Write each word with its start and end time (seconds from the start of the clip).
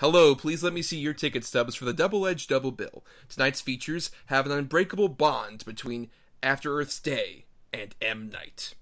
Hello, 0.00 0.34
please 0.34 0.62
let 0.62 0.74
me 0.74 0.82
see 0.82 0.98
your 0.98 1.14
ticket 1.14 1.42
stubs 1.42 1.74
for 1.74 1.86
the 1.86 1.94
Double 1.94 2.26
Edge 2.26 2.46
Double 2.46 2.70
Bill. 2.70 3.02
Tonight's 3.30 3.62
features 3.62 4.10
have 4.26 4.44
an 4.44 4.52
unbreakable 4.52 5.08
bond 5.08 5.64
between 5.64 6.10
After 6.42 6.78
Earth's 6.78 7.00
Day 7.00 7.46
and 7.72 7.94
M. 8.02 8.28
Night. 8.28 8.74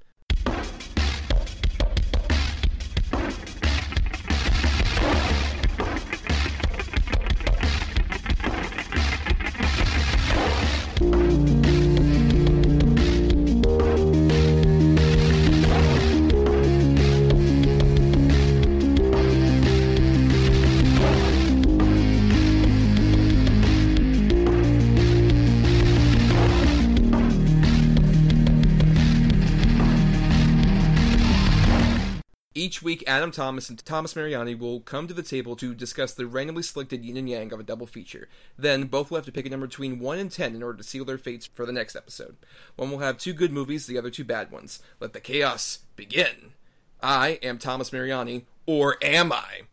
Each 32.64 32.80
week, 32.80 33.04
Adam 33.06 33.30
Thomas 33.30 33.68
and 33.68 33.84
Thomas 33.84 34.16
Mariani 34.16 34.54
will 34.54 34.80
come 34.80 35.06
to 35.06 35.12
the 35.12 35.22
table 35.22 35.54
to 35.56 35.74
discuss 35.74 36.14
the 36.14 36.26
randomly 36.26 36.62
selected 36.62 37.04
yin 37.04 37.18
and 37.18 37.28
yang 37.28 37.52
of 37.52 37.60
a 37.60 37.62
double 37.62 37.86
feature. 37.86 38.26
Then, 38.56 38.84
both 38.84 39.10
will 39.10 39.18
have 39.18 39.26
to 39.26 39.32
pick 39.32 39.44
a 39.44 39.50
number 39.50 39.66
between 39.66 39.98
1 39.98 40.18
and 40.18 40.32
10 40.32 40.54
in 40.54 40.62
order 40.62 40.78
to 40.78 40.82
seal 40.82 41.04
their 41.04 41.18
fates 41.18 41.44
for 41.44 41.66
the 41.66 41.72
next 41.74 41.94
episode. 41.94 42.36
One 42.76 42.90
will 42.90 43.00
have 43.00 43.18
two 43.18 43.34
good 43.34 43.52
movies, 43.52 43.84
the 43.84 43.98
other 43.98 44.08
two 44.08 44.24
bad 44.24 44.50
ones. 44.50 44.80
Let 44.98 45.12
the 45.12 45.20
chaos 45.20 45.80
begin. 45.94 46.54
I 47.02 47.38
am 47.42 47.58
Thomas 47.58 47.92
Mariani, 47.92 48.46
or 48.64 48.96
am 49.02 49.30
I? 49.30 49.64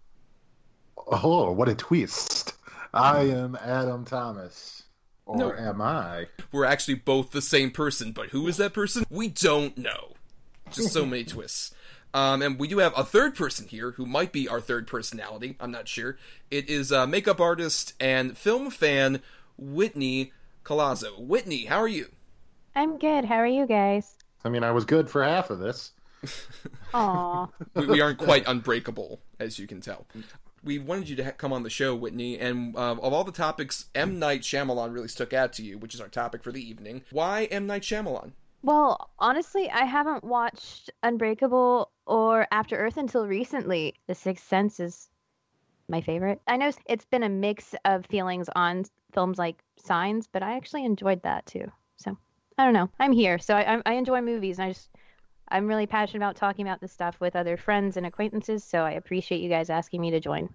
Oh, 0.97 1.49
what 1.53 1.69
a 1.69 1.75
twist. 1.75 2.55
I 2.93 3.21
am 3.21 3.55
Adam 3.55 4.03
Thomas. 4.03 4.83
Or 5.25 5.37
No. 5.37 5.53
am 5.53 5.81
I? 5.81 6.27
We're 6.51 6.65
actually 6.65 6.95
both 6.95 7.31
the 7.31 7.41
same 7.41 7.71
person, 7.71 8.11
but 8.11 8.31
who 8.31 8.49
is 8.49 8.57
that 8.57 8.73
person? 8.73 9.05
We 9.09 9.29
don't 9.29 9.77
know. 9.77 10.15
Just 10.71 10.91
so 10.91 11.05
many 11.05 11.23
twists. 11.23 11.73
Um, 12.13 12.41
and 12.41 12.59
we 12.59 12.67
do 12.67 12.79
have 12.79 12.93
a 12.97 13.03
third 13.05 13.35
person 13.35 13.67
here 13.67 13.91
who 13.91 14.05
might 14.05 14.31
be 14.31 14.47
our 14.47 14.59
third 14.59 14.87
personality. 14.87 15.55
I'm 15.59 15.71
not 15.71 15.87
sure. 15.87 16.17
It 16.49 16.69
is 16.69 16.91
uh, 16.91 17.07
makeup 17.07 17.39
artist 17.39 17.93
and 17.99 18.37
film 18.37 18.69
fan 18.69 19.21
Whitney 19.57 20.33
Colazzo. 20.65 21.19
Whitney, 21.19 21.65
how 21.65 21.79
are 21.79 21.87
you? 21.87 22.07
I'm 22.75 22.97
good. 22.97 23.25
How 23.25 23.35
are 23.35 23.47
you 23.47 23.65
guys? 23.65 24.15
I 24.43 24.49
mean, 24.49 24.63
I 24.63 24.71
was 24.71 24.85
good 24.85 25.09
for 25.09 25.23
half 25.23 25.49
of 25.49 25.59
this. 25.59 25.91
Aw. 26.93 27.47
We, 27.75 27.85
we 27.87 28.01
aren't 28.01 28.17
quite 28.17 28.47
unbreakable, 28.47 29.21
as 29.39 29.57
you 29.59 29.67
can 29.67 29.81
tell. 29.81 30.05
We 30.63 30.77
wanted 30.79 31.09
you 31.09 31.15
to 31.17 31.23
ha- 31.25 31.31
come 31.31 31.53
on 31.53 31.63
the 31.63 31.69
show, 31.69 31.95
Whitney, 31.95 32.37
and 32.37 32.75
uh, 32.75 32.91
of 32.91 33.13
all 33.13 33.23
the 33.23 33.31
topics, 33.31 33.85
M. 33.95 34.19
Night 34.19 34.41
Shyamalan 34.41 34.93
really 34.93 35.07
stuck 35.07 35.33
out 35.33 35.53
to 35.53 35.63
you, 35.63 35.77
which 35.77 35.95
is 35.95 36.01
our 36.01 36.07
topic 36.07 36.43
for 36.43 36.51
the 36.51 36.61
evening. 36.67 37.03
Why 37.11 37.45
M. 37.45 37.65
Night 37.65 37.81
Shyamalan? 37.81 38.31
Well, 38.63 39.09
honestly, 39.19 39.69
I 39.69 39.85
haven't 39.85 40.23
watched 40.23 40.89
Unbreakable 41.03 41.91
or 42.05 42.47
After 42.51 42.75
Earth 42.77 42.97
until 42.97 43.27
recently. 43.27 43.95
The 44.07 44.15
Sixth 44.15 44.47
Sense 44.47 44.79
is 44.79 45.09
my 45.87 46.01
favorite. 46.01 46.41
I 46.47 46.57
know 46.57 46.71
it's 46.87 47.05
been 47.05 47.23
a 47.23 47.29
mix 47.29 47.75
of 47.85 48.05
feelings 48.05 48.49
on 48.55 48.85
films 49.13 49.37
like 49.37 49.63
Signs, 49.77 50.27
but 50.27 50.43
I 50.43 50.55
actually 50.55 50.85
enjoyed 50.85 51.21
that 51.23 51.45
too. 51.45 51.71
So 51.97 52.17
I 52.57 52.63
don't 52.63 52.73
know. 52.73 52.89
I'm 52.99 53.11
here, 53.11 53.39
so 53.39 53.55
I, 53.55 53.81
I- 53.85 53.93
enjoy 53.93 54.21
movies, 54.21 54.59
and 54.59 54.67
I 54.67 54.69
just 54.73 54.89
I'm 55.49 55.67
really 55.67 55.87
passionate 55.87 56.23
about 56.23 56.37
talking 56.37 56.65
about 56.65 56.79
this 56.79 56.93
stuff 56.93 57.19
with 57.19 57.35
other 57.35 57.57
friends 57.57 57.97
and 57.97 58.05
acquaintances. 58.05 58.63
So 58.63 58.83
I 58.83 58.91
appreciate 58.91 59.41
you 59.41 59.49
guys 59.49 59.69
asking 59.69 60.01
me 60.01 60.11
to 60.11 60.19
join. 60.19 60.49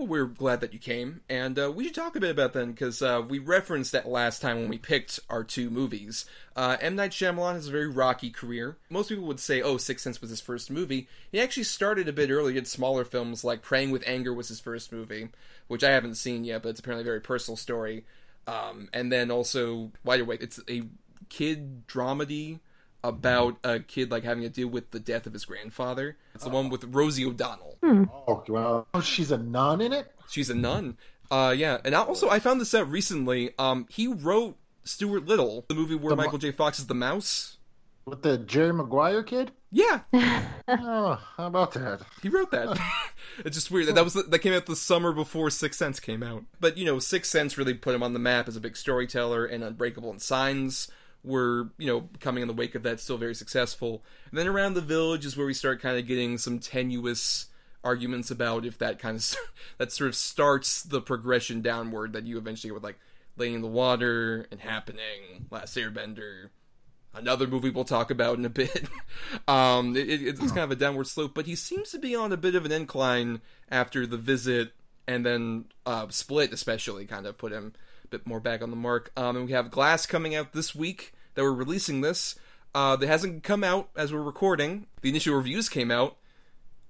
Well, 0.00 0.06
we're 0.06 0.24
glad 0.24 0.62
that 0.62 0.72
you 0.72 0.78
came, 0.78 1.20
and 1.28 1.58
uh, 1.58 1.70
we 1.70 1.84
should 1.84 1.94
talk 1.94 2.16
a 2.16 2.20
bit 2.20 2.30
about 2.30 2.54
them 2.54 2.70
because 2.70 3.02
uh, 3.02 3.20
we 3.28 3.38
referenced 3.38 3.92
that 3.92 4.08
last 4.08 4.40
time 4.40 4.56
when 4.56 4.70
we 4.70 4.78
picked 4.78 5.20
our 5.28 5.44
two 5.44 5.68
movies. 5.68 6.24
Uh, 6.56 6.78
M. 6.80 6.96
Night 6.96 7.10
Shyamalan 7.10 7.52
has 7.52 7.68
a 7.68 7.70
very 7.70 7.86
rocky 7.86 8.30
career. 8.30 8.78
Most 8.88 9.10
people 9.10 9.26
would 9.26 9.38
say, 9.38 9.60
oh, 9.60 9.76
Sixth 9.76 10.02
Sense 10.02 10.22
was 10.22 10.30
his 10.30 10.40
first 10.40 10.70
movie. 10.70 11.06
He 11.30 11.38
actually 11.38 11.64
started 11.64 12.08
a 12.08 12.14
bit 12.14 12.30
earlier, 12.30 12.54
did 12.54 12.66
smaller 12.66 13.04
films 13.04 13.44
like 13.44 13.60
Praying 13.60 13.90
with 13.90 14.02
Anger 14.06 14.32
was 14.32 14.48
his 14.48 14.58
first 14.58 14.90
movie, 14.90 15.28
which 15.68 15.84
I 15.84 15.90
haven't 15.90 16.14
seen 16.14 16.44
yet, 16.44 16.62
but 16.62 16.70
it's 16.70 16.80
apparently 16.80 17.02
a 17.02 17.04
very 17.04 17.20
personal 17.20 17.58
story. 17.58 18.06
Um, 18.46 18.88
and 18.94 19.12
then 19.12 19.30
also 19.30 19.92
Wide 20.02 20.20
Awake. 20.20 20.42
It's 20.42 20.60
a 20.66 20.84
kid 21.28 21.86
dramedy 21.86 22.60
about 23.02 23.56
a 23.64 23.80
kid 23.80 24.10
like 24.10 24.24
having 24.24 24.42
to 24.42 24.48
deal 24.48 24.68
with 24.68 24.90
the 24.90 25.00
death 25.00 25.26
of 25.26 25.32
his 25.32 25.44
grandfather. 25.44 26.16
It's 26.34 26.44
the 26.44 26.50
one 26.50 26.68
with 26.68 26.84
Rosie 26.84 27.24
O'Donnell. 27.24 27.78
Oh, 27.82 28.44
well, 28.48 28.86
oh, 28.94 29.00
she's 29.00 29.30
a 29.30 29.38
nun 29.38 29.80
in 29.80 29.92
it? 29.92 30.12
She's 30.28 30.50
a 30.50 30.54
nun. 30.54 30.96
Uh, 31.30 31.54
yeah, 31.56 31.78
and 31.84 31.94
also 31.94 32.28
I 32.28 32.38
found 32.40 32.60
this 32.60 32.74
out 32.74 32.90
recently. 32.90 33.50
Um, 33.58 33.86
he 33.88 34.06
wrote 34.08 34.56
Stuart 34.84 35.26
Little, 35.26 35.64
the 35.68 35.74
movie 35.74 35.94
where 35.94 36.10
The 36.10 36.16
mo- 36.16 36.24
Michael 36.24 36.38
J. 36.38 36.50
Fox 36.52 36.78
is 36.78 36.86
the 36.88 36.94
mouse. 36.94 37.56
With 38.06 38.22
the 38.22 38.38
Jerry 38.38 38.72
Maguire 38.72 39.22
kid? 39.22 39.52
Yeah, 39.70 40.00
Oh, 40.68 41.20
how 41.36 41.46
about 41.46 41.72
that? 41.74 42.00
he 42.22 42.28
wrote 42.28 42.50
that. 42.50 42.76
it's 43.44 43.56
just 43.56 43.70
weird 43.70 43.86
that 43.86 43.94
that 43.94 44.02
was 44.02 44.14
that 44.14 44.38
came 44.40 44.52
out 44.52 44.66
the 44.66 44.74
summer 44.74 45.12
before 45.12 45.48
Sixth 45.50 45.78
Sense 45.78 46.00
came 46.00 46.22
out. 46.24 46.42
But 46.58 46.76
you 46.76 46.84
know, 46.84 46.98
Sixth 46.98 47.30
Sense 47.30 47.56
really 47.56 47.74
put 47.74 47.94
him 47.94 48.02
on 48.02 48.12
the 48.12 48.18
map 48.18 48.48
as 48.48 48.56
a 48.56 48.60
big 48.60 48.76
storyteller, 48.76 49.44
and 49.44 49.62
Unbreakable 49.62 50.10
and 50.10 50.20
Signs 50.20 50.88
were 51.22 51.70
you 51.78 51.86
know 51.86 52.08
coming 52.20 52.42
in 52.42 52.48
the 52.48 52.54
wake 52.54 52.74
of 52.74 52.82
that, 52.84 53.00
still 53.00 53.18
very 53.18 53.34
successful. 53.34 54.02
And 54.30 54.38
then 54.38 54.46
Around 54.46 54.74
the 54.74 54.80
Village 54.80 55.24
is 55.26 55.36
where 55.36 55.46
we 55.46 55.54
start 55.54 55.80
kind 55.80 55.98
of 55.98 56.06
getting 56.06 56.38
some 56.38 56.58
tenuous 56.58 57.46
arguments 57.82 58.30
about 58.30 58.64
if 58.66 58.76
that 58.78 58.98
kind 58.98 59.16
of 59.16 59.36
that 59.78 59.92
sort 59.92 60.08
of 60.08 60.14
starts 60.16 60.82
the 60.82 61.00
progression 61.00 61.62
downward 61.62 62.12
that 62.12 62.26
you 62.26 62.36
eventually 62.38 62.68
get 62.68 62.74
with 62.74 62.84
like 62.84 62.98
Lady 63.36 63.54
in 63.54 63.62
the 63.62 63.68
Water 63.68 64.46
and 64.50 64.60
Happening, 64.60 65.46
Last 65.50 65.76
Airbender, 65.76 66.50
another 67.14 67.46
movie 67.46 67.70
we'll 67.70 67.84
talk 67.84 68.10
about 68.10 68.36
in 68.38 68.44
a 68.44 68.50
bit. 68.50 68.84
um, 69.48 69.96
it, 69.96 70.08
it- 70.10 70.22
it's 70.28 70.40
kind 70.52 70.58
of 70.58 70.70
a 70.70 70.76
downward 70.76 71.06
slope, 71.06 71.32
but 71.34 71.46
he 71.46 71.54
seems 71.54 71.90
to 71.90 71.98
be 71.98 72.14
on 72.14 72.32
a 72.32 72.36
bit 72.36 72.54
of 72.54 72.64
an 72.64 72.72
incline 72.72 73.40
after 73.70 74.06
the 74.06 74.18
visit, 74.18 74.72
and 75.06 75.24
then 75.24 75.64
uh, 75.86 76.06
Split 76.10 76.52
especially 76.52 77.06
kind 77.06 77.26
of 77.26 77.38
put 77.38 77.52
him 77.52 77.72
bit 78.10 78.26
more 78.26 78.40
back 78.40 78.62
on 78.62 78.70
the 78.70 78.76
mark. 78.76 79.12
Um, 79.16 79.36
and 79.36 79.46
we 79.46 79.52
have 79.52 79.70
Glass 79.70 80.06
coming 80.06 80.34
out 80.34 80.52
this 80.52 80.74
week 80.74 81.12
that 81.34 81.42
we're 81.42 81.52
releasing 81.52 82.00
this. 82.00 82.36
Uh, 82.72 82.94
that 82.94 83.06
hasn't 83.08 83.42
come 83.42 83.64
out 83.64 83.88
as 83.96 84.12
we're 84.12 84.22
recording. 84.22 84.86
The 85.00 85.08
initial 85.08 85.34
reviews 85.34 85.68
came 85.68 85.90
out. 85.90 86.16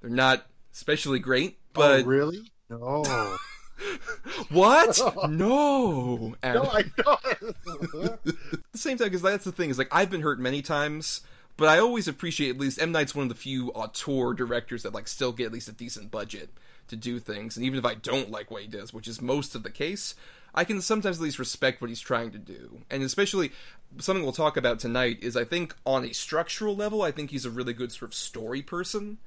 They're 0.02 0.10
not 0.10 0.46
especially 0.74 1.18
great, 1.18 1.58
but 1.72 2.02
oh, 2.02 2.06
really? 2.06 2.52
No. 2.68 3.36
what? 4.50 4.98
no, 5.28 6.34
Adam. 6.42 6.64
no, 6.64 6.70
I 6.70 6.84
know. 6.98 8.12
at 8.12 8.24
the 8.24 8.78
same 8.78 8.98
time, 8.98 9.06
because 9.06 9.22
that's 9.22 9.44
the 9.44 9.52
thing 9.52 9.70
is 9.70 9.78
like 9.78 9.88
I've 9.90 10.10
been 10.10 10.22
hurt 10.22 10.38
many 10.38 10.62
times, 10.62 11.22
but 11.56 11.68
I 11.68 11.78
always 11.78 12.08
appreciate 12.08 12.50
at 12.50 12.58
least 12.58 12.80
M 12.80 12.92
Night's 12.92 13.14
one 13.14 13.24
of 13.24 13.28
the 13.28 13.34
few 13.34 13.70
auteur 13.70 14.34
directors 14.34 14.82
that 14.82 14.94
like 14.94 15.08
still 15.08 15.32
get 15.32 15.46
at 15.46 15.52
least 15.52 15.68
a 15.68 15.72
decent 15.72 16.10
budget 16.10 16.50
to 16.88 16.96
do 16.96 17.18
things, 17.18 17.56
and 17.56 17.64
even 17.64 17.78
if 17.78 17.84
I 17.84 17.94
don't 17.94 18.30
like 18.30 18.50
what 18.50 18.62
he 18.62 18.68
does, 18.68 18.92
which 18.92 19.08
is 19.08 19.22
most 19.22 19.54
of 19.54 19.62
the 19.62 19.70
case, 19.70 20.14
I 20.54 20.64
can 20.64 20.80
sometimes 20.80 21.18
at 21.18 21.22
least 21.22 21.38
respect 21.38 21.80
what 21.80 21.90
he's 21.90 22.00
trying 22.00 22.30
to 22.32 22.38
do, 22.38 22.82
and 22.90 23.02
especially 23.02 23.52
something 23.98 24.22
we'll 24.22 24.32
talk 24.32 24.56
about 24.56 24.78
tonight 24.78 25.18
is 25.22 25.36
I 25.36 25.44
think 25.44 25.74
on 25.84 26.04
a 26.04 26.12
structural 26.12 26.76
level, 26.76 27.02
I 27.02 27.10
think 27.10 27.30
he's 27.30 27.44
a 27.44 27.50
really 27.50 27.72
good 27.72 27.92
sort 27.92 28.10
of 28.10 28.14
story 28.14 28.62
person 28.62 29.18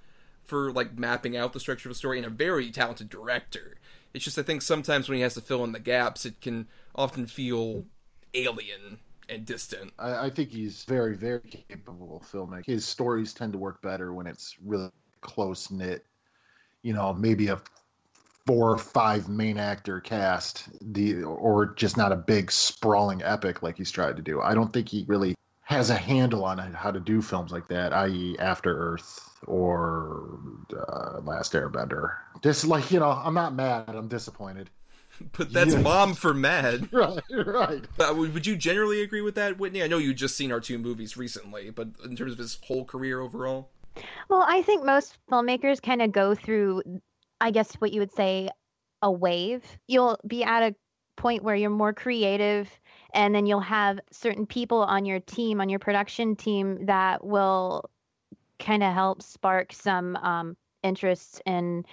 for 0.44 0.72
like 0.72 0.97
mapping 0.97 1.38
out 1.38 1.53
the 1.53 1.59
structure 1.59 1.89
of 1.89 1.94
a 1.94 1.97
story 1.97 2.17
and 2.17 2.28
a 2.28 2.29
very 2.29 2.72
talented 2.72 3.09
director. 3.09 3.75
It's 4.13 4.25
just 4.25 4.38
I 4.38 4.44
think 4.44 4.62
sometimes 4.62 5.09
when 5.09 5.17
he 5.17 5.22
has 5.22 5.33
to 5.35 5.41
fill 5.41 5.63
in 5.63 5.72
the 5.72 5.79
gaps, 5.79 6.25
it 6.25 6.41
can 6.41 6.67
often 6.95 7.25
feel 7.25 7.85
alien 8.33 9.00
and 9.29 9.45
distant. 9.45 9.94
I, 9.97 10.25
I 10.25 10.29
think 10.29 10.51
he's 10.51 10.83
very, 10.83 11.16
very 11.16 11.39
capable 11.69 12.23
filmmaker. 12.31 12.66
His 12.66 12.85
stories 12.85 13.33
tend 13.33 13.53
to 13.53 13.59
work 13.59 13.81
better 13.81 14.13
when 14.13 14.28
it's 14.28 14.56
really 14.63 14.91
close 15.22 15.72
knit. 15.72 16.06
You 16.81 16.94
know, 16.94 17.13
maybe 17.13 17.47
a 17.47 17.62
four 18.46 18.72
or 18.72 18.78
five 18.78 19.30
main 19.30 19.58
actor 19.58 20.00
cast, 20.02 20.68
the 20.94 21.24
or 21.24 21.68
just 21.75 21.98
not 21.98 22.12
a 22.12 22.16
big 22.16 22.51
sprawling 22.51 23.22
epic 23.24 23.63
like 23.63 23.78
he's 23.78 23.92
tried 23.92 24.16
to 24.18 24.22
do. 24.22 24.42
I 24.42 24.54
don't 24.54 24.74
think 24.74 24.90
he 24.90 25.06
really 25.07 25.36
has 25.62 25.90
a 25.90 25.95
handle 25.95 26.44
on 26.44 26.57
how 26.74 26.92
to 26.92 27.00
do 27.00 27.22
films 27.22 27.51
like 27.51 27.68
that, 27.69 27.94
i.e., 27.94 28.36
After 28.40 28.75
Earth 28.94 29.30
or 29.48 30.40
uh, 30.78 31.19
Last 31.22 31.54
Airbender. 31.54 32.16
Just 32.42 32.66
like 32.66 32.92
you 32.92 33.00
know, 33.00 33.10
I'm 33.12 33.34
not 33.34 33.54
mad. 33.56 33.90
I'm 33.90 34.07
disappointed. 34.07 34.69
But 35.38 35.54
that's 35.54 35.74
Yeah. 35.74 35.81
mom 35.81 36.16
for 36.16 36.34
mad. 36.34 36.89
Right, 36.92 37.22
right. 37.30 37.84
Uh, 38.00 38.13
would 38.16 38.34
would 38.34 38.48
you 38.48 38.56
generally 38.57 39.01
agree 39.04 39.22
with 39.22 39.36
that, 39.36 39.60
Whitney? 39.60 39.84
I 39.84 39.88
know 39.88 40.00
you've 40.00 40.16
just 40.16 40.36
seen 40.36 40.51
our 40.51 40.60
two 40.60 40.80
movies 40.80 41.16
recently, 41.16 41.69
but 41.69 41.89
in 42.04 42.16
terms 42.16 42.34
of 42.34 42.39
his 42.39 42.57
whole 42.66 42.84
career 42.84 43.22
overall, 43.22 43.69
Well, 44.28 44.44
I 44.48 44.63
think 44.63 44.84
most 44.84 45.18
filmmakers 45.31 45.80
kind 45.81 46.01
of 46.01 46.12
go 46.12 46.34
through, 46.34 46.81
I 47.44 47.51
guess, 47.51 47.74
what 47.75 47.92
you 47.92 48.00
would 48.00 48.13
say 48.13 48.50
a 49.01 49.12
wave. 49.12 49.63
You'll 49.88 50.18
be 50.25 50.45
at 50.45 50.63
a 50.63 50.75
point 51.18 51.44
where 51.44 51.56
you're 51.56 51.69
more 51.69 51.94
creative, 51.94 52.69
and 53.13 53.36
then 53.36 53.45
you'll 53.45 53.60
have 53.60 54.00
certain 54.12 54.45
people 54.45 54.80
on 54.84 55.06
your 55.06 55.19
team, 55.19 55.60
on 55.60 55.68
your 55.68 55.80
production 55.80 56.38
team, 56.38 56.86
that 56.86 57.24
will 57.24 57.90
kind 58.60 58.81
of 58.81 58.94
help 58.94 59.22
spark 59.22 59.74
some 59.74 60.16
um, 60.16 60.56
interest 60.84 61.42
and 61.45 61.86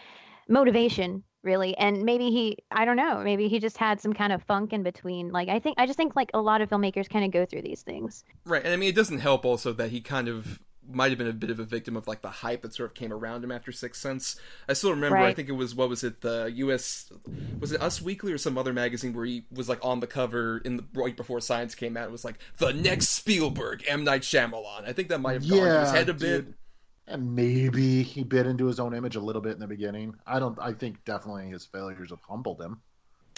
motivation 0.49 1.25
really. 1.43 1.76
And 1.79 2.05
maybe 2.05 2.31
he 2.31 2.58
i 2.70 2.85
don't 2.85 2.96
know 2.96 3.23
maybe 3.25 3.49
he 3.49 3.58
just 3.61 3.79
had 3.79 3.99
some 3.99 4.12
kind 4.12 4.32
of 4.32 4.43
funk 4.43 4.73
in 4.73 4.82
between. 4.82 5.31
Like 5.32 5.49
i 5.49 5.58
think 5.58 5.79
i 5.79 5.87
just 5.87 5.96
think 5.96 6.14
like 6.14 6.31
a 6.35 6.41
lot 6.41 6.61
of 6.61 6.69
filmmakers 6.69 7.08
kind 7.08 7.25
of 7.25 7.31
go 7.31 7.46
through 7.46 7.62
these 7.62 7.82
things. 7.82 8.25
Right 8.44 8.62
and 8.62 8.73
i 8.73 8.76
mean 8.76 8.91
it 8.91 8.94
doesn't 8.94 9.19
help 9.19 9.44
also 9.44 9.73
that 9.73 9.91
he 9.91 10.00
kind 10.00 10.29
of 10.29 10.61
might 10.94 11.10
have 11.10 11.19
been 11.19 11.26
a 11.28 11.32
bit 11.32 11.50
of 11.50 11.58
a 11.60 11.64
victim 11.64 11.96
of 11.96 12.06
like 12.06 12.22
the 12.22 12.28
hype 12.31 12.62
that 12.62 12.75
sort 12.75 12.90
of 12.90 12.94
came 12.94 13.12
around 13.12 13.42
him 13.44 13.50
after 13.52 13.72
Sixth 13.72 14.00
Sense. 14.00 14.37
I 14.69 14.72
still 14.72 14.90
remember. 14.90 15.16
Right. 15.16 15.28
I 15.28 15.34
think 15.34 15.48
it 15.48 15.52
was 15.52 15.75
what 15.75 15.88
was 15.88 16.04
it 16.04 16.20
the 16.20 16.50
U.S. 16.56 17.10
was 17.58 17.72
it 17.72 17.81
Us 17.82 18.00
Weekly 18.02 18.32
or 18.32 18.38
some 18.38 18.56
other 18.58 18.72
magazine 18.72 19.12
where 19.12 19.25
he 19.25 19.44
was 19.50 19.69
like 19.69 19.84
on 19.84 20.00
the 20.00 20.06
cover 20.06 20.58
in 20.64 20.76
the 20.76 20.84
right 20.94 21.16
before 21.16 21.40
Signs 21.40 21.75
came 21.75 21.96
out. 21.96 22.04
It 22.08 22.12
was 22.12 22.25
like 22.25 22.38
the 22.58 22.72
next 22.72 23.08
Spielberg, 23.10 23.84
M 23.88 24.04
Night 24.04 24.22
Shyamalan. 24.22 24.87
I 24.88 24.92
think 24.92 25.08
that 25.08 25.20
might 25.20 25.34
have 25.34 25.48
gone 25.48 25.58
to 25.60 25.81
his 25.81 25.90
head 25.92 26.08
a 26.08 26.14
bit. 26.14 26.44
dude. 26.46 26.54
And 27.06 27.34
maybe 27.34 28.02
he 28.04 28.22
bit 28.22 28.46
into 28.46 28.66
his 28.66 28.78
own 28.78 28.94
image 28.94 29.16
a 29.16 29.20
little 29.20 29.43
bit 29.43 29.52
in 29.54 29.58
the 29.58 29.66
beginning. 29.66 30.14
I 30.26 30.38
don't. 30.38 30.56
I 30.60 30.72
think 30.72 31.04
definitely 31.04 31.48
his 31.48 31.64
failures 31.66 32.10
have 32.10 32.20
humbled 32.28 32.60
him. 32.60 32.82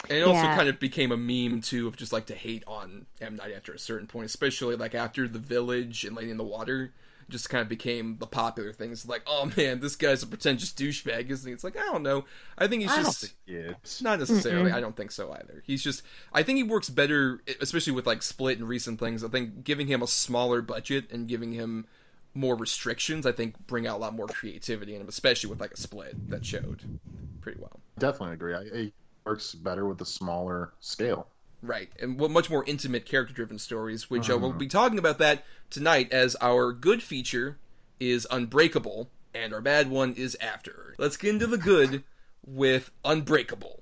And 0.09 0.17
it 0.19 0.21
also 0.23 0.41
Yeah. 0.43 0.55
kind 0.57 0.69
of 0.69 0.79
became 0.79 1.11
a 1.11 1.17
meme 1.17 1.61
too 1.61 1.87
of 1.87 1.95
just 1.95 2.11
like 2.13 2.25
to 2.25 2.35
hate 2.35 2.63
on 2.67 3.05
M 3.21 3.37
Night 3.37 3.53
after 3.55 3.73
a 3.73 3.79
certain 3.79 4.05
point, 4.05 4.25
especially 4.25 4.75
like 4.75 4.93
after 4.93 5.27
The 5.27 5.39
Village 5.39 6.03
and 6.03 6.15
Lady 6.15 6.29
in 6.29 6.37
the 6.37 6.43
Water. 6.43 6.93
Just 7.29 7.49
kind 7.49 7.61
of 7.61 7.69
became 7.69 8.17
the 8.19 8.27
popular 8.27 8.73
thing. 8.73 8.91
It's 8.91 9.07
like, 9.07 9.23
oh 9.27 9.51
man, 9.57 9.79
this 9.79 9.95
guy's 9.95 10.23
a 10.23 10.27
pretentious 10.27 10.71
douchebag, 10.71 11.29
isn't 11.29 11.47
he? 11.47 11.53
It's 11.53 11.63
like 11.63 11.77
I 11.77 11.81
don't 11.81 12.03
know. 12.03 12.25
I 12.57 12.67
think 12.67 12.81
he's 12.81 12.91
I 12.91 12.95
don't 12.95 13.05
just 13.05 13.33
think 13.47 13.77
not 14.01 14.19
necessarily. 14.19 14.71
I 14.71 14.79
don't 14.79 14.95
think 14.95 15.11
so 15.11 15.31
either. 15.31 15.63
He's 15.65 15.83
just. 15.83 16.03
I 16.33 16.43
think 16.43 16.57
he 16.57 16.63
works 16.63 16.89
better, 16.89 17.41
especially 17.61 17.93
with 17.93 18.07
like 18.07 18.21
Split 18.21 18.59
and 18.59 18.67
recent 18.67 18.99
things. 18.99 19.23
I 19.23 19.27
think 19.27 19.63
giving 19.63 19.87
him 19.87 20.01
a 20.01 20.07
smaller 20.07 20.61
budget 20.61 21.11
and 21.11 21.27
giving 21.27 21.53
him 21.53 21.87
more 22.33 22.55
restrictions, 22.55 23.25
I 23.25 23.31
think, 23.31 23.67
bring 23.67 23.87
out 23.87 23.97
a 23.97 24.01
lot 24.01 24.15
more 24.15 24.27
creativity 24.27 24.95
in 24.95 25.01
him, 25.01 25.07
especially 25.07 25.49
with 25.49 25.61
like 25.61 25.71
a 25.71 25.77
Split 25.77 26.29
that 26.29 26.45
showed 26.45 26.99
pretty 27.41 27.59
well. 27.59 27.79
definitely 27.99 28.33
agree. 28.33 28.55
I, 28.55 28.63
he 28.63 28.93
works 29.25 29.53
better 29.53 29.85
with 29.85 30.01
a 30.01 30.05
smaller 30.05 30.73
scale. 30.79 31.27
Right, 31.65 31.89
and 32.01 32.19
what 32.19 32.29
much 32.29 32.49
more 32.49 32.65
intimate, 32.67 33.05
character-driven 33.05 33.57
stories, 33.57 34.09
which 34.09 34.29
uh, 34.29 34.37
we'll 34.37 34.51
be 34.51 34.67
talking 34.67 34.99
about 34.99 35.17
that 35.19 35.45
tonight. 35.69 36.11
As 36.11 36.35
our 36.41 36.73
good 36.73 37.01
feature 37.01 37.57
is 38.01 38.27
Unbreakable, 38.29 39.09
and 39.33 39.53
our 39.53 39.61
bad 39.61 39.89
one 39.89 40.11
is 40.11 40.35
After. 40.41 40.93
Let's 40.97 41.15
get 41.15 41.29
into 41.29 41.47
the 41.47 41.57
good 41.57 42.03
with 42.45 42.91
Unbreakable. 43.05 43.81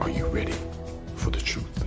Are 0.00 0.08
you 0.08 0.26
ready 0.28 0.54
for 1.16 1.28
the 1.28 1.40
truth? 1.40 1.84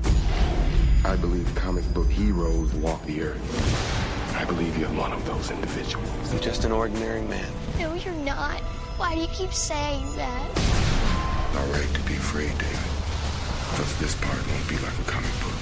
I 1.04 1.16
believe 1.16 1.54
comic 1.56 1.92
book 1.96 2.10
heroes 2.12 2.72
walk 2.76 3.04
the 3.06 3.24
earth. 3.24 4.36
I 4.36 4.46
believe 4.46 4.78
you're 4.78 4.90
one 4.90 5.12
of 5.12 5.26
those 5.26 5.50
individuals. 5.50 6.32
You're 6.32 6.40
just 6.40 6.66
an 6.66 6.72
ordinary 6.72 7.24
man. 7.24 7.52
No, 7.80 7.96
you're 7.96 8.14
not. 8.14 8.60
Why 8.98 9.16
do 9.16 9.22
you 9.22 9.28
keep 9.30 9.54
saying 9.54 10.16
that? 10.18 11.56
All 11.58 11.66
right 11.74 11.92
to 11.96 12.02
be 12.02 12.14
afraid, 12.14 12.56
David. 12.60 12.87
Because 13.72 14.00
this 14.00 14.16
part 14.16 14.48
won't 14.48 14.68
be 14.70 14.78
like 14.78 14.98
a 15.00 15.04
comic 15.04 15.32
book. 15.42 15.54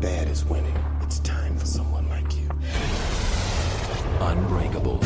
Bad 0.00 0.28
is 0.28 0.44
winning. 0.44 0.76
It's 1.02 1.18
time 1.20 1.56
for 1.56 1.66
someone 1.66 2.08
like 2.08 2.36
you. 2.36 2.48
Unbreakable. 4.20 5.00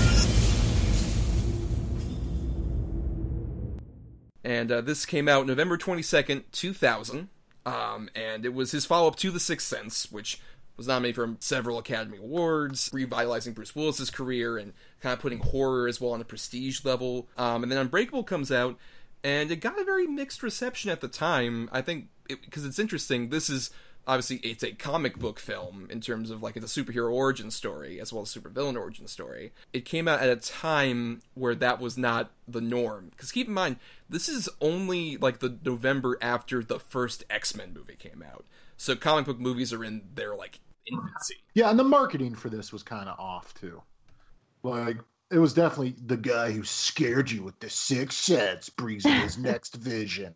and 4.44 4.72
uh, 4.72 4.80
this 4.80 5.06
came 5.06 5.28
out 5.28 5.46
November 5.46 5.78
22nd, 5.78 6.44
2000. 6.52 7.28
Um, 7.66 8.08
and 8.14 8.44
it 8.44 8.54
was 8.54 8.72
his 8.72 8.86
follow 8.86 9.08
up 9.08 9.16
to 9.16 9.30
The 9.30 9.40
Sixth 9.40 9.66
Sense, 9.66 10.10
which 10.10 10.40
was 10.76 10.88
nominated 10.88 11.16
for 11.16 11.36
several 11.40 11.78
Academy 11.78 12.18
Awards, 12.18 12.90
revitalizing 12.92 13.52
Bruce 13.52 13.76
Willis's 13.76 14.10
career 14.10 14.56
and 14.56 14.72
kind 15.00 15.12
of 15.12 15.20
putting 15.20 15.38
horror 15.38 15.86
as 15.86 16.00
well 16.00 16.12
on 16.12 16.20
a 16.20 16.24
prestige 16.24 16.84
level. 16.84 17.28
Um, 17.36 17.62
and 17.62 17.70
then 17.70 17.78
Unbreakable 17.78 18.24
comes 18.24 18.50
out, 18.50 18.78
and 19.22 19.50
it 19.50 19.56
got 19.56 19.80
a 19.80 19.84
very 19.84 20.06
mixed 20.06 20.42
reception 20.42 20.90
at 20.90 21.00
the 21.00 21.08
time. 21.08 21.68
I 21.72 21.82
think 21.82 22.08
because 22.26 22.64
it's 22.64 22.78
interesting. 22.78 23.30
This 23.30 23.50
is 23.50 23.70
obviously 24.06 24.36
it's 24.38 24.62
a 24.62 24.72
comic 24.72 25.18
book 25.18 25.38
film 25.38 25.86
in 25.90 26.00
terms 26.00 26.30
of 26.30 26.42
like 26.42 26.56
it's 26.56 26.76
a 26.76 26.82
superhero 26.82 27.12
origin 27.12 27.50
story 27.50 28.00
as 28.00 28.12
well 28.12 28.22
as 28.22 28.34
supervillain 28.34 28.76
origin 28.76 29.06
story. 29.06 29.52
It 29.72 29.84
came 29.84 30.08
out 30.08 30.20
at 30.20 30.28
a 30.28 30.36
time 30.36 31.20
where 31.34 31.54
that 31.54 31.80
was 31.80 31.98
not 31.98 32.30
the 32.48 32.60
norm. 32.60 33.10
Because 33.10 33.32
keep 33.32 33.48
in 33.48 33.54
mind, 33.54 33.76
this 34.08 34.28
is 34.28 34.48
only 34.60 35.16
like 35.16 35.40
the 35.40 35.58
November 35.64 36.18
after 36.20 36.62
the 36.62 36.80
first 36.80 37.24
X 37.30 37.54
Men 37.54 37.72
movie 37.74 37.96
came 37.96 38.24
out, 38.26 38.44
so 38.76 38.96
comic 38.96 39.26
book 39.26 39.38
movies 39.38 39.72
are 39.72 39.84
in 39.84 40.02
their 40.14 40.34
like 40.34 40.60
infancy. 40.86 41.36
Yeah, 41.54 41.70
and 41.70 41.78
the 41.78 41.84
marketing 41.84 42.34
for 42.34 42.48
this 42.48 42.72
was 42.72 42.82
kind 42.82 43.08
of 43.08 43.18
off 43.18 43.54
too. 43.54 43.82
Like 44.62 44.98
it 45.30 45.38
was 45.38 45.54
definitely 45.54 45.94
the 46.06 46.16
guy 46.16 46.50
who 46.50 46.64
scared 46.64 47.30
you 47.30 47.42
with 47.42 47.58
the 47.60 47.70
sixth 47.70 48.18
sense 48.18 48.68
brings 48.68 49.04
in 49.06 49.12
his 49.12 49.38
next 49.38 49.76
vision. 49.76 50.34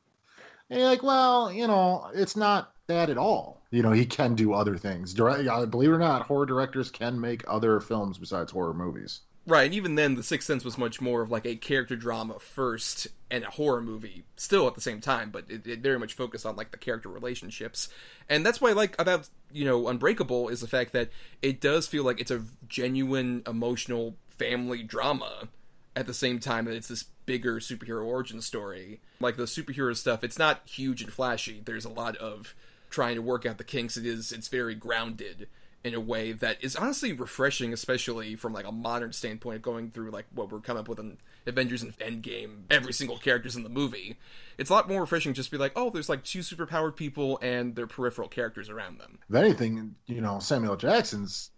And 0.70 0.80
you're 0.80 0.88
like, 0.88 1.02
well, 1.02 1.52
you 1.52 1.66
know, 1.66 2.10
it's 2.14 2.36
not 2.36 2.72
that 2.86 3.10
at 3.10 3.18
all. 3.18 3.62
You 3.70 3.82
know, 3.82 3.92
he 3.92 4.06
can 4.06 4.34
do 4.34 4.52
other 4.52 4.76
things. 4.76 5.12
Direct, 5.12 5.44
believe 5.70 5.90
it 5.90 5.94
or 5.94 5.98
not, 5.98 6.22
horror 6.22 6.46
directors 6.46 6.90
can 6.90 7.20
make 7.20 7.42
other 7.48 7.80
films 7.80 8.18
besides 8.18 8.52
horror 8.52 8.74
movies. 8.74 9.20
Right, 9.46 9.66
and 9.66 9.74
even 9.74 9.94
then, 9.94 10.14
The 10.14 10.22
Sixth 10.22 10.46
Sense 10.46 10.64
was 10.64 10.78
much 10.78 11.02
more 11.02 11.20
of 11.20 11.30
like 11.30 11.44
a 11.44 11.56
character 11.56 11.96
drama 11.96 12.38
first 12.38 13.08
and 13.30 13.44
a 13.44 13.50
horror 13.50 13.82
movie 13.82 14.24
still 14.36 14.66
at 14.66 14.74
the 14.74 14.80
same 14.80 15.02
time, 15.02 15.30
but 15.30 15.44
it, 15.50 15.66
it 15.66 15.80
very 15.80 15.98
much 15.98 16.14
focused 16.14 16.46
on 16.46 16.56
like 16.56 16.70
the 16.70 16.78
character 16.78 17.10
relationships. 17.10 17.90
And 18.26 18.46
that's 18.46 18.62
why 18.62 18.70
I 18.70 18.72
like 18.72 18.98
about, 18.98 19.28
you 19.52 19.66
know, 19.66 19.88
Unbreakable 19.88 20.48
is 20.48 20.62
the 20.62 20.66
fact 20.66 20.92
that 20.92 21.10
it 21.42 21.60
does 21.60 21.86
feel 21.86 22.04
like 22.04 22.20
it's 22.20 22.30
a 22.30 22.42
genuine 22.68 23.42
emotional 23.46 24.16
family 24.38 24.82
drama 24.82 25.48
at 25.96 26.06
the 26.06 26.14
same 26.14 26.38
time 26.38 26.64
that 26.64 26.74
it's 26.74 26.88
this 26.88 27.04
bigger 27.26 27.60
superhero 27.60 28.04
origin 28.04 28.40
story. 28.40 29.00
Like 29.20 29.36
the 29.36 29.44
superhero 29.44 29.96
stuff, 29.96 30.24
it's 30.24 30.38
not 30.38 30.62
huge 30.66 31.02
and 31.02 31.12
flashy. 31.12 31.62
There's 31.64 31.84
a 31.84 31.90
lot 31.90 32.16
of 32.16 32.54
trying 32.90 33.16
to 33.16 33.22
work 33.22 33.46
out 33.46 33.58
the 33.58 33.64
kinks. 33.64 33.96
It 33.96 34.06
is 34.06 34.32
it's 34.32 34.48
very 34.48 34.74
grounded 34.74 35.48
in 35.82 35.94
a 35.94 36.00
way 36.00 36.32
that 36.32 36.62
is 36.64 36.74
honestly 36.74 37.12
refreshing, 37.12 37.72
especially 37.72 38.34
from 38.34 38.54
like 38.54 38.66
a 38.66 38.72
modern 38.72 39.12
standpoint, 39.12 39.60
going 39.60 39.90
through 39.90 40.10
like 40.10 40.24
what 40.34 40.50
we're 40.50 40.60
coming 40.60 40.80
up 40.80 40.88
with 40.88 40.98
in 40.98 41.18
Avengers 41.46 41.82
and 41.82 41.96
Endgame. 41.98 42.62
Every 42.70 42.92
single 42.92 43.18
character's 43.18 43.54
in 43.54 43.64
the 43.64 43.68
movie. 43.68 44.16
It's 44.56 44.70
a 44.70 44.72
lot 44.72 44.88
more 44.88 45.02
refreshing 45.02 45.34
just 45.34 45.50
to 45.50 45.56
be 45.56 45.58
like, 45.58 45.72
oh, 45.76 45.90
there's 45.90 46.08
like 46.08 46.24
two 46.24 46.38
superpowered 46.38 46.96
people 46.96 47.38
and 47.42 47.76
their 47.76 47.86
peripheral 47.86 48.28
characters 48.28 48.70
around 48.70 48.98
them. 48.98 49.18
If 49.28 49.36
anything, 49.36 49.94
you 50.06 50.22
know, 50.22 50.38
Samuel 50.38 50.76
Jackson's 50.76 51.50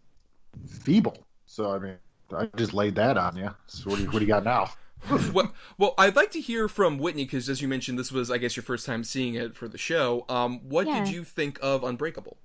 feeble. 0.67 1.19
So 1.46 1.70
I 1.72 1.79
mean, 1.79 1.96
I 2.34 2.49
just 2.56 2.75
laid 2.75 2.94
that 2.96 3.17
on 3.19 3.37
you. 3.37 3.55
So 3.67 3.90
what 3.90 3.96
do 3.96 4.02
you, 4.02 4.08
what 4.11 4.19
do 4.19 4.25
you 4.25 4.28
got 4.28 4.44
now? 4.44 4.70
well, 5.32 5.52
well, 5.78 5.94
I'd 5.99 6.17
like 6.17 6.31
to 6.32 6.40
hear 6.40 6.69
from 6.69 6.99
Whitney 6.99 7.25
because, 7.25 7.48
as 7.48 7.60
you 7.62 7.69
mentioned, 7.69 7.98
this 7.98 8.10
was, 8.10 8.31
I 8.31 8.39
guess, 8.39 8.56
your 8.56 8.65
first 8.65 8.86
time 8.86 9.05
seeing 9.05 9.34
it 9.34 9.55
for 9.55 9.69
the 9.69 9.79
show. 9.79 10.24
Um, 10.29 10.60
what 10.69 10.86
Yeah. 10.86 11.05
did 11.05 11.12
you 11.12 11.22
think 11.24 11.58
of 11.62 11.84
Unbreakable? 11.84 12.36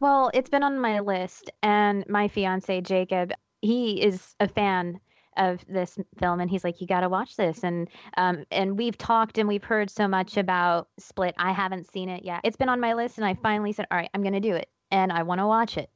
Well, 0.00 0.30
it's 0.32 0.48
been 0.48 0.62
on 0.62 0.78
my 0.78 1.00
list, 1.00 1.50
and 1.62 2.04
my 2.08 2.28
fiance 2.28 2.80
Jacob, 2.80 3.32
he 3.60 4.00
is 4.02 4.34
a 4.40 4.48
fan 4.48 5.00
of 5.36 5.64
this 5.68 5.98
film, 6.18 6.38
and 6.40 6.48
he's 6.48 6.62
like, 6.62 6.80
"You 6.80 6.86
got 6.86 7.00
to 7.00 7.08
watch 7.08 7.36
this." 7.36 7.64
And 7.64 7.88
um, 8.16 8.44
and 8.52 8.78
we've 8.78 8.96
talked 8.96 9.36
and 9.36 9.48
we've 9.48 9.64
heard 9.64 9.90
so 9.90 10.06
much 10.06 10.36
about 10.36 10.88
Split. 10.98 11.34
I 11.38 11.52
haven't 11.52 11.90
seen 11.92 12.08
it 12.08 12.24
yet. 12.24 12.40
It's 12.44 12.56
been 12.56 12.68
on 12.68 12.80
my 12.80 12.94
list, 12.94 13.18
and 13.18 13.26
I 13.26 13.34
finally 13.34 13.72
said, 13.72 13.86
"All 13.90 13.98
right, 13.98 14.10
I'm 14.14 14.22
gonna 14.22 14.40
do 14.40 14.54
it," 14.54 14.68
and 14.92 15.10
I 15.12 15.24
want 15.24 15.40
to 15.40 15.46
watch 15.46 15.76
it. 15.76 15.90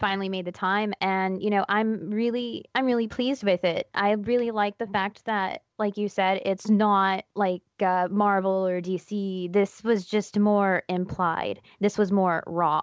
Finally 0.00 0.30
made 0.30 0.46
the 0.46 0.52
time, 0.52 0.94
and 1.00 1.42
you 1.42 1.50
know, 1.50 1.64
I'm 1.68 2.10
really, 2.10 2.64
I'm 2.74 2.86
really 2.86 3.06
pleased 3.06 3.44
with 3.44 3.64
it. 3.64 3.88
I 3.94 4.12
really 4.12 4.50
like 4.50 4.78
the 4.78 4.86
fact 4.86 5.26
that, 5.26 5.62
like 5.78 5.98
you 5.98 6.08
said, 6.08 6.40
it's 6.44 6.70
not 6.70 7.24
like 7.34 7.62
uh, 7.80 8.08
Marvel 8.10 8.66
or 8.66 8.80
DC. 8.80 9.52
This 9.52 9.84
was 9.84 10.06
just 10.06 10.38
more 10.38 10.82
implied. 10.88 11.60
This 11.80 11.98
was 11.98 12.10
more 12.10 12.42
raw 12.46 12.80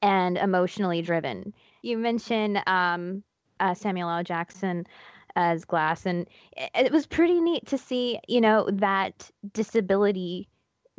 and 0.00 0.38
emotionally 0.38 1.02
driven. 1.02 1.52
You 1.82 1.98
mentioned 1.98 2.62
um, 2.66 3.22
uh, 3.60 3.74
Samuel 3.74 4.08
L. 4.10 4.22
Jackson 4.22 4.86
as 5.34 5.64
Glass, 5.64 6.06
and 6.06 6.28
it, 6.56 6.70
it 6.74 6.92
was 6.92 7.06
pretty 7.06 7.40
neat 7.40 7.66
to 7.66 7.78
see, 7.78 8.20
you 8.28 8.40
know, 8.40 8.68
that 8.72 9.30
disability 9.52 10.48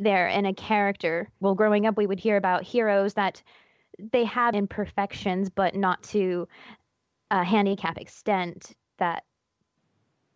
there 0.00 0.28
in 0.28 0.46
a 0.46 0.54
character. 0.54 1.30
Well, 1.40 1.54
growing 1.54 1.86
up, 1.86 1.96
we 1.96 2.06
would 2.06 2.20
hear 2.20 2.36
about 2.36 2.64
heroes 2.64 3.14
that 3.14 3.42
they 3.98 4.24
have 4.24 4.54
imperfections, 4.54 5.50
but 5.50 5.74
not 5.74 6.02
to 6.04 6.48
a 7.30 7.44
handicap 7.44 7.98
extent 7.98 8.72
that 8.98 9.24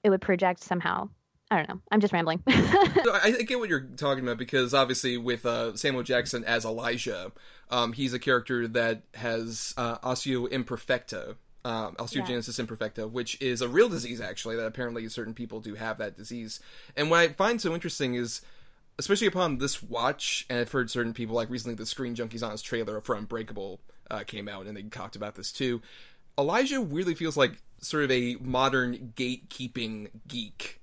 it 0.03 0.11
would 0.11 0.21
project 0.21 0.63
somehow. 0.63 1.09
I 1.51 1.57
don't 1.57 1.69
know. 1.69 1.81
I'm 1.91 2.01
just 2.01 2.13
rambling. 2.13 2.43
I, 2.49 3.43
get 3.47 3.59
what 3.59 3.71
you're 3.71 3.89
talking 3.97 4.23
about 4.23 4.37
because 4.37 4.75
obviously 4.75 5.17
with 5.17 5.47
uh, 5.47 5.75
Samuel 5.77 6.03
Jackson 6.03 6.45
as 6.45 6.67
Elijah, 6.67 7.33
um, 7.71 7.95
he's 7.95 8.13
a 8.13 8.19
character 8.19 8.69
that 8.69 9.03
has 9.15 9.73
uh, 9.79 9.99
osteoimperfecta, 9.99 11.37
um, 11.65 11.95
osteogenesis 11.97 12.65
imperfecta, 12.65 13.11
which 13.11 13.41
is 13.41 13.63
a 13.63 13.69
real 13.69 13.89
disease 13.89 14.21
actually 14.21 14.57
that 14.57 14.67
apparently 14.67 15.09
certain 15.09 15.33
people 15.33 15.61
do 15.61 15.75
have 15.75 15.97
that 15.99 16.19
disease. 16.19 16.61
And 16.97 17.11
what 17.11 17.21
I 17.21 17.29
find 17.29 17.61
so 17.61 17.73
interesting 17.75 18.15
is, 18.15 18.43
especially 18.99 19.27
upon 19.27 19.59
this 19.59 19.83
watch, 19.83 20.47
and 20.51 20.59
I've 20.59 20.73
heard 20.73 20.91
certain 20.91 21.15
people 21.15 21.37
like 21.37 21.51
recently 21.51 21.75
the 21.75 21.87
Screen 21.87 22.15
Junkies 22.15 22.47
Honest 22.47 22.65
Trailer 22.65 23.01
for 23.01 23.15
Unbreakable 23.15 23.81
uh, 24.11 24.25
came 24.25 24.49
out 24.49 24.67
and 24.67 24.77
they 24.77 24.83
talked 24.83 25.17
about 25.17 25.35
this 25.35 25.53
too. 25.53 25.81
Elijah 26.39 26.81
weirdly 26.81 27.15
feels 27.15 27.37
like 27.37 27.53
sort 27.81 28.05
of 28.05 28.11
a 28.11 28.37
modern 28.41 29.13
gatekeeping 29.17 30.09
geek 30.27 30.78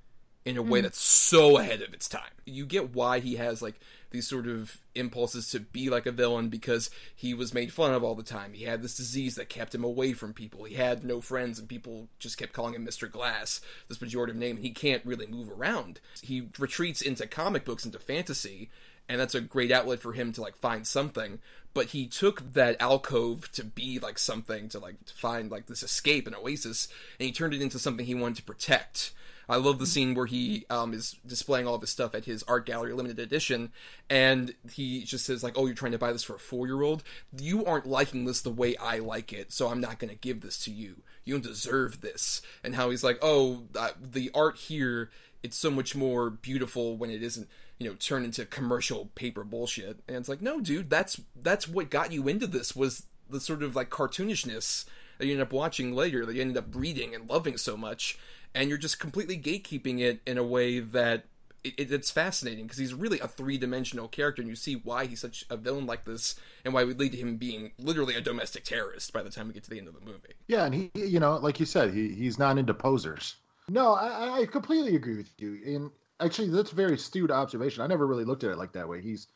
in 0.45 0.57
a 0.57 0.61
way 0.61 0.79
hmm. 0.79 0.83
that's 0.83 1.01
so 1.01 1.57
ahead 1.57 1.81
of 1.81 1.93
its 1.93 2.07
time. 2.07 2.21
You 2.45 2.65
get 2.65 2.93
why 2.93 3.19
he 3.19 3.35
has 3.35 3.61
like 3.61 3.79
these 4.11 4.27
sort 4.27 4.47
of 4.47 4.77
impulses 4.93 5.49
to 5.49 5.59
be 5.59 5.89
like 5.89 6.05
a 6.05 6.11
villain 6.11 6.49
because 6.49 6.89
he 7.13 7.33
was 7.33 7.53
made 7.53 7.73
fun 7.73 7.93
of 7.93 8.03
all 8.03 8.15
the 8.15 8.23
time. 8.23 8.53
He 8.53 8.63
had 8.63 8.81
this 8.81 8.95
disease 8.95 9.35
that 9.35 9.49
kept 9.49 9.75
him 9.75 9.83
away 9.83 10.13
from 10.13 10.33
people. 10.33 10.63
He 10.63 10.75
had 10.75 11.03
no 11.03 11.19
friends 11.19 11.59
and 11.59 11.67
people 11.67 12.07
just 12.19 12.37
kept 12.37 12.53
calling 12.53 12.75
him 12.75 12.85
Mr. 12.85 13.11
Glass, 13.11 13.59
this 13.89 13.97
pejorative 13.97 14.35
name, 14.35 14.57
and 14.57 14.65
he 14.65 14.71
can't 14.71 15.05
really 15.05 15.27
move 15.27 15.49
around. 15.49 15.99
He 16.21 16.47
retreats 16.59 17.01
into 17.01 17.27
comic 17.27 17.65
books, 17.65 17.83
into 17.83 17.99
fantasy, 17.99 18.69
and 19.09 19.19
that's 19.19 19.35
a 19.35 19.41
great 19.41 19.71
outlet 19.71 19.99
for 19.99 20.13
him 20.13 20.31
to 20.33 20.41
like 20.41 20.55
find 20.55 20.85
something 20.87 21.39
but 21.73 21.87
he 21.87 22.07
took 22.07 22.53
that 22.53 22.77
alcove 22.79 23.51
to 23.51 23.63
be 23.63 23.99
like 23.99 24.17
something 24.17 24.69
to 24.69 24.79
like 24.79 25.03
to 25.05 25.13
find 25.13 25.51
like 25.51 25.67
this 25.67 25.83
escape 25.83 26.25
an 26.25 26.33
oasis 26.33 26.87
and 27.19 27.27
he 27.27 27.31
turned 27.31 27.53
it 27.53 27.61
into 27.61 27.77
something 27.77 28.05
he 28.05 28.15
wanted 28.15 28.37
to 28.37 28.43
protect 28.43 29.11
i 29.47 29.55
love 29.55 29.79
the 29.79 29.85
scene 29.85 30.13
where 30.13 30.25
he 30.25 30.65
um, 30.69 30.93
is 30.93 31.15
displaying 31.25 31.67
all 31.67 31.75
of 31.75 31.81
his 31.81 31.89
stuff 31.89 32.13
at 32.15 32.25
his 32.25 32.43
art 32.43 32.65
gallery 32.65 32.93
limited 32.93 33.19
edition 33.19 33.71
and 34.09 34.53
he 34.71 35.03
just 35.03 35.25
says 35.25 35.43
like 35.43 35.53
oh 35.57 35.65
you're 35.65 35.75
trying 35.75 35.91
to 35.91 35.97
buy 35.97 36.11
this 36.11 36.23
for 36.23 36.35
a 36.35 36.39
four 36.39 36.67
year 36.67 36.81
old 36.81 37.03
you 37.37 37.65
aren't 37.65 37.85
liking 37.85 38.25
this 38.25 38.41
the 38.41 38.49
way 38.49 38.75
i 38.77 38.99
like 38.99 39.31
it 39.31 39.51
so 39.51 39.67
i'm 39.67 39.81
not 39.81 39.99
going 39.99 40.09
to 40.09 40.15
give 40.15 40.41
this 40.41 40.57
to 40.63 40.71
you. 40.71 41.01
You 41.23 41.35
don't 41.35 41.43
deserve 41.43 42.01
this. 42.01 42.41
And 42.63 42.75
how 42.75 42.89
he's 42.89 43.03
like 43.03 43.19
oh 43.21 43.63
the 44.01 44.31
art 44.33 44.57
here 44.57 45.09
it's 45.43 45.57
so 45.57 45.69
much 45.69 45.95
more 45.95 46.29
beautiful 46.29 46.97
when 46.97 47.09
it 47.09 47.21
isn't 47.21 47.47
you 47.77 47.87
know 47.87 47.95
turned 47.95 48.25
into 48.25 48.45
commercial 48.45 49.07
paper 49.15 49.43
bullshit. 49.43 49.99
And 50.07 50.17
it's 50.17 50.29
like 50.29 50.41
no 50.41 50.59
dude 50.59 50.89
that's 50.89 51.21
that's 51.41 51.67
what 51.67 51.89
got 51.89 52.11
you 52.11 52.27
into 52.27 52.47
this 52.47 52.75
was 52.75 53.03
the 53.29 53.39
sort 53.39 53.63
of 53.63 53.75
like 53.75 53.89
cartoonishness 53.89 54.85
that 55.17 55.25
you 55.25 55.33
end 55.33 55.41
up 55.41 55.53
watching 55.53 55.95
later 55.95 56.25
that 56.25 56.35
you 56.35 56.41
ended 56.41 56.57
up 56.57 56.75
reading 56.75 57.15
and 57.15 57.29
loving 57.29 57.57
so 57.57 57.77
much 57.77 58.17
and 58.55 58.69
you're 58.69 58.77
just 58.79 58.99
completely 58.99 59.37
gatekeeping 59.37 59.99
it 59.99 60.21
in 60.25 60.37
a 60.39 60.43
way 60.43 60.79
that 60.79 61.25
it, 61.63 61.73
it- 61.77 61.91
it's 61.91 62.09
fascinating 62.09 62.65
because 62.65 62.77
he's 62.79 62.93
really 62.93 63.19
a 63.19 63.27
three-dimensional 63.27 64.07
character 64.07 64.41
and 64.41 64.49
you 64.49 64.55
see 64.55 64.75
why 64.75 65.05
he's 65.05 65.19
such 65.19 65.45
a 65.49 65.57
villain 65.57 65.85
like 65.85 66.05
this 66.05 66.35
and 66.63 66.73
why 66.73 66.81
it 66.81 66.85
would 66.85 66.99
lead 66.99 67.11
to 67.11 67.17
him 67.17 67.37
being 67.37 67.71
literally 67.77 68.15
a 68.15 68.21
domestic 68.21 68.63
terrorist 68.63 69.13
by 69.13 69.21
the 69.21 69.29
time 69.29 69.47
we 69.47 69.53
get 69.53 69.63
to 69.63 69.69
the 69.69 69.77
end 69.77 69.87
of 69.87 69.93
the 69.93 70.05
movie 70.05 70.33
Yeah, 70.47 70.65
and 70.65 70.73
he, 70.73 70.91
you 70.95 71.19
know, 71.19 71.35
like 71.37 71.59
you 71.59 71.65
said, 71.65 71.93
he 71.93 72.09
he's 72.13 72.39
not 72.39 72.57
into 72.57 72.73
posers. 72.73 73.35
No, 73.67 73.93
I, 73.93 74.41
I 74.41 74.45
completely 74.45 74.95
agree 74.95 75.17
with 75.17 75.29
you. 75.39 75.59
And 75.65 75.91
actually, 76.19 76.49
that's 76.49 76.71
a 76.71 76.75
very 76.75 76.93
astute 76.93 77.31
observation. 77.31 77.81
I 77.81 77.87
never 77.87 78.05
really 78.05 78.23
looked 78.25 78.43
at 78.43 78.51
it 78.51 78.57
like 78.57 78.73
that 78.73 78.87
way. 78.87 79.01
He's 79.01 79.27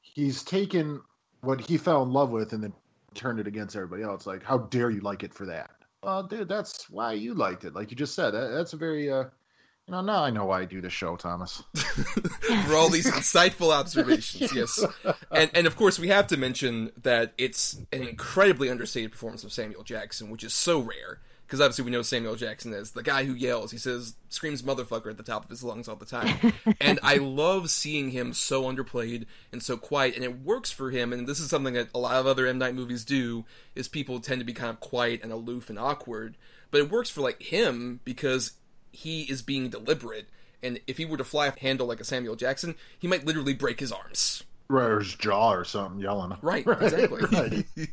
he's 0.00 0.42
taken 0.42 1.02
what 1.42 1.60
he 1.60 1.76
fell 1.76 2.02
in 2.02 2.10
love 2.10 2.30
with 2.30 2.54
and 2.54 2.62
then 2.62 2.72
turned 3.14 3.38
it 3.38 3.46
against 3.46 3.76
everybody 3.76 4.02
else. 4.02 4.26
Like, 4.26 4.42
how 4.42 4.58
dare 4.58 4.88
you 4.88 5.00
like 5.00 5.22
it 5.22 5.34
for 5.34 5.44
that? 5.46 5.70
Well, 6.06 6.22
dude, 6.22 6.48
that's 6.48 6.88
why 6.88 7.14
you 7.14 7.34
liked 7.34 7.64
it. 7.64 7.74
Like 7.74 7.90
you 7.90 7.96
just 7.96 8.14
said, 8.14 8.30
that, 8.30 8.50
that's 8.54 8.74
a 8.74 8.76
very, 8.76 9.10
uh, 9.10 9.24
you 9.24 9.92
know, 9.92 10.02
now 10.02 10.22
I 10.22 10.30
know 10.30 10.44
why 10.44 10.60
I 10.60 10.64
do 10.64 10.80
the 10.80 10.88
show, 10.88 11.16
Thomas. 11.16 11.64
for 11.74 12.74
all 12.74 12.88
these 12.88 13.10
insightful 13.10 13.72
observations. 13.72 14.54
Yes, 14.54 14.84
and 15.32 15.50
and 15.52 15.66
of 15.66 15.74
course 15.74 15.98
we 15.98 16.06
have 16.06 16.28
to 16.28 16.36
mention 16.36 16.92
that 17.02 17.34
it's 17.38 17.80
an 17.92 18.04
incredibly 18.04 18.70
understated 18.70 19.10
performance 19.10 19.42
of 19.42 19.52
Samuel 19.52 19.82
Jackson, 19.82 20.30
which 20.30 20.44
is 20.44 20.54
so 20.54 20.78
rare 20.78 21.22
because 21.46 21.60
obviously 21.60 21.84
we 21.84 21.90
know 21.92 22.02
Samuel 22.02 22.34
Jackson 22.34 22.72
as 22.72 22.90
the 22.90 23.02
guy 23.02 23.24
who 23.24 23.32
yells. 23.32 23.70
He 23.70 23.78
says 23.78 24.16
screams 24.28 24.62
"motherfucker" 24.62 25.10
at 25.10 25.16
the 25.16 25.22
top 25.22 25.44
of 25.44 25.50
his 25.50 25.62
lungs 25.62 25.88
all 25.88 25.96
the 25.96 26.04
time, 26.04 26.52
and 26.80 26.98
I 27.02 27.16
love 27.16 27.70
seeing 27.70 28.10
him 28.10 28.32
so 28.32 28.64
underplayed 28.64 29.26
and 29.52 29.62
so 29.62 29.76
quiet, 29.76 30.16
and 30.16 30.24
it 30.24 30.40
works 30.40 30.70
for 30.70 30.90
him. 30.90 31.12
And 31.12 31.26
this 31.26 31.40
is 31.40 31.48
something 31.48 31.74
that 31.74 31.88
a 31.94 31.98
lot 31.98 32.16
of 32.16 32.26
other 32.26 32.46
M 32.46 32.58
Night 32.58 32.74
movies 32.74 33.04
do: 33.04 33.44
is 33.74 33.88
people 33.88 34.20
tend 34.20 34.40
to 34.40 34.44
be 34.44 34.52
kind 34.52 34.70
of 34.70 34.80
quiet 34.80 35.20
and 35.22 35.32
aloof 35.32 35.70
and 35.70 35.78
awkward, 35.78 36.36
but 36.70 36.80
it 36.80 36.90
works 36.90 37.10
for 37.10 37.20
like 37.20 37.42
him 37.42 38.00
because 38.04 38.52
he 38.90 39.22
is 39.22 39.42
being 39.42 39.68
deliberate. 39.68 40.26
And 40.62 40.80
if 40.86 40.96
he 40.96 41.04
were 41.04 41.18
to 41.18 41.24
fly 41.24 41.48
off 41.48 41.58
handle 41.58 41.86
like 41.86 42.00
a 42.00 42.04
Samuel 42.04 42.34
Jackson, 42.34 42.74
he 42.98 43.06
might 43.06 43.26
literally 43.26 43.54
break 43.54 43.78
his 43.78 43.92
arms. 43.92 44.42
Right, 44.68 44.90
or 44.90 44.98
his 44.98 45.14
jaw 45.14 45.52
or 45.52 45.64
something 45.64 46.00
yelling. 46.00 46.36
Right, 46.42 46.66
exactly. 46.80 47.22
right. 47.30 47.66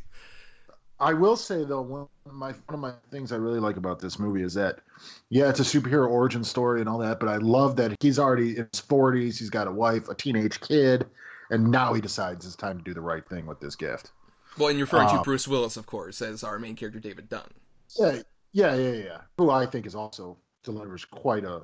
I 1.00 1.12
will 1.12 1.36
say 1.36 1.64
though, 1.64 1.82
one 1.82 2.08
of 2.26 2.32
my 2.32 2.52
one 2.52 2.74
of 2.74 2.80
my 2.80 2.92
things 3.10 3.32
I 3.32 3.36
really 3.36 3.60
like 3.60 3.76
about 3.76 3.98
this 3.98 4.18
movie 4.18 4.42
is 4.42 4.54
that, 4.54 4.80
yeah, 5.28 5.48
it's 5.48 5.60
a 5.60 5.64
superhero 5.64 6.08
origin 6.08 6.44
story 6.44 6.80
and 6.80 6.88
all 6.88 6.98
that, 6.98 7.20
but 7.20 7.28
I 7.28 7.36
love 7.36 7.76
that 7.76 7.96
he's 8.00 8.18
already 8.18 8.58
in 8.58 8.68
his 8.72 8.80
forties. 8.80 9.38
He's 9.38 9.50
got 9.50 9.66
a 9.66 9.72
wife, 9.72 10.08
a 10.08 10.14
teenage 10.14 10.60
kid, 10.60 11.06
and 11.50 11.70
now 11.70 11.94
he 11.94 12.00
decides 12.00 12.46
it's 12.46 12.56
time 12.56 12.78
to 12.78 12.84
do 12.84 12.94
the 12.94 13.00
right 13.00 13.28
thing 13.28 13.46
with 13.46 13.60
this 13.60 13.74
gift. 13.74 14.12
Well, 14.56 14.68
and 14.68 14.78
you're 14.78 14.86
referring 14.86 15.08
to 15.08 15.16
Um, 15.16 15.22
Bruce 15.22 15.48
Willis, 15.48 15.76
of 15.76 15.86
course, 15.86 16.22
as 16.22 16.44
our 16.44 16.60
main 16.60 16.76
character, 16.76 17.00
David 17.00 17.28
Dunn. 17.28 17.50
Yeah, 17.98 18.22
yeah, 18.52 18.74
yeah, 18.76 18.92
yeah. 18.92 19.20
Who 19.36 19.50
I 19.50 19.66
think 19.66 19.86
is 19.86 19.96
also 19.96 20.38
delivers 20.62 21.04
quite 21.04 21.44
a 21.44 21.62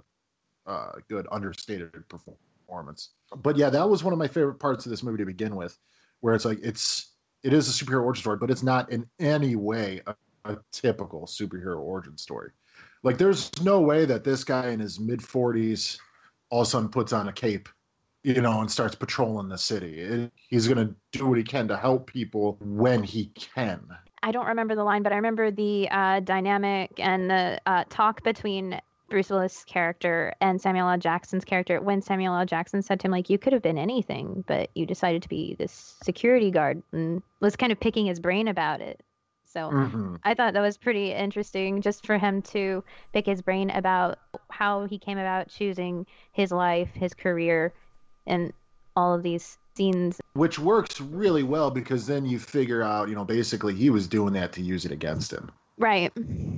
uh, 0.66 0.92
good 1.08 1.26
understated 1.30 1.92
performance. 2.08 3.10
But 3.37 3.56
yeah, 3.56 3.70
that 3.70 3.88
was 3.88 4.02
one 4.02 4.12
of 4.12 4.18
my 4.18 4.26
favorite 4.26 4.58
parts 4.58 4.87
of 4.87 4.90
this 4.90 5.04
movie 5.04 5.18
to 5.18 5.25
begin 5.25 5.54
with, 5.54 5.78
where 6.18 6.34
it's 6.34 6.44
like 6.44 6.58
it's 6.62 7.12
it 7.42 7.52
is 7.52 7.68
a 7.68 7.85
superhero 7.85 8.04
origin 8.04 8.20
story, 8.20 8.37
but 8.38 8.50
it's 8.50 8.62
not 8.62 8.90
in 8.90 9.06
any 9.18 9.56
way 9.56 10.00
a, 10.06 10.14
a 10.44 10.59
typical 10.73 11.26
superhero 11.26 11.78
origin 11.78 12.16
story. 12.18 12.50
Like, 13.02 13.18
there's 13.18 13.50
no 13.62 13.80
way 13.80 14.04
that 14.04 14.25
this 14.25 14.44
guy 14.44 14.70
in 14.70 14.80
his 14.80 15.00
mid 15.00 15.20
40s 15.20 15.99
all 16.50 16.62
of 16.62 16.66
a 16.66 16.70
sudden 16.70 16.88
puts 16.88 17.12
on 17.12 17.28
a 17.28 17.32
cape, 17.32 17.68
you 18.23 18.40
know, 18.40 18.61
and 18.61 18.70
starts 18.70 18.94
patrolling 18.94 19.49
the 19.49 19.56
city. 19.59 20.00
It, 20.00 20.32
he's 20.49 20.68
gonna 20.68 20.94
do 21.12 21.26
what 21.26 21.38
he 21.38 21.44
can 21.44 21.68
to 21.68 21.76
help 21.76 22.06
people 22.06 22.59
when 22.61 23.02
he 23.02 23.26
can. 23.26 23.87
I 24.23 24.32
don't 24.32 24.47
remember 24.47 24.75
the 24.75 24.85
line, 24.85 25.02
but 25.02 25.12
I 25.12 25.16
remember 25.16 25.50
the 25.50 25.88
uh, 25.90 26.20
dynamic 26.20 26.90
and 26.99 27.30
the 27.30 27.61
uh, 27.64 27.85
talk 27.88 28.23
between 28.23 28.78
Bruce 29.10 29.28
Willis' 29.28 29.64
character 29.64 30.32
and 30.40 30.60
Samuel 30.60 30.88
L. 30.88 30.96
Jackson's 30.96 31.44
character 31.44 31.80
when 31.80 32.00
Samuel 32.00 32.34
L. 32.36 32.46
Jackson 32.46 32.80
said 32.80 33.00
to 33.00 33.08
him, 33.08 33.10
like, 33.10 33.28
you 33.28 33.36
could 33.38 33.52
have 33.52 33.60
been 33.60 33.76
anything, 33.76 34.44
but 34.46 34.70
you 34.74 34.86
decided 34.86 35.22
to 35.22 35.28
be 35.28 35.56
this 35.58 35.96
security 36.02 36.50
guard 36.50 36.82
and 36.92 37.22
was 37.40 37.56
kind 37.56 37.72
of 37.72 37.80
picking 37.80 38.06
his 38.06 38.20
brain 38.20 38.48
about 38.48 38.80
it. 38.80 39.02
So 39.44 39.68
Mhm. 39.70 40.20
I 40.22 40.34
thought 40.34 40.54
that 40.54 40.60
was 40.60 40.78
pretty 40.78 41.12
interesting 41.12 41.82
just 41.82 42.06
for 42.06 42.16
him 42.18 42.40
to 42.42 42.84
pick 43.12 43.26
his 43.26 43.42
brain 43.42 43.68
about 43.70 44.18
how 44.48 44.86
he 44.86 44.96
came 44.96 45.18
about 45.18 45.48
choosing 45.48 46.06
his 46.30 46.52
life, 46.52 46.90
his 46.94 47.12
career, 47.12 47.74
and 48.26 48.52
all 48.94 49.12
of 49.12 49.22
these 49.24 49.58
scenes. 49.74 50.20
which 50.34 50.58
works 50.58 51.00
really 51.00 51.42
well 51.42 51.70
because 51.70 52.06
then 52.06 52.24
you 52.24 52.38
figure 52.38 52.82
out, 52.82 53.08
you 53.08 53.14
know, 53.14 53.24
basically 53.24 53.74
he 53.74 53.90
was 53.90 54.06
doing 54.06 54.32
that 54.34 54.52
to 54.52 54.62
use 54.62 54.84
it 54.84 54.92
against 54.92 55.32
him, 55.32 55.50
Right. 55.80 56.12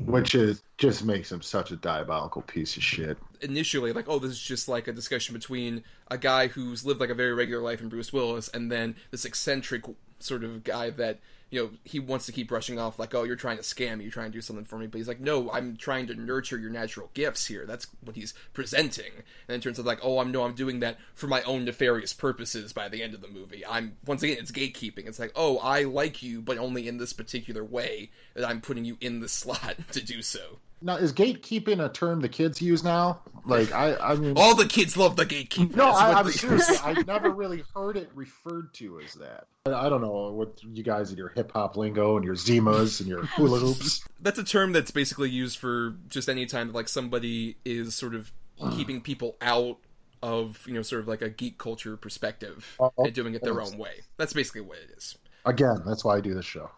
which 0.06 0.34
is 0.34 0.64
just 0.78 1.04
makes 1.04 1.30
him 1.30 1.42
such 1.42 1.70
a 1.70 1.76
diabolical 1.76 2.42
piece 2.42 2.76
of 2.76 2.82
shit. 2.82 3.16
Initially, 3.40 3.92
like, 3.92 4.06
oh, 4.08 4.18
this 4.18 4.32
is 4.32 4.42
just 4.42 4.68
like 4.68 4.88
a 4.88 4.92
discussion 4.92 5.32
between 5.32 5.84
a 6.10 6.18
guy 6.18 6.48
who's 6.48 6.84
lived 6.84 7.00
like 7.00 7.08
a 7.08 7.14
very 7.14 7.32
regular 7.32 7.62
life 7.62 7.80
in 7.80 7.88
Bruce 7.88 8.12
Willis, 8.12 8.48
and 8.48 8.70
then 8.70 8.96
this 9.12 9.24
eccentric 9.24 9.84
sort 10.18 10.42
of 10.42 10.64
guy 10.64 10.90
that 10.90 11.20
you 11.52 11.62
know 11.62 11.70
he 11.84 12.00
wants 12.00 12.24
to 12.26 12.32
keep 12.32 12.48
brushing 12.48 12.78
off, 12.78 12.98
like, 12.98 13.14
oh, 13.14 13.24
you're 13.24 13.36
trying 13.36 13.58
to 13.58 13.62
scam 13.62 13.98
me, 13.98 14.04
you're 14.04 14.12
trying 14.12 14.32
to 14.32 14.36
do 14.36 14.40
something 14.40 14.64
for 14.64 14.78
me, 14.78 14.86
but 14.86 14.96
he's 14.96 15.06
like, 15.06 15.20
no, 15.20 15.50
I'm 15.52 15.76
trying 15.76 16.06
to 16.06 16.14
nurture 16.14 16.58
your 16.58 16.70
natural 16.70 17.10
gifts 17.12 17.46
here. 17.46 17.66
That's 17.66 17.86
what 18.02 18.16
he's 18.16 18.32
presenting, 18.54 19.12
and 19.46 19.54
in 19.54 19.60
terms 19.60 19.78
of 19.78 19.84
like, 19.84 20.00
oh, 20.02 20.18
I'm 20.18 20.32
no, 20.32 20.44
I'm 20.44 20.54
doing 20.54 20.80
that 20.80 20.96
for 21.14 21.26
my 21.26 21.42
own 21.42 21.66
nefarious 21.66 22.14
purposes. 22.14 22.72
By 22.72 22.88
the 22.88 23.02
end 23.02 23.12
of 23.12 23.20
the 23.20 23.28
movie, 23.28 23.64
I'm 23.66 23.98
once 24.06 24.22
again, 24.22 24.38
it's 24.40 24.50
gatekeeping. 24.50 25.06
It's 25.06 25.18
like, 25.18 25.32
oh, 25.36 25.58
I 25.58 25.82
like 25.82 26.22
you, 26.22 26.40
but 26.40 26.56
only 26.56 26.88
in 26.88 26.96
this 26.96 27.12
particular 27.12 27.62
way 27.62 28.10
that 28.34 28.48
I'm 28.48 28.62
putting 28.62 28.86
you 28.86 28.96
in 29.00 29.20
the 29.20 29.28
slot 29.42 29.76
to 29.92 30.02
do 30.02 30.22
so. 30.22 30.58
Now, 30.82 30.96
is 30.96 31.12
gatekeeping 31.12 31.84
a 31.84 31.88
term 31.88 32.20
the 32.20 32.28
kids 32.28 32.60
use 32.60 32.82
now? 32.82 33.20
Like, 33.44 33.72
I, 33.72 33.96
I 33.96 34.14
mean, 34.14 34.34
All 34.36 34.54
the 34.54 34.66
kids 34.66 34.96
love 34.96 35.16
the 35.16 35.24
gatekeeper. 35.24 35.76
no, 35.76 35.90
I, 35.90 36.12
i'm 36.20 36.26
they- 36.26 36.32
seriously, 36.32 36.76
I 36.84 36.94
never 37.06 37.30
really 37.30 37.64
heard 37.74 37.96
it 37.96 38.10
referred 38.14 38.72
to 38.74 39.00
as 39.00 39.14
that. 39.14 39.46
I, 39.66 39.88
don't 39.88 40.00
know 40.00 40.30
what 40.32 40.62
you 40.62 40.82
guys 40.82 41.10
and 41.10 41.18
your 41.18 41.28
hip 41.28 41.52
hop 41.52 41.76
lingo 41.76 42.16
and 42.16 42.24
your 42.24 42.34
Zimas 42.34 43.00
and 43.00 43.08
your 43.08 43.24
hula 43.26 43.58
hoops. 43.60 44.04
That's 44.20 44.38
a 44.38 44.44
term 44.44 44.72
that's 44.72 44.90
basically 44.90 45.30
used 45.30 45.58
for 45.58 45.94
just 46.08 46.28
any 46.28 46.46
time 46.46 46.68
that 46.68 46.74
like 46.74 46.88
somebody 46.88 47.56
is 47.64 47.94
sort 47.94 48.14
of 48.14 48.32
keeping 48.76 49.00
people 49.00 49.36
out 49.40 49.78
of 50.22 50.64
you 50.68 50.74
know 50.74 50.82
sort 50.82 51.00
of 51.00 51.08
like 51.08 51.20
a 51.22 51.28
geek 51.28 51.58
culture 51.58 51.96
perspective 51.96 52.76
Oh, 52.78 52.92
and 52.98 53.12
doing 53.12 53.34
it 53.34 53.42
their 53.42 53.60
own 53.60 53.76
way. 53.78 54.02
That's 54.16 54.32
basically 54.32 54.60
what 54.62 54.78
it 54.78 54.90
is. 54.96 55.16
Again, 55.44 55.82
that's 55.86 56.04
why 56.04 56.16
I 56.16 56.20
do 56.20 56.34
this 56.34 56.44
show. 56.44 56.70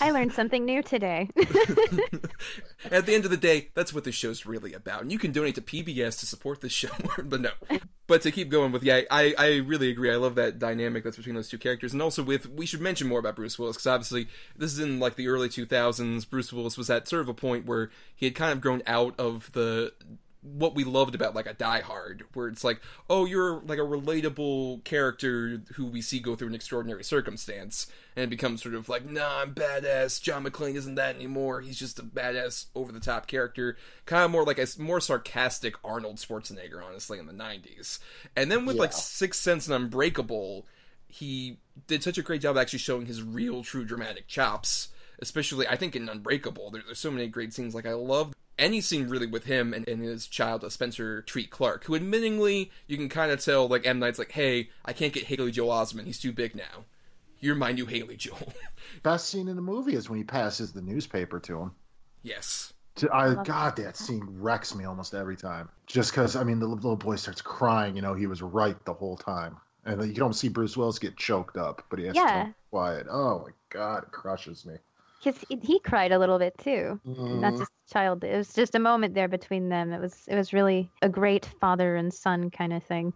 I 0.00 0.10
learned 0.10 0.32
something 0.32 0.64
new 0.64 0.82
today. 0.82 1.28
At 2.90 3.06
the 3.06 3.14
end 3.14 3.24
of 3.24 3.30
the 3.30 3.36
day, 3.36 3.68
that's 3.74 3.92
what 3.92 4.04
this 4.04 4.14
show's 4.14 4.46
really 4.46 4.72
about. 4.72 5.02
And 5.02 5.12
you 5.12 5.18
can 5.18 5.32
donate 5.32 5.54
to 5.56 5.62
PBS 5.62 6.20
to 6.20 6.26
support 6.26 6.60
this 6.60 6.72
show, 6.72 6.90
but 7.22 7.40
no. 7.40 7.50
But 8.06 8.22
to 8.22 8.30
keep 8.30 8.48
going 8.48 8.72
with, 8.72 8.82
yeah, 8.82 9.02
I, 9.10 9.34
I 9.38 9.56
really 9.56 9.90
agree. 9.90 10.10
I 10.10 10.16
love 10.16 10.34
that 10.34 10.58
dynamic 10.58 11.04
that's 11.04 11.16
between 11.16 11.34
those 11.34 11.48
two 11.48 11.58
characters. 11.58 11.92
And 11.92 12.02
also 12.02 12.22
with, 12.22 12.48
we 12.48 12.66
should 12.66 12.80
mention 12.80 13.08
more 13.08 13.18
about 13.18 13.36
Bruce 13.36 13.58
Willis, 13.58 13.76
because 13.76 13.86
obviously 13.86 14.28
this 14.56 14.72
is 14.72 14.78
in 14.78 14.98
like 14.98 15.16
the 15.16 15.28
early 15.28 15.48
2000s. 15.48 16.28
Bruce 16.28 16.52
Willis 16.52 16.76
was 16.76 16.90
at 16.90 17.08
sort 17.08 17.22
of 17.22 17.28
a 17.28 17.34
point 17.34 17.66
where 17.66 17.90
he 18.14 18.26
had 18.26 18.34
kind 18.34 18.52
of 18.52 18.60
grown 18.60 18.82
out 18.86 19.18
of 19.18 19.52
the 19.52 19.92
what 20.42 20.74
we 20.74 20.84
loved 20.84 21.14
about 21.14 21.34
like 21.34 21.46
a 21.46 21.52
Die 21.52 21.80
Hard, 21.80 22.24
where 22.32 22.48
it's 22.48 22.64
like, 22.64 22.80
oh, 23.10 23.26
you're 23.26 23.60
like 23.60 23.78
a 23.78 23.82
relatable 23.82 24.82
character 24.84 25.60
who 25.74 25.86
we 25.86 26.00
see 26.00 26.18
go 26.18 26.34
through 26.34 26.48
an 26.48 26.54
extraordinary 26.54 27.04
circumstance, 27.04 27.86
and 28.16 28.24
it 28.24 28.30
becomes 28.30 28.62
sort 28.62 28.74
of 28.74 28.88
like, 28.88 29.04
nah, 29.08 29.40
I'm 29.40 29.54
badass. 29.54 30.20
John 30.20 30.44
McClane 30.44 30.76
isn't 30.76 30.94
that 30.94 31.14
anymore. 31.16 31.60
He's 31.60 31.78
just 31.78 31.98
a 31.98 32.02
badass, 32.02 32.66
over 32.74 32.90
the 32.90 33.00
top 33.00 33.26
character, 33.26 33.76
kind 34.06 34.24
of 34.24 34.30
more 34.30 34.44
like 34.44 34.58
a 34.58 34.66
more 34.78 35.00
sarcastic 35.00 35.74
Arnold 35.84 36.16
Schwarzenegger, 36.16 36.82
honestly, 36.82 37.18
in 37.18 37.26
the 37.26 37.32
'90s. 37.32 37.98
And 38.34 38.50
then 38.50 38.64
with 38.64 38.76
like 38.76 38.92
Yeah. 38.92 38.96
Sixth 38.96 39.42
Sense 39.42 39.66
and 39.66 39.74
Unbreakable, 39.74 40.66
he 41.06 41.58
did 41.86 42.02
such 42.02 42.18
a 42.18 42.22
great 42.22 42.40
job 42.40 42.56
actually 42.56 42.78
showing 42.78 43.06
his 43.06 43.22
real, 43.22 43.62
true 43.62 43.84
dramatic 43.84 44.26
chops. 44.26 44.88
Especially, 45.22 45.68
I 45.68 45.76
think 45.76 45.94
in 45.94 46.08
Unbreakable, 46.08 46.70
there, 46.70 46.82
there's 46.86 46.98
so 46.98 47.10
many 47.10 47.28
great 47.28 47.52
scenes. 47.52 47.74
Like 47.74 47.84
I 47.84 47.92
love 47.92 48.32
any 48.60 48.80
scene 48.80 49.08
really 49.08 49.26
with 49.26 49.44
him 49.44 49.72
and, 49.74 49.88
and 49.88 50.02
his 50.04 50.26
child, 50.26 50.62
uh, 50.62 50.68
Spencer 50.68 51.22
Treat 51.22 51.50
Clark, 51.50 51.84
who 51.84 51.98
admittingly 51.98 52.70
you 52.86 52.96
can 52.96 53.08
kind 53.08 53.32
of 53.32 53.42
tell 53.44 53.66
like 53.66 53.86
M 53.86 53.98
Night's 53.98 54.18
like, 54.18 54.32
hey, 54.32 54.70
I 54.84 54.92
can't 54.92 55.12
get 55.12 55.24
Haley 55.24 55.50
Joel 55.50 55.70
Osment. 55.70 56.04
He's 56.04 56.18
too 56.20 56.32
big 56.32 56.54
now. 56.54 56.84
You're 57.40 57.54
my 57.54 57.72
new 57.72 57.86
Haley 57.86 58.16
Joel. 58.16 58.52
Best 59.02 59.28
scene 59.28 59.48
in 59.48 59.56
the 59.56 59.62
movie 59.62 59.94
is 59.94 60.08
when 60.10 60.18
he 60.18 60.24
passes 60.24 60.72
the 60.72 60.82
newspaper 60.82 61.40
to 61.40 61.58
him. 61.58 61.72
yes. 62.22 62.72
To- 62.96 63.08
I 63.10 63.28
love 63.28 63.46
God, 63.46 63.76
that 63.76 63.96
scene 63.96 64.22
wrecks 64.26 64.74
me 64.74 64.84
almost 64.84 65.14
every 65.14 65.36
time. 65.36 65.68
Just 65.86 66.10
because 66.10 66.36
I 66.36 66.42
mean, 66.44 66.58
the 66.58 66.66
little 66.66 66.96
boy 66.96 67.16
starts 67.16 67.40
crying. 67.40 67.96
You 67.96 68.02
know, 68.02 68.14
he 68.14 68.26
was 68.26 68.42
right 68.42 68.76
the 68.84 68.92
whole 68.92 69.16
time, 69.16 69.56
and 69.86 70.02
you 70.04 70.12
don't 70.14 70.34
see 70.34 70.48
Bruce 70.48 70.76
Willis 70.76 70.98
get 70.98 71.16
choked 71.16 71.56
up, 71.56 71.84
but 71.88 71.98
he 72.00 72.06
has 72.06 72.14
to 72.16 72.20
Yeah. 72.20 72.44
keep 72.46 72.54
quiet. 72.70 73.06
Oh 73.08 73.38
my 73.46 73.52
God, 73.70 74.02
it 74.02 74.10
crushes 74.12 74.66
me. 74.66 74.74
Because 75.22 75.44
he, 75.48 75.56
he 75.62 75.78
cried 75.80 76.12
a 76.12 76.18
little 76.18 76.38
bit 76.38 76.56
too. 76.58 77.00
Mm-hmm. 77.06 77.40
Not 77.40 77.56
just 77.56 77.70
child. 77.92 78.24
It 78.24 78.36
was 78.36 78.52
just 78.54 78.74
a 78.74 78.78
moment 78.78 79.14
there 79.14 79.28
between 79.28 79.68
them. 79.68 79.92
It 79.92 80.00
was 80.00 80.24
it 80.28 80.36
was 80.36 80.52
really 80.52 80.90
a 81.02 81.08
great 81.08 81.46
father 81.60 81.96
and 81.96 82.12
son 82.12 82.50
kind 82.50 82.72
of 82.72 82.82
thing. 82.82 83.12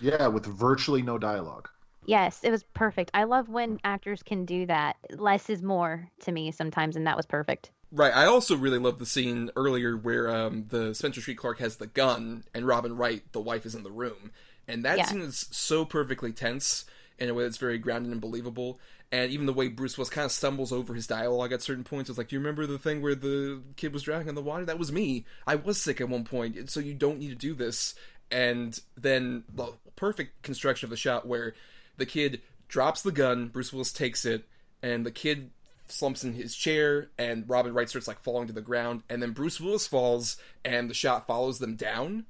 Yeah, 0.00 0.26
with 0.26 0.46
virtually 0.46 1.02
no 1.02 1.18
dialogue. 1.18 1.68
Yes, 2.06 2.40
it 2.42 2.50
was 2.50 2.64
perfect. 2.74 3.10
I 3.14 3.24
love 3.24 3.48
when 3.48 3.78
actors 3.84 4.22
can 4.22 4.44
do 4.44 4.66
that. 4.66 4.96
Less 5.16 5.48
is 5.48 5.62
more 5.62 6.10
to 6.20 6.32
me 6.32 6.50
sometimes, 6.50 6.96
and 6.96 7.06
that 7.06 7.16
was 7.16 7.24
perfect. 7.24 7.70
Right. 7.92 8.14
I 8.14 8.26
also 8.26 8.56
really 8.56 8.78
love 8.78 8.98
the 8.98 9.06
scene 9.06 9.50
earlier 9.56 9.96
where 9.96 10.28
um, 10.28 10.66
the 10.68 10.94
Spencer 10.94 11.20
Treat 11.20 11.38
Clark 11.38 11.60
has 11.60 11.76
the 11.76 11.86
gun 11.86 12.44
and 12.52 12.66
Robin 12.66 12.96
Wright, 12.96 13.22
the 13.32 13.40
wife, 13.40 13.64
is 13.64 13.74
in 13.74 13.84
the 13.84 13.90
room, 13.90 14.32
and 14.66 14.84
that 14.84 14.98
Yeah. 14.98 15.06
scene 15.06 15.20
is 15.20 15.46
so 15.52 15.84
perfectly 15.84 16.32
tense 16.32 16.84
in 17.18 17.28
a 17.28 17.34
way 17.34 17.44
that's 17.44 17.56
very 17.58 17.78
grounded 17.78 18.12
and 18.12 18.20
believable. 18.20 18.78
And 19.12 19.30
even 19.30 19.46
the 19.46 19.52
way 19.52 19.68
Bruce 19.68 19.96
Willis 19.96 20.10
kind 20.10 20.24
of 20.24 20.32
stumbles 20.32 20.72
over 20.72 20.94
his 20.94 21.06
dialogue 21.06 21.52
at 21.52 21.62
certain 21.62 21.84
points, 21.84 22.10
it's 22.10 22.18
like, 22.18 22.28
"Do 22.28 22.36
you 22.36 22.40
remember 22.40 22.66
the 22.66 22.78
thing 22.78 23.00
where 23.00 23.14
the 23.14 23.62
kid 23.76 23.92
was 23.92 24.02
drowning 24.02 24.28
in 24.28 24.34
the 24.34 24.42
water? 24.42 24.64
That 24.64 24.78
was 24.78 24.90
me. 24.90 25.24
I 25.46 25.54
was 25.54 25.80
sick 25.80 26.00
at 26.00 26.08
one 26.08 26.24
point, 26.24 26.68
so 26.70 26.80
you 26.80 26.94
don't 26.94 27.18
need 27.18 27.28
to 27.28 27.34
do 27.34 27.54
this." 27.54 27.94
And 28.30 28.78
then 28.96 29.44
the 29.52 29.74
perfect 29.94 30.42
construction 30.42 30.86
of 30.86 30.90
the 30.90 30.96
shot 30.96 31.26
where 31.26 31.54
the 31.96 32.06
kid 32.06 32.42
drops 32.66 33.02
the 33.02 33.12
gun, 33.12 33.48
Bruce 33.48 33.72
Willis 33.72 33.92
takes 33.92 34.24
it, 34.24 34.48
and 34.82 35.06
the 35.06 35.12
kid 35.12 35.50
slumps 35.86 36.24
in 36.24 36.32
his 36.32 36.56
chair, 36.56 37.10
and 37.18 37.48
Robin 37.48 37.72
Wright 37.74 37.88
starts 37.88 38.08
like 38.08 38.20
falling 38.20 38.48
to 38.48 38.52
the 38.52 38.62
ground, 38.62 39.02
and 39.08 39.22
then 39.22 39.30
Bruce 39.32 39.60
Willis 39.60 39.86
falls, 39.86 40.38
and 40.64 40.90
the 40.90 40.94
shot 40.94 41.26
follows 41.26 41.58
them 41.60 41.76
down. 41.76 42.24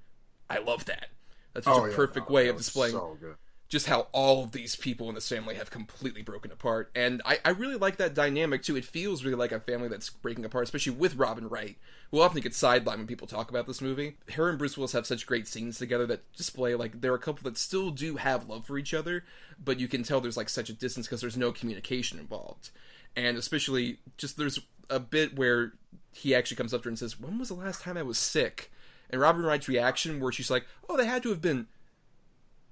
I 0.51 0.59
love 0.59 0.85
that. 0.87 1.09
That's 1.55 1.65
such 1.65 1.75
Oh, 1.75 1.85
a 1.87 1.91
yeah, 1.91 1.97
perfect 1.97 2.29
no, 2.29 2.35
way 2.35 2.49
of 2.49 2.57
displaying 2.57 2.93
So 2.93 3.17
good. 3.19 3.37
Just 3.69 3.87
how 3.87 4.09
all 4.13 4.45
of 4.45 4.53
these 4.53 4.77
people 4.77 5.09
in 5.09 5.15
this 5.15 5.29
family 5.29 5.55
have 5.55 5.71
completely 5.71 6.23
broken 6.23 6.53
apart. 6.53 6.91
And 6.95 7.23
I, 7.25 7.39
I 7.45 7.51
really 7.51 7.77
like 7.77 7.97
that 7.97 8.15
dynamic 8.15 8.63
too. 8.63 8.77
It 8.77 8.85
feels 8.85 9.25
really 9.25 9.37
like 9.37 9.53
a 9.53 9.61
family 9.61 9.89
that's 9.89 10.11
breaking 10.11 10.45
apart, 10.45 10.65
especially 10.65 10.93
with 10.93 11.17
Robin 11.17 11.49
Wright, 11.49 11.77
who 12.11 12.21
often 12.21 12.41
gets 12.41 12.61
sidelined 12.61 12.99
when 12.99 13.07
people 13.07 13.27
talk 13.27 13.51
about 13.51 13.67
this 13.67 13.81
movie. 13.81 14.17
Her 14.35 14.49
and 14.49 14.59
Bruce 14.59 14.77
Willis 14.77 14.93
have 14.93 15.07
such 15.07 15.27
great 15.27 15.49
scenes 15.49 15.79
together 15.79 16.07
that 16.07 16.31
display 16.35 16.75
like 16.75 17.01
they're 17.01 17.15
a 17.15 17.19
couple 17.19 17.43
that 17.45 17.59
still 17.59 17.91
do 17.91 18.17
have 18.17 18.49
love 18.49 18.67
for 18.67 18.79
each 18.79 18.95
other, 18.95 19.25
but 19.63 19.81
you 19.81 19.89
can 19.89 20.03
tell 20.03 20.21
there's 20.21 20.37
like 20.37 20.51
such 20.51 20.69
a 20.69 20.75
distance 20.75 21.07
because 21.07 21.21
there's 21.21 21.37
no 21.37 21.51
communication 21.51 22.19
involved. 22.19 22.71
And 23.17 23.37
especially 23.37 23.99
just 24.19 24.37
there's 24.37 24.61
a 24.91 25.01
bit 25.01 25.37
where 25.37 25.73
he 26.13 26.35
actually 26.35 26.57
comes 26.57 26.75
up 26.75 26.83
to 26.83 26.85
her 26.85 26.91
and 26.91 26.99
says, 26.99 27.19
When 27.19 27.39
was 27.39 27.49
the 27.49 27.55
last 27.55 27.83
time 27.83 27.97
I 27.97 28.03
was 28.03 28.19
sick? 28.19 28.71
And 29.11 29.21
Robin 29.21 29.43
Wright's 29.43 29.69
reaction, 29.69 30.21
where 30.21 30.33
she's 30.33 30.51
like, 30.51 30.67
Oh, 30.89 30.97
they 30.97 31.07
had 31.07 31.23
to 31.25 31.31
have 31.31 31.41
been 31.41 31.67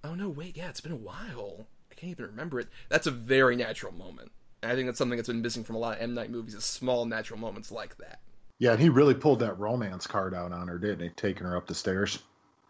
oh 0.05 0.15
no, 0.15 0.29
wait, 0.29 0.57
yeah, 0.57 0.69
it's 0.69 0.81
been 0.81 0.93
a 0.93 0.97
while. 0.97 1.67
I 1.91 1.95
can't 1.95 2.11
even 2.13 2.27
remember 2.27 2.61
it. 2.61 2.69
That's 2.89 3.07
a 3.07 3.13
very 3.13 3.57
natural 3.57 3.93
moment. 3.93 4.33
And 4.63 4.71
I 4.71 4.75
think 4.75 4.87
that's 4.87 4.99
something 4.99 5.17
that's 5.17 5.29
been 5.29 5.43
missing 5.43 5.65
from 5.65 5.77
a 5.77 5.79
lot 5.79 5.97
of 5.97 6.03
M 6.03 6.15
Night 6.15 6.31
movies 6.31 6.55
is 6.55 6.65
small 6.65 7.05
natural 7.05 7.39
moments 7.39 7.73
like 7.73 7.97
that. 7.99 8.21
Yeah, 8.59 8.73
and 8.73 8.81
he 8.81 8.89
really 8.89 9.15
pulled 9.15 9.41
that 9.41 9.59
romance 9.59 10.07
card 10.07 10.35
out 10.35 10.53
on 10.53 10.69
her, 10.69 10.79
didn't 10.79 11.01
he? 11.01 11.09
Taking 11.11 11.47
her 11.47 11.57
up 11.57 11.67
the 11.67 11.75
stairs. 11.75 12.21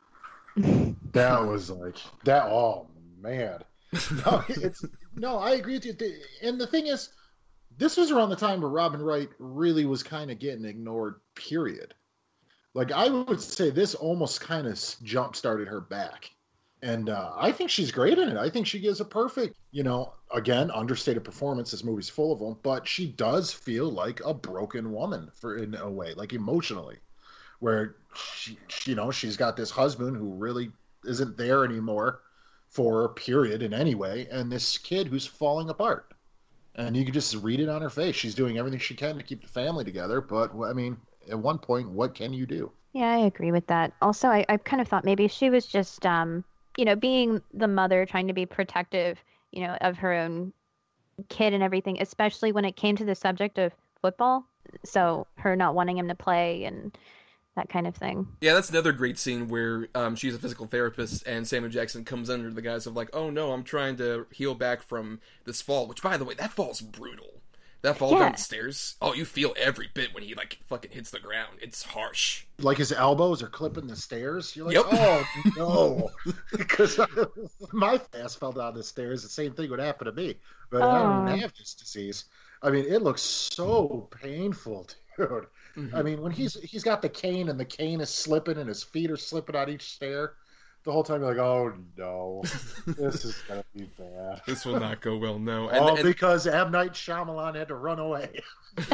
that 0.56 1.46
was 1.46 1.70
like 1.70 1.96
that. 2.24 2.44
Oh 2.44 2.86
man, 3.20 3.62
no, 4.24 4.44
it's 4.48 4.84
no. 5.14 5.38
I 5.38 5.52
agree 5.52 5.74
with 5.74 5.84
you. 5.84 5.94
And 6.42 6.60
the 6.60 6.66
thing 6.66 6.86
is, 6.86 7.10
this 7.76 7.96
was 7.96 8.10
around 8.10 8.30
the 8.30 8.36
time 8.36 8.60
where 8.60 8.70
Robin 8.70 9.02
Wright 9.02 9.28
really 9.38 9.84
was 9.84 10.02
kind 10.02 10.30
of 10.30 10.38
getting 10.38 10.64
ignored. 10.64 11.16
Period. 11.34 11.94
Like 12.74 12.90
I 12.90 13.08
would 13.08 13.40
say, 13.40 13.70
this 13.70 13.94
almost 13.94 14.40
kind 14.40 14.66
of 14.66 14.82
jump 15.02 15.36
started 15.36 15.68
her 15.68 15.80
back, 15.80 16.30
and 16.82 17.08
uh, 17.08 17.32
I 17.36 17.52
think 17.52 17.70
she's 17.70 17.92
great 17.92 18.18
in 18.18 18.28
it. 18.28 18.36
I 18.36 18.50
think 18.50 18.66
she 18.66 18.80
gives 18.80 19.00
a 19.00 19.04
perfect, 19.04 19.56
you 19.70 19.82
know, 19.84 20.14
again 20.32 20.70
understated 20.70 21.24
performance. 21.24 21.70
This 21.70 21.84
movie's 21.84 22.08
full 22.08 22.32
of 22.32 22.40
them, 22.40 22.58
but 22.62 22.86
she 22.88 23.06
does 23.06 23.52
feel 23.52 23.90
like 23.90 24.20
a 24.24 24.34
broken 24.34 24.92
woman 24.92 25.30
for 25.34 25.56
in 25.56 25.74
a 25.76 25.90
way, 25.90 26.14
like 26.14 26.32
emotionally 26.32 26.98
where 27.60 27.96
she, 28.14 28.58
you 28.84 28.94
know 28.94 29.10
she's 29.10 29.36
got 29.36 29.56
this 29.56 29.70
husband 29.70 30.16
who 30.16 30.34
really 30.34 30.70
isn't 31.06 31.36
there 31.36 31.64
anymore 31.64 32.20
for 32.68 33.04
a 33.04 33.08
period 33.08 33.62
in 33.62 33.72
any 33.74 33.94
way 33.94 34.26
and 34.30 34.50
this 34.50 34.78
kid 34.78 35.06
who's 35.06 35.26
falling 35.26 35.68
apart 35.70 36.12
and 36.74 36.96
you 36.96 37.04
can 37.04 37.14
just 37.14 37.34
read 37.36 37.60
it 37.60 37.68
on 37.68 37.82
her 37.82 37.90
face 37.90 38.16
she's 38.16 38.34
doing 38.34 38.58
everything 38.58 38.80
she 38.80 38.94
can 38.94 39.16
to 39.16 39.22
keep 39.22 39.42
the 39.42 39.48
family 39.48 39.84
together 39.84 40.20
but 40.20 40.50
i 40.64 40.72
mean 40.72 40.96
at 41.30 41.38
one 41.38 41.58
point 41.58 41.88
what 41.88 42.14
can 42.14 42.32
you 42.32 42.46
do 42.46 42.72
Yeah, 42.92 43.10
I 43.10 43.18
agree 43.26 43.52
with 43.52 43.66
that. 43.68 43.92
Also, 44.02 44.28
I, 44.28 44.44
I 44.48 44.56
kind 44.58 44.80
of 44.80 44.88
thought 44.88 45.04
maybe 45.04 45.28
she 45.28 45.50
was 45.50 45.66
just, 45.66 46.04
um, 46.06 46.44
you 46.76 46.84
know, 46.84 46.96
being 46.96 47.42
the 47.52 47.68
mother, 47.68 48.06
trying 48.06 48.28
to 48.28 48.34
be 48.34 48.46
protective, 48.46 49.22
you 49.50 49.66
know, 49.66 49.76
of 49.80 49.98
her 49.98 50.12
own 50.12 50.52
kid 51.28 51.52
and 51.52 51.62
everything, 51.62 52.00
especially 52.00 52.52
when 52.52 52.64
it 52.64 52.76
came 52.76 52.96
to 52.96 53.04
the 53.04 53.14
subject 53.14 53.58
of 53.58 53.72
football. 54.00 54.44
So 54.84 55.26
her 55.36 55.56
not 55.56 55.74
wanting 55.74 55.98
him 55.98 56.08
to 56.08 56.14
play 56.14 56.64
and 56.64 56.96
that 57.56 57.68
kind 57.68 57.86
of 57.86 57.94
thing. 57.94 58.26
Yeah, 58.40 58.54
that's 58.54 58.70
another 58.70 58.92
great 58.92 59.18
scene 59.18 59.48
where 59.48 59.88
um, 59.94 60.16
she's 60.16 60.34
a 60.34 60.38
physical 60.38 60.66
therapist 60.66 61.26
and 61.26 61.46
Samuel 61.46 61.70
Jackson 61.70 62.04
comes 62.04 62.30
under 62.30 62.50
the 62.50 62.62
guise 62.62 62.86
of 62.86 62.96
like, 62.96 63.10
oh 63.12 63.28
no, 63.28 63.52
I'm 63.52 63.64
trying 63.64 63.96
to 63.96 64.26
heal 64.30 64.54
back 64.54 64.82
from 64.82 65.20
this 65.44 65.60
fall. 65.60 65.86
Which, 65.86 66.02
by 66.02 66.16
the 66.16 66.24
way, 66.24 66.34
that 66.34 66.52
fall's 66.52 66.80
brutal. 66.80 67.41
That 67.82 67.98
fall 67.98 68.12
Yeah. 68.12 68.20
down 68.20 68.32
the 68.32 68.38
stairs. 68.38 68.96
Oh, 69.02 69.12
you 69.12 69.24
feel 69.24 69.54
every 69.56 69.88
bit 69.92 70.14
when 70.14 70.22
he 70.22 70.34
like 70.34 70.58
fucking 70.66 70.92
hits 70.92 71.10
the 71.10 71.18
ground. 71.18 71.58
It's 71.60 71.82
harsh. 71.82 72.44
like 72.58 72.78
his 72.78 72.92
elbows 72.92 73.42
are 73.42 73.48
clipping 73.48 73.88
the 73.88 73.96
stairs 73.96 74.54
you're 74.54 74.66
like 74.66 74.76
Yep. 74.76 74.84
oh 74.92 75.26
no 75.56 76.10
because 76.56 77.00
my 77.72 78.00
ass 78.14 78.36
fell 78.36 78.52
down 78.52 78.74
the 78.74 78.82
stairs 78.84 79.22
the 79.24 79.28
same 79.28 79.52
thing 79.52 79.68
would 79.70 79.80
happen 79.80 80.04
to 80.06 80.12
me 80.12 80.36
but 80.70 80.80
i 80.82 80.98
don't 81.02 81.38
have 81.40 81.52
this 81.58 81.74
disease 81.74 82.26
i 82.62 82.70
mean 82.70 82.84
it 82.84 83.02
looks 83.02 83.20
so 83.22 84.08
painful 84.22 84.86
dude 85.18 85.46
Mhm. 85.76 85.94
I 85.94 86.02
mean, 86.02 86.20
when 86.20 86.30
he's 86.32 86.52
he's 86.60 86.84
got 86.84 87.00
the 87.00 87.08
cane 87.08 87.48
and 87.48 87.58
the 87.58 87.64
cane 87.64 88.02
is 88.02 88.10
slipping 88.10 88.58
and 88.58 88.68
his 88.68 88.82
feet 88.82 89.10
are 89.10 89.16
slipping 89.16 89.56
on 89.56 89.70
each 89.70 89.94
stair, 89.94 90.34
the 90.84 90.92
whole 90.92 91.04
time 91.04 91.20
you're 91.20 91.30
like, 91.30 91.38
oh 91.38 91.72
no, 91.96 92.42
this 92.86 93.24
is 93.24 93.36
gonna 93.48 93.64
be 93.74 93.84
bad. 93.98 94.40
This 94.46 94.64
will 94.64 94.80
not 94.80 95.00
go 95.00 95.16
well. 95.16 95.38
No, 95.38 95.68
and, 95.70 95.78
All 95.78 95.94
and- 95.96 96.04
because 96.04 96.46
M 96.46 96.70
Night 96.72 96.92
Shyamalan 96.92 97.54
had 97.54 97.68
to 97.68 97.74
run 97.74 97.98
away. 97.98 98.40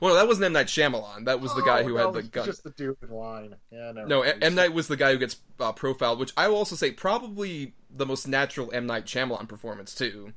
well, 0.00 0.14
that 0.14 0.26
wasn't 0.26 0.44
M 0.44 0.52
Night 0.52 0.66
Shyamalan. 0.66 1.24
That 1.26 1.40
was 1.40 1.54
the 1.54 1.62
guy 1.62 1.80
Oh, 1.80 1.84
who 1.84 1.94
no, 1.94 2.06
had 2.12 2.14
the 2.14 2.22
gun. 2.28 2.44
Just 2.46 2.64
the 2.64 2.70
dude 2.70 2.96
in 3.02 3.10
line. 3.10 3.54
Yeah, 3.70 3.92
never 3.92 4.06
No, 4.08 4.22
mind. 4.22 4.42
M 4.42 4.54
Night 4.54 4.72
was 4.72 4.88
the 4.88 4.96
guy 4.96 5.12
who 5.12 5.18
gets 5.18 5.36
uh, 5.60 5.72
profiled, 5.72 6.18
which 6.18 6.32
I 6.36 6.48
will 6.48 6.56
also 6.56 6.76
say 6.76 6.90
probably 6.92 7.74
the 7.94 8.06
most 8.06 8.26
natural 8.28 8.70
M 8.72 8.86
Night 8.86 9.06
Shyamalan 9.06 9.48
performance 9.48 9.94
too. 9.94 10.32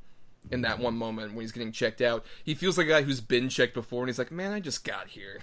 In 0.50 0.62
that 0.62 0.80
one 0.80 0.96
moment 0.96 1.34
when 1.34 1.42
he's 1.42 1.52
getting 1.52 1.74
checked 1.74 2.00
out, 2.00 2.26
he 2.46 2.56
feels 2.56 2.78
like 2.78 2.88
a 2.88 2.90
guy 2.92 3.02
who's 3.02 3.20
been 3.20 3.50
checked 3.50 3.74
before, 3.74 4.04
and 4.04 4.08
he's 4.10 4.18
like, 4.18 4.32
"Man, 4.32 4.54
I 4.54 4.62
just 4.62 4.86
got 4.86 5.08
here. 5.10 5.42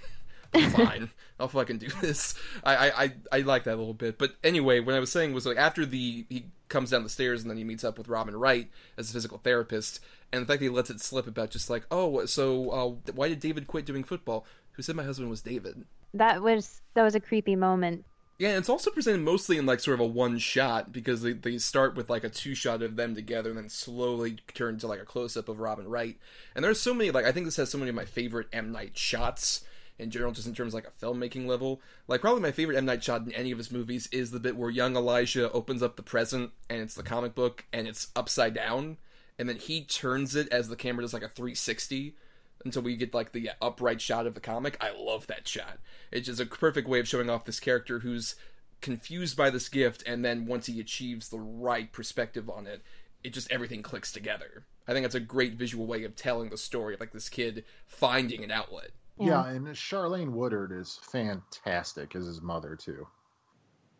Fine. 0.71 1.09
I'll 1.39 1.47
fucking 1.47 1.79
do 1.79 1.87
this." 2.01 2.35
I, 2.63 2.75
I 2.75 3.03
I 3.03 3.13
I 3.31 3.39
like 3.39 3.63
that 3.65 3.75
a 3.75 3.77
little 3.77 3.93
bit. 3.93 4.17
But 4.17 4.35
anyway, 4.43 4.79
what 4.79 4.95
I 4.95 4.99
was 4.99 5.11
saying 5.11 5.33
was 5.33 5.45
like 5.45 5.57
after 5.57 5.85
the 5.85 6.25
he 6.29 6.45
comes 6.69 6.89
down 6.89 7.03
the 7.03 7.09
stairs 7.09 7.41
and 7.41 7.49
then 7.49 7.57
he 7.57 7.63
meets 7.63 7.83
up 7.83 7.97
with 7.97 8.07
Robin 8.07 8.35
Wright 8.35 8.69
as 8.97 9.09
a 9.09 9.13
physical 9.13 9.37
therapist, 9.37 9.99
and 10.31 10.41
the 10.41 10.45
fact 10.45 10.59
that 10.59 10.65
he 10.65 10.69
lets 10.69 10.89
it 10.89 11.01
slip 11.01 11.27
about 11.27 11.51
just 11.51 11.69
like, 11.69 11.85
"Oh, 11.91 12.25
so 12.25 12.69
uh, 12.69 13.11
why 13.11 13.29
did 13.29 13.39
David 13.39 13.67
quit 13.67 13.85
doing 13.85 14.03
football?" 14.03 14.45
Who 14.73 14.81
said 14.81 14.95
my 14.95 15.03
husband 15.03 15.29
was 15.29 15.41
David? 15.41 15.85
that 16.15 16.41
was 16.41 16.81
that 16.93 17.03
was 17.03 17.15
a 17.15 17.19
creepy 17.19 17.55
moment. 17.55 18.05
Yeah, 18.37 18.49
and 18.49 18.57
it's 18.57 18.69
also 18.69 18.91
presented 18.91 19.21
mostly 19.21 19.57
in 19.57 19.65
like 19.65 19.79
sort 19.79 19.95
of 19.95 20.01
a 20.01 20.05
one 20.05 20.39
shot 20.39 20.91
because 20.91 21.21
they, 21.21 21.31
they 21.31 21.57
start 21.57 21.95
with 21.95 22.09
like 22.09 22.25
a 22.25 22.29
two 22.29 22.53
shot 22.53 22.81
of 22.81 22.97
them 22.97 23.15
together 23.15 23.49
and 23.49 23.57
then 23.57 23.69
slowly 23.69 24.39
turn 24.53 24.77
to 24.79 24.87
like 24.87 24.99
a 24.99 25.05
close 25.05 25.37
up 25.37 25.47
of 25.47 25.59
Robin 25.59 25.87
Wright. 25.87 26.17
And 26.53 26.65
there's 26.65 26.81
so 26.81 26.93
many 26.93 27.11
like 27.11 27.25
I 27.25 27.31
think 27.31 27.45
this 27.45 27.55
has 27.57 27.69
so 27.69 27.77
many 27.77 27.89
of 27.89 27.95
my 27.95 28.05
favorite 28.05 28.47
M 28.51 28.71
Night 28.71 28.97
shots 28.97 29.63
in 29.97 30.11
general, 30.11 30.31
just 30.31 30.47
in 30.47 30.53
terms 30.53 30.73
of 30.73 30.83
like 30.83 30.87
a 30.87 31.05
filmmaking 31.05 31.45
level. 31.47 31.81
Like 32.07 32.21
probably 32.21 32.41
my 32.41 32.51
favorite 32.51 32.77
M 32.77 32.85
Night 32.85 33.03
shot 33.03 33.25
in 33.25 33.31
any 33.33 33.51
of 33.51 33.57
his 33.57 33.71
movies 33.71 34.07
is 34.11 34.31
the 34.31 34.39
bit 34.39 34.55
where 34.55 34.69
young 34.69 34.95
Elijah 34.95 35.51
opens 35.51 35.81
up 35.81 35.95
the 35.95 36.03
present 36.03 36.51
and 36.69 36.81
it's 36.81 36.95
the 36.95 37.03
mm-hmm. 37.03 37.13
comic 37.13 37.35
book 37.35 37.65
and 37.71 37.87
it's 37.87 38.07
upside 38.15 38.53
down, 38.53 38.97
and 39.39 39.47
then 39.47 39.57
he 39.57 39.83
turns 39.83 40.35
it 40.35 40.49
as 40.49 40.69
the 40.69 40.75
camera 40.75 41.03
does 41.03 41.13
like 41.13 41.23
a 41.23 41.29
360 41.29 42.15
until 42.63 42.81
we 42.81 42.95
get 42.95 43.13
like 43.13 43.31
the 43.31 43.51
upright 43.61 44.01
shot 44.01 44.27
of 44.27 44.33
the 44.33 44.39
comic. 44.39 44.77
I 44.81 44.91
love 44.91 45.27
that 45.27 45.47
shot. 45.47 45.77
It's 46.11 46.25
just 46.25 46.41
a 46.41 46.45
perfect 46.45 46.87
way 46.87 46.99
of 46.99 47.07
showing 47.07 47.29
off 47.29 47.45
this 47.45 47.59
character 47.59 47.99
who's 47.99 48.35
confused 48.81 49.37
by 49.37 49.49
this 49.49 49.69
gift, 49.69 50.03
and 50.05 50.25
then 50.25 50.45
once 50.45 50.65
he 50.65 50.79
achieves 50.79 51.29
the 51.29 51.39
right 51.39 51.91
perspective 51.91 52.49
on 52.49 52.67
it, 52.67 52.81
it 53.23 53.33
just 53.33 53.51
everything 53.51 53.81
clicks 53.81 54.11
together. 54.11 54.65
I 54.87 54.93
think 54.93 55.03
that's 55.03 55.15
a 55.15 55.19
great 55.19 55.53
visual 55.53 55.87
way 55.87 56.03
of 56.03 56.15
telling 56.15 56.49
the 56.49 56.57
story, 56.57 56.93
of 56.93 56.99
like 56.99 57.11
this 57.11 57.29
kid 57.29 57.63
finding 57.87 58.43
an 58.43 58.51
outlet. 58.51 58.91
Yeah. 59.17 59.47
and 59.47 59.67
Charlayne 59.67 60.31
Woodard 60.31 60.71
is 60.71 60.99
fantastic 61.01 62.15
as 62.15 62.25
his 62.25 62.41
mother 62.41 62.75
too. 62.75 63.07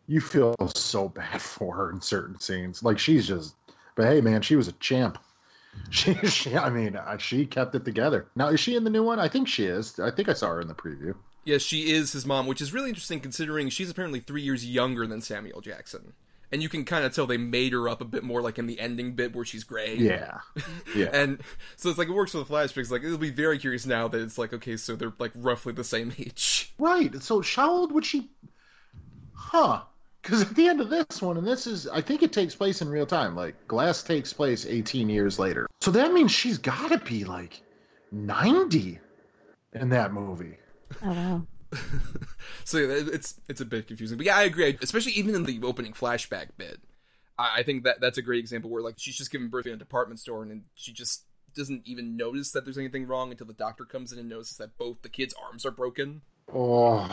You 0.07 0.21
feel 0.21 0.55
so 0.75 1.09
bad 1.09 1.41
for 1.41 1.75
her 1.75 1.91
in 1.91 2.01
certain 2.01 2.39
scenes. 2.39 2.83
Like 2.83 2.99
she's 2.99 3.27
just, 3.27 3.55
but 3.95 4.07
hey, 4.07 4.21
man, 4.21 4.41
she 4.41 4.55
was 4.55 4.67
a 4.67 4.73
champ. 4.73 5.17
She, 5.89 6.13
she 6.13 6.55
I 6.55 6.69
mean, 6.69 6.95
uh, 6.95 7.17
she 7.17 7.45
kept 7.45 7.75
it 7.75 7.83
together. 7.83 8.27
Now, 8.33 8.47
is 8.47 8.61
she 8.61 8.77
in 8.77 8.85
the 8.85 8.89
new 8.89 9.03
one? 9.03 9.19
I 9.19 9.27
think 9.27 9.49
she 9.49 9.65
is. 9.65 9.99
I 9.99 10.09
think 10.09 10.29
I 10.29 10.33
saw 10.33 10.47
her 10.47 10.61
in 10.61 10.69
the 10.69 10.73
preview. 10.73 11.15
Yes, 11.43 11.63
she 11.63 11.91
is 11.91 12.13
his 12.13 12.25
mom, 12.25 12.47
which 12.47 12.61
is 12.61 12.71
really 12.71 12.87
interesting 12.87 13.19
considering 13.19 13.69
she's 13.69 13.89
apparently 13.89 14.21
three 14.21 14.41
years 14.41 14.65
younger 14.65 15.05
than 15.05 15.19
Samuel 15.19 15.59
Jackson. 15.59 16.13
And 16.51 16.61
you 16.61 16.69
can 16.69 16.85
kind 16.85 17.05
of 17.05 17.13
tell 17.13 17.25
they 17.25 17.37
made 17.37 17.73
her 17.73 17.89
up 17.89 18.01
a 18.01 18.05
bit 18.05 18.23
more, 18.23 18.41
like 18.41 18.57
in 18.57 18.67
the 18.67 18.79
ending 18.79 19.13
bit 19.13 19.35
where 19.35 19.45
she's 19.45 19.63
gray. 19.63 19.95
Yeah, 19.95 20.39
yeah. 20.95 21.09
and 21.11 21.41
so 21.75 21.89
it's 21.89 21.97
like 21.97 22.07
it 22.07 22.13
works 22.13 22.31
for 22.31 22.37
the 22.39 22.45
flashbacks. 22.45 22.91
Like 22.91 23.03
it'll 23.03 23.17
be 23.17 23.31
very 23.31 23.57
curious 23.57 23.85
now 23.85 24.07
that 24.07 24.21
it's 24.21 24.37
like 24.37 24.53
okay, 24.53 24.77
so 24.77 24.95
they're 24.95 25.13
like 25.19 25.31
roughly 25.35 25.73
the 25.73 25.83
same 25.83 26.13
age. 26.19 26.73
Right. 26.77 27.21
So 27.21 27.41
how 27.41 27.71
old 27.71 27.91
would 27.91 28.05
she? 28.05 28.29
Huh? 29.33 29.81
Because 30.21 30.41
at 30.41 30.55
the 30.55 30.67
end 30.67 30.81
of 30.81 30.89
this 30.89 31.21
one, 31.21 31.37
and 31.37 31.45
this 31.45 31.67
is, 31.67 31.87
I 31.87 32.01
think 32.01 32.23
it 32.23 32.33
takes 32.33 32.55
place 32.55 32.81
in 32.81 32.89
real 32.89 33.05
time. 33.05 33.35
Like 33.35 33.67
Glass 33.67 34.01
takes 34.01 34.33
place 34.33 34.65
18 34.65 35.07
years 35.07 35.37
later, 35.37 35.67
so 35.81 35.91
that 35.91 36.13
means 36.13 36.31
she's 36.31 36.57
got 36.57 36.89
to 36.89 36.97
be 36.97 37.25
like 37.25 37.61
90 38.11 38.99
in 39.73 39.89
that 39.89 40.13
movie. 40.13 40.57
Oh 41.03 41.11
wow. 41.11 41.47
so 42.63 42.77
yeah, 42.77 43.03
it's 43.13 43.39
it's 43.49 43.61
a 43.61 43.65
bit 43.65 43.87
confusing, 43.87 44.17
but 44.17 44.25
yeah, 44.25 44.37
I 44.37 44.43
agree. 44.43 44.77
Especially 44.81 45.13
even 45.13 45.35
in 45.35 45.43
the 45.43 45.59
opening 45.63 45.93
flashback 45.93 46.49
bit, 46.57 46.79
I, 47.37 47.63
think 47.63 47.83
that 47.83 47.99
that's 47.99 48.17
a 48.17 48.21
great 48.21 48.39
example 48.39 48.69
where 48.69 48.81
like 48.81 48.95
she's 48.97 49.17
just 49.17 49.31
giving 49.31 49.49
birth 49.49 49.65
in 49.65 49.73
a 49.73 49.77
department 49.77 50.19
store, 50.19 50.43
and 50.43 50.63
she 50.75 50.93
just 50.93 51.23
doesn't 51.55 51.83
even 51.85 52.17
notice 52.17 52.51
that 52.51 52.65
there's 52.65 52.77
anything 52.77 53.07
wrong 53.07 53.31
until 53.31 53.47
the 53.47 53.53
doctor 53.53 53.85
comes 53.85 54.11
in 54.11 54.19
and 54.19 54.29
notices 54.29 54.57
that 54.57 54.77
both 54.77 55.01
the 55.01 55.09
kids' 55.09 55.33
arms 55.41 55.65
are 55.65 55.71
broken. 55.71 56.21
Oh, 56.53 57.09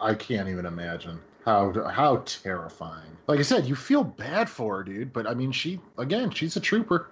I 0.00 0.14
can't 0.14 0.48
even 0.48 0.66
imagine 0.66 1.20
how 1.44 1.72
how 1.90 2.22
terrifying. 2.24 3.16
Like 3.26 3.38
I 3.38 3.42
said, 3.42 3.66
you 3.66 3.74
feel 3.74 4.04
bad 4.04 4.48
for 4.48 4.78
her, 4.78 4.84
dude. 4.84 5.12
But 5.12 5.26
I 5.26 5.34
mean, 5.34 5.52
she 5.52 5.80
again, 5.98 6.30
she's 6.30 6.56
a 6.56 6.60
trooper. 6.60 7.10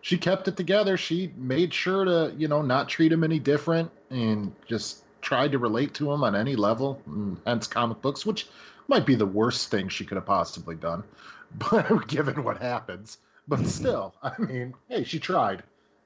She 0.00 0.18
kept 0.18 0.48
it 0.48 0.56
together. 0.56 0.96
She 0.96 1.32
made 1.36 1.72
sure 1.72 2.04
to, 2.04 2.34
you 2.36 2.48
know, 2.48 2.60
not 2.60 2.88
treat 2.88 3.12
him 3.12 3.22
any 3.22 3.38
different, 3.38 3.90
and 4.10 4.52
just 4.66 5.04
tried 5.22 5.52
to 5.52 5.58
relate 5.58 5.94
to 5.94 6.12
him 6.12 6.22
on 6.22 6.36
any 6.36 6.56
level. 6.56 7.00
And 7.06 7.38
hence, 7.46 7.66
comic 7.66 8.02
books, 8.02 8.26
which 8.26 8.46
might 8.88 9.06
be 9.06 9.14
the 9.14 9.26
worst 9.26 9.70
thing 9.70 9.88
she 9.88 10.04
could 10.04 10.16
have 10.16 10.26
possibly 10.26 10.74
done, 10.74 11.04
but 11.54 12.06
given 12.08 12.44
what 12.44 12.60
happens. 12.60 13.18
But 13.48 13.66
still, 13.66 14.14
I 14.22 14.32
mean, 14.38 14.74
hey, 14.88 15.04
she 15.04 15.18
tried. 15.18 15.62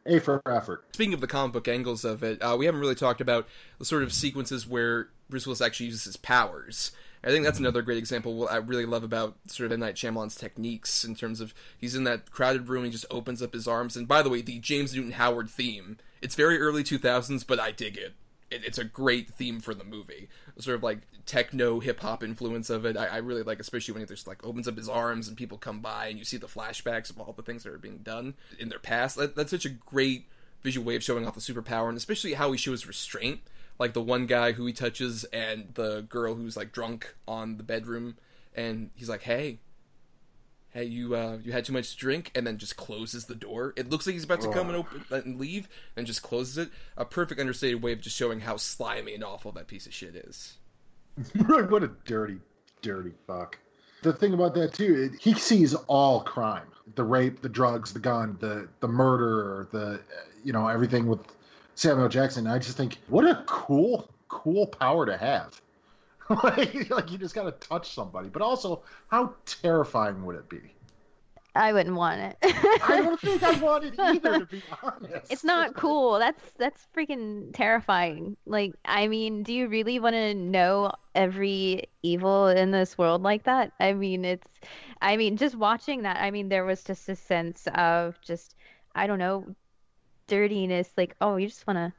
A 0.09 0.21
for 0.21 0.41
effort. 0.47 0.85
Speaking 0.93 1.15
of 1.15 1.21
the 1.21 1.27
comic 1.27 1.53
book 1.53 1.67
angles 1.67 2.05
of 2.05 2.23
it, 2.23 2.41
uh, 2.41 2.55
we 2.57 2.67
haven't 2.67 2.81
really 2.81 2.95
talked 2.95 3.21
about 3.21 3.49
the 3.81 3.85
sort 3.85 4.05
of 4.05 4.13
sequences 4.13 4.67
where 4.67 5.09
Bruce 5.29 5.47
Willis 5.47 5.61
actually 5.61 5.87
uses 5.87 6.05
his 6.05 6.17
powers. 6.17 6.93
I 7.25 7.31
think 7.31 7.45
that's 7.45 7.59
another 7.59 7.83
great 7.83 7.99
example. 7.99 8.37
What 8.37 8.53
I 8.53 8.59
really 8.59 8.87
love 8.87 9.03
about 9.03 9.37
sort 9.49 9.67
of 9.67 9.73
M 9.73 9.81
Night 9.81 9.97
Shyamalan's 9.97 10.37
techniques 10.37 11.05
in 11.05 11.17
terms 11.17 11.41
of 11.41 11.55
he's 11.77 11.97
in 11.97 12.05
that 12.05 12.31
crowded 12.31 12.69
room, 12.69 12.85
he 12.85 12.91
just 12.91 13.07
opens 13.11 13.43
up 13.43 13.53
his 13.53 13.67
arms, 13.67 13.97
and 13.97 14.07
by 14.07 14.23
the 14.23 14.31
way, 14.31 14.43
the 14.43 14.61
James 14.61 14.95
Newton 14.95 15.13
Howard 15.13 15.51
theme. 15.51 15.99
It's 16.23 16.37
very 16.37 16.61
early 16.61 16.85
2000s, 16.85 17.45
but 17.45 17.59
I 17.59 17.73
dig 17.73 17.97
it. 17.97 18.15
It 18.51 18.65
it's 18.65 18.79
a 18.79 18.85
great 18.85 19.31
theme 19.31 19.61
for 19.61 19.75
the 19.75 19.85
movie. 19.85 20.29
Sort 20.59 20.77
of 20.77 20.83
like 20.83 20.99
techno 21.27 21.81
hip 21.81 22.01
hop 22.01 22.23
influence 22.23 22.71
of 22.71 22.85
it. 22.85 22.97
I, 22.97 23.07
I 23.07 23.17
really 23.19 23.43
like, 23.43 23.61
especially 23.61 23.93
when 23.93 24.03
he 24.03 24.07
just 24.07 24.27
like 24.27 24.45
opens 24.45 24.69
up 24.69 24.77
his 24.77 24.89
arms 24.89 25.29
and 25.29 25.37
people 25.37 25.59
come 25.59 25.81
by 25.81 26.07
and 26.07 26.19
you 26.19 26.25
see 26.25 26.37
the 26.37 26.47
flashbacks 26.47 27.11
of 27.11 27.19
all 27.21 27.33
the 27.33 27.43
things 27.43 27.65
that 27.65 27.73
are 27.73 27.79
being 27.79 27.99
done 27.99 28.35
in 28.59 28.69
their 28.69 28.79
past. 28.79 29.17
That, 29.17 29.37
that's 29.37 29.51
such 29.51 29.65
a 29.65 29.71
great 29.71 30.27
visual 30.63 30.87
way 30.87 30.97
of 30.97 31.05
showing 31.05 31.27
off 31.27 31.35
the 31.35 31.41
superpower, 31.41 31.89
and 31.89 31.97
especially 31.97 32.35
how 32.35 32.51
he 32.53 32.59
shows 32.59 32.87
restraint 32.87 33.41
like 33.79 33.93
the 33.93 34.03
one 34.03 34.27
guy 34.27 34.53
who 34.53 34.67
he 34.67 34.73
touches 34.73 35.25
and 35.25 35.69
the 35.75 36.03
girl 36.09 36.35
who's 36.35 36.57
like 36.57 36.73
drunk 36.73 37.15
on 37.27 37.57
the 37.57 37.63
bedroom 37.63 38.17
and 38.55 38.91
he's 38.95 39.09
like 39.09 39.23
hey 39.23 39.59
hey 40.77 40.85
you 40.85 41.17
uh 41.17 41.39
you 41.43 41.53
had 41.53 41.65
too 41.65 41.73
much 41.73 41.93
to 41.93 41.97
drink 41.97 42.31
and 42.35 42.47
then 42.47 42.59
just 42.59 42.77
closes 42.77 43.25
the 43.25 43.35
door. 43.35 43.73
It 43.77 43.89
looks 43.89 44.07
like 44.07 44.15
he's 44.15 44.25
about 44.25 44.43
to 44.43 44.53
come 44.53 44.69
and 44.69 44.77
open 44.77 45.05
and 45.11 45.39
leave 45.41 45.69
and 45.97 46.07
just 46.07 46.23
closes 46.23 46.59
it. 46.59 46.71
A 46.97 47.05
perfect 47.05 47.41
understated 47.41 47.83
way 47.83 47.93
of 47.93 48.01
just 48.01 48.17
showing 48.17 48.41
how 48.41 48.57
slimy 48.57 49.15
and 49.15 49.25
awful 49.25 49.53
that 49.53 49.67
piece 49.67 49.87
of 49.87 49.95
shit 49.95 50.15
is. 50.15 50.59
What 51.47 51.83
a 51.83 51.91
dirty 52.05 52.39
dirty 52.83 53.13
fuck. 53.27 53.59
The 54.03 54.13
thing 54.13 54.35
about 54.35 54.55
that 54.55 54.75
too 54.75 55.11
it, 55.11 55.21
he 55.21 55.35
sees 55.35 55.75
all 55.87 56.21
crime. 56.21 56.69
The 56.95 57.05
rape 57.05 57.41
the 57.41 57.49
drugs 57.49 57.93
the 57.93 57.99
gun 57.99 58.37
the 58.41 58.69
the 58.81 58.89
murder 58.89 59.69
the 59.73 60.01
you 60.45 60.53
know 60.53 60.69
everything 60.69 61.07
with 61.07 61.21
Samuel 61.77 62.09
Jackson. 62.09 62.47
I 62.47 62.59
just 62.59 62.77
think, 62.77 62.99
what 63.09 63.25
a 63.27 63.45
cool, 63.47 64.09
cool 64.29 64.67
power 64.67 65.07
to 65.07 65.17
have. 65.17 65.61
Like, 66.29 66.91
like 66.91 67.11
you 67.11 67.19
just 67.19 67.35
got 67.35 67.45
to 67.45 67.69
touch 67.69 67.95
somebody, 67.95 68.29
but 68.29 68.43
also, 68.43 68.83
how 69.09 69.35
terrifying 69.45 70.25
would 70.25 70.37
it 70.37 70.49
be? 70.49 70.61
I 71.55 71.73
wouldn't 71.73 71.97
want 71.97 72.21
it. 72.21 72.37
I 72.43 73.01
don't 73.03 73.19
think 73.19 73.43
I 73.43 73.59
want 73.59 73.85
it 73.85 73.95
either, 73.99 74.41
to 74.41 74.47
be 74.47 74.63
honest. 74.83 75.33
It's 75.33 75.43
not 75.45 75.75
cool. 75.75 76.19
That's 76.19 76.53
that's 76.59 76.87
freaking 76.95 77.51
terrifying. 77.55 78.37
Like, 78.45 78.75
I 78.85 79.09
mean, 79.09 79.43
do 79.43 79.55
you 79.55 79.69
really 79.69 79.99
want 79.99 80.15
to 80.15 80.35
know 80.35 80.93
every 81.15 81.85
evil 82.03 82.49
in 82.49 82.73
this 82.73 82.99
world 82.99 83.23
like 83.23 83.45
that? 83.45 83.73
I 83.81 83.95
mean, 83.95 84.25
it's 84.25 84.47
I 85.01 85.17
mean, 85.17 85.39
just 85.39 85.55
watching 85.55 86.03
that, 86.03 86.19
I 86.19 86.31
mean, 86.31 86.51
there 86.51 86.65
was 86.67 86.85
just 86.85 87.09
a 87.09 87.17
sense 87.17 87.67
of 87.75 88.21
just 88.21 88.55
I 88.95 89.07
don't 89.07 89.19
know, 89.19 89.55
dirtiness 90.27 90.91
like 90.97 91.15
oh 91.21 91.37
you 91.37 91.47
just 91.49 91.67
want 91.67 91.77
to 91.77 91.93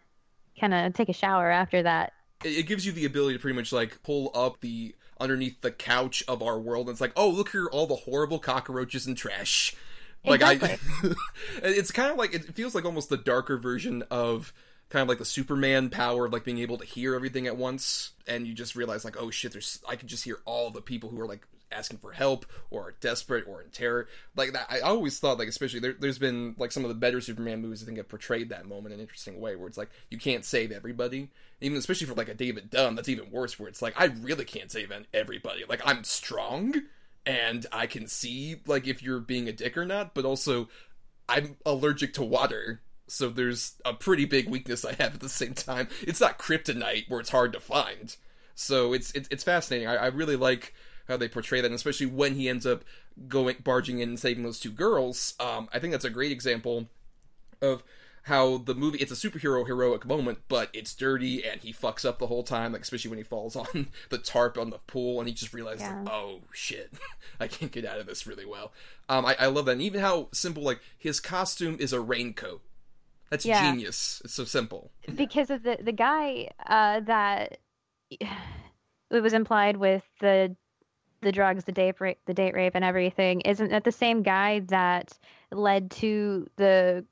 kind 0.60 0.74
of 0.74 0.94
take 0.94 1.10
a 1.10 1.14
shower 1.14 1.50
after 1.50 1.84
that 1.84 2.14
it, 2.44 2.60
it 2.60 2.64
gives 2.64 2.86
you 2.86 2.92
the 2.92 3.06
ability 3.06 3.36
to 3.36 3.42
pretty 3.42 3.56
much 3.56 3.72
like 3.72 4.02
pull 4.04 4.32
up 4.34 4.62
the 4.62 4.96
underneath 5.20 5.62
the 5.62 5.72
couch 5.72 6.24
of 6.28 6.42
our 6.44 6.60
world 6.60 6.88
and 6.88 6.94
it's 6.94 7.02
like 7.02 7.14
oh 7.16 7.30
look 7.30 7.50
here 7.50 7.68
all 7.72 7.88
the 7.88 7.96
horrible 7.96 8.40
cockroaches 8.40 9.08
and 9.08 9.18
trash 9.18 9.76
like 10.26 10.42
exactly. 10.42 10.78
i 11.64 11.68
it's 11.68 11.92
kind 11.92 12.12
of 12.12 12.18
like 12.18 12.34
it 12.34 12.54
feels 12.54 12.76
like 12.76 12.86
almost 12.86 13.10
the 13.10 13.18
darker 13.18 13.58
version 13.58 14.04
of 14.12 14.54
kind 14.90 15.02
of 15.02 15.10
like 15.10 15.18
the 15.18 15.26
superman 15.26 15.90
power 15.90 16.26
of 16.26 16.34
like 16.34 16.44
being 16.44 16.60
able 16.60 16.78
to 16.78 16.86
hear 16.86 17.16
everything 17.16 17.48
at 17.48 17.58
once 17.58 18.12
and 18.28 18.46
you 18.48 18.54
just 18.54 18.76
realize 18.76 19.04
like 19.04 19.20
oh 19.20 19.30
shit 19.30 19.52
there's 19.52 19.80
i 19.90 19.96
can 19.96 20.08
just 20.08 20.24
hear 20.24 20.38
all 20.46 20.70
the 20.70 20.82
people 20.82 21.10
who 21.10 21.20
are 21.20 21.28
like 21.28 21.48
asking 21.72 22.00
for 22.00 22.12
help 22.12 22.46
or 22.70 22.96
desperate 23.00 23.46
or 23.48 23.62
in 23.62 23.70
terror. 23.70 24.08
Like 24.36 24.54
that 24.54 24.68
i 24.70 24.80
always 24.80 25.20
thought 25.20 25.38
like 25.38 25.48
especially 25.48 25.80
there, 25.80 25.96
there's 26.00 26.20
been 26.20 26.56
like 26.58 26.72
some 26.72 26.84
of 26.84 26.90
the 26.90 26.96
better 26.96 27.22
superman 27.22 27.62
movies 27.62 27.84
i 27.84 27.86
think 27.86 27.98
have 27.98 28.10
portrayed 28.10 28.50
that 28.50 28.66
moment 28.66 28.94
in 28.94 29.00
an 29.00 29.02
interesting 29.02 29.40
way 29.40 29.56
where 29.56 29.68
it's 29.68 29.78
like 29.78 29.90
you 30.10 30.18
can't 30.18 30.46
save 30.46 30.72
everybody. 30.72 31.30
Even 31.60 31.78
especially 31.78 32.08
for 32.08 32.14
like 32.14 32.30
a 32.30 32.34
david 32.34 32.70
dunn 32.70 32.96
that's 32.96 33.10
even 33.10 33.32
worse 33.32 33.60
where 33.60 33.70
it's 33.70 33.82
like 33.82 34.00
i 34.00 34.06
really 34.06 34.46
can't 34.46 34.72
save 34.72 34.92
everybody. 35.14 35.64
Like 35.68 35.82
i'm 35.86 36.04
strong 36.04 36.74
and 37.26 37.66
i 37.72 37.88
can 37.88 38.08
see 38.08 38.58
like 38.66 38.88
if 38.88 39.04
you're 39.04 39.20
being 39.20 39.48
a 39.48 39.54
dick 39.54 39.78
or 39.78 39.86
not 39.86 40.14
but 40.14 40.26
also 40.26 40.70
i'm 41.28 41.58
allergic 41.66 42.14
to 42.14 42.24
water. 42.24 42.82
So 43.10 43.30
there's 43.30 43.76
a 43.86 43.94
pretty 43.94 44.26
big 44.26 44.50
weakness 44.50 44.84
i 44.86 44.94
have 44.94 45.16
at 45.16 45.20
the 45.20 45.30
same 45.30 45.54
time. 45.54 45.88
It's 46.02 46.22
not 46.22 46.40
kryptonite 46.40 47.10
where 47.10 47.20
it's 47.20 47.30
hard 47.30 47.54
to 47.54 47.60
find. 47.60 48.16
So 48.56 48.94
it's 48.94 49.12
it's, 49.12 49.30
it's 49.32 49.44
fascinating. 49.44 49.88
I, 49.88 49.96
I 49.96 50.08
really 50.08 50.36
like 50.36 50.74
how 51.08 51.18
they 51.18 51.28
portray 51.28 51.62
that, 51.62 51.68
and 51.68 51.76
especially 51.76 52.06
when 52.08 52.36
he 52.36 52.48
ends 52.50 52.66
up 52.66 52.84
going 53.28 53.58
barging 53.64 54.00
in 54.00 54.10
and 54.10 54.20
saving 54.20 54.44
those 54.44 54.60
two 54.60 54.72
girls. 54.72 55.34
Um, 55.40 55.70
I 55.74 55.80
think 55.80 55.92
that's 55.92 56.06
a 56.06 56.10
great 56.10 56.32
example 56.32 56.88
of 57.62 57.84
how 58.24 58.58
the 58.58 58.76
movie 58.76 58.98
it's 59.00 59.12
a 59.12 59.30
superhero 59.30 59.66
heroic 59.66 60.06
moment, 60.06 60.40
but 60.50 60.70
it's 60.74 60.94
dirty 60.94 61.46
and 61.46 61.62
he 61.62 61.72
fucks 61.72 62.04
up 62.04 62.20
the 62.20 62.28
whole 62.28 62.44
time, 62.44 62.74
like 62.74 62.82
especially 62.82 63.10
when 63.10 63.18
he 63.18 63.24
falls 63.24 63.56
on 63.56 63.88
the 64.10 64.18
tarp 64.18 64.58
on 64.58 64.70
the 64.70 64.80
pool 64.80 65.20
and 65.20 65.30
he 65.30 65.34
just 65.34 65.54
realizes, 65.54 65.82
Yeah. 65.84 66.00
like, 66.02 66.10
oh 66.14 66.42
shit, 66.52 66.92
I 67.40 67.48
can't 67.48 67.72
get 67.72 67.86
out 67.86 68.00
of 68.00 68.06
this 68.06 68.28
really 68.28 68.46
well. 68.46 68.74
Um, 69.08 69.26
I, 69.26 69.36
I 69.40 69.46
love 69.48 69.66
that, 69.66 69.72
and 69.74 69.82
even 69.82 70.02
how 70.02 70.28
simple 70.34 70.62
like 70.64 70.82
his 70.98 71.20
costume 71.22 71.78
is 71.80 71.94
a 71.94 72.02
raincoat. 72.02 72.62
That's 73.30 73.46
Yeah. 73.46 73.72
genius. 73.72 74.22
It's 74.26 74.34
so 74.34 74.44
simple. 74.44 74.92
because 75.16 75.50
of 75.50 75.64
the 75.64 75.78
the 75.82 75.92
guy 75.94 76.50
uh, 76.66 77.00
that 77.02 77.60
it 78.12 79.22
was 79.22 79.34
implied 79.34 79.78
with 79.78 80.04
the 80.22 80.56
the 81.22 81.32
drugs, 81.32 81.64
the 81.64 81.72
date 81.72 82.00
rape, 82.00 82.20
the 82.26 82.34
date 82.34 82.54
rape, 82.54 82.76
and 82.76 82.86
everything. 82.86 83.42
Isn't 83.42 83.70
that 83.70 83.84
the 83.84 83.92
same 83.92 84.24
guy 84.24 84.60
that 84.68 85.18
led 85.52 85.92
to 85.92 86.48
the 86.58 87.06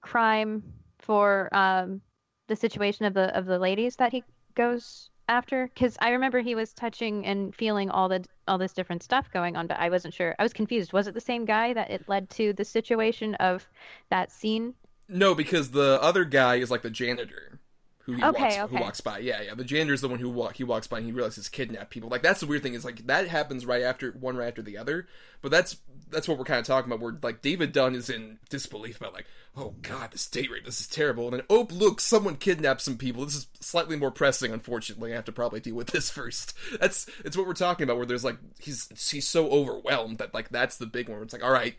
crime 0.00 0.62
for 0.98 1.48
um, 1.54 2.00
the 2.48 2.56
situation 2.56 3.06
of 3.06 3.14
the 3.14 3.36
of 3.36 3.46
the 3.46 3.58
ladies 3.58 3.96
that 3.96 4.12
he 4.12 4.24
goes 4.54 5.10
after? 5.28 5.70
Because 5.72 5.96
I 6.00 6.10
remember 6.10 6.40
he 6.40 6.54
was 6.54 6.72
touching 6.72 7.26
and 7.26 7.54
feeling 7.54 7.90
all 7.90 8.08
the 8.08 8.24
all 8.46 8.58
this 8.58 8.72
different 8.72 9.02
stuff 9.02 9.30
going 9.32 9.56
on, 9.56 9.66
but 9.66 9.78
I 9.78 9.88
wasn't 9.88 10.14
sure. 10.14 10.34
I 10.38 10.42
was 10.42 10.52
confused. 10.52 10.92
Was 10.92 11.06
it 11.06 11.14
the 11.14 11.20
same 11.20 11.44
guy 11.44 11.72
that 11.72 11.90
it 11.90 12.08
led 12.08 12.30
to 12.30 12.52
the 12.52 12.64
situation 12.64 13.34
of 13.36 13.66
that 14.10 14.30
scene? 14.30 14.74
No, 15.08 15.34
because 15.34 15.70
the 15.70 15.98
other 16.02 16.24
guy 16.24 16.56
is 16.56 16.70
like 16.70 16.82
the 16.82 16.90
janitor 16.90 17.60
who 18.06 18.12
he 18.12 18.22
Okay, 18.22 18.42
walks 18.42 18.56
okay. 18.58 18.76
who 18.76 18.80
walks 18.82 19.00
by. 19.00 19.18
Yeah, 19.18 19.42
yeah. 19.42 19.54
The 19.54 19.64
janitor's 19.64 20.00
the 20.00 20.08
one 20.08 20.20
who 20.20 20.30
walk 20.30 20.56
he 20.56 20.64
walks 20.64 20.86
by 20.86 20.98
and 20.98 21.06
he 21.06 21.12
realizes 21.12 21.48
kidnap 21.48 21.90
people. 21.90 22.08
Like 22.08 22.22
that's 22.22 22.38
the 22.38 22.46
weird 22.46 22.62
thing 22.62 22.74
is 22.74 22.84
like 22.84 23.04
that 23.08 23.26
happens 23.26 23.66
right 23.66 23.82
after 23.82 24.12
one 24.12 24.36
right 24.36 24.46
after 24.46 24.62
the 24.62 24.78
other. 24.78 25.08
But 25.42 25.50
that's 25.50 25.78
that's 26.08 26.28
what 26.28 26.38
we're 26.38 26.44
kind 26.44 26.60
of 26.60 26.66
talking 26.66 26.90
about. 26.90 27.02
Where 27.02 27.18
like 27.20 27.42
David 27.42 27.72
Dunn 27.72 27.96
is 27.96 28.08
in 28.08 28.38
disbelief 28.48 28.98
about 29.00 29.12
like, 29.12 29.26
oh 29.56 29.74
god, 29.82 30.12
this 30.12 30.28
date 30.28 30.52
rape, 30.52 30.64
this 30.64 30.80
is 30.80 30.86
terrible. 30.86 31.24
And 31.24 31.34
then 31.34 31.42
oh 31.50 31.66
look, 31.70 32.00
someone 32.00 32.36
kidnapped 32.36 32.80
some 32.80 32.96
people. 32.96 33.24
This 33.24 33.34
is 33.34 33.48
slightly 33.58 33.96
more 33.96 34.12
pressing. 34.12 34.52
Unfortunately, 34.52 35.12
I 35.12 35.16
have 35.16 35.24
to 35.24 35.32
probably 35.32 35.58
deal 35.58 35.74
with 35.74 35.88
this 35.88 36.08
first. 36.18 36.54
That's 36.78 37.10
it's 37.24 37.36
what 37.36 37.46
we're 37.48 37.54
talking 37.54 37.84
about. 37.84 37.96
Where 37.96 38.06
there's 38.06 38.24
like 38.24 38.38
he's 38.60 38.88
he's 39.10 39.26
so 39.26 39.50
overwhelmed 39.50 40.18
that 40.18 40.32
like 40.32 40.50
that's 40.50 40.76
the 40.76 40.86
big 40.86 41.08
one. 41.08 41.18
Where 41.18 41.24
it's 41.24 41.32
like 41.32 41.44
all 41.44 41.50
right. 41.52 41.74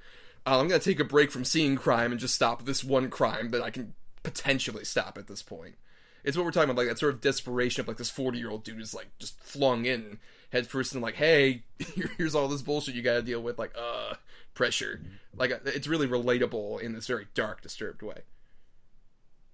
Uh, 0.46 0.60
I'm 0.60 0.68
gonna 0.68 0.80
take 0.80 1.00
a 1.00 1.06
break 1.06 1.32
from 1.32 1.46
seeing 1.46 1.78
crime 1.78 2.12
and 2.12 2.20
just 2.20 2.36
stop 2.36 2.66
this 2.66 2.84
one 2.84 3.10
crime 3.10 3.52
that 3.52 3.62
I 3.62 3.70
can 3.70 3.94
potentially 4.24 4.84
stop 4.84 5.18
at 5.18 5.28
this 5.28 5.42
point. 5.42 5.76
It's 6.28 6.36
what 6.36 6.46
we're 6.46 6.52
talking 6.52 6.70
about, 6.70 6.82
like 6.82 6.90
that 6.90 7.00
sort 7.00 7.14
of 7.14 7.22
desperation 7.22 7.80
of 7.80 7.88
like 7.88 7.96
this 7.96 8.10
40 8.10 8.38
year 8.38 8.50
old 8.50 8.66
dude 8.66 8.82
is 8.82 8.94
like 8.94 9.08
just 9.18 9.42
flung 9.42 9.86
in 9.86 10.20
head 10.52 10.68
first 10.68 10.94
and 10.94 11.02
like, 11.02 11.16
hey, 11.16 11.64
here's 12.18 12.36
all 12.36 12.50
this 12.50 12.62
bullshit 12.62 12.96
you 12.96 13.02
gotta 13.02 13.22
deal 13.22 13.42
with, 13.42 13.58
like, 13.58 13.74
uh, 13.80 14.16
pressure. 14.54 15.02
Like, 15.36 15.52
uh, 15.52 15.60
it's 15.66 15.88
really 15.88 16.06
relatable 16.06 16.82
in 16.82 16.92
this 16.92 17.08
very 17.08 17.28
dark, 17.34 17.62
disturbed 17.62 18.02
way. 18.02 18.24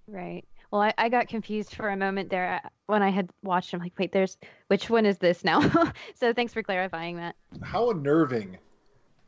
Right. 0.08 0.44
Well, 0.72 0.82
I, 0.82 0.94
I 0.98 1.08
got 1.10 1.28
confused 1.28 1.76
for 1.76 1.88
a 1.90 1.96
moment 1.96 2.30
there 2.30 2.60
uh, 2.64 2.68
when 2.86 3.04
I 3.04 3.10
had 3.10 3.30
watched 3.44 3.70
him. 3.70 3.78
Like, 3.78 3.92
wait, 3.96 4.10
there's 4.10 4.36
which 4.66 4.90
one 4.90 5.06
is 5.06 5.18
this 5.18 5.44
now? 5.44 5.60
so 6.14 6.32
thanks 6.32 6.52
for 6.52 6.64
clarifying 6.64 7.18
that. 7.18 7.36
How 7.62 7.90
unnerving 7.90 8.58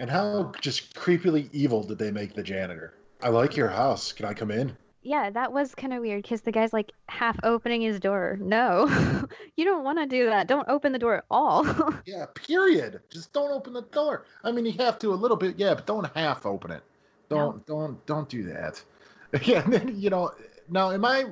and 0.00 0.10
how 0.10 0.52
just 0.60 0.94
creepily 0.94 1.48
evil 1.52 1.84
did 1.84 1.98
they 1.98 2.10
make 2.10 2.34
the 2.34 2.42
janitor? 2.42 2.94
I 3.22 3.28
like 3.28 3.56
your 3.56 3.68
house. 3.68 4.12
Can 4.12 4.26
I 4.26 4.34
come 4.34 4.50
in? 4.50 4.76
Yeah, 5.06 5.30
that 5.30 5.52
was 5.52 5.74
kind 5.74 5.92
of 5.92 6.00
weird 6.00 6.22
because 6.22 6.40
the 6.40 6.50
guy's 6.50 6.72
like 6.72 6.90
half 7.08 7.38
opening 7.44 7.80
his 7.80 8.00
door. 8.00 8.36
No, 8.40 8.88
you 9.56 9.64
don't 9.64 9.84
want 9.84 9.98
to 9.98 10.06
do 10.06 10.26
that. 10.26 10.48
Don't 10.48 10.68
open 10.68 10.92
the 10.92 10.98
door 10.98 11.16
at 11.16 11.24
all. 11.30 11.64
Yeah, 12.06 12.26
period. 12.34 13.00
Just 13.10 13.32
don't 13.32 13.52
open 13.52 13.72
the 13.72 13.82
door. 13.82 14.24
I 14.44 14.50
mean, 14.52 14.66
you 14.66 14.72
have 14.72 14.98
to 15.00 15.12
a 15.12 15.14
little 15.14 15.36
bit, 15.36 15.58
yeah, 15.58 15.74
but 15.74 15.86
don't 15.86 16.04
half 16.16 16.44
open 16.44 16.70
it. 16.72 16.82
Don't, 17.28 17.64
don't, 17.66 18.04
don't 18.06 18.28
do 18.28 18.42
that. 18.44 18.82
Yeah, 19.42 19.62
and 19.64 19.72
then 19.72 20.00
you 20.00 20.08
know. 20.10 20.32
Now, 20.68 20.90
am 20.90 21.04
I 21.04 21.26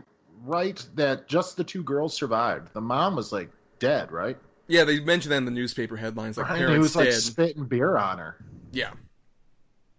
right 0.45 0.85
that 0.95 1.27
just 1.29 1.57
the 1.57 1.65
two 1.65 1.83
girls 1.83 2.13
survived? 2.15 2.73
The 2.75 2.81
mom 2.81 3.17
was 3.17 3.33
like 3.33 3.51
dead, 3.79 4.13
right? 4.13 4.37
Yeah, 4.67 4.85
they 4.85 5.01
mentioned 5.01 5.33
that 5.33 5.37
in 5.39 5.45
the 5.45 5.51
newspaper 5.51 5.97
headlines, 5.97 6.37
like, 6.37 6.49
Right, 6.49 6.59
he 6.61 6.65
parents 6.67 6.83
was 6.83 6.97
like 6.97 7.09
dead. 7.11 7.21
spitting 7.21 7.65
beer 7.65 7.97
on 7.97 8.19
her. 8.19 8.37
Yeah. 8.73 8.91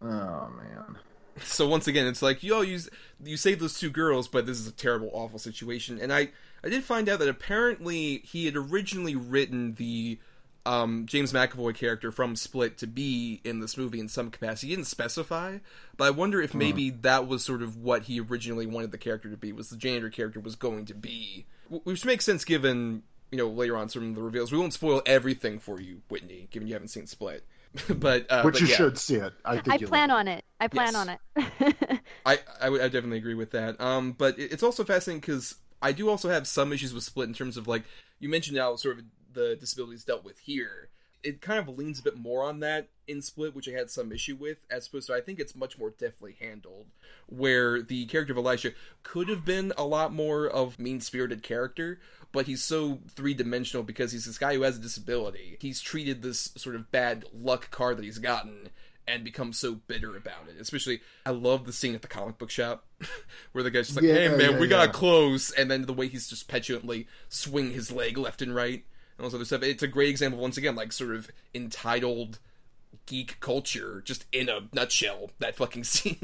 Oh 0.01 0.49
man. 0.57 0.97
So 1.43 1.67
once 1.67 1.87
again, 1.87 2.07
it's 2.07 2.21
like, 2.21 2.43
yo, 2.43 2.61
you 2.61 2.79
you 3.23 3.37
saved 3.37 3.59
those 3.59 3.77
two 3.79 3.89
girls, 3.89 4.27
but 4.27 4.45
this 4.45 4.59
is 4.59 4.67
a 4.67 4.71
terrible, 4.71 5.09
awful 5.13 5.39
situation. 5.39 5.99
And 5.99 6.13
I 6.13 6.29
I 6.63 6.69
did 6.69 6.83
find 6.83 7.09
out 7.09 7.19
that 7.19 7.29
apparently 7.29 8.19
he 8.19 8.45
had 8.45 8.55
originally 8.55 9.15
written 9.15 9.73
the 9.73 10.17
um, 10.65 11.05
James 11.05 11.31
McAvoy 11.31 11.75
character 11.75 12.11
from 12.11 12.35
Split 12.35 12.77
to 12.79 12.87
be 12.87 13.39
in 13.43 13.59
this 13.59 13.77
movie 13.77 13.99
in 13.99 14.07
some 14.07 14.31
capacity. 14.31 14.69
He 14.69 14.75
didn't 14.75 14.87
specify, 14.87 15.59
but 15.95 16.05
I 16.05 16.09
wonder 16.09 16.41
if 16.41 16.55
maybe 16.55 16.89
that 16.89 17.27
was 17.27 17.43
sort 17.43 17.61
of 17.61 17.77
what 17.77 18.03
he 18.03 18.19
originally 18.19 18.65
wanted 18.65 18.91
the 18.91 18.97
character 18.97 19.29
to 19.29 19.37
be. 19.37 19.51
Was 19.51 19.69
the 19.69 19.77
janitor 19.77 20.09
character 20.09 20.39
was 20.39 20.55
going 20.55 20.85
to 20.85 20.95
be, 20.95 21.45
which 21.69 22.05
makes 22.05 22.25
sense 22.25 22.45
given 22.45 23.03
you 23.31 23.37
know 23.37 23.47
later 23.47 23.77
on 23.77 23.89
some 23.89 24.09
of 24.09 24.15
the 24.15 24.21
reveals. 24.21 24.51
We 24.51 24.57
won't 24.57 24.73
spoil 24.73 25.01
everything 25.05 25.59
for 25.59 25.79
you, 25.79 26.01
Whitney, 26.09 26.47
given 26.49 26.67
you 26.67 26.73
haven't 26.73 26.89
seen 26.89 27.07
Split. 27.07 27.45
but 27.89 28.25
uh, 28.31 28.41
Which 28.43 28.55
but 28.55 28.61
you 28.61 28.67
yeah. 28.67 28.75
should 28.75 28.97
see 28.97 29.15
it. 29.15 29.33
I 29.43 29.55
think 29.57 29.69
I 29.71 29.75
you 29.75 29.87
plan 29.87 30.11
on 30.11 30.27
it. 30.27 30.43
I 30.59 30.67
plan 30.67 30.93
Yes. 30.93 30.95
on 30.95 31.09
it. 31.09 31.99
I, 32.25 32.39
I 32.61 32.69
would 32.69 32.81
I 32.81 32.85
definitely 32.87 33.17
agree 33.17 33.33
with 33.33 33.51
that. 33.51 33.79
Um, 33.81 34.13
but 34.13 34.37
it- 34.39 34.51
it's 34.51 34.63
also 34.63 34.83
fascinating 34.83 35.19
because 35.21 35.55
I 35.81 35.91
do 35.91 36.09
also 36.09 36.29
have 36.29 36.47
some 36.47 36.71
issues 36.73 36.93
with 36.93 37.03
Split 37.03 37.27
in 37.27 37.33
terms 37.33 37.57
of 37.57 37.67
like 37.67 37.83
you 38.19 38.29
mentioned 38.29 38.57
how 38.57 38.75
sort 38.77 38.99
of 38.99 39.05
the 39.33 39.55
disabilities 39.59 40.03
dealt 40.05 40.23
with 40.23 40.39
here. 40.39 40.89
It 41.23 41.41
kind 41.41 41.57
of 41.59 41.67
leans 41.75 41.99
a 41.99 42.03
bit 42.03 42.15
more 42.15 42.43
on 42.43 42.59
that 42.59 42.89
in 43.07 43.19
Split, 43.21 43.55
which 43.55 43.67
I 43.67 43.71
had 43.71 43.89
some 43.89 44.11
issue 44.11 44.35
with, 44.35 44.63
as 44.69 44.87
opposed 44.87 45.07
to 45.07 45.15
I 45.15 45.21
think 45.21 45.39
it's 45.39 45.55
much 45.55 45.77
more 45.77 45.89
deftly 45.89 46.35
handled. 46.39 46.85
Where 47.27 47.81
the 47.81 48.05
character 48.05 48.31
of 48.33 48.37
Elijah 48.37 48.73
could 49.01 49.27
have 49.29 49.43
been 49.43 49.73
a 49.75 49.85
lot 49.85 50.13
more 50.13 50.45
of 50.47 50.77
mean 50.79 51.01
spirited 51.01 51.41
character, 51.41 51.99
but 52.35 52.45
he's 52.45 52.63
so 52.63 52.99
three 53.09 53.33
dimensional 53.33 53.81
because 53.81 54.11
he's 54.11 54.25
this 54.25 54.37
guy 54.37 54.53
who 54.53 54.61
has 54.63 54.77
a 54.77 54.81
disability. 54.81 55.57
He's 55.59 55.81
treated 55.81 56.21
this 56.21 56.51
sort 56.55 56.75
of 56.75 56.91
bad 56.91 57.25
luck 57.33 57.71
card 57.71 57.97
that 57.97 58.03
he's 58.03 58.19
gotten 58.19 58.69
and 59.07 59.23
become 59.23 59.53
so 59.53 59.75
bitter 59.75 60.15
about 60.15 60.49
it. 60.49 60.59
Especially, 60.59 61.01
I 61.25 61.31
love 61.31 61.65
the 61.65 61.73
scene 61.73 61.95
at 61.95 62.01
the 62.01 62.07
comic 62.07 62.37
book 62.37 62.49
shop 62.49 62.85
where 63.53 63.63
the 63.63 63.71
guy's 63.71 63.87
just 63.87 64.01
like, 64.01 64.05
"Hey 64.05 64.27
man, 64.29 64.53
yeah, 64.53 64.59
we 64.59 64.67
gotta 64.67 64.91
close," 64.91 65.49
and 65.51 65.71
then 65.71 65.85
the 65.85 65.93
way 65.93 66.07
he's 66.07 66.27
just 66.27 66.47
petulantly 66.47 67.07
swing 67.29 67.71
his 67.71 67.91
leg 67.91 68.17
left 68.17 68.41
and 68.41 68.53
right 68.53 68.83
and 69.17 69.23
all 69.23 69.29
this 69.29 69.35
other 69.35 69.45
stuff. 69.45 69.63
It's 69.63 69.83
a 69.83 69.87
great 69.87 70.09
example, 70.09 70.39
once 70.39 70.57
again, 70.57 70.75
like 70.75 70.91
sort 70.91 71.15
of 71.15 71.29
entitled 71.53 72.39
geek 73.05 73.39
culture, 73.39 74.01
just 74.03 74.25
in 74.31 74.49
a 74.49 74.67
nutshell. 74.73 75.31
That 75.39 75.55
fucking 75.55 75.83
scene 75.85 76.17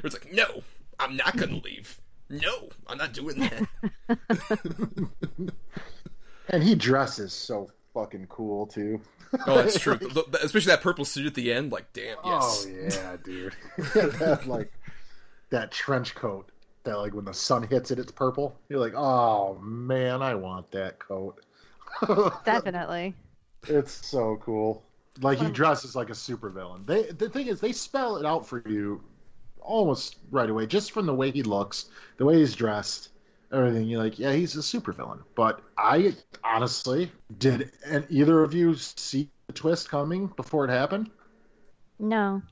where 0.00 0.04
it's 0.04 0.14
like, 0.14 0.32
"No, 0.32 0.62
I'm 0.98 1.16
not 1.16 1.36
gonna 1.36 1.56
leave. 1.56 2.00
No, 2.30 2.68
I'm 2.86 2.96
not 2.98 3.12
doing 3.12 3.40
that." 3.40 5.08
And 6.52 6.62
he 6.64 6.74
dresses 6.74 7.32
so 7.32 7.70
fucking 7.94 8.26
cool 8.28 8.66
too. 8.66 9.00
oh, 9.46 9.54
that's 9.62 9.78
true. 9.80 9.94
The- 9.96 10.24
the- 10.30 10.40
especially 10.42 10.70
that 10.70 10.80
purple 10.82 11.04
suit 11.04 11.26
at 11.26 11.34
the 11.34 11.52
end. 11.52 11.70
Like, 11.70 11.92
damn, 11.92 12.16
oh, 12.24 12.64
yes. 12.64 12.66
Oh 12.66 13.00
yeah, 13.00 13.16
dude. 13.24 13.54
that 14.18 14.46
like 14.48 14.72
that 15.50 15.70
trench 15.70 16.14
coat 16.14 16.50
that 16.84 16.98
like 16.98 17.14
when 17.14 17.24
the 17.24 17.34
sun 17.34 17.62
hits 17.62 17.90
it, 17.92 17.98
it's 18.00 18.10
purple. 18.12 18.56
You're 18.68 18.80
like, 18.80 18.94
oh 18.96 19.58
man, 19.62 20.22
I 20.22 20.34
want 20.34 20.70
that 20.72 20.98
coat. 20.98 21.40
Definitely. 22.44 23.14
It's 23.68 23.92
so 24.06 24.36
cool. 24.42 24.82
Like 25.20 25.38
he 25.38 25.50
dresses 25.50 25.94
like 25.94 26.08
a 26.08 26.14
supervillain. 26.14 26.84
They 26.86 27.02
the 27.12 27.28
thing 27.28 27.46
is 27.46 27.60
they 27.60 27.72
spell 27.72 28.16
it 28.16 28.26
out 28.26 28.44
for 28.46 28.62
you 28.66 29.02
almost 29.62 30.18
right 30.30 30.48
away, 30.48 30.66
just 30.66 30.92
from 30.92 31.06
the 31.06 31.14
way 31.14 31.30
he 31.30 31.42
looks, 31.42 31.86
the 32.16 32.24
way 32.24 32.38
he's 32.38 32.54
dressed, 32.54 33.10
everything. 33.52 33.88
You're 33.88 34.02
like, 34.02 34.18
yeah, 34.18 34.32
he's 34.32 34.56
a 34.56 34.60
supervillain. 34.60 35.22
But 35.34 35.60
I 35.78 36.14
honestly 36.44 37.10
did 37.38 37.72
and 37.86 38.06
either 38.10 38.42
of 38.42 38.54
you 38.54 38.74
see 38.74 39.30
the 39.46 39.52
twist 39.52 39.88
coming 39.88 40.28
before 40.36 40.64
it 40.64 40.70
happened? 40.70 41.10
No. 41.98 42.42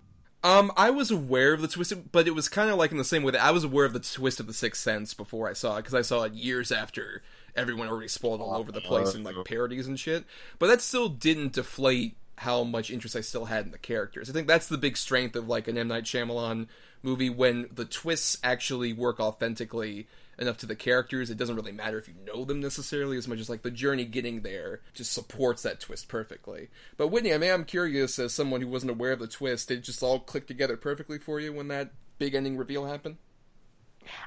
Um, 0.44 0.71
I 0.77 0.90
was 0.90 1.11
aware 1.11 1.53
of 1.53 1.61
the 1.61 1.68
twist, 1.68 1.92
but 2.12 2.29
it 2.29 2.35
was 2.35 2.49
kind 2.49 2.71
of 2.71 2.77
like 2.77 2.92
in 2.92 2.97
the 2.97 3.05
same 3.05 3.23
way 3.23 3.33
that 3.33 3.42
I 3.42 3.51
was 3.51 3.64
aware 3.64 3.85
of 3.85 3.92
the 3.92 4.01
twist 4.01 4.38
of 4.38 4.47
the 4.47 4.53
Sixth 4.53 4.83
Sense 4.83 5.14
before 5.14 5.49
I 5.49 5.53
saw 5.53 5.77
it 5.77 5.81
because 5.81 5.94
I 5.94 6.03
saw 6.03 6.23
it 6.23 6.33
years 6.33 6.71
after 6.71 7.23
everyone 7.57 7.88
already 7.88 8.09
spoiled 8.09 8.40
all 8.40 8.55
over 8.55 8.71
the 8.71 8.81
place 8.81 9.14
in 9.14 9.25
like 9.25 9.35
parodies 9.44 9.87
and 9.87 9.99
shit. 9.99 10.25
But 10.59 10.68
that 10.68 10.81
still 10.81 11.09
didn't 11.09 11.55
deflate 11.55 12.16
how 12.37 12.62
much 12.62 12.90
interest 12.90 13.16
I 13.16 13.21
still 13.21 13.47
had 13.47 13.64
in 13.64 13.73
the 13.73 13.79
characters. 13.79 14.31
I 14.31 14.33
think 14.33 14.47
that's 14.47 14.68
the 14.68 14.79
big 14.79 14.97
strength 14.97 15.35
of 15.35 15.49
like 15.49 15.66
an 15.66 15.77
M 15.77 15.88
Night 15.88 16.05
Shyamalan 16.05 16.68
movie 17.03 17.31
when 17.31 17.69
the 17.73 17.85
twists 17.85 18.39
actually 18.43 18.93
work 18.93 19.21
authentically 19.21 20.07
enough 20.39 20.59
to 20.59 20.67
the 20.67 20.77
characters. 20.77 21.31
It 21.31 21.37
doesn't 21.37 21.57
really 21.57 21.73
matter 21.73 21.99
if 21.99 22.09
you 22.09 22.15
know 22.27 22.45
them 22.45 22.61
necessarily 22.61 23.17
as 23.17 23.29
much 23.29 23.41
as 23.41 23.51
like 23.51 23.63
the 23.63 23.71
journey 23.71 24.05
getting 24.05 24.43
there 24.43 24.81
just 24.95 25.13
supports 25.13 25.63
that 25.63 25.81
twist 25.81 26.09
perfectly. 26.09 26.69
But 26.97 27.09
Whitney, 27.09 27.35
I 27.35 27.39
mean, 27.39 27.51
I'm 27.51 27.65
curious 27.65 28.19
as 28.19 28.35
someone 28.35 28.61
who 28.61 28.69
wasn't 28.69 28.93
aware 28.93 29.13
of 29.13 29.19
the 29.19 29.27
twist, 29.27 29.69
did 29.69 29.79
it 29.79 29.85
just 29.85 30.03
all 30.03 30.21
click 30.21 30.47
together 30.47 30.77
perfectly 30.77 31.19
for 31.19 31.41
you 31.41 31.53
when 31.53 31.69
that 31.69 31.91
big 32.19 32.35
ending 32.35 32.57
reveal 32.57 32.87
happened? 32.87 33.17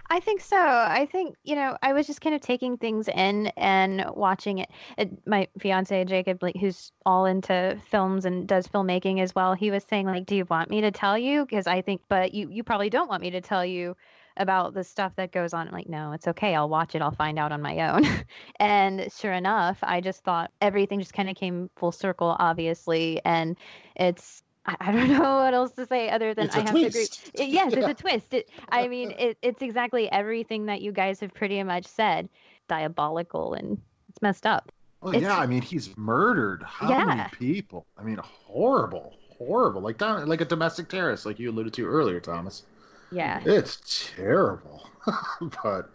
I 0.09 0.19
think 0.19 0.41
so. 0.41 0.57
I 0.57 1.07
think, 1.11 1.35
you 1.43 1.55
know, 1.55 1.77
I 1.81 1.93
was 1.93 2.07
just 2.07 2.21
kind 2.21 2.35
of 2.35 2.41
taking 2.41 2.77
things 2.77 3.07
in 3.07 3.47
and 3.57 4.05
watching 4.13 4.59
it. 4.59 4.69
it 4.97 5.11
my 5.25 5.47
fiance 5.59 6.03
Jacob, 6.05 6.43
like, 6.43 6.57
who's 6.57 6.91
all 7.05 7.25
into 7.25 7.79
films 7.89 8.25
and 8.25 8.47
does 8.47 8.67
filmmaking 8.67 9.21
as 9.21 9.33
well, 9.33 9.53
he 9.53 9.71
was 9.71 9.83
saying, 9.89 10.05
like, 10.05 10.25
do 10.25 10.35
you 10.35 10.45
want 10.45 10.69
me 10.69 10.81
to 10.81 10.91
tell 10.91 11.17
you? 11.17 11.45
Because 11.45 11.67
I 11.67 11.81
think, 11.81 12.01
but 12.09 12.33
you, 12.33 12.49
you 12.49 12.63
probably 12.63 12.89
don't 12.89 13.09
want 13.09 13.21
me 13.21 13.31
to 13.31 13.41
tell 13.41 13.65
you 13.65 13.95
about 14.37 14.73
the 14.73 14.83
stuff 14.83 15.15
that 15.17 15.31
goes 15.31 15.53
on. 15.53 15.67
I'm 15.67 15.73
like, 15.73 15.89
no, 15.89 16.13
it's 16.13 16.27
okay. 16.27 16.55
I'll 16.55 16.69
watch 16.69 16.95
it. 16.95 17.01
I'll 17.01 17.11
find 17.11 17.37
out 17.37 17.51
on 17.51 17.61
my 17.61 17.91
own. 17.91 18.05
and 18.59 19.11
sure 19.11 19.33
enough, 19.33 19.79
I 19.81 20.01
just 20.01 20.23
thought 20.23 20.51
everything 20.61 20.99
just 20.99 21.13
kind 21.13 21.29
of 21.29 21.35
came 21.35 21.69
full 21.75 21.91
circle, 21.91 22.35
obviously. 22.39 23.21
And 23.25 23.57
it's, 23.95 24.43
I 24.79 24.91
don't 24.91 25.09
know 25.19 25.37
what 25.37 25.53
else 25.53 25.71
to 25.73 25.85
say 25.85 26.09
other 26.09 26.33
than 26.33 26.49
I 26.49 26.59
have 26.59 26.73
to 26.73 26.85
agree. 26.85 27.07
Yes, 27.35 27.73
it's 27.73 27.87
a 27.87 27.93
twist. 27.93 28.33
It, 28.33 28.49
I 28.69 28.87
mean, 28.87 29.11
it, 29.19 29.37
it's 29.41 29.61
exactly 29.61 30.11
everything 30.11 30.67
that 30.67 30.81
you 30.81 30.91
guys 30.91 31.19
have 31.19 31.33
pretty 31.33 31.61
much 31.63 31.85
said. 31.85 32.29
Diabolical 32.67 33.53
and 33.53 33.81
it's 34.09 34.21
messed 34.21 34.45
up. 34.45 34.71
Oh 35.03 35.09
It's- 35.09 35.23
yeah, 35.23 35.37
I 35.37 35.45
mean 35.45 35.61
he's 35.61 35.95
murdered 35.97 36.63
how 36.63 37.05
many 37.05 37.29
people? 37.31 37.85
I 37.97 38.03
mean 38.03 38.19
horrible, 38.23 39.13
horrible. 39.37 39.81
Like 39.81 39.99
like 39.99 40.41
a 40.41 40.45
domestic 40.45 40.87
terrorist, 40.87 41.25
like 41.25 41.39
you 41.39 41.49
alluded 41.49 41.73
to 41.73 41.85
earlier, 41.87 42.19
Thomas. 42.19 42.63
Yeah. 43.11 43.41
It's 43.45 44.11
terrible. 44.15 44.87
but 45.63 45.89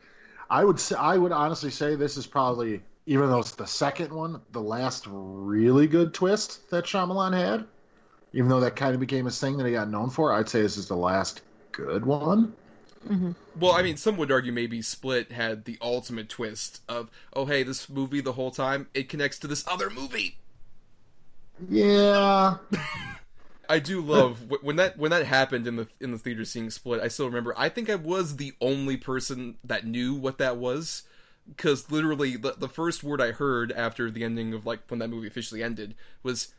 I 0.50 0.64
would 0.64 0.78
say 0.78 0.96
I 0.96 1.16
would 1.16 1.32
honestly 1.32 1.70
say 1.70 1.94
this 1.94 2.16
is 2.16 2.26
probably 2.26 2.82
even 3.06 3.30
though 3.30 3.38
it's 3.38 3.52
the 3.54 3.66
second 3.66 4.12
one, 4.12 4.40
the 4.50 4.60
last 4.60 5.06
really 5.08 5.86
good 5.86 6.12
twist 6.12 6.68
that 6.70 6.84
Shyamalan 6.84 7.32
had, 7.32 7.64
even 8.32 8.48
though 8.48 8.60
that 8.60 8.76
kind 8.76 8.94
of 8.94 9.00
became 9.00 9.26
a 9.26 9.30
thing 9.30 9.56
that 9.58 9.66
he 9.66 9.72
got 9.72 9.88
known 9.90 10.10
for, 10.10 10.32
I'd 10.32 10.48
say 10.48 10.62
this 10.62 10.76
is 10.76 10.88
the 10.88 10.96
last 10.96 11.42
good 11.72 12.04
one. 12.06 12.56
hmm 13.06 13.32
Well, 13.54 13.72
I 13.72 13.82
mean, 13.82 13.96
some 13.96 14.16
would 14.16 14.30
argue 14.32 14.52
maybe 14.52 14.82
Split 14.82 15.32
had 15.32 15.64
the 15.64 15.78
ultimate 15.80 16.28
twist 16.28 16.82
of, 16.88 17.10
oh, 17.32 17.46
hey, 17.46 17.62
this 17.62 17.88
movie 17.88 18.20
the 18.20 18.32
whole 18.34 18.50
time 18.50 18.88
it 18.94 19.08
connects 19.08 19.38
to 19.40 19.46
this 19.46 19.66
other 19.66 19.90
movie. 19.90 20.38
Yeah, 21.68 22.58
I 23.68 23.80
do 23.80 24.00
love 24.00 24.48
when 24.62 24.76
that 24.76 24.96
when 24.96 25.10
that 25.10 25.26
happened 25.26 25.66
in 25.66 25.76
the 25.76 25.88
in 26.00 26.12
the 26.12 26.18
theater 26.18 26.44
seeing 26.44 26.70
Split. 26.70 27.00
I 27.00 27.08
still 27.08 27.26
remember. 27.26 27.52
I 27.56 27.68
think 27.68 27.90
I 27.90 27.96
was 27.96 28.36
the 28.36 28.52
only 28.60 28.96
person 28.96 29.56
that 29.64 29.84
knew 29.86 30.14
what 30.14 30.38
that 30.38 30.56
was 30.56 31.02
because 31.48 31.90
literally 31.90 32.36
the 32.36 32.54
the 32.56 32.68
first 32.68 33.02
word 33.02 33.20
I 33.20 33.32
heard 33.32 33.72
after 33.72 34.10
the 34.10 34.22
ending 34.24 34.54
of 34.54 34.66
like 34.66 34.80
when 34.88 35.00
that 35.00 35.08
movie 35.08 35.26
officially 35.26 35.62
ended 35.64 35.96
was, 36.22 36.54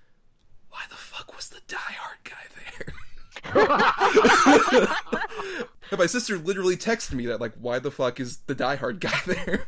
"Why 0.70 0.82
the 0.90 0.96
fuck 0.96 1.36
was 1.36 1.50
the 1.50 1.62
Die 1.68 1.78
Hard 1.78 2.18
guy 2.24 2.36
there?" 2.56 2.94
And 5.90 6.00
my 6.00 6.06
sister 6.06 6.38
literally 6.38 6.76
texted 6.76 7.14
me 7.14 7.28
that 7.28 7.40
like, 7.42 7.54
"Why 7.60 7.80
the 7.80 7.92
fuck 7.92 8.20
is 8.20 8.38
the 8.48 8.56
Die 8.56 8.76
Hard 8.76 9.00
guy 9.00 9.20
there?" 9.26 9.68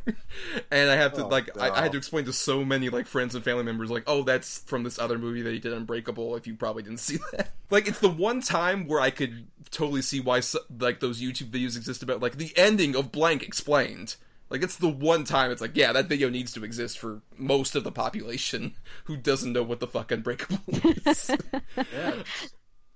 and 0.70 0.90
I 0.90 0.96
have 0.96 1.14
to 1.14 1.24
Oh, 1.24 1.28
like, 1.28 1.50
I, 1.58 1.70
I 1.70 1.82
had 1.82 1.92
to 1.92 1.98
explain 1.98 2.24
to 2.26 2.32
so 2.32 2.64
many 2.64 2.88
like 2.88 3.06
friends 3.06 3.34
and 3.34 3.44
family 3.44 3.64
members 3.64 3.90
like, 3.90 4.04
"Oh, 4.06 4.22
that's 4.22 4.60
from 4.60 4.82
this 4.82 4.98
other 4.98 5.18
movie 5.18 5.42
that 5.42 5.52
he 5.52 5.58
did, 5.58 5.72
Unbreakable." 5.72 6.36
If 6.36 6.46
you 6.46 6.54
probably 6.54 6.82
didn't 6.82 7.00
see 7.00 7.18
that, 7.32 7.52
like, 7.70 7.88
it's 7.88 8.00
the 8.00 8.08
one 8.08 8.40
time 8.40 8.86
where 8.86 9.00
I 9.00 9.10
could 9.10 9.46
totally 9.70 10.02
see 10.02 10.20
why 10.20 10.40
so, 10.40 10.60
like 10.78 11.00
those 11.00 11.20
YouTube 11.20 11.50
videos 11.50 11.76
exist 11.76 12.02
about 12.02 12.20
like 12.20 12.36
the 12.36 12.52
ending 12.56 12.96
of 12.96 13.12
blank 13.12 13.42
explained. 13.42 14.16
Like 14.50 14.62
it's 14.62 14.76
the 14.76 14.88
one 14.88 15.24
time 15.24 15.50
it's 15.52 15.60
like, 15.60 15.76
yeah, 15.76 15.92
that 15.92 16.06
video 16.06 16.28
needs 16.28 16.52
to 16.52 16.64
exist 16.64 16.98
for 16.98 17.22
most 17.38 17.76
of 17.76 17.84
the 17.84 17.92
population 17.92 18.74
who 19.04 19.16
doesn't 19.16 19.52
know 19.52 19.62
what 19.62 19.80
the 19.80 19.86
fuck 19.86 20.10
Unbreakable 20.10 20.58
is. 21.06 21.30
yeah. 21.76 22.14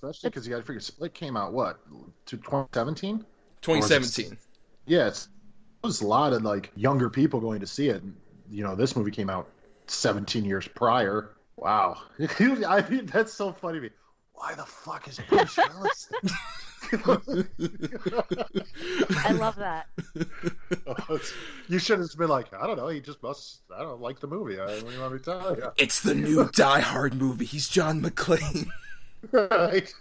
Especially 0.02 0.30
because 0.30 0.46
you 0.46 0.52
got 0.52 0.58
to 0.58 0.66
figure 0.66 0.80
Split 0.80 1.14
came 1.14 1.36
out 1.36 1.52
what 1.52 1.78
to 2.26 2.36
2017. 2.36 3.24
2017. 3.62 4.36
Yeah, 4.86 5.06
it's 5.06 5.28
there's 5.82 6.02
a 6.02 6.06
lot 6.06 6.32
of 6.32 6.42
like 6.42 6.70
younger 6.76 7.08
people 7.08 7.40
going 7.40 7.60
to 7.60 7.66
see 7.66 7.88
it. 7.88 8.02
You 8.50 8.64
know, 8.64 8.74
this 8.74 8.96
movie 8.96 9.10
came 9.10 9.30
out 9.30 9.48
17 9.86 10.44
years 10.44 10.68
prior. 10.68 11.30
Wow, 11.56 11.96
I 12.18 12.84
mean 12.90 13.06
that's 13.06 13.32
so 13.32 13.52
funny 13.52 13.78
to 13.78 13.84
me. 13.84 13.90
Why 14.34 14.54
the 14.54 14.64
fuck 14.64 15.08
is 15.08 15.20
Bruce 15.28 15.56
Willis? 15.56 16.10
I 19.24 19.32
love 19.32 19.56
that. 19.56 19.86
you 21.68 21.78
should 21.78 21.98
have 21.98 22.16
been 22.16 22.28
like, 22.28 22.52
I 22.54 22.66
don't 22.66 22.76
know. 22.76 22.88
He 22.88 23.00
just 23.00 23.22
must. 23.22 23.60
I 23.74 23.82
don't 23.82 24.00
like 24.00 24.20
the 24.20 24.26
movie. 24.26 24.60
I 24.60 24.66
don't 24.66 25.00
want 25.00 25.12
me 25.12 25.18
to 25.18 25.24
tell 25.24 25.56
you. 25.56 25.70
It's 25.76 26.00
the 26.00 26.14
new 26.14 26.48
Die 26.52 26.80
Hard 26.80 27.14
movie. 27.14 27.44
He's 27.44 27.68
John 27.68 28.02
McClane. 28.02 28.68
right? 29.32 29.92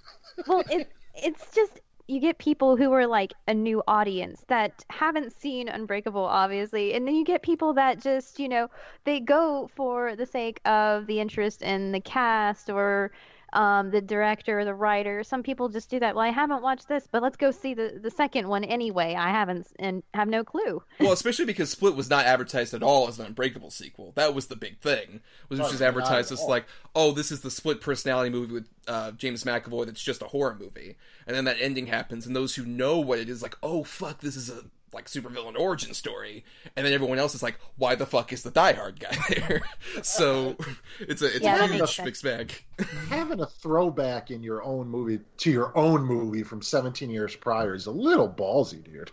well 0.48 0.64
it, 0.70 0.92
it's 1.16 1.54
just 1.54 1.80
you 2.08 2.20
get 2.20 2.38
people 2.38 2.76
who 2.76 2.92
are 2.92 3.08
like 3.08 3.34
a 3.48 3.54
new 3.54 3.82
audience 3.88 4.44
that 4.48 4.84
haven't 4.90 5.32
seen 5.32 5.70
unbreakable 5.70 6.24
obviously 6.24 6.94
and 6.94 7.08
then 7.08 7.16
you 7.16 7.24
get 7.24 7.42
people 7.42 7.74
that 7.74 8.02
just 8.02 8.40
you 8.40 8.50
know 8.50 8.70
they 9.06 9.20
go 9.20 9.70
for 9.76 10.16
the 10.16 10.26
sake 10.26 10.60
of 10.66 11.08
the 11.08 11.20
interest 11.20 11.62
in 11.62 11.92
the 11.92 12.02
cast 12.02 12.70
or 12.70 13.12
um, 13.54 13.92
the 13.92 14.02
director 14.02 14.60
or 14.60 14.66
the 14.66 14.74
writer 14.74 15.24
some 15.24 15.42
people 15.44 15.70
just 15.70 15.90
do 15.90 16.00
that 16.00 16.16
well 16.16 16.26
i 16.26 16.30
haven't 16.30 16.62
watched 16.62 16.88
this 16.88 17.08
but 17.12 17.22
let's 17.24 17.38
go 17.38 17.52
see 17.52 17.74
the, 17.74 18.00
the 18.02 18.12
second 18.12 18.48
one 18.48 18.64
anyway 18.64 19.16
i 19.16 19.30
haven't 19.30 19.68
and 19.80 20.04
have 20.14 20.28
no 20.28 20.44
clue 20.44 20.82
Well, 21.00 21.12
especially 21.12 21.46
because 21.46 21.70
Split 21.70 21.96
was 21.96 22.10
not 22.10 22.26
advertised 22.26 22.74
at 22.74 22.84
all 22.84 23.08
as 23.08 23.20
an 23.20 23.26
Unbreakable 23.26 23.72
sequel. 23.72 24.12
That 24.16 24.34
was 24.36 24.48
the 24.48 24.56
big 24.56 24.80
thing. 24.80 25.22
Was 25.50 25.60
it 25.60 25.64
Oh, 25.64 25.70
just 25.70 25.82
advertised 25.82 26.32
as 26.32 26.42
like, 26.42 26.66
oh, 26.96 27.12
this 27.12 27.32
is 27.32 27.42
the 27.42 27.52
Split 27.52 27.82
personality 27.82 28.30
movie 28.30 28.54
with 28.54 28.68
uh, 28.88 29.12
James 29.12 29.44
McAvoy. 29.44 29.86
That's 29.86 30.04
just 30.04 30.22
a 30.22 30.26
horror 30.28 30.56
movie. 30.60 30.96
And 31.28 31.36
then 31.36 31.46
that 31.46 31.58
ending 31.60 31.88
happens, 31.88 32.26
and 32.26 32.36
those 32.36 32.56
who 32.56 32.66
know 32.66 33.00
what 33.00 33.20
it 33.20 33.30
is, 33.30 33.42
like, 33.42 33.58
oh 33.64 33.84
fuck, 33.84 34.20
this 34.22 34.36
is 34.36 34.50
a 34.50 34.64
like 34.94 35.06
supervillain 35.06 35.58
origin 35.58 35.94
story. 35.94 36.44
And 36.76 36.86
then 36.86 36.94
everyone 36.94 37.20
else 37.20 37.36
is 37.36 37.44
like, 37.44 37.60
why 37.78 37.96
the 37.96 38.06
fuck 38.06 38.32
is 38.34 38.44
the 38.44 38.52
Die 38.52 38.74
Hard 38.74 39.00
guy 39.00 39.16
there? 39.30 39.62
so 40.02 40.56
it's 41.00 41.22
a 41.22 41.28
it's 41.36 41.44
Yeah, 41.44 41.64
a 41.64 41.68
huge 41.68 41.80
makes 41.80 42.00
mixed 42.04 42.24
bag. 42.24 42.64
Having 43.10 43.40
a 43.42 43.46
throwback 43.48 44.32
in 44.32 44.44
your 44.44 44.64
own 44.64 44.88
movie 44.88 45.20
to 45.38 45.52
your 45.52 45.76
own 45.78 46.04
movie 46.04 46.44
from 46.44 46.62
17 46.62 47.10
years 47.10 47.36
prior 47.36 47.74
is 47.76 47.86
a 47.88 47.92
little 47.92 48.30
ballsy, 48.30 48.84
dude. 48.84 49.12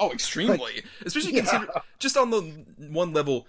Oh, 0.00 0.12
extremely. 0.12 0.82
Especially 1.04 1.32
Yeah. 1.32 1.40
consider 1.40 1.68
just 1.98 2.16
on 2.16 2.30
the 2.30 2.40
one 2.88 3.12
level, 3.12 3.46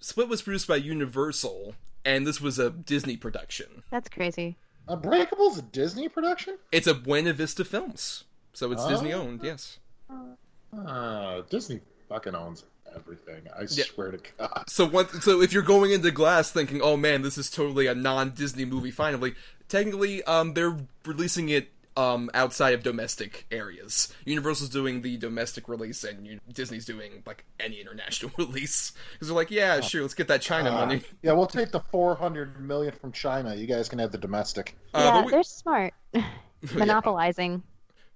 Split 0.00 0.28
was 0.28 0.42
produced 0.42 0.68
by 0.68 0.76
Universal, 0.76 1.74
and 2.04 2.24
this 2.26 2.40
was 2.40 2.58
a 2.58 2.70
Disney 2.70 3.16
production. 3.16 3.82
that's 3.90 4.08
crazy 4.08 4.56
Unbreakable's 4.86 5.58
a 5.58 5.62
Disney 5.62 6.08
production. 6.08 6.56
It's 6.72 6.86
a 6.86 6.94
Buena 6.94 7.32
Vista 7.34 7.62
Films, 7.64 8.24
so 8.54 8.72
it's 8.72 8.80
Oh. 8.82 8.88
Disney 8.88 9.12
owned. 9.12 9.40
Yes. 9.42 9.78
Oh. 10.08 10.36
Uh, 10.76 11.42
Disney 11.50 11.80
fucking 12.08 12.34
owns 12.34 12.64
everything. 12.94 13.42
I 13.56 13.62
Yeah. 13.70 13.84
swear 13.84 14.10
to 14.12 14.18
God. 14.38 14.64
So 14.68 14.86
what? 14.86 15.10
So 15.22 15.40
if 15.40 15.52
you're 15.52 15.62
going 15.62 15.92
into 15.92 16.10
Glass 16.10 16.50
thinking, 16.50 16.80
"Oh 16.82 16.96
man, 16.96 17.22
this 17.22 17.38
is 17.38 17.50
totally 17.50 17.86
a 17.86 17.94
non-Disney 17.94 18.64
movie," 18.64 18.90
finally, 18.90 19.34
technically, 19.68 20.22
um, 20.24 20.54
they're 20.54 20.76
releasing 21.04 21.48
it 21.48 21.70
um 21.96 22.30
outside 22.32 22.74
of 22.74 22.82
domestic 22.84 23.44
areas. 23.50 24.12
Universal's 24.24 24.70
doing 24.70 25.02
the 25.02 25.16
domestic 25.16 25.68
release, 25.68 26.04
and 26.04 26.24
U- 26.26 26.40
Disney's 26.52 26.84
doing 26.84 27.22
like 27.26 27.44
any 27.58 27.80
international 27.80 28.30
release 28.38 28.92
because 29.12 29.28
they're 29.28 29.34
like, 29.36 29.50
"Yeah, 29.50 29.80
sure, 29.80 30.02
let's 30.02 30.14
get 30.14 30.28
that 30.28 30.40
China 30.40 30.70
Uh, 30.70 30.74
money." 30.86 31.02
yeah, 31.22 31.32
we'll 31.32 31.46
take 31.46 31.72
the 31.72 31.80
400 31.80 32.60
million 32.60 32.92
from 32.92 33.10
China. 33.12 33.54
You 33.54 33.66
guys 33.66 33.88
can 33.88 33.98
have 33.98 34.12
the 34.12 34.18
domestic. 34.18 34.76
Uh, 34.94 34.98
yeah 35.00 35.24
we- 35.24 35.30
they're 35.32 35.42
smart 35.42 35.92
monopolizing 36.74 37.62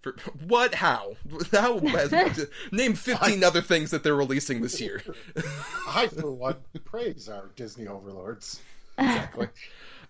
For, 0.03 0.15
what? 0.47 0.75
How? 0.75 1.15
How? 1.53 1.79
name 2.73 2.95
fifteen 2.95 3.43
other 3.45 3.63
things 3.63 3.91
that 3.93 4.03
they're 4.03 4.15
releasing 4.17 4.61
this 4.61 4.81
year. 4.81 5.03
I, 5.89 6.09
for 6.09 6.31
one, 6.31 6.57
praise 6.85 7.29
our 7.29 7.51
Disney 7.57 7.87
overlords. 7.87 8.61
exactly. 8.99 9.49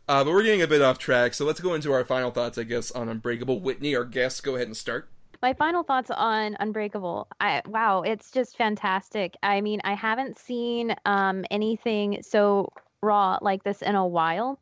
Uh, 0.09 0.25
but 0.25 0.33
we're 0.33 0.43
getting 0.43 0.63
a 0.63 0.67
bit 0.67 0.83
off 0.83 0.99
track, 0.99 1.33
so 1.35 1.45
let's 1.45 1.61
go 1.61 1.75
into 1.75 1.93
our 1.93 2.05
final 2.05 2.31
thoughts, 2.33 2.59
I 2.59 2.65
guess, 2.65 2.91
on 2.91 3.09
Unbreakable. 3.09 3.61
Whitney, 3.61 3.95
our 3.95 4.05
guest, 4.05 4.43
go 4.43 4.57
ahead 4.57 4.67
and 4.67 4.77
start. 4.77 5.09
my 5.43 5.53
final 5.55 5.83
thoughts 5.83 6.11
on 6.11 6.57
unbreakable 6.61 7.27
i 7.41 7.61
wow 7.67 8.03
it's 8.03 8.31
just 8.31 8.57
fantastic 8.57 9.37
i 9.43 9.61
mean 9.61 9.81
i 9.85 9.93
haven't 9.95 10.39
seen 10.39 10.95
um, 11.05 11.45
anything 11.51 12.19
so 12.23 12.69
raw 13.03 13.37
like 13.43 13.65
this 13.65 13.83
in 13.83 13.97
a 13.97 14.07
while 14.07 14.59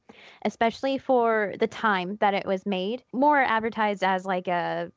especially 0.47 0.97
for 0.97 1.53
the 1.61 1.67
time 1.67 2.17
that 2.21 2.33
it 2.33 2.47
was 2.47 2.65
made 2.65 3.03
more 3.13 3.43
advertised 3.43 4.03
as 4.03 4.25
like 4.25 4.49
a 4.49 4.91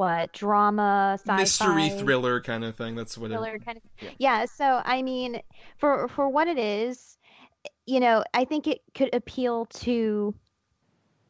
what 0.00 0.32
drama 0.32 1.18
sci-fi 1.20 1.36
Mystery 1.36 1.90
thriller 1.90 2.40
kind 2.40 2.64
of 2.64 2.74
thing. 2.74 2.94
That's 2.94 3.18
what. 3.18 3.30
thriller 3.30 3.56
It, 3.56 3.64
kind 3.66 3.76
of 3.76 3.82
Yeah. 4.00 4.10
yeah 4.18 4.44
so 4.46 4.80
i 4.84 5.02
mean 5.02 5.42
for 5.76 6.08
for 6.08 6.26
what 6.26 6.48
it 6.48 6.56
is 6.56 7.18
you 7.84 8.00
know 8.00 8.24
i 8.32 8.46
think 8.46 8.66
it 8.66 8.80
could 8.94 9.14
appeal 9.14 9.66
to 9.66 10.34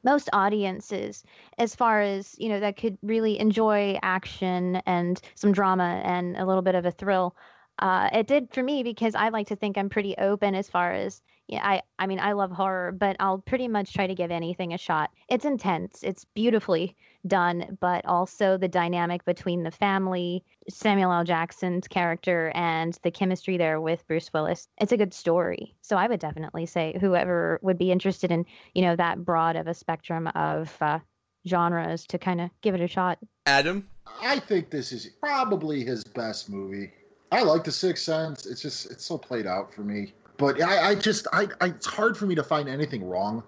most 0.05 0.31
audiences 0.33 1.25
as 1.59 1.75
far 1.75 2.01
as 2.01 2.37
you 2.39 2.49
know 2.49 2.61
that 2.61 2.77
could 2.77 2.97
really 3.03 3.41
enjoy 3.41 3.99
action 4.03 4.77
and 4.87 5.21
some 5.35 5.51
drama 5.51 6.01
and 6.05 6.37
a 6.37 6.47
little 6.47 6.63
bit 6.63 6.77
of 6.77 6.87
a 6.87 6.93
thrill 6.93 7.35
uh, 7.81 8.09
it 8.13 8.27
did 8.27 8.49
for 8.53 8.63
me 8.63 8.83
because 8.83 9.15
i 9.15 9.29
like 9.31 9.49
to 9.49 9.57
think 9.57 9.77
i'm 9.77 9.89
pretty 9.89 10.15
open 10.19 10.55
as 10.55 10.69
far 10.69 10.93
as 10.93 11.21
yeah 11.49 11.67
i 11.67 11.83
i 11.99 12.07
mean 12.07 12.21
i 12.21 12.33
love 12.33 12.51
horror 12.51 12.93
but 12.93 13.17
i'll 13.19 13.39
pretty 13.39 13.67
much 13.67 13.93
try 13.93 14.07
to 14.07 14.15
give 14.15 14.31
anything 14.31 14.73
a 14.73 14.79
shot. 14.79 15.11
It's 15.29 15.45
intense. 15.45 16.03
It's 16.03 16.25
beautifully 16.35 16.97
done 17.27 17.77
but 17.81 18.07
also 18.07 18.57
the 18.57 18.69
dynamic 18.69 19.25
between 19.25 19.63
the 19.63 19.71
family 19.71 20.45
samuel 20.69 21.13
l. 21.13 21.25
Jackson's 21.25 21.89
character 21.89 22.53
and 22.55 22.97
the 23.03 23.11
chemistry 23.11 23.57
there 23.57 23.81
with 23.81 24.07
bruce 24.07 24.33
willis 24.33 24.69
it's 24.79 24.93
a 24.93 24.97
good 24.97 25.13
story. 25.13 25.75
So 25.83 25.97
i 25.97 26.07
would 26.07 26.21
definitely 26.21 26.67
say 26.67 26.97
whoever 27.01 27.59
would 27.63 27.79
be 27.79 27.91
interested 27.91 28.31
in 28.31 28.45
you 28.75 28.83
know 28.83 28.97
that 28.97 29.25
broad 29.25 29.57
of 29.57 29.67
a 29.67 29.75
spectrum 29.75 30.29
of 30.29 30.77
uh, 30.81 31.01
genres 31.47 32.07
to 32.07 32.19
kind 32.19 32.41
of 32.41 32.51
give 32.61 32.75
it 32.75 32.81
a 32.81 32.87
shot. 32.87 33.19
Adam, 33.47 33.89
I 34.23 34.39
think 34.39 34.71
this 34.71 34.93
is 34.93 35.07
probably 35.21 35.85
his 35.85 36.05
best 36.05 36.51
movie. 36.51 36.93
I 37.33 37.43
like 37.43 37.65
The 37.65 37.73
Sixth 37.73 38.05
Sense. 38.05 38.47
It's 38.47 38.61
just 38.61 38.91
it's 38.91 39.05
so 39.05 39.17
played 39.17 39.47
out 39.47 39.73
for 39.73 39.83
me. 39.83 40.13
But 40.37 40.61
I, 40.63 40.91
I 40.91 40.95
just 40.95 41.27
I, 41.33 41.49
I 41.61 41.67
it's 41.67 41.87
hard 41.87 42.17
for 42.17 42.27
me 42.27 42.35
to 42.35 42.43
find 42.43 42.69
anything 42.69 43.09
wrong 43.09 43.43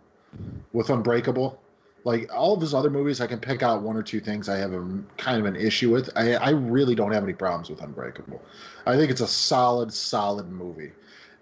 with 0.73 0.91
Unbreakable. 0.91 1.59
Like 2.05 2.29
all 2.35 2.53
of 2.55 2.61
his 2.61 2.75
other 2.75 2.91
movies, 2.91 3.21
I 3.21 3.27
can 3.27 3.39
pick 3.39 3.63
out 3.63 3.83
one 3.83 3.97
or 3.97 4.03
two 4.03 4.21
things 4.21 4.49
I 4.49 4.57
have 4.57 4.73
a 4.73 4.81
kind 5.17 5.39
of 5.39 5.47
an 5.47 5.57
issue 5.57 5.91
with. 5.91 6.11
I, 6.17 6.35
I 6.35 6.51
really 6.51 6.95
don't 6.95 7.13
have 7.13 7.23
any 7.23 7.33
problems 7.33 7.71
with 7.71 7.81
Unbreakable. 7.81 8.43
I 8.87 8.97
think 8.97 9.11
it's 9.11 9.21
a 9.21 9.27
solid, 9.29 9.93
solid 9.93 10.51
movie. 10.51 10.93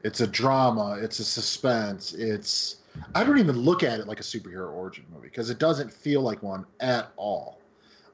It's 0.02 0.20
a 0.20 0.26
drama. 0.26 0.98
It's 1.00 1.18
a 1.18 1.24
suspense. 1.24 2.12
It's 2.14 2.76
I 3.14 3.24
don't 3.24 3.38
even 3.38 3.56
look 3.56 3.82
at 3.82 4.00
it 4.00 4.06
like 4.06 4.20
a 4.20 4.24
superhero 4.24 4.72
origin 4.72 5.04
movie 5.12 5.28
because 5.28 5.50
it 5.50 5.58
doesn't 5.58 5.92
feel 5.92 6.22
like 6.22 6.42
one 6.42 6.66
at 6.80 7.10
all. 7.16 7.59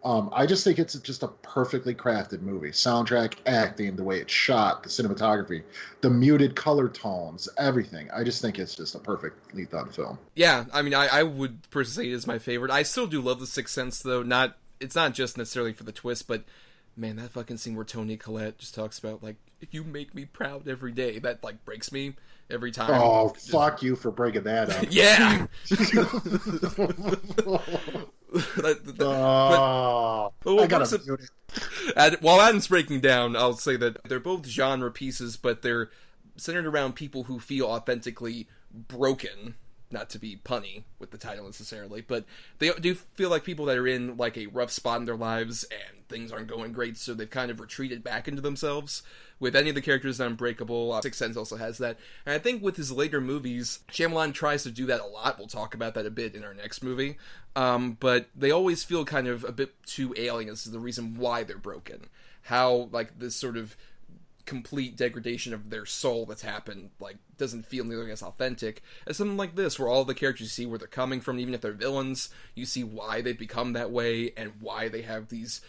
Um, 0.06 0.30
I 0.32 0.46
just 0.46 0.62
think 0.62 0.78
it's 0.78 0.94
just 0.94 1.24
a 1.24 1.28
perfectly 1.28 1.92
crafted 1.92 2.40
movie. 2.40 2.70
Soundtrack, 2.70 3.38
acting, 3.44 3.96
the 3.96 4.04
way 4.04 4.20
it's 4.20 4.32
shot, 4.32 4.84
the 4.84 4.88
cinematography, 4.88 5.64
the 6.00 6.08
muted 6.08 6.54
color 6.54 6.88
tones, 6.88 7.48
everything. 7.58 8.08
I 8.12 8.22
just 8.22 8.40
think 8.40 8.60
it's 8.60 8.76
just 8.76 8.94
a 8.94 9.00
perfectly 9.00 9.64
done 9.64 9.90
film. 9.90 10.16
Yeah, 10.36 10.66
I 10.72 10.82
mean, 10.82 10.94
I, 10.94 11.08
I 11.08 11.24
would 11.24 11.68
personally 11.70 12.06
say 12.06 12.12
it 12.12 12.14
is 12.14 12.24
my 12.24 12.38
favorite. 12.38 12.70
I 12.70 12.84
still 12.84 13.08
do 13.08 13.20
love 13.20 13.40
The 13.40 13.48
Sixth 13.48 13.74
Sense, 13.74 13.98
though. 13.98 14.22
Not 14.22 14.56
it's 14.78 14.94
not 14.94 15.12
just 15.12 15.36
necessarily 15.36 15.72
for 15.72 15.82
the 15.82 15.90
twist, 15.90 16.28
but 16.28 16.44
man, 16.96 17.16
that 17.16 17.30
fucking 17.30 17.56
scene 17.56 17.74
where 17.74 17.84
Toni 17.84 18.16
Collette 18.16 18.58
just 18.58 18.76
talks 18.76 19.00
about 19.00 19.24
like 19.24 19.38
you 19.72 19.82
make 19.82 20.14
me 20.14 20.24
proud 20.24 20.68
every 20.68 20.92
day. 20.92 21.18
That 21.18 21.42
like 21.42 21.64
breaks 21.64 21.90
me 21.90 22.14
every 22.48 22.70
time. 22.70 22.90
Oh, 22.92 23.32
just... 23.34 23.50
fuck 23.50 23.82
you 23.82 23.96
for 23.96 24.12
breaking 24.12 24.44
that 24.44 24.70
up. 24.70 24.84
yeah. 24.90 25.48
oh, 29.00 30.32
but, 30.42 30.58
I 30.58 30.66
gotta 30.66 31.00
mute 31.06 31.20
it. 31.96 32.22
While 32.22 32.40
Adam's 32.40 32.68
breaking 32.68 33.00
down, 33.00 33.36
I'll 33.36 33.54
say 33.54 33.76
that 33.76 34.02
they're 34.04 34.20
both 34.20 34.46
genre 34.46 34.90
pieces, 34.90 35.36
but 35.36 35.62
they're 35.62 35.90
centered 36.36 36.66
around 36.66 36.94
people 36.94 37.24
who 37.24 37.38
feel 37.38 37.66
authentically 37.66 38.48
broken 38.72 39.54
not 39.90 40.10
to 40.10 40.18
be 40.18 40.40
punny 40.44 40.82
with 40.98 41.10
the 41.10 41.18
title 41.18 41.44
necessarily, 41.44 42.00
but 42.00 42.24
they 42.58 42.70
do 42.72 42.94
feel 42.94 43.30
like 43.30 43.44
people 43.44 43.66
that 43.66 43.78
are 43.78 43.86
in 43.86 44.16
like 44.16 44.36
a 44.36 44.46
rough 44.46 44.70
spot 44.70 44.98
in 44.98 45.04
their 45.04 45.16
lives 45.16 45.64
and 45.64 46.08
things 46.08 46.32
aren't 46.32 46.48
going 46.48 46.72
great, 46.72 46.96
so 46.96 47.14
they've 47.14 47.30
kind 47.30 47.50
of 47.50 47.60
retreated 47.60 48.02
back 48.02 48.28
into 48.28 48.42
themselves. 48.42 49.02
With 49.38 49.54
any 49.54 49.68
of 49.68 49.74
the 49.74 49.82
characters 49.82 50.18
in 50.18 50.26
Unbreakable, 50.26 50.92
uh, 50.92 51.02
Sixth 51.02 51.18
Sense 51.18 51.36
also 51.36 51.56
has 51.56 51.78
that, 51.78 51.98
and 52.24 52.34
I 52.34 52.38
think 52.38 52.62
with 52.62 52.76
his 52.76 52.90
later 52.90 53.20
movies, 53.20 53.80
Shyamalan 53.92 54.32
tries 54.32 54.62
to 54.62 54.70
do 54.70 54.86
that 54.86 55.00
a 55.00 55.06
lot. 55.06 55.38
We'll 55.38 55.46
talk 55.46 55.74
about 55.74 55.94
that 55.94 56.06
a 56.06 56.10
bit 56.10 56.34
in 56.34 56.42
our 56.42 56.54
next 56.54 56.82
movie, 56.82 57.18
um, 57.54 57.96
but 58.00 58.28
they 58.34 58.50
always 58.50 58.82
feel 58.82 59.04
kind 59.04 59.28
of 59.28 59.44
a 59.44 59.52
bit 59.52 59.74
too 59.84 60.14
alien. 60.16 60.50
This 60.50 60.66
is 60.66 60.72
the 60.72 60.78
reason 60.80 61.16
why 61.18 61.42
they're 61.42 61.58
broken. 61.58 62.08
How 62.42 62.88
like 62.92 63.18
this 63.18 63.36
sort 63.36 63.56
of 63.56 63.76
complete 64.46 64.96
degradation 64.96 65.52
of 65.52 65.70
their 65.70 65.84
soul 65.84 66.24
that's 66.24 66.42
happened 66.42 66.90
like 67.00 67.16
doesn't 67.36 67.66
feel 67.66 67.84
nearly 67.84 68.12
as 68.12 68.22
authentic 68.22 68.80
as 69.06 69.16
something 69.16 69.36
like 69.36 69.56
this 69.56 69.78
where 69.78 69.88
all 69.88 70.04
the 70.04 70.14
characters 70.14 70.42
you 70.42 70.48
see 70.48 70.66
where 70.66 70.78
they're 70.78 70.86
coming 70.86 71.20
from 71.20 71.38
even 71.38 71.52
if 71.52 71.60
they're 71.60 71.72
villains 71.72 72.30
you 72.54 72.64
see 72.64 72.84
why 72.84 73.20
they've 73.20 73.38
become 73.38 73.72
that 73.72 73.90
way 73.90 74.32
and 74.36 74.52
why 74.60 74.88
they 74.88 75.02
have 75.02 75.28
these 75.28 75.60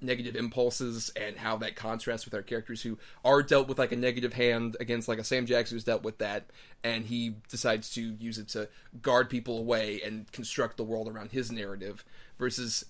negative 0.00 0.36
impulses 0.36 1.10
and 1.16 1.36
how 1.36 1.56
that 1.56 1.74
contrasts 1.74 2.24
with 2.24 2.34
our 2.34 2.42
characters 2.42 2.82
who 2.82 2.98
are 3.24 3.42
dealt 3.42 3.66
with 3.66 3.78
like 3.78 3.92
a 3.92 3.96
negative 3.96 4.34
hand 4.34 4.76
against 4.78 5.08
like 5.08 5.18
a 5.18 5.24
Sam 5.24 5.46
Jackson 5.46 5.74
who's 5.74 5.84
dealt 5.84 6.02
with 6.02 6.18
that 6.18 6.50
and 6.84 7.06
he 7.06 7.36
decides 7.48 7.90
to 7.94 8.00
use 8.20 8.38
it 8.38 8.48
to 8.48 8.68
guard 9.00 9.30
people 9.30 9.58
away 9.58 10.00
and 10.04 10.30
construct 10.32 10.76
the 10.76 10.84
world 10.84 11.08
around 11.08 11.32
his 11.32 11.50
narrative 11.50 12.04
versus 12.38 12.84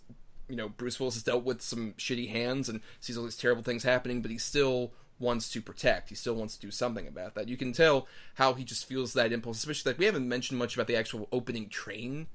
you 0.48 0.56
know 0.56 0.68
Bruce 0.68 0.98
Willis 0.98 1.14
has 1.14 1.22
dealt 1.22 1.44
with 1.44 1.62
some 1.62 1.94
shitty 1.96 2.28
hands 2.28 2.68
and 2.68 2.80
sees 3.00 3.16
all 3.16 3.24
these 3.24 3.36
terrible 3.36 3.62
things 3.62 3.84
happening 3.84 4.20
but 4.20 4.30
he 4.30 4.38
still 4.38 4.92
wants 5.18 5.48
to 5.50 5.62
protect. 5.62 6.10
He 6.10 6.14
still 6.14 6.34
wants 6.34 6.56
to 6.56 6.60
do 6.60 6.70
something 6.70 7.06
about 7.06 7.34
that. 7.34 7.48
You 7.48 7.56
can 7.56 7.72
tell 7.72 8.06
how 8.34 8.54
he 8.54 8.64
just 8.64 8.86
feels 8.86 9.14
that 9.14 9.32
impulse, 9.32 9.58
especially 9.58 9.92
like 9.92 9.98
we 9.98 10.04
haven't 10.06 10.28
mentioned 10.28 10.58
much 10.58 10.74
about 10.74 10.86
the 10.86 10.96
actual 10.96 11.28
opening 11.32 11.68
train 11.68 12.26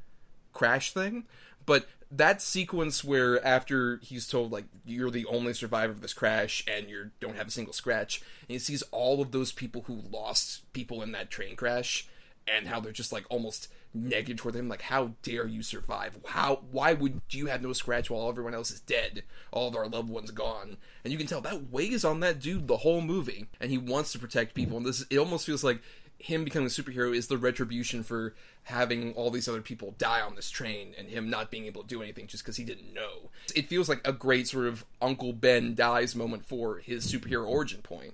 crash 0.53 0.93
thing, 0.93 1.25
but 1.65 1.87
that 2.09 2.41
sequence 2.41 3.03
where 3.03 3.43
after 3.45 3.97
he's 4.03 4.27
told 4.27 4.51
like 4.51 4.65
you're 4.85 5.11
the 5.11 5.25
only 5.27 5.53
survivor 5.53 5.93
of 5.93 6.01
this 6.01 6.13
crash 6.13 6.63
and 6.67 6.89
you 6.89 7.11
don't 7.19 7.37
have 7.37 7.47
a 7.47 7.51
single 7.51 7.73
scratch, 7.73 8.21
and 8.41 8.49
he 8.49 8.59
sees 8.59 8.83
all 8.91 9.21
of 9.21 9.31
those 9.31 9.51
people 9.51 9.83
who 9.83 10.01
lost 10.11 10.71
people 10.73 11.01
in 11.01 11.11
that 11.13 11.29
train 11.29 11.55
crash 11.55 12.07
and 12.47 12.67
how 12.67 12.79
they're 12.79 12.91
just 12.91 13.13
like 13.13 13.25
almost 13.29 13.67
negative 13.93 14.37
toward 14.37 14.55
him. 14.55 14.69
Like, 14.69 14.83
how 14.83 15.13
dare 15.23 15.47
you 15.47 15.63
survive? 15.63 16.17
How? 16.27 16.61
Why 16.71 16.93
would 16.93 17.21
you 17.29 17.47
have 17.47 17.61
no 17.61 17.73
scratch 17.73 18.09
while 18.09 18.29
everyone 18.29 18.53
else 18.53 18.71
is 18.71 18.79
dead? 18.79 19.23
All 19.51 19.67
of 19.67 19.75
our 19.75 19.87
loved 19.87 20.09
ones 20.09 20.31
gone, 20.31 20.77
and 21.03 21.11
you 21.11 21.17
can 21.17 21.27
tell 21.27 21.41
that 21.41 21.71
weighs 21.71 22.05
on 22.05 22.19
that 22.21 22.39
dude 22.39 22.67
the 22.67 22.77
whole 22.77 23.01
movie, 23.01 23.47
and 23.59 23.71
he 23.71 23.77
wants 23.77 24.11
to 24.11 24.19
protect 24.19 24.53
people. 24.53 24.77
And 24.77 24.85
this, 24.85 25.05
it 25.09 25.17
almost 25.17 25.45
feels 25.45 25.63
like 25.63 25.81
him 26.21 26.43
becoming 26.43 26.67
a 26.67 26.69
superhero 26.69 27.15
is 27.15 27.27
the 27.27 27.37
retribution 27.37 28.03
for 28.03 28.35
having 28.63 29.13
all 29.13 29.31
these 29.31 29.49
other 29.49 29.61
people 29.61 29.95
die 29.97 30.21
on 30.21 30.35
this 30.35 30.49
train 30.49 30.93
and 30.97 31.09
him 31.09 31.29
not 31.29 31.49
being 31.49 31.65
able 31.65 31.81
to 31.81 31.87
do 31.87 32.01
anything 32.01 32.27
just 32.27 32.43
because 32.43 32.57
he 32.57 32.63
didn't 32.63 32.93
know. 32.93 33.31
It 33.55 33.67
feels 33.67 33.89
like 33.89 34.01
a 34.05 34.13
great 34.13 34.47
sort 34.47 34.67
of 34.67 34.85
Uncle 35.01 35.33
Ben 35.33 35.73
dies 35.73 36.15
moment 36.15 36.45
for 36.45 36.77
his 36.77 37.11
superhero 37.11 37.47
origin 37.47 37.81
point. 37.81 38.13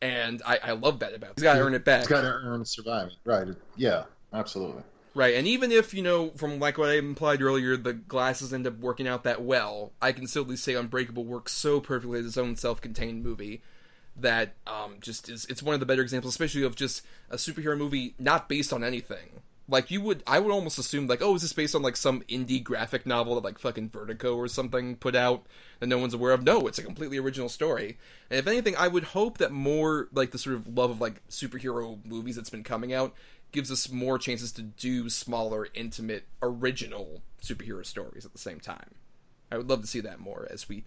And 0.00 0.42
I, 0.46 0.58
I 0.62 0.72
love 0.72 1.00
that 1.00 1.14
about 1.14 1.30
him. 1.30 1.34
He's 1.36 1.44
got 1.44 1.54
to 1.54 1.60
earn 1.60 1.74
it 1.74 1.84
back. 1.84 2.00
He's 2.00 2.08
got 2.08 2.22
to 2.22 2.28
earn 2.28 2.64
surviving. 2.64 3.14
Right. 3.24 3.48
Yeah, 3.76 4.04
absolutely. 4.32 4.82
Right, 5.14 5.34
and 5.34 5.46
even 5.46 5.70
if, 5.70 5.92
you 5.92 6.02
know, 6.02 6.30
from 6.30 6.58
like 6.58 6.78
what 6.78 6.88
I 6.88 6.94
implied 6.94 7.42
earlier, 7.42 7.76
the 7.76 7.92
glasses 7.92 8.54
end 8.54 8.66
up 8.66 8.78
working 8.78 9.06
out 9.06 9.24
that 9.24 9.42
well, 9.42 9.92
I 10.00 10.12
can 10.12 10.26
still 10.26 10.42
at 10.42 10.48
least 10.48 10.64
say 10.64 10.74
Unbreakable 10.74 11.24
works 11.24 11.52
so 11.52 11.80
perfectly 11.80 12.20
as 12.20 12.26
its 12.26 12.38
own 12.38 12.56
self 12.56 12.80
contained 12.80 13.22
movie 13.22 13.60
that 14.16 14.54
um, 14.66 14.96
just 15.00 15.28
is 15.28 15.44
it's 15.46 15.62
one 15.62 15.74
of 15.74 15.80
the 15.80 15.86
better 15.86 16.02
examples, 16.02 16.34
especially 16.34 16.62
of 16.62 16.76
just 16.76 17.02
a 17.30 17.36
superhero 17.36 17.76
movie 17.76 18.14
not 18.18 18.48
based 18.48 18.72
on 18.72 18.84
anything. 18.84 19.42
Like 19.68 19.90
you 19.90 20.00
would 20.02 20.22
I 20.26 20.38
would 20.38 20.52
almost 20.52 20.78
assume 20.78 21.06
like, 21.06 21.22
oh, 21.22 21.34
is 21.34 21.42
this 21.42 21.52
based 21.52 21.74
on 21.74 21.82
like 21.82 21.96
some 21.96 22.22
indie 22.22 22.62
graphic 22.62 23.06
novel 23.06 23.36
that 23.36 23.44
like 23.44 23.58
fucking 23.58 23.90
Vertigo 23.90 24.34
or 24.36 24.48
something 24.48 24.96
put 24.96 25.14
out 25.14 25.46
that 25.80 25.86
no 25.86 25.98
one's 25.98 26.14
aware 26.14 26.32
of? 26.32 26.42
No, 26.42 26.66
it's 26.66 26.78
a 26.78 26.82
completely 26.82 27.18
original 27.18 27.48
story. 27.48 27.98
And 28.28 28.38
if 28.38 28.46
anything, 28.46 28.76
I 28.76 28.88
would 28.88 29.04
hope 29.04 29.38
that 29.38 29.52
more 29.52 30.08
like 30.12 30.30
the 30.30 30.38
sort 30.38 30.56
of 30.56 30.68
love 30.76 30.90
of 30.90 31.00
like 31.00 31.26
superhero 31.28 32.04
movies 32.04 32.36
that's 32.36 32.50
been 32.50 32.64
coming 32.64 32.92
out 32.92 33.14
gives 33.52 33.70
us 33.70 33.90
more 33.90 34.18
chances 34.18 34.50
to 34.52 34.62
do 34.62 35.08
smaller, 35.08 35.68
intimate, 35.74 36.24
original 36.42 37.22
superhero 37.42 37.84
stories 37.84 38.24
at 38.24 38.32
the 38.32 38.38
same 38.38 38.58
time. 38.58 38.94
I 39.50 39.58
would 39.58 39.68
love 39.68 39.82
to 39.82 39.86
see 39.86 40.00
that 40.00 40.18
more 40.18 40.48
as 40.50 40.68
we 40.68 40.84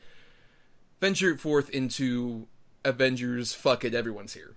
venture 1.00 1.38
forth 1.38 1.70
into 1.70 2.48
Avengers. 2.84 3.54
Fuck 3.54 3.86
it, 3.86 3.94
everyone's 3.94 4.34
here. 4.34 4.56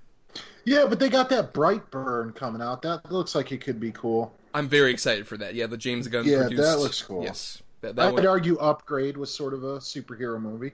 Yeah, 0.65 0.87
but 0.87 0.99
they 0.99 1.09
got 1.09 1.29
that 1.31 1.53
Brightburn 1.53 2.35
coming 2.35 2.63
out. 2.63 2.83
That 2.83 3.11
looks 3.11 3.35
like 3.35 3.53
it 3.53 3.59
could 3.59 3.81
be 3.81 3.93
cool. 3.93 4.33
I'm 4.55 4.69
very 4.69 4.91
excited 4.91 5.27
for 5.27 5.37
that. 5.37 5.55
Yeah, 5.55 5.67
the 5.67 5.77
James 5.77 6.09
Gunn. 6.09 6.25
Yeah, 6.25 6.43
produced, 6.43 6.63
that 6.63 6.79
looks 6.79 7.03
cool. 7.03 7.23
Yes, 7.23 7.63
that, 7.81 7.97
that 7.97 8.09
I 8.09 8.11
would 8.11 8.27
argue 8.27 8.57
Upgrade 8.59 9.17
was 9.17 9.35
sort 9.35 9.55
of 9.55 9.63
a 9.65 9.79
superhero 9.79 10.41
movie. 10.41 10.73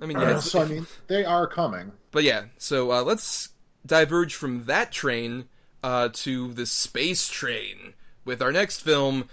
I 0.00 0.06
mean, 0.06 0.18
yeah, 0.18 0.32
uh, 0.32 0.40
so 0.40 0.60
I 0.60 0.64
mean, 0.66 0.86
they 1.06 1.24
are 1.24 1.46
coming. 1.46 1.92
But 2.10 2.24
yeah, 2.24 2.46
so 2.58 2.92
uh, 2.92 3.02
let's 3.02 3.50
diverge 3.84 4.34
from 4.34 4.64
that 4.64 4.92
train 4.92 5.46
uh, 5.86 6.08
to 6.12 6.52
the 6.52 6.66
space 6.66 7.28
train 7.28 7.94
with 8.24 8.42
our 8.42 8.50
next 8.50 8.80
film, 8.80 9.28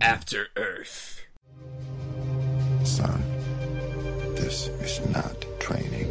After 0.00 0.46
Earth. 0.56 1.22
Son, 2.84 3.20
this 4.36 4.68
is 4.68 5.04
not 5.08 5.44
training. 5.58 6.08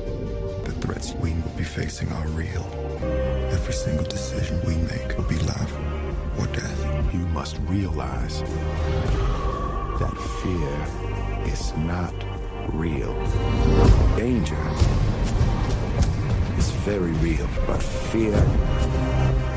The 0.66 0.74
threats 0.82 1.14
we 1.14 1.32
will 1.32 1.56
be 1.56 1.64
facing 1.64 2.12
are 2.12 2.28
real. 2.28 2.66
Every 3.54 3.74
single 3.74 4.04
decision 4.04 4.60
we 4.68 4.76
make 4.76 5.18
will 5.18 5.30
be 5.30 5.40
life 5.40 5.74
or 6.38 6.48
death. 6.48 7.14
You 7.14 7.26
must 7.28 7.58
realize 7.60 8.42
that 10.02 10.18
fear 10.44 11.54
is 11.54 11.74
not 11.78 12.14
real. 12.74 13.14
Danger 14.18 14.60
is 16.58 16.70
very 16.84 17.14
real, 17.24 17.48
but 17.66 17.82
fear 17.82 18.36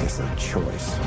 is 0.05 0.21
a 0.21 0.37
choice. 0.37 0.99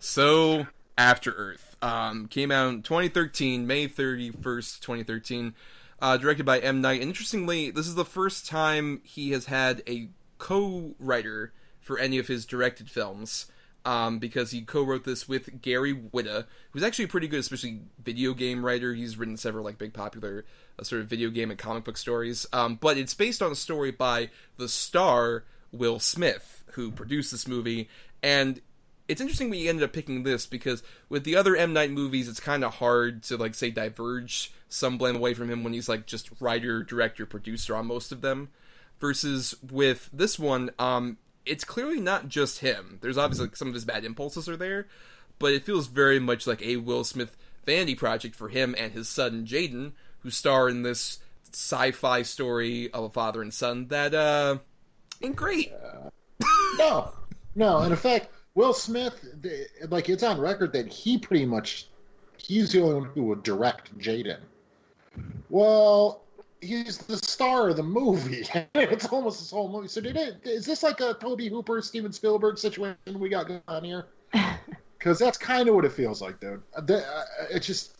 So, 0.00 0.66
After 0.98 1.32
Earth 1.32 1.76
um, 1.80 2.28
came 2.28 2.50
out 2.50 2.68
in 2.68 2.82
2013, 2.82 3.66
May 3.66 3.88
31st, 3.88 4.80
2013, 4.80 5.54
uh, 6.00 6.16
directed 6.18 6.44
by 6.44 6.58
M. 6.58 6.82
Night. 6.82 7.00
And 7.00 7.08
interestingly, 7.08 7.70
this 7.70 7.88
is 7.88 7.94
the 7.94 8.04
first 8.04 8.46
time 8.46 9.00
he 9.02 9.30
has 9.30 9.46
had 9.46 9.82
a 9.88 10.10
co 10.36 10.94
writer 10.98 11.52
for 11.80 11.98
any 11.98 12.18
of 12.18 12.26
his 12.26 12.44
directed 12.44 12.90
films. 12.90 13.46
Um, 13.86 14.18
because 14.18 14.50
he 14.50 14.62
co-wrote 14.62 15.04
this 15.04 15.28
with 15.28 15.60
Gary 15.60 15.94
Whitta, 15.94 16.46
who's 16.70 16.82
actually 16.82 17.04
a 17.04 17.08
pretty 17.08 17.28
good, 17.28 17.40
especially 17.40 17.82
video 18.02 18.32
game 18.32 18.64
writer. 18.64 18.94
He's 18.94 19.18
written 19.18 19.36
several 19.36 19.62
like 19.62 19.76
big 19.76 19.92
popular 19.92 20.46
sort 20.82 21.02
of 21.02 21.08
video 21.08 21.30
game 21.30 21.50
and 21.50 21.58
comic 21.58 21.84
book 21.84 21.96
stories. 21.96 22.46
Um, 22.52 22.76
but 22.80 22.98
it's 22.98 23.14
based 23.14 23.42
on 23.42 23.52
a 23.52 23.56
story 23.56 23.90
by 23.90 24.30
the 24.56 24.68
star 24.68 25.44
Will 25.72 25.98
Smith, 25.98 26.64
who 26.72 26.90
produced 26.90 27.30
this 27.30 27.46
movie. 27.46 27.88
And 28.22 28.60
it's 29.06 29.20
interesting 29.20 29.50
we 29.50 29.68
ended 29.68 29.84
up 29.84 29.92
picking 29.92 30.22
this 30.22 30.46
because 30.46 30.82
with 31.08 31.24
the 31.24 31.36
other 31.36 31.54
M 31.56 31.72
Night 31.72 31.90
movies, 31.90 32.28
it's 32.28 32.40
kind 32.40 32.64
of 32.64 32.74
hard 32.74 33.22
to 33.24 33.36
like 33.36 33.54
say 33.54 33.70
diverge 33.70 34.52
some 34.68 34.98
blame 34.98 35.16
away 35.16 35.34
from 35.34 35.50
him 35.50 35.62
when 35.62 35.72
he's 35.72 35.88
like 35.88 36.06
just 36.06 36.30
writer, 36.40 36.82
director, 36.82 37.26
producer 37.26 37.76
on 37.76 37.86
most 37.86 38.10
of 38.12 38.20
them. 38.20 38.48
Versus 39.00 39.54
with 39.70 40.08
this 40.12 40.38
one, 40.38 40.70
um, 40.78 41.18
it's 41.44 41.64
clearly 41.64 42.00
not 42.00 42.28
just 42.28 42.60
him. 42.60 42.98
There's 43.02 43.18
obviously 43.18 43.46
like, 43.48 43.56
some 43.56 43.68
of 43.68 43.74
his 43.74 43.84
bad 43.84 44.04
impulses 44.04 44.48
are 44.48 44.56
there, 44.56 44.86
but 45.38 45.52
it 45.52 45.64
feels 45.64 45.88
very 45.88 46.18
much 46.18 46.46
like 46.46 46.62
a 46.62 46.76
Will 46.76 47.04
Smith 47.04 47.36
vanity 47.66 47.94
project 47.94 48.34
for 48.34 48.48
him 48.48 48.74
and 48.78 48.92
his 48.92 49.08
son 49.08 49.44
Jaden, 49.46 49.92
who 50.24 50.30
star 50.30 50.68
in 50.68 50.82
this 50.82 51.20
sci-fi 51.52 52.22
story 52.22 52.90
of 52.92 53.04
a 53.04 53.10
father 53.10 53.40
and 53.40 53.54
son 53.54 53.86
that 53.88 54.12
uh 54.12 54.58
ain't 55.22 55.36
great. 55.36 55.72
no, 56.78 57.12
no. 57.54 57.78
And 57.78 57.92
in 57.92 57.96
fact, 57.96 58.30
Will 58.56 58.72
Smith, 58.72 59.24
the- 59.40 59.68
like 59.88 60.08
it's 60.08 60.24
on 60.24 60.40
record 60.40 60.72
that 60.72 60.88
he 60.88 61.18
pretty 61.18 61.46
much 61.46 61.86
he's 62.38 62.72
the 62.72 62.82
only 62.82 62.94
one 62.94 63.04
who 63.14 63.22
would 63.24 63.44
direct 63.44 63.96
Jaden. 63.98 64.40
Well, 65.50 66.22
he's 66.60 66.98
the 66.98 67.18
star 67.18 67.68
of 67.68 67.76
the 67.76 67.82
movie. 67.82 68.44
it's 68.74 69.06
almost 69.06 69.38
this 69.38 69.50
whole 69.50 69.68
movie. 69.70 69.88
So 69.88 70.00
did 70.00 70.16
it? 70.16 70.38
Is 70.44 70.66
this 70.66 70.82
like 70.82 71.00
a 71.00 71.14
Tobe 71.14 71.42
Hooper, 71.42 71.80
Steven 71.82 72.12
Spielberg 72.12 72.58
situation 72.58 72.96
we 73.20 73.28
got 73.28 73.46
going 73.46 73.62
on 73.68 73.84
here? 73.84 74.06
Because 74.96 75.18
that's 75.18 75.36
kind 75.36 75.68
of 75.68 75.74
what 75.74 75.84
it 75.84 75.92
feels 75.92 76.22
like, 76.22 76.40
dude. 76.40 76.62
The, 76.84 77.06
uh, 77.06 77.24
it 77.50 77.60
just, 77.60 77.94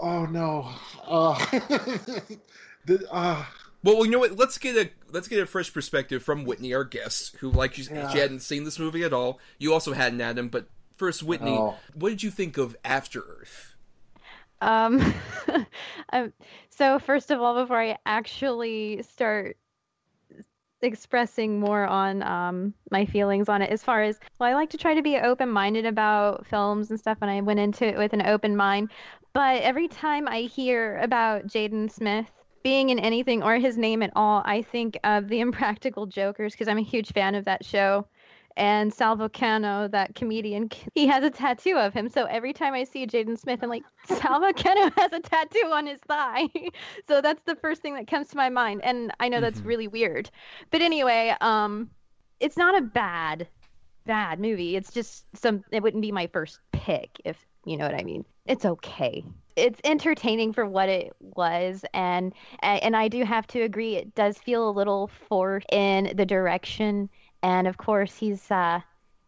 oh 0.00 0.26
no, 0.26 0.68
uh, 1.06 1.34
the, 2.86 3.06
uh, 3.10 3.44
Well, 3.82 4.04
you 4.04 4.10
know 4.10 4.18
what? 4.18 4.36
Let's 4.36 4.58
get 4.58 4.76
a 4.76 4.90
let's 5.12 5.28
get 5.28 5.40
a 5.40 5.46
fresh 5.46 5.72
perspective 5.72 6.22
from 6.22 6.44
Whitney, 6.44 6.74
our 6.74 6.84
guest, 6.84 7.36
who 7.40 7.50
like 7.50 7.74
she, 7.74 7.82
Yeah. 7.82 8.08
she 8.10 8.18
hadn't 8.18 8.40
seen 8.40 8.64
this 8.64 8.78
movie 8.78 9.02
at 9.04 9.12
all. 9.12 9.38
You 9.58 9.72
also 9.72 9.92
hadn't, 9.92 10.20
Adam. 10.20 10.48
But 10.48 10.68
first, 10.96 11.22
Whitney, 11.22 11.56
Oh. 11.58 11.76
what 11.94 12.10
did 12.10 12.22
you 12.22 12.30
think 12.30 12.58
of 12.58 12.76
After 12.84 13.20
Earth? 13.20 13.74
Um, 14.60 15.14
um, 16.12 16.32
so 16.68 16.98
first 16.98 17.30
of 17.30 17.40
all, 17.40 17.54
before 17.62 17.80
I 17.80 17.96
actually 18.04 19.02
start 19.02 19.56
expressing 20.82 21.60
more 21.60 21.86
on 21.86 22.22
um, 22.22 22.74
my 22.90 23.04
feelings 23.06 23.48
on 23.48 23.62
it, 23.62 23.70
as 23.70 23.82
far 23.82 24.02
as 24.02 24.18
well, 24.38 24.48
I 24.48 24.54
like 24.54 24.70
to 24.70 24.78
try 24.78 24.94
to 24.94 25.02
be 25.02 25.16
open-minded 25.18 25.84
about 25.86 26.46
films 26.46 26.90
and 26.90 26.98
stuff, 26.98 27.18
and 27.22 27.30
I 27.30 27.40
went 27.40 27.60
into 27.60 27.86
it 27.86 27.96
with 27.98 28.12
an 28.12 28.22
open 28.26 28.56
mind. 28.56 28.90
But 29.32 29.62
every 29.62 29.88
time 29.88 30.26
I 30.28 30.42
hear 30.42 30.98
about 30.98 31.46
Jaden 31.46 31.90
Smith 31.90 32.30
being 32.62 32.90
in 32.90 32.98
anything 32.98 33.42
or 33.42 33.56
his 33.56 33.78
name 33.78 34.02
at 34.02 34.10
all, 34.16 34.42
I 34.44 34.62
think 34.62 34.98
of 35.04 35.28
the 35.28 35.40
Impractical 35.40 36.06
Jokers 36.06 36.52
because 36.52 36.68
I'm 36.68 36.78
a 36.78 36.82
huge 36.82 37.12
fan 37.12 37.34
of 37.34 37.44
that 37.44 37.64
show. 37.64 38.06
And 38.56 38.92
Sal 38.92 39.16
Vulcano, 39.16 39.90
that 39.92 40.14
comedian, 40.16 40.68
he 40.94 41.06
has 41.06 41.22
a 41.22 41.30
tattoo 41.30 41.76
of 41.76 41.94
him. 41.94 42.08
So 42.08 42.24
every 42.24 42.52
time 42.52 42.74
I 42.74 42.84
see 42.84 43.06
Jaden 43.06 43.38
Smith, 43.38 43.60
I'm 43.62 43.70
like, 43.70 43.84
Sal 44.06 44.40
Vulcano 44.40 44.92
has 44.98 45.12
a 45.12 45.20
tattoo 45.20 45.70
on 45.72 45.86
his 45.86 46.00
thigh. 46.00 46.48
so 47.08 47.20
that's 47.20 47.42
the 47.44 47.56
first 47.56 47.80
thing 47.82 47.94
that 47.94 48.08
comes 48.08 48.28
to 48.30 48.36
my 48.36 48.48
mind. 48.48 48.80
And 48.82 49.12
I 49.20 49.28
know 49.28 49.40
that's 49.40 49.60
Mhm. 49.60 49.66
really 49.66 49.88
weird. 49.88 50.30
But 50.70 50.82
anyway, 50.82 51.34
um, 51.40 51.90
it's 52.40 52.56
not 52.56 52.76
a 52.76 52.82
bad, 52.82 53.48
bad 54.06 54.40
movie. 54.40 54.76
It's 54.76 54.92
just 54.92 55.24
some, 55.34 55.64
it 55.70 55.82
wouldn't 55.82 56.02
be 56.02 56.12
my 56.12 56.26
first 56.26 56.58
pick, 56.72 57.20
if 57.24 57.46
you 57.64 57.76
know 57.76 57.86
what 57.86 57.94
I 57.94 58.02
mean. 58.02 58.24
It's 58.46 58.64
okay. 58.64 59.24
It's 59.56 59.80
entertaining 59.84 60.52
for 60.52 60.66
what 60.66 60.88
it 60.88 61.12
was, 61.20 61.84
and 61.92 62.32
and 62.62 62.96
I 62.96 63.08
do 63.08 63.24
have 63.24 63.46
to 63.48 63.60
agree, 63.60 63.96
it 63.96 64.14
does 64.14 64.38
feel 64.38 64.68
a 64.68 64.72
little 64.72 65.08
forced 65.28 65.66
in 65.72 66.16
the 66.16 66.24
direction 66.26 67.10
and 67.42 67.66
of 67.66 67.76
course 67.78 68.16
he's 68.16 68.50
uh 68.50 68.80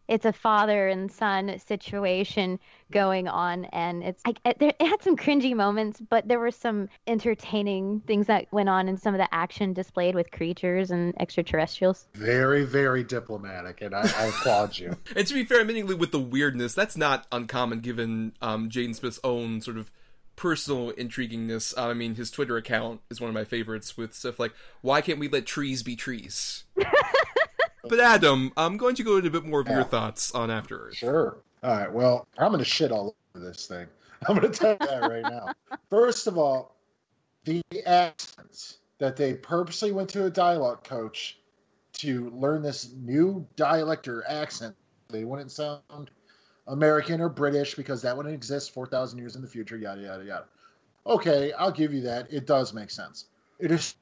it's 0.07 0.25
a 0.25 0.33
father 0.33 0.87
and 0.89 1.11
son 1.11 1.57
situation 1.65 2.59
going 2.91 3.27
on 3.27 3.65
and 3.65 4.03
it's 4.03 4.21
like 4.25 4.37
it, 4.45 4.59
there- 4.59 4.73
it 4.79 4.85
had 4.87 5.01
some 5.01 5.15
cringy 5.15 5.55
moments 5.55 6.01
but 6.09 6.27
there 6.27 6.39
were 6.39 6.51
some 6.51 6.89
entertaining 7.07 8.01
things 8.05 8.27
that 8.27 8.45
went 8.51 8.67
on 8.69 8.89
in 8.89 8.97
some 8.97 9.13
of 9.13 9.17
the 9.19 9.33
action 9.33 9.73
displayed 9.73 10.13
with 10.13 10.29
creatures 10.31 10.91
and 10.91 11.13
extraterrestrials 11.21 12.07
very, 12.13 12.63
very 12.65 13.03
diplomatic, 13.03 13.81
and 13.81 13.95
I, 13.95 14.01
I 14.01 14.25
applaud 14.25 14.77
you. 14.77 14.95
And 15.15 15.25
to 15.27 15.33
be 15.33 15.43
fair, 15.45 15.63
admittingly, 15.63 15.97
with 15.97 16.11
the 16.11 16.19
weirdness, 16.19 16.73
that's 16.73 16.97
not 16.97 17.25
uncommon 17.31 17.79
given 17.79 18.33
um, 18.41 18.69
Jaden 18.69 18.95
Smith's 18.95 19.19
own 19.23 19.61
sort 19.61 19.77
of 19.77 19.91
personal 20.35 20.91
intriguingness. 20.91 21.77
Uh, 21.77 21.87
I 21.89 21.93
mean, 21.93 22.15
his 22.15 22.31
Twitter 22.31 22.57
account 22.57 23.01
is 23.09 23.21
one 23.21 23.29
of 23.29 23.33
my 23.33 23.43
favorites 23.43 23.95
with 23.97 24.13
stuff 24.13 24.39
like, 24.39 24.53
why 24.81 25.01
can't 25.01 25.19
we 25.19 25.27
let 25.27 25.45
trees 25.45 25.83
be 25.83 25.95
trees? 25.95 26.63
but 27.83 27.99
Adam, 27.99 28.51
I'm 28.57 28.77
going 28.77 28.95
to 28.95 29.03
go 29.03 29.17
into 29.17 29.27
a 29.29 29.31
bit 29.31 29.45
more 29.45 29.59
of 29.59 29.67
your 29.67 29.83
thoughts 29.83 30.31
on 30.31 30.49
After 30.49 30.87
Earth. 30.87 30.95
Sure. 30.95 31.37
All 31.63 31.77
right. 31.77 31.91
Well, 31.91 32.27
I'm 32.37 32.49
going 32.49 32.59
to 32.59 32.65
shit 32.65 32.91
all 32.91 33.15
over 33.35 33.45
this 33.45 33.67
thing. 33.67 33.87
I'm 34.27 34.37
going 34.37 34.51
to 34.51 34.57
tell 34.57 34.71
you 34.71 34.87
that 34.87 35.01
right 35.09 35.23
now. 35.23 35.53
First 35.89 36.27
of 36.27 36.37
all, 36.37 36.75
the 37.45 37.61
accents 37.85 38.77
that 38.99 39.17
they 39.17 39.33
purposely 39.33 39.91
went 39.91 40.09
to 40.09 40.25
a 40.25 40.29
dialect 40.29 40.85
coach 40.85 41.39
to 41.93 42.29
learn 42.31 42.61
this 42.61 42.91
new 42.93 43.45
dialect 43.55 44.07
or 44.07 44.23
accent. 44.27 44.75
They 45.09 45.25
wouldn't 45.25 45.51
sound 45.51 46.09
American 46.67 47.21
or 47.21 47.29
British 47.29 47.75
because 47.75 48.01
that 48.01 48.15
wouldn't 48.15 48.33
exist 48.33 48.73
4,000 48.73 49.19
years 49.19 49.35
in 49.35 49.41
the 49.41 49.47
future, 49.47 49.77
yada, 49.77 50.01
yada, 50.01 50.23
yada. 50.23 50.45
Okay, 51.05 51.51
I'll 51.53 51.71
give 51.71 51.93
you 51.93 52.01
that. 52.01 52.31
It 52.31 52.47
does 52.47 52.73
make 52.73 52.89
sense. 52.89 53.25
It 53.59 53.71
is 53.71 53.95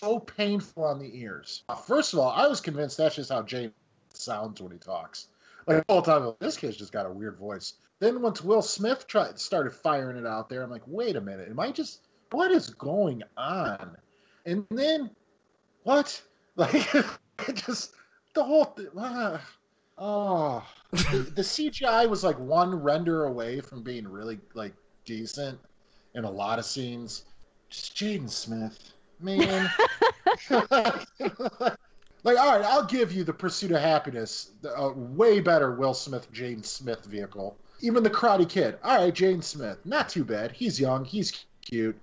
so 0.00 0.18
painful 0.18 0.84
on 0.84 0.98
the 0.98 1.10
ears. 1.20 1.62
First 1.86 2.12
of 2.12 2.20
all, 2.20 2.30
I 2.30 2.46
was 2.46 2.60
convinced 2.60 2.96
that's 2.96 3.16
just 3.16 3.30
how 3.30 3.42
Jaden 3.42 3.72
sounds 4.14 4.60
when 4.60 4.72
he 4.72 4.78
talks. 4.78 5.28
Like 5.66 5.84
all 5.88 6.00
the 6.00 6.10
time, 6.10 6.34
this 6.40 6.56
kid's 6.56 6.76
just 6.76 6.92
got 6.92 7.06
a 7.06 7.10
weird 7.10 7.36
voice. 7.36 7.74
Then 7.98 8.22
once 8.22 8.42
Will 8.42 8.62
Smith 8.62 9.06
tried 9.06 9.38
started 9.38 9.72
firing 9.72 10.16
it 10.16 10.26
out 10.26 10.48
there, 10.48 10.62
I'm 10.62 10.70
like, 10.70 10.82
wait 10.86 11.16
a 11.16 11.20
minute, 11.20 11.48
am 11.50 11.60
I 11.60 11.70
just 11.70 12.00
what 12.30 12.50
is 12.50 12.70
going 12.70 13.22
on? 13.36 13.96
And 14.46 14.66
then 14.70 15.10
what? 15.84 16.20
Like 16.56 16.94
it 16.94 17.06
just 17.54 17.92
the 18.34 18.44
whole 18.44 18.66
th- 18.66 18.88
ah, 18.98 19.40
oh 19.96 20.66
the, 20.90 21.30
the 21.34 21.42
CGI 21.42 22.06
was 22.06 22.22
like 22.22 22.38
one 22.38 22.74
render 22.74 23.24
away 23.26 23.60
from 23.60 23.82
being 23.82 24.06
really 24.06 24.38
like 24.52 24.74
decent 25.06 25.58
in 26.14 26.24
a 26.24 26.30
lot 26.30 26.58
of 26.58 26.66
scenes. 26.66 27.24
Just 27.70 27.96
Jaden 27.96 28.28
Smith, 28.28 28.92
man. 29.22 29.70
like, 30.50 32.38
all 32.38 32.58
right, 32.58 32.64
I'll 32.64 32.84
give 32.84 33.12
you 33.12 33.24
the 33.24 33.32
Pursuit 33.32 33.72
of 33.72 33.80
Happiness, 33.80 34.50
a 34.64 34.76
uh, 34.76 34.92
way 34.92 35.40
better 35.40 35.72
Will 35.74 35.94
Smith, 35.94 36.30
Jaden 36.32 36.64
Smith 36.64 37.04
vehicle. 37.04 37.56
Even 37.80 38.02
the 38.02 38.10
Karate 38.10 38.48
Kid, 38.48 38.78
all 38.84 38.98
right, 38.98 39.14
Jaden 39.14 39.42
Smith, 39.42 39.78
not 39.84 40.08
too 40.08 40.24
bad. 40.24 40.52
He's 40.52 40.78
young, 40.78 41.04
he's 41.04 41.44
cute. 41.62 41.98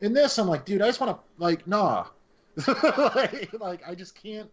In 0.00 0.12
this, 0.12 0.38
I'm 0.38 0.48
like, 0.48 0.64
dude, 0.64 0.82
I 0.82 0.86
just 0.86 1.00
want 1.00 1.16
to, 1.16 1.42
like, 1.42 1.66
nah. 1.66 2.06
like, 2.66 3.52
like, 3.60 3.88
I 3.88 3.94
just 3.94 4.20
can't. 4.20 4.50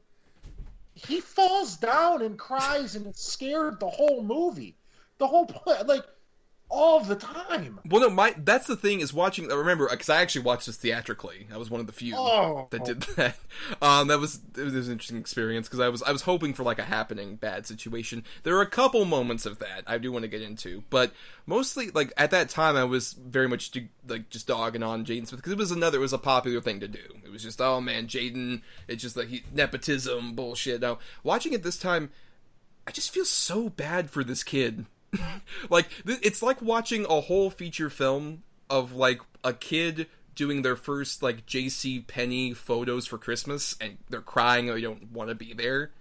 He 0.93 1.21
falls 1.21 1.77
down 1.77 2.21
and 2.21 2.37
cries 2.37 2.95
and 2.95 3.07
is 3.07 3.17
scared 3.17 3.79
the 3.79 3.89
whole 3.89 4.21
movie. 4.21 4.75
The 5.17 5.27
whole 5.27 5.49
like, 5.85 6.03
all 6.69 6.99
the 6.99 7.15
time. 7.15 7.79
Well, 7.85 8.01
no, 8.01 8.09
my 8.09 8.33
that's 8.37 8.67
the 8.67 8.75
thing 8.75 8.99
is 8.99 9.13
watching. 9.13 9.51
I 9.51 9.55
remember 9.55 9.87
because 9.89 10.09
I 10.09 10.21
actually 10.21 10.43
watched 10.43 10.67
this 10.67 10.77
theatrically. 10.77 11.47
I 11.53 11.57
was 11.57 11.69
one 11.69 11.81
of 11.81 11.87
the 11.87 11.93
few 11.93 12.15
Oh. 12.15 12.67
that 12.69 12.85
did 12.85 13.01
that. 13.01 13.35
Um, 13.81 14.07
that 14.07 14.19
was 14.19 14.39
it 14.57 14.61
was 14.61 14.87
an 14.87 14.93
interesting 14.93 15.17
experience 15.17 15.67
because 15.67 15.79
I 15.79 15.89
was 15.89 16.01
I 16.03 16.11
was 16.11 16.21
hoping 16.21 16.53
for 16.53 16.63
like 16.63 16.79
a 16.79 16.83
happening 16.83 17.35
bad 17.35 17.65
situation. 17.67 18.23
There 18.43 18.55
are 18.57 18.61
a 18.61 18.69
couple 18.69 19.03
moments 19.05 19.45
of 19.45 19.59
that 19.59 19.83
I 19.87 19.97
do 19.97 20.11
want 20.11 20.23
to 20.23 20.29
get 20.29 20.41
into, 20.41 20.83
but 20.89 21.11
mostly 21.45 21.89
like 21.91 22.13
at 22.17 22.31
that 22.31 22.49
time 22.49 22.75
I 22.75 22.83
was 22.85 23.13
very 23.13 23.47
much 23.47 23.71
do- 23.71 23.87
like 24.07 24.29
just 24.29 24.47
dogging 24.47 24.83
on 24.83 25.03
Jaden 25.05 25.27
Smith 25.27 25.39
because 25.41 25.51
it 25.53 25.57
was 25.57 25.71
another 25.71 25.97
it 25.97 26.01
was 26.01 26.13
a 26.13 26.17
popular 26.17 26.61
thing 26.61 26.79
to 26.79 26.87
do. 26.87 26.99
It 27.25 27.31
was 27.31 27.43
just 27.43 27.59
oh 27.59 27.81
man, 27.81 28.07
Jaden, 28.07 28.61
it's 28.87 29.01
just 29.01 29.17
like 29.17 29.27
he, 29.27 29.43
nepotism 29.53 30.35
bullshit. 30.35 30.81
Now 30.81 30.99
watching 31.23 31.53
it 31.53 31.63
this 31.63 31.77
time, 31.79 32.11
I 32.87 32.91
just 32.91 33.11
feel 33.11 33.25
so 33.25 33.69
bad 33.69 34.09
for 34.09 34.23
this 34.23 34.43
kid. 34.43 34.85
like 35.69 35.89
th- 36.05 36.19
it's 36.21 36.41
like 36.41 36.61
watching 36.61 37.05
a 37.05 37.21
whole 37.21 37.49
feature 37.49 37.89
film 37.89 38.43
of 38.69 38.93
like 38.93 39.21
a 39.43 39.53
kid 39.53 40.07
doing 40.35 40.61
their 40.61 40.75
first 40.75 41.21
like 41.21 41.45
JC 41.45 42.05
Penney 42.05 42.53
photos 42.53 43.05
for 43.05 43.17
Christmas 43.17 43.75
and 43.81 43.97
they're 44.09 44.21
crying 44.21 44.67
they 44.67 44.81
don't 44.81 45.11
want 45.11 45.29
to 45.29 45.35
be 45.35 45.53
there. 45.53 45.91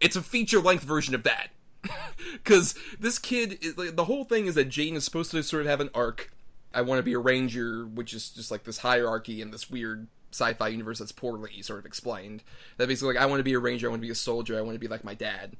It's 0.00 0.16
a 0.16 0.22
feature 0.22 0.60
length 0.60 0.84
version 0.84 1.14
of 1.14 1.22
that. 1.24 1.48
Cuz 2.44 2.74
this 2.98 3.18
kid 3.18 3.58
is, 3.62 3.78
like, 3.78 3.96
the 3.96 4.04
whole 4.04 4.24
thing 4.24 4.46
is 4.46 4.54
that 4.56 4.68
Jaden 4.68 4.96
is 4.96 5.04
supposed 5.04 5.30
to 5.30 5.42
sort 5.42 5.62
of 5.62 5.68
have 5.68 5.80
an 5.80 5.90
arc. 5.94 6.32
I 6.74 6.82
want 6.82 6.98
to 6.98 7.02
be 7.02 7.14
a 7.14 7.18
ranger, 7.18 7.86
which 7.86 8.12
is 8.12 8.30
just 8.30 8.50
like 8.50 8.64
this 8.64 8.78
hierarchy 8.78 9.40
in 9.40 9.50
this 9.50 9.70
weird 9.70 10.08
sci-fi 10.36 10.68
universe 10.68 10.98
that's 10.98 11.12
poorly 11.12 11.62
sort 11.62 11.78
of 11.78 11.86
explained. 11.86 12.42
That 12.76 12.88
basically 12.88 13.14
like 13.14 13.22
I 13.22 13.26
want 13.26 13.40
to 13.40 13.44
be 13.44 13.54
a 13.54 13.58
ranger, 13.58 13.86
I 13.86 13.90
want 13.90 14.02
to 14.02 14.06
be 14.06 14.12
a 14.12 14.16
soldier, 14.16 14.58
I 14.58 14.60
want 14.60 14.74
to 14.74 14.78
be 14.80 14.88
like 14.88 15.04
my 15.04 15.14
dad. 15.14 15.56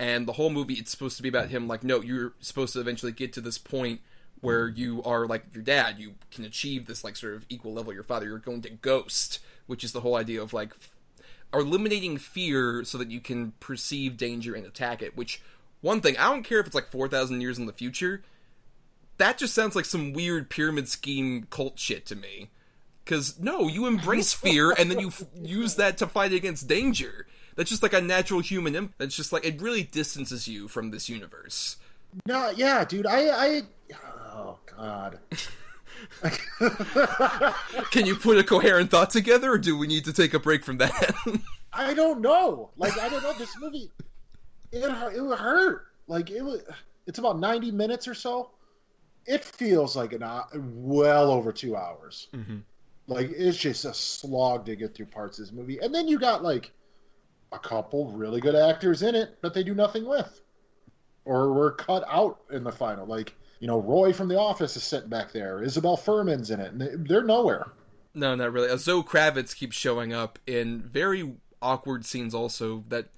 And 0.00 0.26
the 0.26 0.32
whole 0.32 0.48
movie 0.48 0.74
it's 0.74 0.90
supposed 0.90 1.18
to 1.18 1.22
be 1.22 1.28
about 1.28 1.50
him 1.50 1.68
like 1.68 1.84
no, 1.84 2.00
you're 2.00 2.32
supposed 2.40 2.72
to 2.72 2.80
eventually 2.80 3.12
get 3.12 3.34
to 3.34 3.42
this 3.42 3.58
point 3.58 4.00
where 4.40 4.66
you 4.66 5.02
are 5.02 5.26
like 5.26 5.44
your 5.52 5.62
dad, 5.62 5.98
you 5.98 6.14
can 6.30 6.42
achieve 6.42 6.86
this 6.86 7.04
like 7.04 7.16
sort 7.16 7.34
of 7.34 7.44
equal 7.50 7.74
level 7.74 7.92
your 7.92 8.02
father. 8.02 8.24
You're 8.24 8.38
going 8.38 8.62
to 8.62 8.70
ghost, 8.70 9.40
which 9.66 9.84
is 9.84 9.92
the 9.92 10.00
whole 10.00 10.16
idea 10.16 10.40
of 10.40 10.54
like 10.54 10.72
eliminating 11.52 12.16
fear 12.16 12.82
so 12.82 12.96
that 12.96 13.10
you 13.10 13.20
can 13.20 13.52
perceive 13.60 14.16
danger 14.16 14.54
and 14.54 14.64
attack 14.64 15.02
it. 15.02 15.18
Which 15.18 15.42
one 15.82 16.00
thing 16.00 16.16
I 16.16 16.30
don't 16.30 16.44
care 16.44 16.60
if 16.60 16.66
it's 16.66 16.74
like 16.74 16.90
four 16.90 17.06
thousand 17.06 17.42
years 17.42 17.58
in 17.58 17.66
the 17.66 17.72
future. 17.74 18.22
That 19.18 19.36
just 19.36 19.52
sounds 19.52 19.76
like 19.76 19.84
some 19.84 20.14
weird 20.14 20.48
pyramid 20.48 20.88
scheme 20.88 21.46
cult 21.50 21.78
shit 21.78 22.06
to 22.06 22.16
me. 22.16 22.48
Because 23.04 23.38
no, 23.38 23.68
you 23.68 23.84
embrace 23.84 24.32
fear 24.32 24.70
and 24.70 24.90
then 24.90 24.98
you 24.98 25.08
f- 25.08 25.24
use 25.42 25.74
that 25.74 25.98
to 25.98 26.06
fight 26.06 26.32
against 26.32 26.68
danger. 26.68 27.26
That's 27.60 27.68
just 27.68 27.82
like 27.82 27.92
a 27.92 28.00
natural 28.00 28.40
human. 28.40 28.74
Imp- 28.74 28.94
that's 28.96 29.14
just 29.14 29.34
like 29.34 29.44
it 29.44 29.60
really 29.60 29.82
distances 29.82 30.48
you 30.48 30.66
from 30.66 30.92
this 30.92 31.10
universe. 31.10 31.76
No, 32.24 32.48
yeah, 32.56 32.86
dude. 32.86 33.04
I, 33.06 33.28
I, 33.28 33.62
oh 34.34 34.56
god. 34.78 35.18
Can 37.90 38.06
you 38.06 38.16
put 38.16 38.38
a 38.38 38.44
coherent 38.44 38.90
thought 38.90 39.10
together, 39.10 39.52
or 39.52 39.58
do 39.58 39.76
we 39.76 39.86
need 39.86 40.06
to 40.06 40.12
take 40.14 40.32
a 40.32 40.38
break 40.38 40.64
from 40.64 40.78
that? 40.78 41.14
I 41.74 41.92
don't 41.92 42.22
know. 42.22 42.70
Like, 42.78 42.98
I 42.98 43.10
don't 43.10 43.22
know. 43.22 43.34
This 43.34 43.54
movie, 43.60 43.90
it 44.72 44.78
it 44.78 45.38
hurt. 45.38 45.88
Like 46.06 46.30
it 46.30 46.40
was, 46.40 46.62
it's 47.06 47.18
about 47.18 47.38
ninety 47.38 47.70
minutes 47.70 48.08
or 48.08 48.14
so. 48.14 48.52
It 49.26 49.44
feels 49.44 49.94
like 49.94 50.14
an 50.14 50.24
well 50.54 51.30
over 51.30 51.52
two 51.52 51.76
hours. 51.76 52.28
Mhm. 52.34 52.62
Like 53.06 53.30
it's 53.30 53.58
just 53.58 53.84
a 53.84 53.92
slog 53.92 54.64
to 54.64 54.76
get 54.76 54.94
through 54.94 55.06
parts 55.06 55.38
of 55.38 55.44
this 55.44 55.52
movie, 55.52 55.78
and 55.80 55.94
then 55.94 56.08
you 56.08 56.18
got 56.18 56.42
like 56.42 56.72
a 57.52 57.58
couple 57.58 58.10
really 58.12 58.40
good 58.40 58.54
actors 58.54 59.02
in 59.02 59.14
it 59.14 59.40
that 59.42 59.54
they 59.54 59.62
do 59.62 59.74
nothing 59.74 60.06
with, 60.06 60.40
or 61.24 61.52
were 61.52 61.72
cut 61.72 62.04
out 62.08 62.40
in 62.50 62.64
the 62.64 62.72
final. 62.72 63.06
Like 63.06 63.34
you 63.60 63.66
know, 63.66 63.80
Roy 63.80 64.12
from 64.12 64.28
The 64.28 64.38
Office 64.38 64.76
is 64.76 64.82
sitting 64.82 65.10
back 65.10 65.32
there. 65.32 65.62
Isabelle 65.62 65.98
Fuhrman's 65.98 66.50
in 66.50 66.60
it, 66.60 66.72
and 66.72 66.80
they- 66.80 66.94
they're 66.96 67.22
nowhere. 67.24 67.66
No, 68.14 68.34
not 68.34 68.52
really. 68.52 68.74
Zoe 68.78 69.02
Kravitz 69.02 69.54
keeps 69.54 69.76
showing 69.76 70.12
up 70.14 70.38
in 70.46 70.80
very 70.82 71.36
awkward 71.60 72.04
scenes. 72.06 72.34
Also, 72.34 72.84
that 72.88 73.08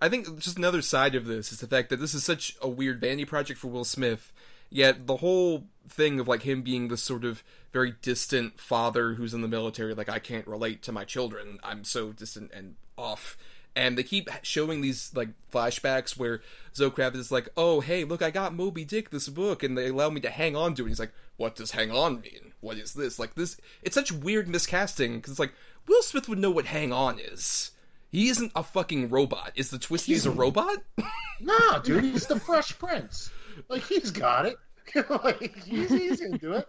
I 0.00 0.08
think 0.08 0.38
just 0.38 0.56
another 0.56 0.80
side 0.82 1.14
of 1.14 1.26
this 1.26 1.52
is 1.52 1.60
the 1.60 1.66
fact 1.66 1.90
that 1.90 1.98
this 2.00 2.14
is 2.14 2.24
such 2.24 2.56
a 2.62 2.68
weird 2.68 3.00
vanity 3.00 3.26
project 3.26 3.60
for 3.60 3.68
Will 3.68 3.84
Smith. 3.84 4.32
Yet 4.70 5.06
the 5.06 5.18
whole 5.18 5.66
thing 5.88 6.18
of 6.18 6.28
like 6.28 6.42
him 6.42 6.62
being 6.62 6.88
this 6.88 7.02
sort 7.02 7.24
of 7.24 7.42
very 7.72 7.94
distant 8.02 8.58
father 8.58 9.14
who's 9.14 9.34
in 9.34 9.42
the 9.42 9.48
military, 9.48 9.94
like 9.94 10.08
I 10.08 10.18
can't 10.20 10.46
relate 10.46 10.82
to 10.84 10.92
my 10.92 11.04
children. 11.04 11.58
I'm 11.62 11.84
so 11.84 12.12
distant 12.12 12.52
and 12.52 12.76
off. 12.96 13.36
And 13.76 13.96
they 13.96 14.02
keep 14.02 14.28
showing 14.42 14.80
these 14.80 15.12
like 15.14 15.28
flashbacks 15.52 16.16
where 16.16 16.42
Zoe 16.74 16.90
Kravitz 16.90 17.16
is 17.16 17.32
like, 17.32 17.48
"Oh, 17.56 17.80
hey, 17.80 18.04
look, 18.04 18.20
I 18.20 18.30
got 18.30 18.54
Moby 18.54 18.84
Dick 18.84 19.10
this 19.10 19.28
book, 19.28 19.62
and 19.62 19.78
they 19.78 19.88
allow 19.88 20.10
me 20.10 20.20
to 20.22 20.30
hang 20.30 20.56
on 20.56 20.74
to 20.74 20.86
it." 20.86 20.88
He's 20.88 21.00
like, 21.00 21.12
"What 21.36 21.54
does 21.54 21.70
hang 21.70 21.90
on 21.90 22.20
mean? 22.20 22.52
What 22.60 22.76
is 22.76 22.94
this? 22.94 23.18
Like 23.18 23.34
this? 23.34 23.56
It's 23.82 23.94
such 23.94 24.12
weird 24.12 24.48
miscasting 24.48 25.16
because 25.16 25.30
it's 25.30 25.40
like 25.40 25.54
Will 25.86 26.02
Smith 26.02 26.28
would 26.28 26.38
know 26.38 26.50
what 26.50 26.66
hang 26.66 26.92
on 26.92 27.18
is. 27.18 27.70
He 28.10 28.28
isn't 28.28 28.52
a 28.56 28.62
fucking 28.62 29.08
robot. 29.08 29.52
Is 29.54 29.70
the 29.70 29.78
Twisties 29.78 30.26
a 30.26 30.30
robot? 30.30 30.78
Nah, 31.42 31.78
dude, 31.78 32.04
he's 32.04 32.26
the 32.26 32.38
Fresh 32.38 32.78
Prince. 32.78 33.30
Like 33.70 33.82
he's 33.84 34.10
got 34.10 34.44
it. 34.44 34.56
like 35.24 35.56
he's, 35.64 35.88
he's 35.88 36.20
into 36.20 36.52
it. 36.52 36.68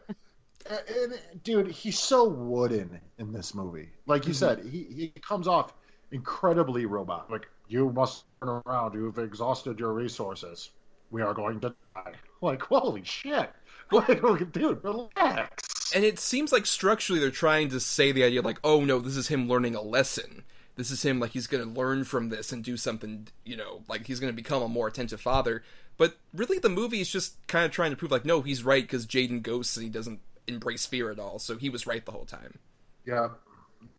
And, 0.70 0.80
and, 1.12 1.44
dude, 1.44 1.68
he's 1.68 2.00
so 2.00 2.30
wooden 2.30 3.02
in 3.18 3.34
this 3.34 3.54
movie. 3.54 3.90
Like 4.06 4.28
you 4.28 4.34
said, 4.34 4.64
he, 4.64 4.84
he 4.84 5.10
comes 5.20 5.46
off 5.46 5.74
incredibly 6.12 6.86
robot. 6.86 7.30
Like 7.32 7.48
you 7.68 7.92
must 7.92 8.26
turn 8.42 8.62
around. 8.66 8.94
You've 8.94 9.20
exhausted 9.20 9.80
your 9.80 9.94
resources. 9.94 10.72
We 11.10 11.22
are 11.22 11.34
going 11.34 11.60
to 11.62 11.74
die. 11.96 12.14
Like 12.42 12.62
holy 12.62 13.04
shit. 13.04 13.50
Like, 13.94 14.54
dude, 14.54 14.82
relax. 14.86 15.92
and 15.94 16.06
it 16.06 16.18
seems 16.18 16.54
like 16.54 16.66
structurally 16.66 17.20
they're 17.20 17.30
trying 17.30 17.68
to 17.72 17.80
say 17.82 18.14
the 18.14 18.24
idea 18.24 18.42
like, 18.42 18.60
oh 18.64 18.86
no, 18.86 19.00
this 19.00 19.18
is 19.18 19.28
him 19.28 19.50
learning 19.50 19.76
a 19.76 19.82
lesson. 19.82 20.44
This 20.78 20.92
is 20.92 21.04
him 21.04 21.20
like 21.20 21.32
he's 21.32 21.48
going 21.48 21.62
to 21.62 21.70
learn 21.70 22.06
from 22.06 22.30
this 22.30 22.54
and 22.54 22.64
do 22.64 22.78
something, 22.78 23.28
you 23.44 23.58
know, 23.58 23.84
like 23.90 24.08
he's 24.08 24.22
going 24.22 24.32
to 24.32 24.36
become 24.36 24.64
a 24.64 24.70
more 24.70 24.88
attentive 24.88 25.20
father. 25.20 25.62
But 25.98 26.18
really, 26.34 26.58
the 26.58 26.70
movie 26.70 27.02
is 27.02 27.12
just 27.12 27.46
kind 27.48 27.66
of 27.66 27.72
trying 27.72 27.92
to 27.92 27.98
prove 27.98 28.12
like, 28.12 28.24
no, 28.24 28.42
he's 28.42 28.64
right 28.64 28.84
because 28.84 29.06
Jaden 29.06 29.44
ghosts 29.44 29.76
and 29.76 29.84
he 29.84 29.90
doesn't 29.90 30.22
embrace 30.48 30.86
fear 30.86 31.12
at 31.12 31.20
all. 31.20 31.38
So 31.38 31.58
he 31.58 31.70
was 31.70 31.86
right 31.86 32.06
the 32.06 32.12
whole 32.14 32.26
time. 32.26 32.60
Yeah. 33.06 33.30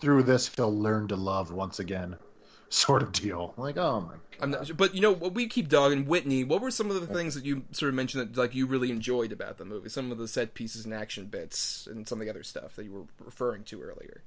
Through 0.00 0.24
this, 0.24 0.52
he'll 0.54 0.76
learn 0.76 1.08
to 1.08 1.16
love 1.16 1.52
once 1.52 1.78
again. 1.78 2.16
Sort 2.68 3.02
of 3.02 3.12
deal. 3.12 3.54
Like, 3.56 3.76
oh 3.76 4.00
my 4.00 4.12
god. 4.12 4.20
I'm 4.40 4.50
not, 4.50 4.66
sure- 4.66 4.74
but 4.74 4.94
you 4.94 5.00
know, 5.00 5.12
what 5.12 5.34
we 5.34 5.46
keep 5.46 5.68
dogging 5.68 6.06
Whitney. 6.06 6.42
What 6.42 6.60
were 6.62 6.70
some 6.70 6.90
of 6.90 7.00
the 7.00 7.06
things 7.14 7.34
that 7.34 7.44
you 7.44 7.64
sort 7.70 7.90
of 7.90 7.94
mentioned 7.94 8.34
that 8.34 8.40
like 8.40 8.54
you 8.54 8.66
really 8.66 8.90
enjoyed 8.90 9.30
about 9.30 9.58
the 9.58 9.64
movie? 9.64 9.88
Some 9.88 10.10
of 10.10 10.18
the 10.18 10.26
set 10.26 10.54
pieces 10.54 10.84
and 10.84 10.92
action 10.94 11.26
bits, 11.26 11.86
and 11.86 12.08
some 12.08 12.18
of 12.20 12.24
the 12.24 12.30
other 12.30 12.42
stuff 12.42 12.74
that 12.76 12.84
you 12.84 12.92
were 12.92 13.04
referring 13.24 13.62
to 13.64 13.80
earlier. 13.82 14.22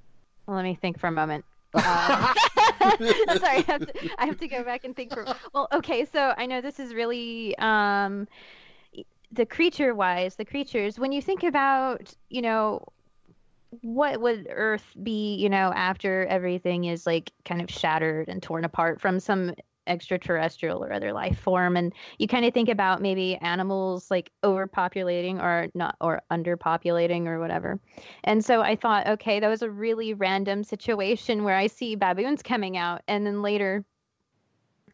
Well, 0.45 0.56
let 0.56 0.64
me 0.64 0.76
think 0.80 0.99
for 0.99 1.08
a 1.08 1.12
moment. 1.12 1.43
Um, 1.74 1.82
sorry, 1.84 2.36
I 3.58 3.64
have, 3.68 3.86
to, 3.88 4.10
I 4.20 4.26
have 4.28 4.38
to 4.39 4.47
go 4.47 4.64
back 4.64 4.86
and 4.86 4.95
think 4.95 5.14
for. 5.14 5.26
Well, 5.53 5.68
okay, 5.74 6.06
so 6.06 6.34
I 6.38 6.45
know 6.45 6.62
this 6.62 6.80
is 6.80 6.93
really 6.93 7.58
um, 7.58 8.28
the 9.32 9.45
creature 9.45 9.93
wise, 9.93 10.36
the 10.36 10.45
creatures. 10.45 10.97
When 10.99 11.12
you 11.12 11.22
think 11.22 11.43
about, 11.43 12.14
you 12.30 12.41
know, 12.41 12.86
what 13.82 14.21
would 14.21 14.47
Earth 14.49 14.86
be, 15.01 15.36
you 15.36 15.49
know, 15.49 15.71
after 15.73 16.26
everything 16.26 16.86
is 16.86 17.05
like 17.05 17.32
kind 17.43 17.61
of 17.61 17.69
shattered 17.69 18.30
and 18.30 18.41
torn 18.41 18.65
apart 18.65 19.01
from 19.01 19.19
some 19.19 19.53
extraterrestrial 19.88 20.84
or 20.84 20.91
other 20.91 21.13
life 21.13 21.39
form? 21.39 21.78
And 21.78 21.93
you 22.17 22.28
kind 22.28 22.45
of 22.45 22.53
think 22.53 22.69
about 22.69 23.01
maybe 23.01 23.36
animals 23.38 24.09
like 24.09 24.32
overpopulating 24.43 25.41
or 25.41 25.69
not 25.73 25.95
or 26.01 26.21
underpopulating 26.32 27.28
or 27.28 27.39
whatever. 27.39 27.80
And 28.23 28.43
so 28.43 28.61
I 28.61 28.76
thought, 28.76 29.07
okay, 29.07 29.39
that 29.39 29.49
was 29.49 29.61
a 29.61 29.69
really 29.69 30.13
random 30.13 30.63
situation 30.63 31.43
where 31.43 31.55
I 31.55 31.67
see 31.67 31.95
baboons 31.95 32.41
coming 32.41 32.78
out 32.78 33.01
and 33.07 33.26
then 33.26 33.41
later 33.41 33.86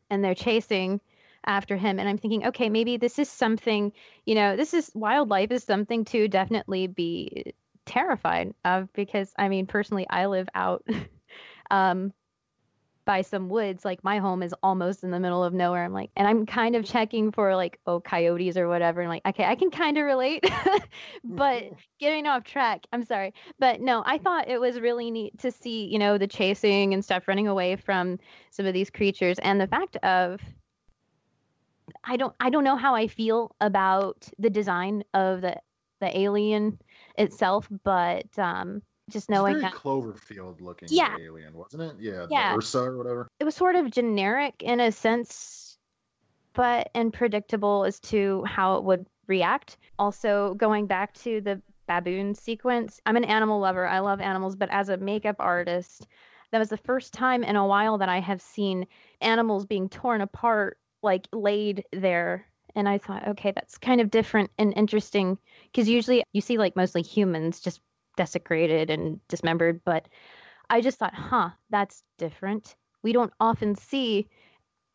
and 0.10 0.24
they're 0.24 0.36
chasing 0.36 1.00
after 1.46 1.76
him. 1.76 2.00
And 2.00 2.08
I'm 2.08 2.18
thinking, 2.18 2.48
okay, 2.48 2.70
maybe 2.70 2.98
this 2.98 3.18
is 3.18 3.30
something, 3.30 3.94
you 4.26 4.36
know, 4.36 4.56
this 4.56 4.74
is 4.74 4.92
wildlife 4.94 5.52
is 5.52 5.64
something 5.64 6.06
to 6.06 6.28
definitely 6.28 6.88
be 6.88 7.54
terrified 7.86 8.54
of 8.66 8.92
because 8.94 9.34
I 9.38 9.50
mean, 9.50 9.66
personally 9.68 10.08
I 10.10 10.28
live 10.28 10.50
out 10.54 10.86
um 11.72 12.14
by 13.06 13.22
some 13.22 13.50
woods 13.50 13.84
like 13.84 14.04
my 14.04 14.20
home 14.20 14.44
is 14.44 14.54
almost 14.62 15.04
in 15.04 15.12
the 15.12 15.20
middle 15.20 15.44
of 15.44 15.54
nowhere. 15.54 15.84
I'm 15.84 15.94
like 15.94 16.12
and 16.16 16.28
i'm 16.28 16.46
kind 16.46 16.76
of 16.76 16.86
checking 16.86 17.32
for 17.32 17.56
like 17.56 17.80
oh 17.88 18.00
coyotes 18.00 18.58
or 18.58 18.68
whatever 18.68 19.02
and 19.02 19.10
like 19.10 19.26
okay 19.26 19.44
i 19.44 19.56
can 19.56 19.72
kind 19.72 19.98
of 19.98 20.06
relate 20.06 20.46
but 21.24 21.64
getting 22.00 22.28
off 22.28 22.44
track 22.44 22.86
i'm 22.94 23.04
sorry. 23.04 23.34
But 23.60 23.82
no 23.82 24.04
i 24.06 24.18
thought 24.18 24.48
it 24.48 24.60
was 24.60 24.80
really 24.80 25.12
neat 25.12 25.38
to 25.40 25.52
see 25.52 25.86
you 25.86 26.00
know 26.00 26.18
the 26.18 26.28
chasing 26.28 26.94
and 26.94 27.04
stuff 27.04 27.28
running 27.28 27.48
away 27.48 27.76
from 27.76 28.20
some 28.52 28.66
of 28.66 28.74
these 28.74 28.90
creatures 28.90 29.40
and 29.40 29.60
the 29.60 29.68
fact 29.68 29.96
of 29.98 30.40
i 32.04 32.16
don't 32.16 32.36
i 32.40 32.50
don't 32.50 32.64
know 32.64 32.76
how 32.76 32.96
i 32.96 33.08
feel 33.08 33.56
about 33.62 34.28
the 34.40 34.50
design 34.50 35.04
of 35.14 35.42
the 35.42 35.58
the 36.00 36.18
alien 36.18 36.80
itself 37.22 37.68
but 37.84 38.26
um 38.38 38.82
just 39.10 39.26
It's 39.26 39.30
knowing 39.30 39.54
very 39.60 39.62
that 39.64 39.74
Cloverfield 39.74 40.62
looking 40.62 40.88
Yeah. 40.90 41.18
alien, 41.20 41.54
wasn't 41.54 41.84
it? 41.84 41.96
Yeah, 42.00 42.28
Yeah. 42.30 42.56
Ursa 42.56 42.80
or 42.80 42.98
whatever. 42.98 43.28
it 43.40 43.44
was 43.44 43.56
sort 43.56 43.76
of 43.76 43.92
generic 43.92 44.62
in 44.62 44.80
a 44.80 44.92
sense, 44.92 45.78
but 46.54 46.90
and 46.94 47.14
predictable 47.14 47.84
as 47.86 48.00
to 48.02 48.44
how 48.46 48.76
it 48.78 48.84
would 48.84 49.06
react. 49.28 49.78
Also, 50.00 50.54
going 50.56 50.88
back 50.88 51.14
to 51.16 51.42
the 51.42 51.62
baboon 51.88 52.36
sequence, 52.36 53.00
I'm 53.06 53.18
an 53.18 53.26
animal 53.26 53.60
lover. 53.60 53.86
I 53.88 54.00
love 54.00 54.22
animals, 54.22 54.56
but 54.56 54.70
as 54.72 54.90
a 54.90 54.98
makeup 54.98 55.38
artist, 55.40 56.08
that 56.52 56.60
was 56.60 56.70
the 56.70 56.78
first 56.78 57.14
time 57.14 57.44
in 57.44 57.56
a 57.56 57.66
while 57.68 57.98
that 57.98 58.10
I 58.10 58.20
have 58.20 58.42
seen 58.42 58.88
animals 59.20 59.66
being 59.66 59.90
torn 59.90 60.22
apart, 60.22 60.78
like 61.02 61.28
laid 61.34 61.84
there. 61.92 62.46
And 62.76 62.88
I 62.88 62.98
thought, 62.98 63.28
okay, 63.30 63.52
that's 63.52 63.78
kind 63.78 64.02
of 64.02 64.12
different 64.12 64.52
and 64.58 64.74
interesting 64.76 65.38
because 65.66 65.90
usually 65.90 66.24
you 66.34 66.42
see 66.42 66.58
like 66.58 66.76
mostly 66.76 67.02
humans 67.02 67.60
just 67.60 67.82
desecrated 68.18 68.90
and 68.90 69.20
dismembered, 69.28 69.82
but 69.84 70.08
I 70.70 70.82
just 70.82 70.98
thought, 71.00 71.14
huh, 71.14 71.50
that's 71.70 72.04
different. 72.18 72.76
We 73.04 73.14
don't 73.14 73.34
often 73.40 73.76
see 73.76 74.30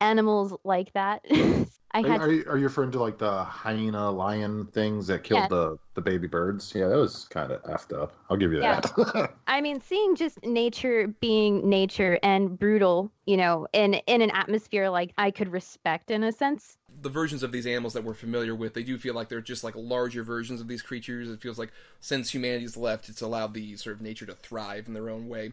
animals 0.00 0.54
like 0.64 0.92
that. 0.94 1.24
I 1.96 2.02
Are, 2.02 2.10
had 2.12 2.22
are 2.22 2.30
you, 2.30 2.44
are 2.48 2.58
you 2.58 2.64
referring 2.64 2.92
to 2.92 3.00
like 3.00 3.18
the 3.18 3.44
hyena 3.44 4.10
lion 4.10 4.66
things 4.66 5.06
that 5.08 5.24
killed 5.24 5.48
Yeah. 5.48 5.50
the, 5.50 5.78
the 5.94 6.00
baby 6.02 6.26
birds? 6.26 6.72
Yeah, 6.74 6.88
that 6.88 6.96
was 6.96 7.24
kind 7.26 7.50
of 7.52 7.62
effed 7.64 7.96
up. 7.96 8.14
I'll 8.30 8.36
give 8.36 8.52
you 8.52 8.60
Yeah. 8.60 8.80
that. 8.84 9.34
I 9.48 9.60
mean, 9.62 9.80
seeing 9.80 10.16
just 10.16 10.42
nature 10.44 11.08
being 11.08 11.68
nature 11.68 12.18
and 12.22 12.58
brutal, 12.58 13.12
you 13.26 13.36
know, 13.36 13.68
in 13.72 13.94
in 13.94 14.22
an 14.22 14.30
atmosphere 14.32 14.90
like 14.90 15.12
I 15.18 15.30
could 15.32 15.48
respect 15.52 16.10
in 16.10 16.24
a 16.24 16.32
sense. 16.32 16.78
the 17.02 17.08
versions 17.10 17.42
of 17.42 17.52
these 17.52 17.66
animals 17.66 17.92
that 17.94 18.04
we're 18.04 18.14
familiar 18.14 18.54
with, 18.54 18.74
they 18.74 18.82
do 18.82 18.96
feel 18.96 19.14
like 19.14 19.28
they're 19.28 19.40
just 19.40 19.64
like 19.64 19.74
larger 19.76 20.22
versions 20.22 20.60
of 20.60 20.68
these 20.68 20.82
creatures. 20.82 21.28
It 21.28 21.40
feels 21.42 21.58
like 21.58 21.72
since 22.00 22.32
humanity's 22.32 22.76
left, 22.76 23.08
it's 23.08 23.20
allowed 23.20 23.54
the 23.54 23.76
sort 23.76 23.96
of 23.96 24.02
nature 24.02 24.24
to 24.26 24.34
thrive 24.34 24.86
in 24.86 24.94
their 24.94 25.10
own 25.10 25.28
way. 25.28 25.52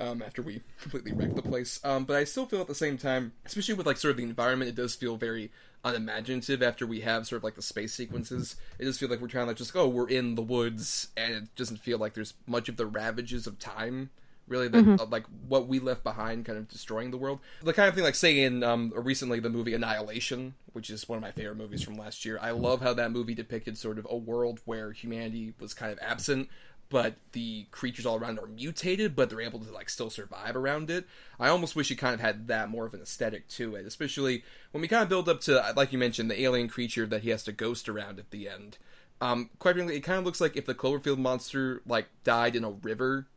Um, 0.00 0.22
after 0.22 0.40
we 0.40 0.62
completely 0.80 1.12
wrecked 1.12 1.36
the 1.36 1.42
place, 1.42 1.78
um, 1.84 2.06
but 2.06 2.16
I 2.16 2.24
still 2.24 2.46
feel 2.46 2.62
at 2.62 2.66
the 2.66 2.74
same 2.74 2.96
time, 2.96 3.32
especially 3.44 3.74
with 3.74 3.86
like 3.86 3.98
sort 3.98 4.12
of 4.12 4.16
the 4.16 4.22
environment, 4.22 4.70
it 4.70 4.74
does 4.74 4.94
feel 4.94 5.16
very 5.18 5.50
unimaginative. 5.84 6.62
After 6.62 6.86
we 6.86 7.00
have 7.00 7.26
sort 7.26 7.38
of 7.38 7.44
like 7.44 7.54
the 7.54 7.62
space 7.62 7.92
sequences, 7.92 8.56
it 8.78 8.84
does 8.84 8.98
feel 8.98 9.08
like 9.08 9.20
we're 9.20 9.28
trying 9.28 9.48
to 9.48 9.54
just 9.54 9.74
oh, 9.74 9.88
we're 9.88 10.08
in 10.08 10.34
the 10.34 10.42
woods, 10.42 11.08
and 11.16 11.34
it 11.34 11.54
doesn't 11.56 11.78
feel 11.78 11.98
like 11.98 12.14
there's 12.14 12.34
much 12.46 12.68
of 12.68 12.76
the 12.76 12.86
ravages 12.86 13.46
of 13.46 13.58
time 13.58 14.10
really 14.48 14.66
that 14.66 15.00
uh, 15.00 15.06
like 15.06 15.24
what 15.48 15.68
we 15.68 15.78
left 15.78 16.02
behind 16.02 16.44
kind 16.44 16.58
of 16.58 16.68
destroying 16.68 17.10
the 17.10 17.16
world. 17.16 17.38
The 17.62 17.72
kind 17.72 17.88
of 17.88 17.94
thing 17.94 18.04
like 18.04 18.16
say 18.16 18.42
in 18.42 18.62
um 18.62 18.92
recently 18.94 19.40
the 19.40 19.50
movie 19.50 19.72
annihilation 19.72 20.54
which 20.72 20.90
is 20.90 21.08
one 21.08 21.16
of 21.16 21.22
my 21.22 21.30
favorite 21.30 21.56
movies 21.56 21.82
from 21.82 21.96
last 21.96 22.24
year. 22.24 22.38
I 22.40 22.50
love 22.50 22.80
how 22.80 22.94
that 22.94 23.12
movie 23.12 23.34
depicted 23.34 23.76
sort 23.76 23.98
of 23.98 24.06
a 24.08 24.16
world 24.16 24.60
where 24.64 24.92
humanity 24.92 25.54
was 25.60 25.74
kind 25.74 25.92
of 25.92 25.98
absent 26.00 26.48
but 26.92 27.14
the 27.32 27.64
creatures 27.70 28.04
all 28.04 28.16
around 28.16 28.38
are 28.38 28.46
mutated 28.46 29.16
but 29.16 29.30
they're 29.30 29.40
able 29.40 29.58
to 29.58 29.72
like 29.72 29.88
still 29.88 30.10
survive 30.10 30.54
around 30.54 30.90
it 30.90 31.06
i 31.40 31.48
almost 31.48 31.74
wish 31.74 31.90
it 31.90 31.96
kind 31.96 32.14
of 32.14 32.20
had 32.20 32.46
that 32.46 32.68
more 32.68 32.84
of 32.84 32.92
an 32.92 33.00
aesthetic 33.00 33.48
to 33.48 33.74
it 33.74 33.86
especially 33.86 34.44
when 34.70 34.82
we 34.82 34.86
kind 34.86 35.02
of 35.02 35.08
build 35.08 35.28
up 35.28 35.40
to 35.40 35.72
like 35.74 35.92
you 35.92 35.98
mentioned 35.98 36.30
the 36.30 36.40
alien 36.42 36.68
creature 36.68 37.06
that 37.06 37.22
he 37.22 37.30
has 37.30 37.42
to 37.42 37.50
ghost 37.50 37.88
around 37.88 38.18
at 38.18 38.30
the 38.30 38.48
end 38.48 38.76
um, 39.22 39.50
quite 39.60 39.76
frankly, 39.76 39.94
it 39.94 40.00
kind 40.00 40.18
of 40.18 40.24
looks 40.24 40.40
like 40.40 40.56
if 40.56 40.66
the 40.66 40.74
Cloverfield 40.74 41.18
monster 41.18 41.80
like 41.86 42.08
died 42.24 42.56
in 42.56 42.64
a 42.64 42.70
river 42.70 43.28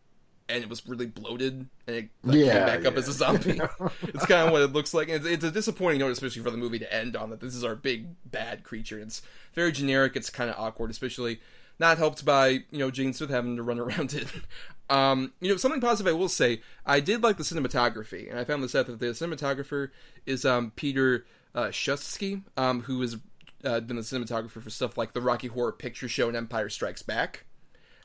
and 0.49 0.63
it 0.63 0.69
was 0.69 0.87
really 0.87 1.05
bloated 1.05 1.67
and 1.85 1.95
it 1.95 2.09
like, 2.23 2.37
Yeah, 2.37 2.53
came 2.53 2.65
back 2.65 2.85
up 2.85 2.97
as 2.97 3.07
a 3.07 3.13
zombie. 3.13 3.59
it's 4.01 4.25
kind 4.25 4.47
of 4.47 4.51
what 4.51 4.63
it 4.63 4.73
looks 4.73 4.95
like. 4.95 5.09
And 5.09 5.17
it's, 5.17 5.27
it's 5.27 5.43
a 5.43 5.51
disappointing 5.51 5.99
note, 5.99 6.11
especially 6.11 6.41
for 6.41 6.49
the 6.49 6.57
movie 6.57 6.79
to 6.79 6.91
end 6.91 7.15
on 7.15 7.29
that 7.29 7.39
this 7.39 7.53
is 7.53 7.63
our 7.63 7.75
big 7.75 8.07
bad 8.25 8.63
creature. 8.63 8.97
It's 8.97 9.21
very 9.53 9.71
generic. 9.71 10.15
It's 10.15 10.31
kind 10.31 10.49
of 10.49 10.55
awkward, 10.57 10.89
especially 10.89 11.39
not 11.79 11.97
helped 11.97 12.25
by 12.25 12.47
you 12.47 12.79
know 12.79 12.91
Jaden 12.91 13.15
Smith 13.15 13.29
having 13.29 13.55
to 13.55 13.63
run 13.63 13.79
around 13.85 14.13
it. 14.13 14.27
Um, 14.89 15.33
you 15.41 15.49
know, 15.49 15.57
something 15.57 15.81
positive 15.81 16.13
I 16.13 16.15
will 16.15 16.29
say, 16.29 16.61
I 16.85 16.99
did 16.99 17.23
like 17.23 17.37
the 17.37 17.43
cinematography, 17.43 18.29
and 18.29 18.39
I 18.39 18.43
found 18.43 18.63
this 18.63 18.75
out 18.75 18.85
that 18.85 18.99
the 18.99 19.07
cinematographer 19.07 19.89
is 20.25 20.45
um, 20.45 20.71
Peter 20.75 21.25
uh, 21.55 21.67
Shusky, 21.67 22.43
um, 22.55 22.81
who 22.83 23.01
has 23.01 23.17
uh, 23.63 23.79
been 23.79 23.95
the 23.95 24.03
cinematographer 24.03 24.61
for 24.61 24.69
stuff 24.69 24.97
like 24.97 25.13
the 25.13 25.21
Rocky 25.21 25.47
Horror 25.47 25.71
Picture 25.71 26.07
Show 26.07 26.27
and 26.27 26.37
Empire 26.37 26.69
Strikes 26.69 27.01
Back. 27.01 27.45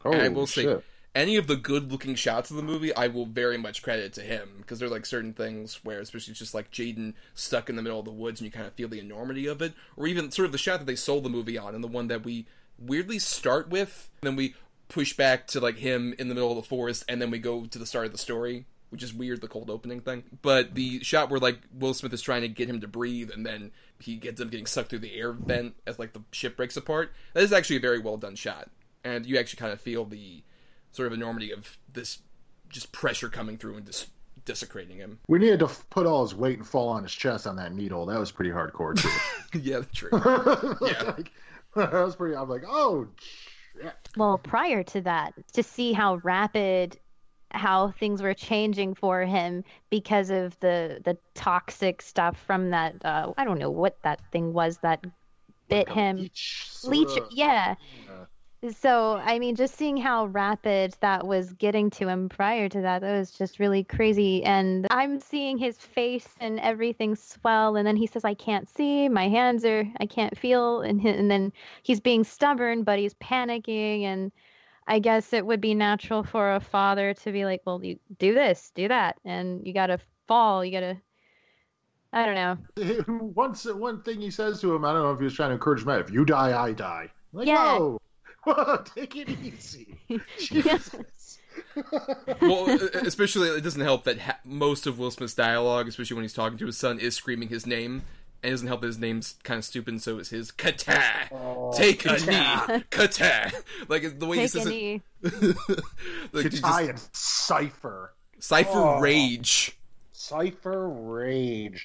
Oh, 0.04 0.12
and 0.12 0.22
I 0.22 0.28
will 0.28 0.46
say, 0.46 0.78
any 1.14 1.36
of 1.36 1.48
the 1.48 1.56
good 1.56 1.90
looking 1.90 2.14
shots 2.14 2.50
of 2.50 2.56
the 2.56 2.62
movie, 2.62 2.94
I 2.94 3.08
will 3.08 3.26
very 3.26 3.58
much 3.58 3.82
credit 3.82 4.12
to 4.14 4.22
him 4.22 4.48
because 4.58 4.78
there 4.78 4.88
are 4.88 4.90
like 4.90 5.04
certain 5.04 5.32
things 5.32 5.80
where, 5.82 6.00
especially 6.00 6.34
just 6.34 6.54
like 6.54 6.70
Jaden 6.70 7.14
stuck 7.34 7.68
in 7.68 7.76
the 7.76 7.82
middle 7.82 7.98
of 7.98 8.04
the 8.04 8.12
woods 8.12 8.40
and 8.40 8.46
you 8.46 8.52
kind 8.52 8.66
of 8.66 8.74
feel 8.74 8.88
the 8.88 9.00
enormity 9.00 9.46
of 9.46 9.60
it, 9.60 9.74
or 9.96 10.06
even 10.06 10.30
sort 10.30 10.46
of 10.46 10.52
the 10.52 10.58
shot 10.58 10.78
that 10.78 10.86
they 10.86 10.96
sold 10.96 11.24
the 11.24 11.28
movie 11.28 11.58
on 11.58 11.74
and 11.74 11.82
the 11.82 11.88
one 11.88 12.06
that 12.06 12.24
we 12.24 12.46
weirdly 12.80 13.18
start 13.18 13.68
with, 13.68 14.10
then 14.22 14.36
we 14.36 14.54
push 14.88 15.16
back 15.16 15.46
to 15.48 15.60
like 15.60 15.76
him 15.76 16.14
in 16.18 16.28
the 16.28 16.34
middle 16.34 16.50
of 16.50 16.56
the 16.56 16.68
forest, 16.68 17.04
and 17.08 17.20
then 17.20 17.30
we 17.30 17.38
go 17.38 17.66
to 17.66 17.78
the 17.78 17.86
start 17.86 18.06
of 18.06 18.12
the 18.12 18.18
story. 18.18 18.66
Which 18.90 19.04
is 19.04 19.14
weird, 19.14 19.40
the 19.40 19.46
cold 19.46 19.70
opening 19.70 20.00
thing. 20.00 20.24
But 20.42 20.74
the 20.74 21.00
shot 21.04 21.30
where 21.30 21.38
like 21.38 21.60
Will 21.72 21.94
Smith 21.94 22.12
is 22.12 22.22
trying 22.22 22.42
to 22.42 22.48
get 22.48 22.68
him 22.68 22.80
to 22.80 22.88
breathe, 22.88 23.30
and 23.30 23.46
then 23.46 23.70
he 24.00 24.16
gets 24.16 24.40
up 24.40 24.50
getting 24.50 24.66
sucked 24.66 24.90
through 24.90 24.98
the 24.98 25.14
air 25.14 25.30
vent 25.30 25.76
as 25.86 26.00
like 26.00 26.12
the 26.12 26.24
ship 26.32 26.56
breaks 26.56 26.76
apart. 26.76 27.12
That 27.34 27.44
is 27.44 27.52
actually 27.52 27.76
a 27.76 27.80
very 27.80 28.00
well 28.00 28.16
done 28.16 28.34
shot, 28.34 28.68
and 29.04 29.24
you 29.26 29.38
actually 29.38 29.58
kind 29.58 29.72
of 29.72 29.80
feel 29.80 30.04
the 30.04 30.42
sort 30.90 31.06
of 31.06 31.12
enormity 31.12 31.52
of 31.52 31.78
this 31.92 32.18
just 32.68 32.90
pressure 32.90 33.28
coming 33.28 33.58
through 33.58 33.76
and 33.76 33.86
just 33.86 34.08
desecrating 34.50 34.96
him. 34.96 35.16
We 35.28 35.38
needed 35.38 35.60
to 35.60 35.68
put 35.90 36.06
all 36.06 36.22
his 36.22 36.34
weight 36.34 36.58
and 36.58 36.66
fall 36.66 36.88
on 36.88 37.04
his 37.04 37.12
chest 37.12 37.46
on 37.46 37.54
that 37.56 37.72
needle. 37.72 38.04
That 38.06 38.18
was 38.18 38.32
pretty 38.32 38.50
hardcore 38.50 39.00
too. 39.00 39.58
yeah, 39.60 39.82
true. 39.92 40.10
yeah, 40.82 41.12
that 41.76 41.92
was 41.92 42.16
pretty. 42.16 42.34
I'm 42.34 42.48
like, 42.48 42.64
oh 42.66 43.06
shit. 43.80 43.94
Well, 44.16 44.38
prior 44.38 44.82
to 44.82 45.00
that, 45.02 45.34
to 45.52 45.62
see 45.62 45.92
how 45.92 46.16
rapid 46.24 46.98
how 47.52 47.90
things 47.92 48.22
were 48.22 48.34
changing 48.34 48.94
for 48.94 49.24
him 49.24 49.62
because 49.88 50.30
of 50.30 50.58
the 50.58 51.00
the 51.04 51.16
toxic 51.34 52.02
stuff 52.02 52.36
from 52.44 52.70
that 52.70 52.94
uh, 53.04 53.32
I 53.38 53.44
don't 53.44 53.58
know 53.58 53.70
what 53.70 54.02
that 54.02 54.20
thing 54.32 54.52
was 54.52 54.78
that 54.78 55.04
bit 55.68 55.88
him. 55.88 56.16
Leech. 56.16 56.66
sorta- 56.70 56.98
Leech, 56.98 57.22
yeah. 57.30 57.74
So, 58.68 59.14
I 59.14 59.38
mean, 59.38 59.56
just 59.56 59.76
seeing 59.76 59.96
how 59.96 60.26
rapid 60.26 60.94
that 61.00 61.26
was 61.26 61.54
getting 61.54 61.88
to 61.92 62.08
him 62.08 62.28
prior 62.28 62.68
to 62.68 62.82
that, 62.82 63.00
that 63.00 63.18
was 63.18 63.30
just 63.30 63.58
really 63.58 63.82
crazy. 63.82 64.44
And 64.44 64.86
I'm 64.90 65.18
seeing 65.18 65.56
his 65.56 65.78
face 65.78 66.28
and 66.40 66.60
everything 66.60 67.16
swell. 67.16 67.76
And 67.76 67.86
then 67.86 67.96
he 67.96 68.06
says, 68.06 68.22
I 68.22 68.34
can't 68.34 68.68
see, 68.68 69.08
my 69.08 69.28
hands 69.28 69.64
are, 69.64 69.84
I 69.98 70.04
can't 70.04 70.36
feel. 70.36 70.82
And, 70.82 71.00
and 71.00 71.30
then 71.30 71.54
he's 71.84 72.00
being 72.00 72.22
stubborn, 72.22 72.82
but 72.84 72.98
he's 72.98 73.14
panicking. 73.14 74.02
And 74.02 74.30
I 74.86 74.98
guess 74.98 75.32
it 75.32 75.46
would 75.46 75.62
be 75.62 75.74
natural 75.74 76.22
for 76.22 76.52
a 76.52 76.60
father 76.60 77.14
to 77.14 77.32
be 77.32 77.46
like, 77.46 77.62
well, 77.64 77.82
you 77.82 77.98
do 78.18 78.34
this, 78.34 78.72
do 78.74 78.88
that. 78.88 79.16
And 79.24 79.66
you 79.66 79.72
got 79.72 79.86
to 79.86 79.98
fall. 80.28 80.62
You 80.62 80.72
got 80.72 80.80
to, 80.80 80.96
I 82.12 82.26
don't 82.26 82.34
know. 82.34 83.04
Once 83.34 83.64
one 83.64 84.02
thing 84.02 84.20
he 84.20 84.30
says 84.30 84.60
to 84.60 84.74
him, 84.74 84.84
I 84.84 84.92
don't 84.92 85.02
know 85.02 85.12
if 85.12 85.18
he 85.18 85.24
was 85.24 85.34
trying 85.34 85.48
to 85.48 85.54
encourage 85.54 85.82
him. 85.82 85.88
If 85.88 86.10
you 86.10 86.26
die, 86.26 86.62
I 86.62 86.72
die. 86.72 87.10
Like, 87.32 87.46
Yeah. 87.46 87.78
whoa, 87.78 88.00
whoa, 88.44 88.82
take 88.94 89.16
it 89.16 89.28
easy. 89.42 89.96
Jesus. 90.38 91.38
well, 92.40 92.68
especially 93.02 93.48
it 93.50 93.62
doesn't 93.62 93.80
help 93.82 94.04
that 94.04 94.18
ha- 94.20 94.38
most 94.44 94.86
of 94.86 94.98
Will 94.98 95.10
Smith's 95.10 95.34
dialogue, 95.34 95.88
especially 95.88 96.14
when 96.14 96.22
he's 96.24 96.32
talking 96.32 96.58
to 96.58 96.66
his 96.66 96.76
son, 96.78 96.98
is 96.98 97.14
screaming 97.16 97.48
his 97.48 97.66
name. 97.66 98.02
And 98.42 98.48
it 98.48 98.52
doesn't 98.52 98.68
help 98.68 98.80
that 98.80 98.86
his 98.86 98.98
name's 98.98 99.34
kind 99.42 99.58
of 99.58 99.64
stupid, 99.64 100.00
so 100.00 100.18
is 100.18 100.30
his. 100.30 100.50
Kata! 100.50 101.02
Oh, 101.32 101.72
Take 101.76 102.06
a 102.06 102.16
Kata. 102.16 102.72
knee! 102.78 102.84
Kata! 102.90 103.52
Like, 103.88 104.18
the 104.18 104.24
way 104.26 104.38
he 104.38 104.42
Take 104.44 104.50
says 104.52 104.66
a 104.66 104.68
it. 104.68 104.72
knee. 104.72 105.02
like, 106.32 106.44
he 106.44 106.48
just, 106.48 106.64
and 106.64 106.98
Cipher. 107.12 108.14
Cypher 108.38 108.70
Oh. 108.72 109.00
Rage. 109.00 109.76
Cypher 110.12 110.88
Raige. 110.88 111.80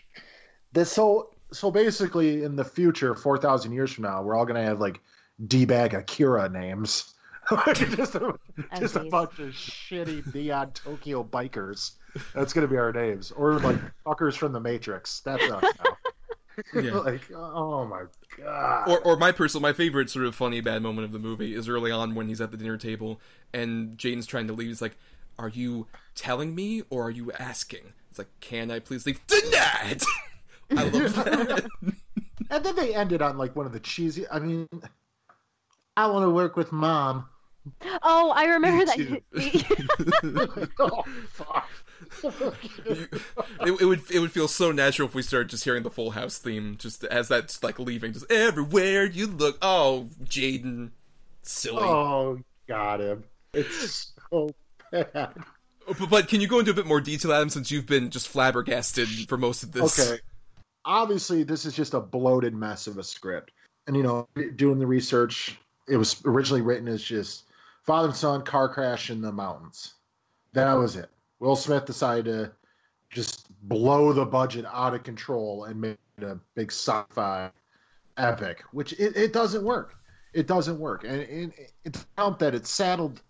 This 0.72 0.92
so 0.92 1.32
so 1.52 1.72
basically 1.72 2.44
in 2.44 2.56
the 2.56 2.64
future, 2.64 3.16
four 3.16 3.38
thousand 3.38 3.74
years 3.74 3.92
from 3.92 4.04
now, 4.04 4.22
we're 4.24 4.36
all 4.36 4.46
gonna 4.46 4.64
have 4.64 4.80
like 4.80 5.00
D 5.48 5.66
bag 5.66 5.94
Akira 5.94 6.50
names. 6.50 7.14
just 7.76 8.16
a, 8.16 8.26
Oh, 8.26 8.38
just 8.80 8.96
a 8.96 9.02
bunch 9.04 9.38
of 9.40 9.50
shitty 9.54 10.34
neon 10.34 10.72
Tokyo 10.72 11.24
bikers. 11.24 11.92
That's 12.34 12.54
gonna 12.54 12.68
be 12.68 12.78
our 12.78 12.92
names. 12.92 13.32
Or 13.32 13.60
like 13.60 13.78
fuckers 14.06 14.36
from 14.36 14.52
the 14.54 14.60
Matrix. 14.60 15.20
That's 15.22 15.44
us 15.44 15.64
now. 16.74 16.82
Yeah. 16.82 16.94
like, 17.00 17.22
oh 17.36 17.86
my 17.86 18.04
god. 18.38 18.90
Or, 18.90 19.00
or 19.02 19.18
my 19.18 19.32
personal, 19.34 19.62
my 19.62 19.74
favorite 19.74 20.10
sort 20.10 20.26
of 20.26 20.34
funny 20.34 20.62
bad 20.62 20.82
moment 20.82 21.06
of 21.06 21.12
the 21.12 21.20
movie 21.20 21.54
is 21.54 21.68
early 21.68 21.92
on 21.92 22.16
when 22.16 22.30
he's 22.30 22.40
at 22.40 22.52
the 22.52 22.58
dinner 22.58 22.78
table 22.78 23.20
and 23.54 23.98
Jaden's 23.98 24.26
trying 24.26 24.48
to 24.48 24.54
leave. 24.54 24.70
He's 24.70 24.82
like, 24.82 24.96
"Are 25.38 25.50
you 25.50 25.86
telling 26.16 26.56
me 26.56 26.84
or 26.90 27.08
are 27.08 27.12
you 27.12 27.32
asking?" 27.34 27.94
It's 28.10 28.18
like, 28.18 28.30
"Can 28.40 28.72
I 28.72 28.80
please 28.80 29.06
leave?" 29.06 29.20
Denied. 29.28 30.02
I 30.72 30.84
love 30.84 31.14
that. 31.16 31.66
and 32.50 32.64
then 32.64 32.76
they 32.76 32.96
ended 32.96 33.22
on 33.22 33.38
like 33.38 33.56
one 33.56 33.66
of 33.66 33.74
the 33.74 33.80
cheesy. 33.82 34.26
I 34.30 34.40
mean, 34.40 34.68
I 35.98 36.08
want 36.08 36.26
to 36.26 36.30
work 36.30 36.56
with 36.56 36.72
mom. 36.72 37.28
Oh, 38.04 38.32
I 38.36 38.46
remember 38.46 38.86
that. 38.86 38.96
too. 38.96 40.68
oh 40.80 41.04
fuck. 41.30 41.70
it, 42.24 43.82
it 43.82 43.86
would 43.86 44.02
it 44.12 44.20
would 44.20 44.32
feel 44.32 44.48
so 44.48 44.72
natural 44.72 45.08
if 45.08 45.16
we 45.16 45.22
started 45.22 45.50
just 45.50 45.64
hearing 45.64 45.84
the 45.84 45.90
Full 45.90 46.12
House 46.12 46.38
theme, 46.38 46.76
just 46.78 47.04
as 47.06 47.28
that's 47.28 47.64
like 47.64 47.80
leaving, 47.80 48.14
just 48.14 48.32
everywhere 48.32 49.06
you 49.06 49.26
look. 49.26 49.58
Oh, 49.62 50.10
Jaden, 50.26 50.92
silly. 51.42 51.82
oh, 51.82 52.40
got 52.68 53.02
him. 53.02 53.24
It's 53.54 54.12
so 54.30 54.52
bad. 54.92 55.34
But, 55.88 56.10
but 56.10 56.28
can 56.28 56.42
you 56.42 56.48
go 56.48 56.60
into 56.60 56.72
a 56.72 56.76
bit 56.76 56.86
more 56.86 57.02
detail, 57.02 57.34
Adam, 57.34 57.50
since 57.50 57.72
you've 57.72 57.86
been 57.86 58.10
just 58.10 58.28
flabbergasted 58.28 59.08
for 59.30 59.38
most 59.38 59.64
of 59.64 59.72
this? 59.72 60.00
Okay. 60.00 60.22
Obviously, 60.84 61.44
this 61.44 61.66
is 61.66 61.74
just 61.74 61.94
a 61.94 62.00
bloated 62.00 62.54
mess 62.54 62.88
of 62.88 62.98
a 62.98 63.04
script. 63.04 63.52
And, 63.88 63.96
you 63.96 64.04
know, 64.04 64.28
doing 64.56 64.80
the 64.80 64.88
research, 64.88 65.60
it 65.88 65.98
was 65.98 66.22
originally 66.26 66.62
written 66.62 66.88
as 66.88 67.04
just 67.04 67.46
father 67.84 68.08
and 68.08 68.16
son 68.16 68.44
car 68.44 68.68
crash 68.70 69.10
in 69.10 69.22
the 69.22 69.32
mountains. 69.32 69.94
That 70.54 70.74
was 70.74 70.96
it. 70.96 71.10
Will 71.40 71.56
Smith 71.56 71.86
decided 71.86 72.26
to 72.26 72.52
just 73.10 73.48
blow 73.68 74.14
the 74.14 74.26
budget 74.26 74.66
out 74.72 74.94
of 74.94 75.04
control 75.04 75.66
and 75.66 75.80
make 75.80 75.98
it 76.18 76.24
a 76.24 76.40
big 76.56 76.72
sci-fi 76.72 77.52
epic, 78.18 78.64
which 78.72 78.94
it, 78.94 79.16
it 79.16 79.34
doesn't 79.34 79.64
work. 79.64 79.96
It 80.34 80.48
doesn't 80.48 80.80
work. 80.80 81.04
And 81.04 81.22
it, 81.22 81.72
it's 81.84 82.06
out 82.18 82.40
that 82.40 82.56
it's 82.56 82.70
saddled 82.70 83.22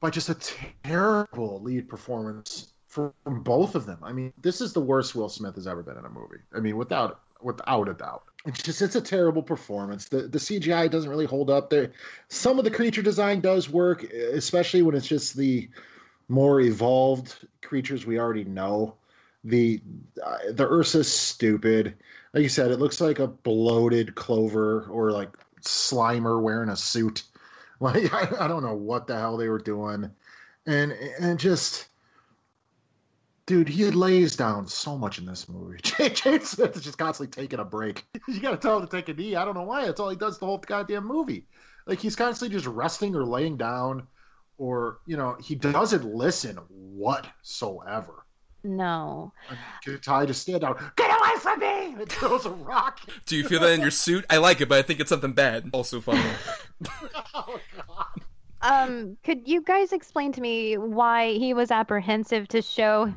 by 0.00 0.10
just 0.10 0.28
a 0.28 0.36
terrible 0.84 1.62
lead 1.62 1.88
performance 1.88 2.72
from 2.86 3.12
both 3.26 3.74
of 3.74 3.86
them. 3.86 3.98
I 4.02 4.12
mean, 4.12 4.32
this 4.40 4.60
is 4.60 4.72
the 4.72 4.80
worst 4.80 5.14
Will 5.14 5.28
Smith 5.28 5.54
has 5.56 5.66
ever 5.66 5.82
been 5.82 5.98
in 5.98 6.04
a 6.04 6.10
movie. 6.10 6.38
I 6.54 6.60
mean, 6.60 6.76
without 6.76 7.20
without 7.42 7.88
a 7.88 7.94
doubt. 7.94 8.24
It's 8.46 8.62
just 8.62 8.80
it's 8.80 8.94
a 8.94 9.00
terrible 9.00 9.42
performance. 9.42 10.08
The 10.08 10.22
the 10.22 10.38
CGI 10.38 10.90
doesn't 10.90 11.10
really 11.10 11.26
hold 11.26 11.50
up 11.50 11.68
there. 11.68 11.92
Some 12.28 12.58
of 12.58 12.64
the 12.64 12.70
creature 12.70 13.02
design 13.02 13.40
does 13.40 13.68
work, 13.68 14.04
especially 14.04 14.82
when 14.82 14.94
it's 14.94 15.08
just 15.08 15.36
the 15.36 15.68
more 16.28 16.60
evolved 16.60 17.34
creatures 17.62 18.06
we 18.06 18.18
already 18.18 18.44
know. 18.44 18.94
The 19.42 19.80
uh, 20.24 20.38
the 20.50 20.66
Ursa's 20.66 21.12
stupid. 21.12 21.96
Like 22.32 22.42
you 22.44 22.48
said, 22.48 22.70
it 22.70 22.78
looks 22.78 23.00
like 23.00 23.18
a 23.18 23.26
bloated 23.26 24.14
Clover 24.14 24.84
or 24.90 25.10
like 25.10 25.30
Slimer 25.62 26.40
wearing 26.40 26.70
a 26.70 26.76
suit. 26.76 27.22
Like 27.78 28.10
I, 28.10 28.46
I 28.46 28.48
don't 28.48 28.62
know 28.62 28.74
what 28.74 29.06
the 29.06 29.18
hell 29.18 29.36
they 29.36 29.50
were 29.50 29.58
doing, 29.58 30.10
and 30.64 30.92
and 31.20 31.38
just 31.38 31.88
dude, 33.46 33.68
he 33.68 33.84
lays 33.90 34.36
down 34.36 34.66
so 34.66 34.98
much 34.98 35.18
in 35.18 35.24
this 35.24 35.48
movie. 35.48 35.78
Jaden 35.82 36.42
Smith 36.42 36.76
is 36.76 36.82
just 36.82 36.98
constantly 36.98 37.42
taking 37.42 37.60
a 37.60 37.64
break. 37.64 38.04
You 38.28 38.40
got 38.40 38.50
to 38.50 38.56
tell 38.56 38.78
him 38.78 38.86
to 38.86 38.90
take 38.90 39.08
a 39.08 39.14
knee. 39.14 39.36
I 39.36 39.44
don't 39.44 39.54
know 39.54 39.62
why. 39.62 39.86
That's 39.86 40.00
all 40.00 40.10
he 40.10 40.16
does 40.16 40.38
the 40.38 40.46
whole 40.46 40.58
goddamn 40.58 41.06
movie. 41.06 41.46
Like 41.86 42.00
he's 42.00 42.16
constantly 42.16 42.54
just 42.56 42.66
resting 42.66 43.14
or 43.14 43.24
laying 43.24 43.56
down, 43.56 44.08
or 44.58 44.98
you 45.06 45.16
know 45.16 45.36
he 45.40 45.54
doesn't 45.54 46.04
listen 46.04 46.56
whatsoever. 46.68 48.24
No. 48.64 49.32
Ty 50.02 50.26
just 50.26 50.42
stand 50.42 50.62
down. 50.62 50.76
Get 50.96 51.08
away 51.08 51.38
from 51.38 51.60
me! 51.60 51.94
And 52.00 52.08
throws 52.08 52.46
a 52.46 52.50
rock. 52.50 52.98
Do 53.26 53.36
you 53.36 53.44
feel 53.44 53.60
that 53.60 53.70
in 53.70 53.80
your 53.80 53.92
suit? 53.92 54.24
I 54.28 54.38
like 54.38 54.60
it, 54.60 54.68
but 54.68 54.78
I 54.78 54.82
think 54.82 54.98
it's 54.98 55.08
something 55.08 55.32
bad. 55.32 55.70
Also 55.72 56.00
funny. 56.00 56.28
oh 57.34 57.60
god. 57.76 58.22
Um, 58.62 59.16
could 59.22 59.46
you 59.46 59.62
guys 59.62 59.92
explain 59.92 60.32
to 60.32 60.40
me 60.40 60.76
why 60.76 61.34
he 61.34 61.54
was 61.54 61.70
apprehensive 61.70 62.48
to 62.48 62.60
show 62.60 63.14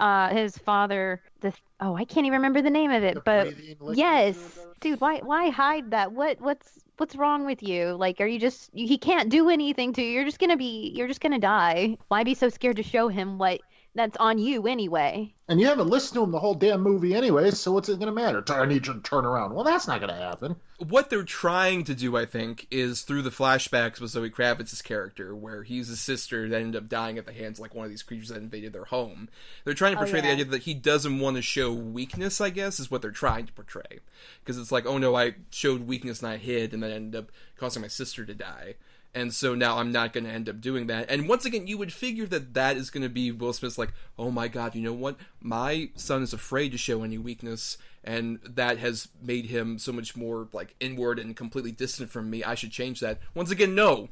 uh 0.00 0.30
his 0.30 0.58
father 0.58 1.22
the 1.40 1.52
oh 1.80 1.94
I 1.96 2.04
can't 2.04 2.26
even 2.26 2.38
remember 2.38 2.62
the 2.62 2.70
name 2.70 2.90
of 2.92 3.04
it, 3.04 3.24
The 3.24 3.24
but 3.24 3.50
yes, 3.86 4.66
dude, 4.80 5.00
why 5.00 5.20
why 5.20 5.50
hide 5.50 5.92
that? 5.92 6.12
What 6.12 6.40
what's 6.40 6.78
what's 6.98 7.16
wrong 7.16 7.46
with 7.46 7.62
you? 7.62 7.94
Like, 7.96 8.20
are 8.20 8.26
you 8.26 8.40
just 8.40 8.70
he 8.74 8.98
can't 8.98 9.30
do 9.30 9.50
anything 9.50 9.92
to 9.94 10.02
you? 10.02 10.10
You're 10.10 10.24
just 10.24 10.40
gonna 10.40 10.56
be 10.56 10.92
you're 10.94 11.08
just 11.08 11.20
gonna 11.20 11.38
die. 11.40 11.98
Why 12.08 12.24
be 12.24 12.34
so 12.34 12.48
scared 12.48 12.76
to 12.76 12.82
show 12.82 13.08
him 13.08 13.38
what 13.38 13.62
that's 13.94 14.16
on 14.18 14.38
you 14.38 14.66
anyway? 14.66 15.34
And 15.48 15.60
you 15.60 15.66
haven't 15.66 15.88
listened 15.88 16.14
to 16.14 16.22
him 16.22 16.30
the 16.30 16.38
whole 16.38 16.54
damn 16.54 16.80
movie 16.80 17.12
anyway, 17.14 17.50
so 17.50 17.72
what's 17.72 17.88
it 17.88 17.98
going 17.98 18.06
to 18.06 18.12
matter? 18.12 18.44
I 18.48 18.64
need 18.66 18.86
you 18.86 18.94
to 18.94 19.00
turn 19.00 19.24
around. 19.24 19.52
Well, 19.52 19.64
that's 19.64 19.88
not 19.88 20.00
going 20.00 20.14
to 20.14 20.20
happen. 20.20 20.54
What 20.78 21.10
they're 21.10 21.24
trying 21.24 21.82
to 21.84 21.94
do, 21.94 22.16
I 22.16 22.24
think, 22.24 22.68
is 22.70 23.02
through 23.02 23.22
the 23.22 23.30
flashbacks 23.30 24.00
with 24.00 24.12
Zoe 24.12 24.30
Kravitz's 24.30 24.80
character, 24.80 25.34
where 25.34 25.64
he's 25.64 25.90
a 25.90 25.96
sister 25.96 26.48
that 26.48 26.60
ended 26.60 26.80
up 26.80 26.88
dying 26.88 27.18
at 27.18 27.26
the 27.26 27.32
hands 27.32 27.58
of 27.58 27.62
like 27.62 27.74
one 27.74 27.84
of 27.84 27.90
these 27.90 28.04
creatures 28.04 28.28
that 28.28 28.38
invaded 28.38 28.72
their 28.72 28.84
home. 28.84 29.28
They're 29.64 29.74
trying 29.74 29.94
to 29.94 29.98
Oh, 29.98 30.02
portray 30.02 30.20
the 30.20 30.30
idea 30.30 30.44
that 30.44 30.62
he 30.62 30.74
doesn't 30.74 31.18
want 31.18 31.36
to 31.36 31.42
show 31.42 31.72
weakness. 31.72 32.40
I 32.40 32.50
guess 32.50 32.78
is 32.78 32.90
what 32.90 33.02
they're 33.02 33.10
trying 33.10 33.46
to 33.46 33.52
portray, 33.52 33.98
because 34.44 34.56
it's 34.56 34.70
like, 34.72 34.86
oh 34.86 34.98
no, 34.98 35.16
I 35.16 35.34
showed 35.50 35.88
weakness 35.88 36.20
and 36.22 36.30
I 36.30 36.36
hid, 36.36 36.72
and 36.72 36.82
then 36.82 36.92
ended 36.92 37.24
up 37.24 37.32
causing 37.56 37.82
my 37.82 37.88
sister 37.88 38.24
to 38.24 38.34
die. 38.34 38.76
And 39.12 39.34
so 39.34 39.56
now 39.56 39.78
I'm 39.78 39.90
not 39.90 40.12
going 40.12 40.24
to 40.24 40.30
end 40.30 40.48
up 40.48 40.60
doing 40.60 40.86
that. 40.86 41.10
And 41.10 41.28
once 41.28 41.44
again, 41.44 41.66
you 41.66 41.76
would 41.78 41.92
figure 41.92 42.26
that 42.26 42.54
that 42.54 42.76
is 42.76 42.90
going 42.90 43.02
to 43.02 43.08
be 43.08 43.32
Will 43.32 43.52
Smith's 43.52 43.78
like, 43.78 43.92
oh 44.16 44.30
my 44.30 44.46
god, 44.46 44.74
you 44.76 44.82
know 44.82 44.92
what? 44.92 45.16
My 45.40 45.90
son 45.96 46.22
is 46.22 46.32
afraid 46.32 46.70
to 46.72 46.78
show 46.78 47.02
any 47.02 47.18
weakness, 47.18 47.76
and 48.04 48.38
that 48.44 48.78
has 48.78 49.08
made 49.20 49.46
him 49.46 49.78
so 49.78 49.92
much 49.92 50.16
more 50.16 50.48
like 50.52 50.76
inward 50.78 51.18
and 51.18 51.36
completely 51.36 51.72
distant 51.72 52.10
from 52.10 52.30
me. 52.30 52.44
I 52.44 52.54
should 52.54 52.70
change 52.70 53.00
that. 53.00 53.18
Once 53.34 53.50
again, 53.50 53.74
no. 53.74 54.10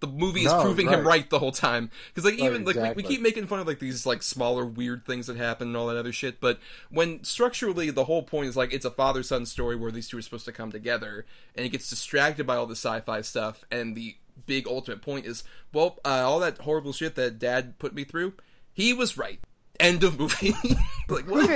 The 0.00 0.06
movie 0.06 0.40
is 0.40 0.52
No, 0.52 0.62
proving 0.62 0.88
him 0.88 1.00
right. 1.00 1.06
right 1.06 1.30
the 1.30 1.38
whole 1.38 1.52
time 1.52 1.90
because 2.08 2.24
like 2.24 2.38
Right, 2.38 2.50
even 2.50 2.64
like 2.64 2.76
we, 2.76 3.02
we 3.02 3.02
keep 3.02 3.22
making 3.22 3.46
fun 3.46 3.60
of 3.60 3.66
like 3.66 3.78
these 3.78 4.04
like 4.04 4.22
smaller 4.22 4.66
weird 4.66 5.06
things 5.06 5.26
that 5.26 5.36
happen 5.36 5.68
and 5.68 5.76
all 5.76 5.86
that 5.86 5.96
other 5.96 6.12
shit 6.12 6.40
but 6.40 6.58
when 6.90 7.24
structurally 7.24 7.90
the 7.90 8.04
whole 8.04 8.22
point 8.22 8.46
is 8.48 8.56
like 8.56 8.74
it's 8.74 8.84
a 8.84 8.90
father 8.90 9.22
son 9.22 9.46
story 9.46 9.74
where 9.74 9.90
these 9.90 10.08
two 10.08 10.18
are 10.18 10.22
supposed 10.22 10.44
to 10.44 10.52
come 10.52 10.70
together 10.70 11.24
and 11.54 11.64
it 11.64 11.70
gets 11.70 11.88
distracted 11.88 12.46
by 12.46 12.56
all 12.56 12.66
the 12.66 12.76
sci-fi 12.76 13.22
stuff 13.22 13.64
and 13.70 13.96
the 13.96 14.16
big 14.44 14.68
ultimate 14.68 15.00
point 15.00 15.24
is 15.24 15.44
well 15.72 15.98
uh, 16.04 16.08
all 16.08 16.40
that 16.40 16.58
horrible 16.58 16.92
shit 16.92 17.14
that 17.14 17.38
dad 17.38 17.78
put 17.78 17.94
me 17.94 18.04
through 18.04 18.34
he 18.74 18.92
was 18.92 19.16
right 19.16 19.40
end 19.80 20.04
of 20.04 20.18
movie 20.18 20.54
like 21.08 21.28
what 21.28 21.48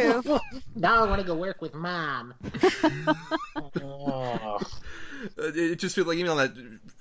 now 0.74 1.05
I 1.05 1.09
want 1.09 1.20
to 1.20 1.26
go 1.26 1.34
work 1.34 1.61
with 1.62 1.74
mom. 1.74 2.34
Oh. 3.80 4.59
Uh, 5.38 5.52
it 5.54 5.76
just 5.76 5.94
feels 5.94 6.06
like 6.06 6.18
even 6.18 6.30
on 6.30 6.36
that 6.36 6.52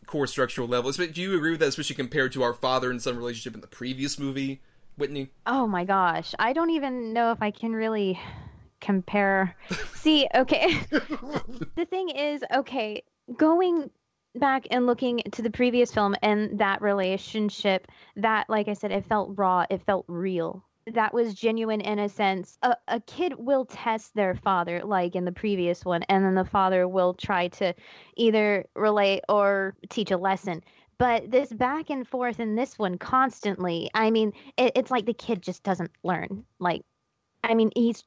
core 0.05 0.27
structural 0.27 0.67
level 0.67 0.91
do 0.91 1.21
you 1.21 1.37
agree 1.37 1.51
with 1.51 1.59
that 1.59 1.69
especially 1.69 1.95
compared 1.95 2.31
to 2.31 2.43
our 2.43 2.53
father 2.53 2.91
and 2.91 3.01
son 3.01 3.15
relationship 3.15 3.53
in 3.53 3.61
the 3.61 3.67
previous 3.67 4.19
movie 4.19 4.61
whitney 4.97 5.29
Oh 5.45 5.65
my 5.65 5.83
gosh. 5.83 6.35
I 6.37 6.53
don't 6.53 6.69
even 6.69 7.13
know 7.13 7.31
if 7.31 7.41
I 7.41 7.51
can 7.51 7.73
really 7.73 8.19
compare. 8.81 9.55
See, 9.95 10.27
okay. 10.33 10.79
the 10.91 11.87
thing 11.89 12.09
is, 12.09 12.43
okay, 12.53 13.03
going 13.35 13.89
back 14.35 14.67
and 14.69 14.85
looking 14.85 15.21
to 15.31 15.41
the 15.41 15.49
previous 15.49 15.91
film 15.91 16.15
and 16.21 16.59
that 16.59 16.81
relationship, 16.81 17.87
that, 18.15 18.49
like 18.49 18.67
I 18.67 18.73
said, 18.73 18.91
it 18.91 19.05
felt 19.05 19.33
raw, 19.37 19.65
it 19.69 19.81
felt 19.85 20.05
real. 20.07 20.63
That 20.87 21.13
was 21.13 21.33
genuine 21.33 21.81
in 21.81 21.99
a 21.99 22.09
sense. 22.09 22.57
A, 22.63 22.75
a 22.87 22.99
kid 23.01 23.33
will 23.37 23.65
test 23.65 24.15
their 24.15 24.35
father, 24.35 24.81
like 24.83 25.15
in 25.15 25.25
the 25.25 25.31
previous 25.31 25.85
one, 25.85 26.03
and 26.03 26.25
then 26.25 26.35
the 26.35 26.45
father 26.45 26.87
will 26.87 27.13
try 27.13 27.47
to 27.49 27.73
either 28.15 28.65
relate 28.75 29.21
or 29.29 29.75
teach 29.89 30.11
a 30.11 30.17
lesson. 30.17 30.63
But 30.97 31.31
this 31.31 31.53
back 31.53 31.89
and 31.89 32.07
forth 32.07 32.39
in 32.39 32.55
this 32.55 32.77
one 32.77 32.97
constantly, 32.97 33.89
I 33.93 34.11
mean, 34.11 34.33
it, 34.57 34.73
it's 34.75 34.91
like 34.91 35.05
the 35.05 35.13
kid 35.13 35.41
just 35.41 35.63
doesn't 35.63 35.91
learn. 36.03 36.43
Like, 36.59 36.83
I 37.43 37.53
mean, 37.53 37.71
he's 37.75 38.03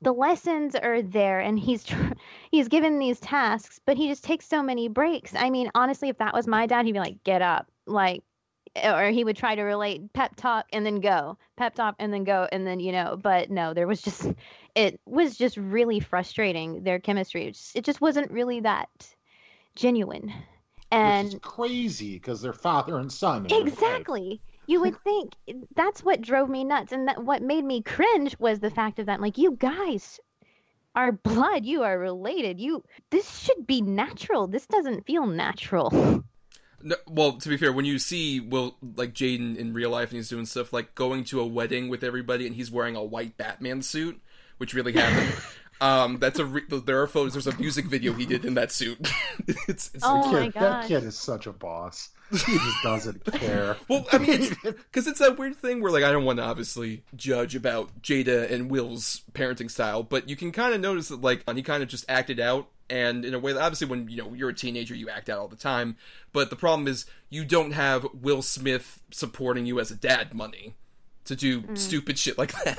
the 0.00 0.12
lessons 0.12 0.74
are 0.74 1.02
there, 1.02 1.40
and 1.40 1.58
he's 1.58 1.84
tr- 1.84 2.12
he's 2.50 2.68
given 2.68 2.98
these 2.98 3.20
tasks, 3.20 3.80
but 3.84 3.96
he 3.96 4.08
just 4.08 4.24
takes 4.24 4.46
so 4.46 4.62
many 4.62 4.88
breaks. 4.88 5.34
I 5.34 5.50
mean, 5.50 5.70
honestly, 5.74 6.08
if 6.08 6.18
that 6.18 6.34
was 6.34 6.46
my 6.46 6.66
dad, 6.66 6.86
he'd 6.86 6.92
be 6.92 6.98
like, 6.98 7.24
"Get 7.24 7.42
up," 7.42 7.70
like, 7.86 8.22
or 8.82 9.10
he 9.10 9.24
would 9.24 9.36
try 9.36 9.54
to 9.54 9.62
relate 9.62 10.12
pep 10.12 10.34
talk 10.36 10.66
and 10.72 10.84
then 10.84 11.00
go, 11.00 11.38
pep 11.56 11.74
talk 11.74 11.94
and 11.98 12.12
then 12.12 12.24
go, 12.24 12.48
and 12.50 12.66
then 12.66 12.80
you 12.80 12.92
know. 12.92 13.16
But 13.20 13.50
no, 13.50 13.74
there 13.74 13.86
was 13.86 14.02
just 14.02 14.26
it 14.74 15.00
was 15.06 15.36
just 15.36 15.56
really 15.56 16.00
frustrating 16.00 16.82
their 16.82 16.98
chemistry. 16.98 17.46
It 17.46 17.52
just, 17.52 17.76
it 17.76 17.84
just 17.84 18.00
wasn't 18.00 18.30
really 18.30 18.60
that 18.60 18.88
genuine, 19.76 20.32
and 20.90 21.26
Which 21.26 21.34
is 21.34 21.40
crazy 21.42 22.14
because 22.14 22.42
they're 22.42 22.52
father 22.52 22.98
and 22.98 23.12
son. 23.12 23.46
in 23.46 23.50
real 23.50 23.60
life. 23.60 23.72
Exactly. 23.72 24.40
You 24.66 24.80
would 24.80 24.98
think 25.04 25.34
that's 25.76 26.02
what 26.02 26.22
drove 26.22 26.48
me 26.48 26.64
nuts, 26.64 26.92
and 26.92 27.06
that 27.08 27.22
what 27.22 27.42
made 27.42 27.64
me 27.64 27.82
cringe 27.82 28.34
was 28.38 28.60
the 28.60 28.70
fact 28.70 28.98
of 28.98 29.06
that. 29.06 29.20
Like, 29.20 29.36
you 29.36 29.52
guys 29.52 30.18
are 30.94 31.12
blood. 31.12 31.66
You 31.66 31.82
are 31.82 31.98
related. 31.98 32.58
You. 32.60 32.82
This 33.10 33.38
should 33.38 33.66
be 33.66 33.82
natural. 33.82 34.46
This 34.46 34.66
doesn't 34.66 35.06
feel 35.06 35.26
natural. 35.26 36.24
No, 36.86 36.96
well, 37.08 37.32
to 37.32 37.48
be 37.48 37.56
fair, 37.56 37.72
when 37.72 37.86
you 37.86 37.98
see 37.98 38.40
Will 38.40 38.76
like 38.96 39.14
Jaden 39.14 39.56
in 39.56 39.72
real 39.72 39.88
life 39.88 40.10
and 40.10 40.18
he's 40.18 40.28
doing 40.28 40.44
stuff 40.44 40.70
like 40.70 40.94
going 40.94 41.24
to 41.24 41.40
a 41.40 41.46
wedding 41.46 41.88
with 41.88 42.04
everybody 42.04 42.46
and 42.46 42.54
he's 42.54 42.70
wearing 42.70 42.94
a 42.94 43.02
white 43.02 43.38
Batman 43.38 43.80
suit, 43.80 44.20
which 44.58 44.74
really 44.74 44.92
happened. 44.92 45.32
um, 45.84 46.18
that's 46.18 46.38
a 46.38 46.46
re- 46.46 46.62
there 46.66 47.02
are 47.02 47.06
photos. 47.06 47.34
There's 47.34 47.46
a 47.46 47.58
music 47.58 47.84
video 47.84 48.14
he 48.14 48.24
did 48.24 48.46
in 48.46 48.54
that 48.54 48.72
suit. 48.72 48.98
it's, 49.68 49.90
it's 49.92 50.02
Oh 50.02 50.32
my 50.32 50.44
Kid, 50.44 50.54
that 50.54 50.88
kid 50.88 51.04
is 51.04 51.14
such 51.14 51.46
a 51.46 51.52
boss. 51.52 52.08
He 52.30 52.38
just 52.38 52.82
doesn't 52.82 53.22
care. 53.34 53.76
Well, 53.86 54.06
I 54.10 54.16
mean, 54.16 54.48
because 54.62 55.06
it's 55.06 55.18
that 55.18 55.38
weird 55.38 55.56
thing 55.56 55.82
where, 55.82 55.92
like, 55.92 56.02
I 56.02 56.10
don't 56.10 56.24
want 56.24 56.38
to 56.38 56.42
obviously 56.42 57.04
judge 57.14 57.54
about 57.54 58.00
Jada 58.00 58.50
and 58.50 58.70
Will's 58.70 59.20
parenting 59.34 59.70
style, 59.70 60.02
but 60.02 60.26
you 60.26 60.36
can 60.36 60.52
kind 60.52 60.72
of 60.72 60.80
notice 60.80 61.08
that, 61.08 61.20
like, 61.20 61.44
he 61.54 61.62
kind 61.62 61.82
of 61.82 61.90
just 61.90 62.06
acted 62.08 62.40
out, 62.40 62.70
and 62.88 63.22
in 63.22 63.34
a 63.34 63.38
way 63.38 63.52
obviously, 63.52 63.86
when 63.86 64.08
you 64.08 64.16
know 64.16 64.32
you're 64.32 64.48
a 64.48 64.54
teenager, 64.54 64.94
you 64.94 65.10
act 65.10 65.28
out 65.28 65.38
all 65.38 65.48
the 65.48 65.54
time. 65.54 65.98
But 66.32 66.48
the 66.48 66.56
problem 66.56 66.88
is, 66.88 67.04
you 67.28 67.44
don't 67.44 67.72
have 67.72 68.06
Will 68.14 68.40
Smith 68.40 69.02
supporting 69.10 69.66
you 69.66 69.78
as 69.80 69.90
a 69.90 69.96
dad 69.96 70.32
money 70.32 70.76
to 71.24 71.36
do 71.36 71.62
mm. 71.62 71.78
stupid 71.78 72.18
shit 72.18 72.38
like 72.38 72.52
that, 72.64 72.78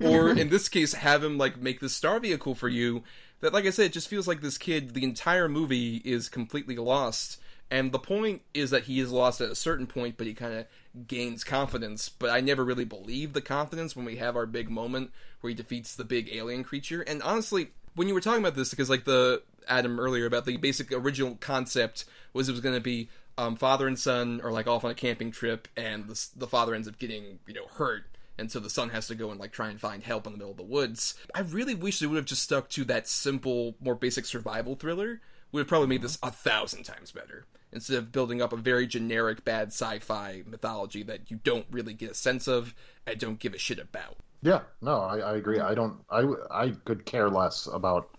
or 0.00 0.30
in 0.30 0.48
this 0.50 0.68
case, 0.68 0.94
have 0.94 1.22
him 1.22 1.38
like 1.38 1.58
make 1.58 1.80
this 1.80 1.94
star 1.94 2.20
vehicle 2.20 2.54
for 2.54 2.68
you. 2.68 3.02
That, 3.40 3.52
like 3.52 3.66
I 3.66 3.70
said, 3.70 3.86
it 3.86 3.92
just 3.92 4.08
feels 4.08 4.26
like 4.26 4.40
this 4.40 4.56
kid. 4.56 4.94
The 4.94 5.04
entire 5.04 5.48
movie 5.48 5.96
is 6.04 6.28
completely 6.28 6.76
lost. 6.76 7.38
And 7.70 7.90
the 7.90 7.98
point 7.98 8.42
is 8.54 8.70
that 8.70 8.84
he 8.84 9.00
is 9.00 9.10
lost 9.10 9.40
at 9.40 9.50
a 9.50 9.56
certain 9.56 9.86
point, 9.86 10.16
but 10.16 10.26
he 10.26 10.34
kind 10.34 10.54
of 10.54 11.06
gains 11.06 11.42
confidence. 11.42 12.08
But 12.08 12.30
I 12.30 12.40
never 12.40 12.64
really 12.64 12.84
believe 12.84 13.32
the 13.32 13.40
confidence 13.40 13.96
when 13.96 14.06
we 14.06 14.16
have 14.16 14.36
our 14.36 14.46
big 14.46 14.70
moment 14.70 15.10
where 15.40 15.48
he 15.48 15.54
defeats 15.54 15.94
the 15.94 16.04
big 16.04 16.30
alien 16.32 16.64
creature. 16.64 17.02
And 17.02 17.22
honestly, 17.22 17.68
when 17.94 18.08
you 18.08 18.14
were 18.14 18.20
talking 18.20 18.40
about 18.40 18.54
this, 18.54 18.70
because 18.70 18.88
like 18.88 19.04
the 19.04 19.42
Adam 19.66 19.98
earlier 19.98 20.26
about 20.26 20.44
the 20.44 20.56
basic 20.56 20.92
original 20.92 21.36
concept 21.40 22.04
was 22.32 22.48
it 22.48 22.52
was 22.52 22.60
going 22.60 22.76
to 22.76 22.80
be 22.80 23.08
um, 23.38 23.56
father 23.56 23.86
and 23.86 23.98
son 23.98 24.40
are 24.42 24.52
like 24.52 24.66
off 24.66 24.84
on 24.84 24.90
a 24.90 24.94
camping 24.94 25.30
trip, 25.30 25.68
and 25.76 26.08
the 26.08 26.28
the 26.36 26.46
father 26.46 26.74
ends 26.74 26.88
up 26.88 26.98
getting 26.98 27.38
you 27.46 27.54
know 27.54 27.66
hurt. 27.76 28.04
And 28.38 28.52
so 28.52 28.60
the 28.60 28.68
son 28.68 28.90
has 28.90 29.06
to 29.06 29.14
go 29.14 29.30
and 29.30 29.40
like 29.40 29.52
try 29.52 29.70
and 29.70 29.80
find 29.80 30.02
help 30.02 30.26
in 30.26 30.32
the 30.32 30.38
middle 30.38 30.50
of 30.50 30.58
the 30.58 30.62
woods. 30.62 31.14
I 31.34 31.40
really 31.40 31.74
wish 31.74 32.00
they 32.00 32.06
would 32.06 32.16
have 32.16 32.26
just 32.26 32.42
stuck 32.42 32.68
to 32.70 32.84
that 32.84 33.08
simple, 33.08 33.76
more 33.80 33.94
basic 33.94 34.26
survival 34.26 34.74
thriller. 34.74 35.22
Would 35.52 35.60
have 35.60 35.68
probably 35.68 35.88
made 35.88 36.02
this 36.02 36.18
a 36.22 36.30
thousand 36.30 36.82
times 36.82 37.12
better 37.12 37.46
instead 37.72 37.96
of 37.96 38.12
building 38.12 38.42
up 38.42 38.52
a 38.52 38.56
very 38.56 38.86
generic 38.86 39.44
bad 39.44 39.68
sci-fi 39.68 40.42
mythology 40.46 41.02
that 41.04 41.30
you 41.30 41.40
don't 41.44 41.66
really 41.70 41.94
get 41.94 42.10
a 42.10 42.14
sense 42.14 42.46
of 42.46 42.74
and 43.06 43.18
don't 43.18 43.38
give 43.38 43.54
a 43.54 43.58
shit 43.58 43.78
about. 43.78 44.16
Yeah, 44.42 44.60
no, 44.82 45.00
I, 45.00 45.18
I 45.18 45.36
agree. 45.36 45.60
I 45.60 45.74
don't. 45.74 45.98
I 46.10 46.26
I 46.50 46.70
could 46.84 47.06
care 47.06 47.30
less 47.30 47.68
about 47.72 48.10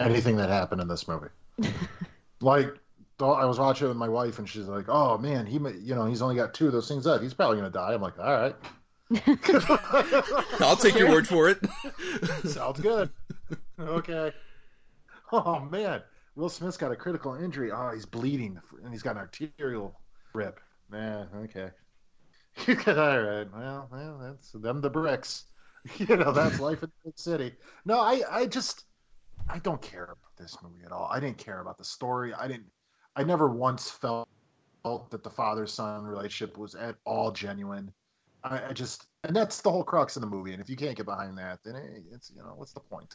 anything 0.00 0.36
that 0.36 0.50
happened 0.50 0.80
in 0.80 0.88
this 0.88 1.08
movie. 1.08 1.28
like, 2.40 2.68
though 2.70 2.78
I 3.30 3.44
was 3.44 3.58
watching 3.58 3.86
it 3.86 3.88
with 3.88 3.96
my 3.96 4.08
wife, 4.08 4.38
and 4.38 4.48
she's 4.48 4.66
like, 4.66 4.86
"Oh 4.88 5.18
man, 5.18 5.46
he, 5.46 5.54
you 5.54 5.94
know, 5.94 6.06
he's 6.06 6.22
only 6.22 6.36
got 6.36 6.54
two 6.54 6.66
of 6.66 6.72
those 6.72 6.88
things 6.88 7.06
left. 7.06 7.22
He's 7.22 7.34
probably 7.34 7.56
gonna 7.56 7.70
die." 7.70 7.94
I'm 7.94 8.02
like, 8.02 8.18
"All 8.18 8.24
right, 8.24 8.56
I'll 10.60 10.76
take 10.76 10.94
your 10.98 11.10
word 11.10 11.28
for 11.28 11.48
it. 11.48 11.58
sounds 12.44 12.80
good. 12.80 13.10
okay." 13.78 14.32
Oh 15.32 15.60
man, 15.60 16.02
Will 16.34 16.48
Smith's 16.48 16.76
got 16.76 16.92
a 16.92 16.96
critical 16.96 17.34
injury. 17.34 17.70
Oh, 17.72 17.90
he's 17.94 18.06
bleeding, 18.06 18.58
and 18.82 18.92
he's 18.92 19.02
got 19.02 19.16
an 19.16 19.18
arterial 19.18 19.98
rip. 20.34 20.60
Man, 20.90 21.28
okay. 21.44 21.70
All 22.68 23.20
right. 23.20 23.46
Well, 23.52 23.88
well, 23.90 24.18
that's 24.22 24.52
them 24.52 24.80
the 24.80 24.90
bricks. 24.90 25.44
You 25.98 26.16
know, 26.16 26.30
that's 26.30 26.60
life 26.60 26.80
in 26.84 26.90
the 26.90 27.08
big 27.10 27.18
city. 27.18 27.52
No, 27.84 27.98
I, 27.98 28.22
I 28.30 28.46
just, 28.46 28.84
I 29.48 29.58
don't 29.58 29.82
care 29.82 30.04
about 30.04 30.36
this 30.38 30.56
movie 30.62 30.84
at 30.86 30.92
all. 30.92 31.08
I 31.10 31.18
didn't 31.18 31.38
care 31.38 31.60
about 31.60 31.76
the 31.76 31.84
story. 31.84 32.32
I 32.32 32.46
didn't, 32.46 32.66
I 33.16 33.24
never 33.24 33.48
once 33.48 33.90
felt 33.90 34.28
that 34.84 35.22
the 35.22 35.30
father 35.30 35.66
son 35.66 36.04
relationship 36.04 36.56
was 36.58 36.74
at 36.74 36.96
all 37.04 37.30
genuine. 37.30 37.92
I, 38.42 38.70
I 38.70 38.72
just, 38.72 39.06
and 39.24 39.34
that's 39.36 39.60
the 39.60 39.70
whole 39.70 39.84
crux 39.84 40.16
of 40.16 40.22
the 40.22 40.26
movie. 40.28 40.52
And 40.52 40.60
if 40.60 40.68
you 40.68 40.76
can't 40.76 40.96
get 40.96 41.06
behind 41.06 41.38
that, 41.38 41.60
then 41.64 41.76
it, 41.76 42.02
it's, 42.12 42.30
you 42.34 42.42
know, 42.42 42.54
what's 42.56 42.72
the 42.72 42.80
point? 42.80 43.14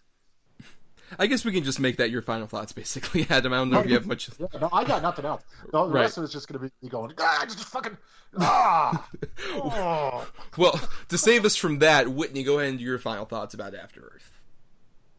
I 1.19 1.27
guess 1.27 1.45
we 1.45 1.53
can 1.53 1.63
just 1.63 1.79
make 1.79 1.97
that 1.97 2.09
your 2.09 2.21
final 2.21 2.47
thoughts, 2.47 2.73
basically, 2.73 3.25
Adam. 3.29 3.53
I 3.53 3.57
don't 3.57 3.69
know 3.69 3.79
if 3.79 3.87
you 3.87 3.93
have 3.95 4.05
much. 4.05 4.29
Yeah, 4.39 4.47
no, 4.59 4.69
I 4.73 4.83
got 4.83 5.01
nothing 5.01 5.25
else. 5.25 5.43
The, 5.65 5.71
the 5.71 5.87
Right. 5.87 6.01
rest 6.01 6.17
of 6.17 6.23
it's 6.25 6.33
just 6.33 6.47
going 6.49 6.59
to 6.61 6.65
be 6.67 6.71
me 6.81 6.89
going, 6.89 7.13
ah, 7.19 7.43
just 7.45 7.63
fucking, 7.65 7.97
ah, 8.39 9.09
oh. 9.55 10.27
Well, 10.57 10.79
to 11.09 11.17
save 11.17 11.45
us 11.45 11.55
from 11.55 11.79
that, 11.79 12.09
Whitney, 12.09 12.43
go 12.43 12.59
ahead 12.59 12.69
and 12.71 12.79
do 12.79 12.85
your 12.85 12.99
final 12.99 13.25
thoughts 13.25 13.53
about 13.53 13.73
After 13.73 14.01
Earth. 14.15 14.31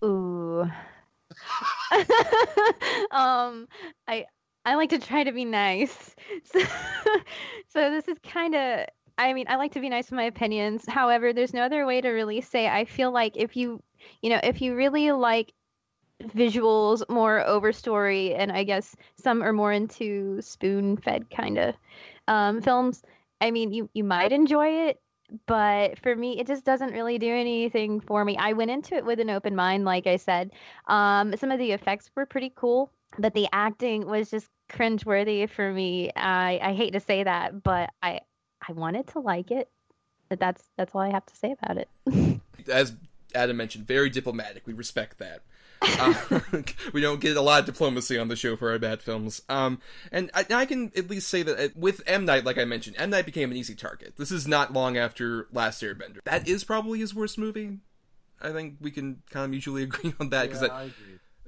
Ooh. 0.04 0.60
um, 3.10 3.68
I 4.06 4.26
I 4.68 4.74
like 4.74 4.90
to 4.90 4.98
try 4.98 5.24
to 5.24 5.32
be 5.32 5.44
nice. 5.44 6.14
So, 6.44 6.60
so 7.68 7.90
this 7.90 8.06
is 8.06 8.18
kind 8.22 8.54
of 8.54 8.86
I 9.16 9.32
mean, 9.32 9.46
I 9.48 9.56
like 9.56 9.72
to 9.72 9.80
be 9.80 9.88
nice 9.88 10.10
with 10.10 10.16
my 10.16 10.24
opinions. 10.24 10.84
However, 10.86 11.32
there's 11.32 11.54
no 11.54 11.62
other 11.62 11.86
way 11.86 12.00
to 12.02 12.10
really 12.10 12.42
say 12.42 12.68
I 12.68 12.84
feel 12.84 13.10
like 13.10 13.36
if 13.36 13.56
you, 13.56 13.82
you 14.22 14.30
know, 14.30 14.40
if 14.42 14.60
you 14.60 14.74
really 14.76 15.10
like 15.12 15.52
visuals, 16.22 17.02
more 17.08 17.44
over 17.46 17.72
story, 17.72 18.34
and 18.34 18.52
I 18.52 18.64
guess 18.64 18.94
some 19.16 19.42
are 19.42 19.54
more 19.54 19.72
into 19.72 20.40
spoon 20.42 20.98
fed 20.98 21.30
kind 21.30 21.58
of 21.58 21.74
um, 22.28 22.60
films, 22.60 23.02
I 23.40 23.50
mean, 23.50 23.72
you, 23.72 23.88
you 23.94 24.04
might 24.04 24.32
enjoy 24.32 24.88
it. 24.88 25.00
But 25.46 25.98
for 25.98 26.14
me, 26.14 26.38
it 26.38 26.46
just 26.46 26.64
doesn't 26.64 26.92
really 26.92 27.18
do 27.18 27.34
anything 27.34 28.00
for 28.00 28.24
me. 28.24 28.36
I 28.36 28.52
went 28.52 28.70
into 28.70 28.94
it 28.96 29.04
with 29.04 29.20
an 29.20 29.30
open 29.30 29.56
mind, 29.56 29.84
like 29.84 30.06
I 30.06 30.16
said. 30.16 30.52
Um, 30.88 31.36
some 31.36 31.50
of 31.50 31.58
the 31.58 31.72
effects 31.72 32.10
were 32.14 32.26
pretty 32.26 32.52
cool, 32.54 32.92
but 33.18 33.34
the 33.34 33.48
acting 33.52 34.06
was 34.06 34.30
just 34.30 34.48
cringeworthy 34.70 35.48
for 35.48 35.72
me. 35.72 36.10
I, 36.14 36.58
I 36.62 36.72
hate 36.74 36.92
to 36.92 37.00
say 37.00 37.24
that, 37.24 37.62
but 37.62 37.90
I, 38.02 38.20
I 38.66 38.72
wanted 38.72 39.08
to 39.08 39.20
like 39.20 39.50
it. 39.50 39.68
But 40.28 40.40
that's 40.40 40.62
that's 40.76 40.94
all 40.94 41.00
I 41.00 41.10
have 41.10 41.24
to 41.24 41.36
say 41.36 41.56
about 41.62 41.78
it. 41.78 42.40
As 42.70 42.92
Adam 43.34 43.56
mentioned, 43.56 43.86
very 43.86 44.10
diplomatic. 44.10 44.66
We 44.66 44.74
respect 44.74 45.18
that. 45.18 45.40
uh, 45.80 46.40
we 46.92 47.00
don't 47.00 47.20
get 47.20 47.36
a 47.36 47.40
lot 47.40 47.60
of 47.60 47.66
diplomacy 47.66 48.18
on 48.18 48.28
the 48.28 48.36
show 48.36 48.54
for 48.54 48.70
our 48.70 48.78
bad 48.78 49.00
films. 49.00 49.40
Um, 49.48 49.80
and 50.12 50.30
I, 50.34 50.44
I, 50.50 50.66
can 50.66 50.92
at 50.94 51.08
least 51.08 51.28
say 51.28 51.42
that 51.42 51.58
uh, 51.58 51.68
with 51.74 52.02
M 52.06 52.26
Night, 52.26 52.44
like 52.44 52.58
I 52.58 52.66
mentioned, 52.66 52.96
M 52.98 53.08
Night 53.08 53.24
became 53.24 53.50
an 53.50 53.56
easy 53.56 53.74
target. 53.74 54.16
This 54.16 54.30
is 54.30 54.46
not 54.46 54.72
long 54.72 54.98
after 54.98 55.46
Last 55.50 55.82
Airbender. 55.82 56.18
That 56.24 56.46
is 56.46 56.62
probably 56.64 56.98
his 56.98 57.14
worst 57.14 57.38
movie. 57.38 57.78
I 58.40 58.50
think 58.50 58.76
we 58.80 58.90
can 58.90 59.22
kind 59.30 59.44
of 59.44 59.50
mutually 59.50 59.82
agree 59.82 60.14
on 60.20 60.28
that 60.30 60.42
because 60.42 60.62
Yeah, 60.62 60.74
I 60.74 60.84
that 60.86 60.94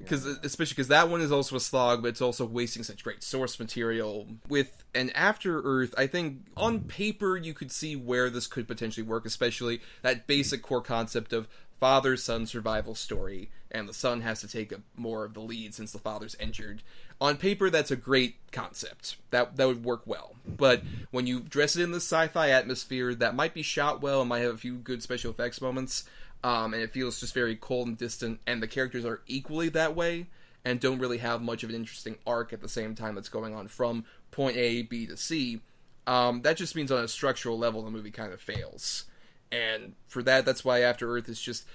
because 0.02 0.24
especially 0.24 0.74
because 0.74 0.88
that 0.88 1.08
one 1.08 1.20
is 1.20 1.32
also 1.32 1.56
a 1.56 1.60
slog, 1.60 2.02
but 2.02 2.08
it's 2.08 2.20
also 2.20 2.44
wasting 2.44 2.82
such 2.82 3.04
great 3.04 3.22
source 3.22 3.58
material. 3.58 4.26
With 4.48 4.84
an 4.94 5.10
After 5.10 5.60
Earth, 5.62 5.94
I 5.96 6.06
think 6.06 6.46
on 6.56 6.80
paper 6.80 7.36
you 7.36 7.54
could 7.54 7.70
see 7.70 7.96
where 7.96 8.30
this 8.30 8.46
could 8.46 8.66
potentially 8.66 9.06
work, 9.06 9.26
especially 9.26 9.80
that 10.02 10.26
basic 10.26 10.62
core 10.62 10.82
concept 10.82 11.32
of 11.32 11.48
father 11.78 12.16
son 12.16 12.46
survival 12.46 12.94
story, 12.94 13.50
and 13.70 13.88
the 13.88 13.94
son 13.94 14.20
has 14.20 14.40
to 14.40 14.48
take 14.48 14.70
a, 14.70 14.80
more 14.96 15.24
of 15.24 15.34
the 15.34 15.40
lead 15.40 15.74
since 15.74 15.92
the 15.92 15.98
father's 15.98 16.36
injured. 16.36 16.82
On 17.20 17.36
paper, 17.36 17.68
that's 17.70 17.90
a 17.90 17.96
great 17.96 18.36
concept. 18.50 19.16
That 19.30 19.56
that 19.56 19.66
would 19.66 19.84
work 19.84 20.02
well. 20.06 20.36
But 20.46 20.82
when 21.10 21.26
you 21.26 21.40
dress 21.40 21.76
it 21.76 21.82
in 21.82 21.90
the 21.90 21.98
sci-fi 21.98 22.50
atmosphere, 22.50 23.14
that 23.14 23.34
might 23.34 23.54
be 23.54 23.62
shot 23.62 24.00
well 24.00 24.20
and 24.20 24.28
might 24.28 24.40
have 24.40 24.54
a 24.54 24.58
few 24.58 24.76
good 24.76 25.02
special 25.02 25.30
effects 25.30 25.60
moments 25.60 26.04
um, 26.42 26.74
and 26.74 26.82
it 26.82 26.92
feels 26.92 27.20
just 27.20 27.34
very 27.34 27.56
cold 27.56 27.88
and 27.88 27.98
distant, 27.98 28.40
and 28.46 28.62
the 28.62 28.68
characters 28.68 29.04
are 29.04 29.22
equally 29.26 29.68
that 29.70 29.94
way, 29.94 30.26
and 30.64 30.80
don't 30.80 30.98
really 30.98 31.18
have 31.18 31.42
much 31.42 31.62
of 31.62 31.70
an 31.70 31.76
interesting 31.76 32.16
arc 32.26 32.52
at 32.52 32.60
the 32.60 32.68
same 32.68 32.94
time 32.94 33.14
that's 33.14 33.28
going 33.28 33.54
on 33.54 33.68
from 33.68 34.04
point 34.30 34.56
A, 34.56 34.82
B 34.82 35.06
to 35.06 35.16
C. 35.16 35.60
Um, 36.06 36.42
that 36.42 36.56
just 36.56 36.74
means 36.74 36.90
on 36.90 37.04
a 37.04 37.08
structural 37.08 37.58
level, 37.58 37.82
the 37.82 37.90
movie 37.90 38.10
kind 38.10 38.32
of 38.32 38.40
fails. 38.40 39.04
And 39.52 39.94
for 40.06 40.22
that, 40.22 40.44
that's 40.44 40.64
why 40.64 40.80
After 40.80 41.14
Earth 41.14 41.28
is 41.28 41.40
just, 41.40 41.66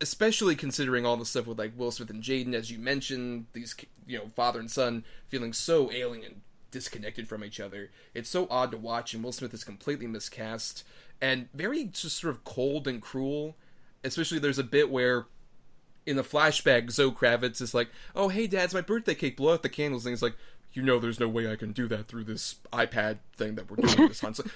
especially 0.00 0.54
considering 0.54 1.06
all 1.06 1.16
the 1.16 1.24
stuff 1.24 1.46
with 1.46 1.58
like 1.58 1.72
Will 1.76 1.90
Smith 1.90 2.10
and 2.10 2.22
Jaden, 2.22 2.54
as 2.54 2.70
you 2.70 2.78
mentioned, 2.78 3.46
these 3.52 3.74
you 4.06 4.18
know 4.18 4.28
father 4.28 4.60
and 4.60 4.70
son 4.70 5.04
feeling 5.28 5.52
so 5.52 5.90
alien 5.90 6.24
and 6.24 6.40
disconnected 6.70 7.28
from 7.28 7.42
each 7.42 7.60
other. 7.60 7.90
It's 8.14 8.28
so 8.28 8.46
odd 8.50 8.70
to 8.72 8.76
watch, 8.76 9.14
and 9.14 9.24
Will 9.24 9.32
Smith 9.32 9.54
is 9.54 9.64
completely 9.64 10.06
miscast 10.06 10.84
and 11.20 11.48
very 11.54 11.84
just 11.84 12.18
sort 12.18 12.34
of 12.34 12.44
cold 12.44 12.86
and 12.86 13.00
cruel 13.00 13.56
especially 14.04 14.38
there's 14.38 14.58
a 14.58 14.64
bit 14.64 14.90
where 14.90 15.26
in 16.06 16.16
the 16.16 16.22
flashback 16.22 16.90
Zoe 16.90 17.10
Kravitz 17.10 17.60
is 17.60 17.74
like, 17.74 17.88
"Oh, 18.14 18.28
hey, 18.28 18.46
Dad, 18.46 18.64
it's 18.64 18.74
my 18.74 18.80
birthday 18.82 19.14
cake. 19.14 19.36
Blow 19.36 19.54
out 19.54 19.62
the 19.62 19.68
candles." 19.68 20.04
And 20.06 20.12
he's 20.12 20.22
like, 20.22 20.36
"You 20.72 20.82
know, 20.82 20.98
there's 20.98 21.18
no 21.20 21.28
way 21.28 21.50
I 21.50 21.56
can 21.56 21.72
do 21.72 21.88
that 21.88 22.08
through 22.08 22.24
this 22.24 22.56
iPad 22.72 23.18
thing 23.36 23.54
that 23.54 23.70
we're 23.70 23.76
doing 23.76 24.08
this 24.08 24.22
on." 24.24 24.34
Like, 24.38 24.46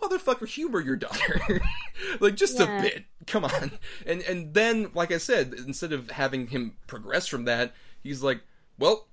Motherfucker, 0.00 0.48
humor 0.48 0.80
your 0.80 0.96
daughter, 0.96 1.60
like 2.20 2.34
just 2.34 2.58
Yeah. 2.58 2.78
a 2.78 2.82
bit. 2.82 3.04
Come 3.26 3.44
on, 3.44 3.72
and 4.06 4.22
and 4.22 4.54
then, 4.54 4.90
like 4.94 5.12
I 5.12 5.18
said, 5.18 5.52
instead 5.54 5.92
of 5.92 6.10
having 6.12 6.46
him 6.46 6.76
progress 6.86 7.26
from 7.26 7.44
that, 7.44 7.74
he's 8.02 8.22
like, 8.22 8.40
"Well, 8.78 9.08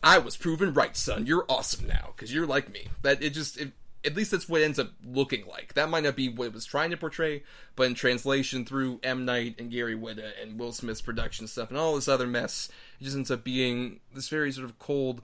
I 0.00 0.18
was 0.18 0.36
proven 0.36 0.72
right, 0.72 0.96
son. 0.96 1.26
You're 1.26 1.44
awesome 1.48 1.88
now 1.88 2.12
because 2.14 2.32
you're 2.32 2.46
like 2.46 2.72
me." 2.72 2.86
That 3.02 3.20
it 3.20 3.30
just 3.30 3.58
it, 3.58 3.72
at 4.04 4.14
least 4.14 4.30
that's 4.30 4.48
what 4.48 4.60
it 4.60 4.64
ends 4.64 4.78
up 4.78 4.90
looking 5.04 5.46
like. 5.46 5.74
That 5.74 5.88
might 5.88 6.04
not 6.04 6.16
be 6.16 6.28
what 6.28 6.48
it 6.48 6.54
was 6.54 6.64
trying 6.64 6.90
to 6.90 6.96
portray, 6.96 7.42
but 7.76 7.86
in 7.86 7.94
translation 7.94 8.64
through 8.64 9.00
M 9.02 9.24
Night 9.24 9.56
and 9.58 9.70
Gary 9.70 9.96
Whitta 9.96 10.32
and 10.40 10.58
Will 10.58 10.72
Smith's 10.72 11.02
production 11.02 11.46
stuff 11.46 11.70
and 11.70 11.78
all 11.78 11.94
this 11.94 12.08
other 12.08 12.26
mess, 12.26 12.68
it 13.00 13.04
just 13.04 13.16
ends 13.16 13.30
up 13.30 13.44
being 13.44 14.00
this 14.14 14.28
very 14.28 14.52
sort 14.52 14.64
of 14.64 14.78
cold 14.78 15.22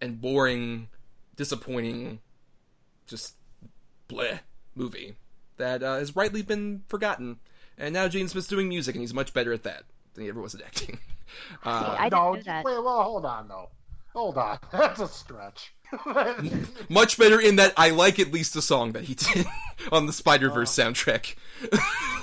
and 0.00 0.20
boring, 0.20 0.88
disappointing, 1.36 2.20
just 3.06 3.34
bleh 4.08 4.40
movie 4.74 5.16
that 5.56 5.82
uh, 5.82 5.96
has 5.96 6.16
rightly 6.16 6.42
been 6.42 6.82
forgotten. 6.88 7.38
And 7.78 7.92
now 7.92 8.08
Jaden 8.08 8.28
Smith's 8.28 8.48
doing 8.48 8.68
music, 8.68 8.94
and 8.94 9.02
he's 9.02 9.14
much 9.14 9.34
better 9.34 9.52
at 9.52 9.62
that 9.64 9.84
than 10.14 10.24
he 10.24 10.28
ever 10.30 10.40
was 10.40 10.54
at 10.54 10.62
acting. 10.62 10.98
Uh, 11.64 11.96
I 11.98 12.04
didn't 12.04 12.12
no, 12.12 12.34
know 12.34 12.42
that. 12.42 12.64
wait, 12.64 12.82
well, 12.82 13.02
hold 13.02 13.26
on, 13.26 13.48
though. 13.48 13.68
Hold 14.14 14.38
on. 14.38 14.58
That's 14.72 15.00
a 15.00 15.08
stretch. 15.08 15.74
much 16.88 17.18
better 17.18 17.40
in 17.40 17.56
that 17.56 17.72
I 17.76 17.90
like 17.90 18.18
at 18.18 18.32
least 18.32 18.56
a 18.56 18.62
song 18.62 18.92
that 18.92 19.04
he 19.04 19.14
did 19.14 19.46
on 19.92 20.06
the 20.06 20.12
Spider 20.12 20.50
Verse 20.50 20.70
soundtrack. 20.70 21.34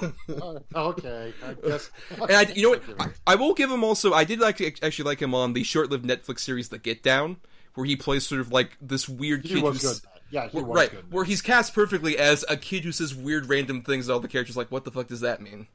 Uh, 0.02 0.60
okay, 0.76 1.34
I 1.46 1.54
guess. 1.68 1.90
And 2.22 2.32
I, 2.32 2.42
you 2.54 2.64
know 2.64 2.70
what? 2.72 2.84
I, 3.00 3.34
I 3.34 3.36
will 3.36 3.54
give 3.54 3.72
him 3.72 3.84
also. 3.84 4.14
I 4.14 4.24
did 4.24 4.40
like 4.40 4.62
actually 4.84 5.06
like 5.06 5.22
him 5.22 5.34
on 5.34 5.54
the 5.54 5.64
short-lived 5.64 6.06
Netflix 6.06 6.40
series 6.40 6.70
The 6.70 6.78
Get 6.78 7.04
Down, 7.04 7.38
where 7.76 7.86
he 7.86 7.96
plays 7.96 8.26
sort 8.26 8.42
of 8.42 8.52
like 8.52 8.78
this 8.82 9.08
weird 9.08 9.44
he 9.44 9.56
kid 9.56 9.64
was 9.64 9.82
who's 9.82 10.00
good. 10.00 10.10
Yeah, 10.32 10.48
he 10.48 10.62
was 10.62 10.76
right, 10.76 10.92
good. 10.92 11.12
where 11.12 11.24
he's 11.24 11.42
cast 11.42 11.74
perfectly 11.74 12.18
as 12.18 12.44
a 12.50 12.58
kid 12.58 12.84
who 12.84 12.92
says 12.92 13.14
weird 13.14 13.48
random 13.48 13.82
things. 13.82 14.10
All 14.10 14.20
the 14.20 14.28
characters 14.28 14.58
like, 14.58 14.72
what 14.72 14.84
the 14.84 14.92
fuck 14.92 15.08
does 15.08 15.22
that 15.22 15.42
mean? 15.42 15.68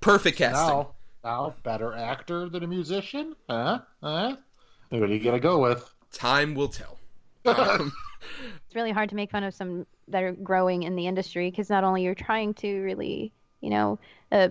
Perfect 0.00 0.38
casting. 0.38 0.68
Now, 0.68 0.94
now, 1.22 1.54
better 1.62 1.94
actor 1.94 2.48
than 2.48 2.62
a 2.64 2.66
musician? 2.66 3.36
Huh? 3.48 3.80
Huh? 4.02 4.36
What 4.88 5.02
are 5.02 5.06
you 5.06 5.20
gonna 5.20 5.38
go 5.38 5.58
with? 5.58 5.88
Time 6.12 6.54
will 6.54 6.68
tell. 6.68 6.99
Um, 7.44 7.92
it's 8.66 8.74
really 8.74 8.90
hard 8.90 9.10
to 9.10 9.16
make 9.16 9.30
fun 9.30 9.44
of 9.44 9.54
some 9.54 9.86
that 10.08 10.22
are 10.22 10.32
growing 10.32 10.82
in 10.82 10.96
the 10.96 11.06
industry 11.06 11.50
because 11.50 11.70
not 11.70 11.84
only 11.84 12.02
you're 12.02 12.14
trying 12.14 12.54
to 12.54 12.80
really 12.80 13.32
you 13.60 13.70
know 13.70 13.98
uh, 14.32 14.48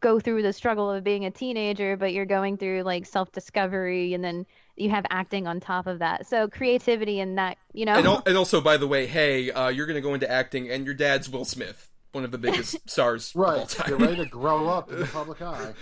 go 0.00 0.20
through 0.20 0.42
the 0.42 0.52
struggle 0.52 0.90
of 0.90 1.02
being 1.04 1.24
a 1.24 1.30
teenager 1.30 1.96
but 1.96 2.12
you're 2.12 2.26
going 2.26 2.56
through 2.56 2.82
like 2.82 3.06
self-discovery 3.06 4.14
and 4.14 4.22
then 4.22 4.46
you 4.76 4.90
have 4.90 5.04
acting 5.10 5.46
on 5.46 5.60
top 5.60 5.86
of 5.86 5.98
that. 6.00 6.26
So 6.26 6.48
creativity 6.48 7.20
and 7.20 7.38
that 7.38 7.58
you 7.72 7.84
know? 7.84 7.94
And, 7.94 8.06
al- 8.06 8.22
and 8.26 8.36
also, 8.36 8.60
by 8.60 8.76
the 8.76 8.86
way, 8.86 9.06
hey, 9.06 9.50
uh, 9.50 9.68
you're 9.68 9.86
going 9.86 9.96
to 9.96 10.00
go 10.00 10.14
into 10.14 10.30
acting, 10.30 10.70
and 10.70 10.84
your 10.84 10.94
dad's 10.94 11.28
Will 11.28 11.44
Smith, 11.44 11.90
one 12.12 12.24
of 12.24 12.30
the 12.30 12.38
biggest 12.38 12.76
stars 12.88 13.32
of 13.34 13.40
all 13.40 13.42
Right, 13.56 13.68
time. 13.68 13.88
get 13.90 13.98
ready 14.00 14.16
to 14.16 14.26
grow 14.30 14.68
up 14.68 14.92
in 14.92 15.00
the 15.00 15.06
public 15.06 15.42
eye. 15.42 15.72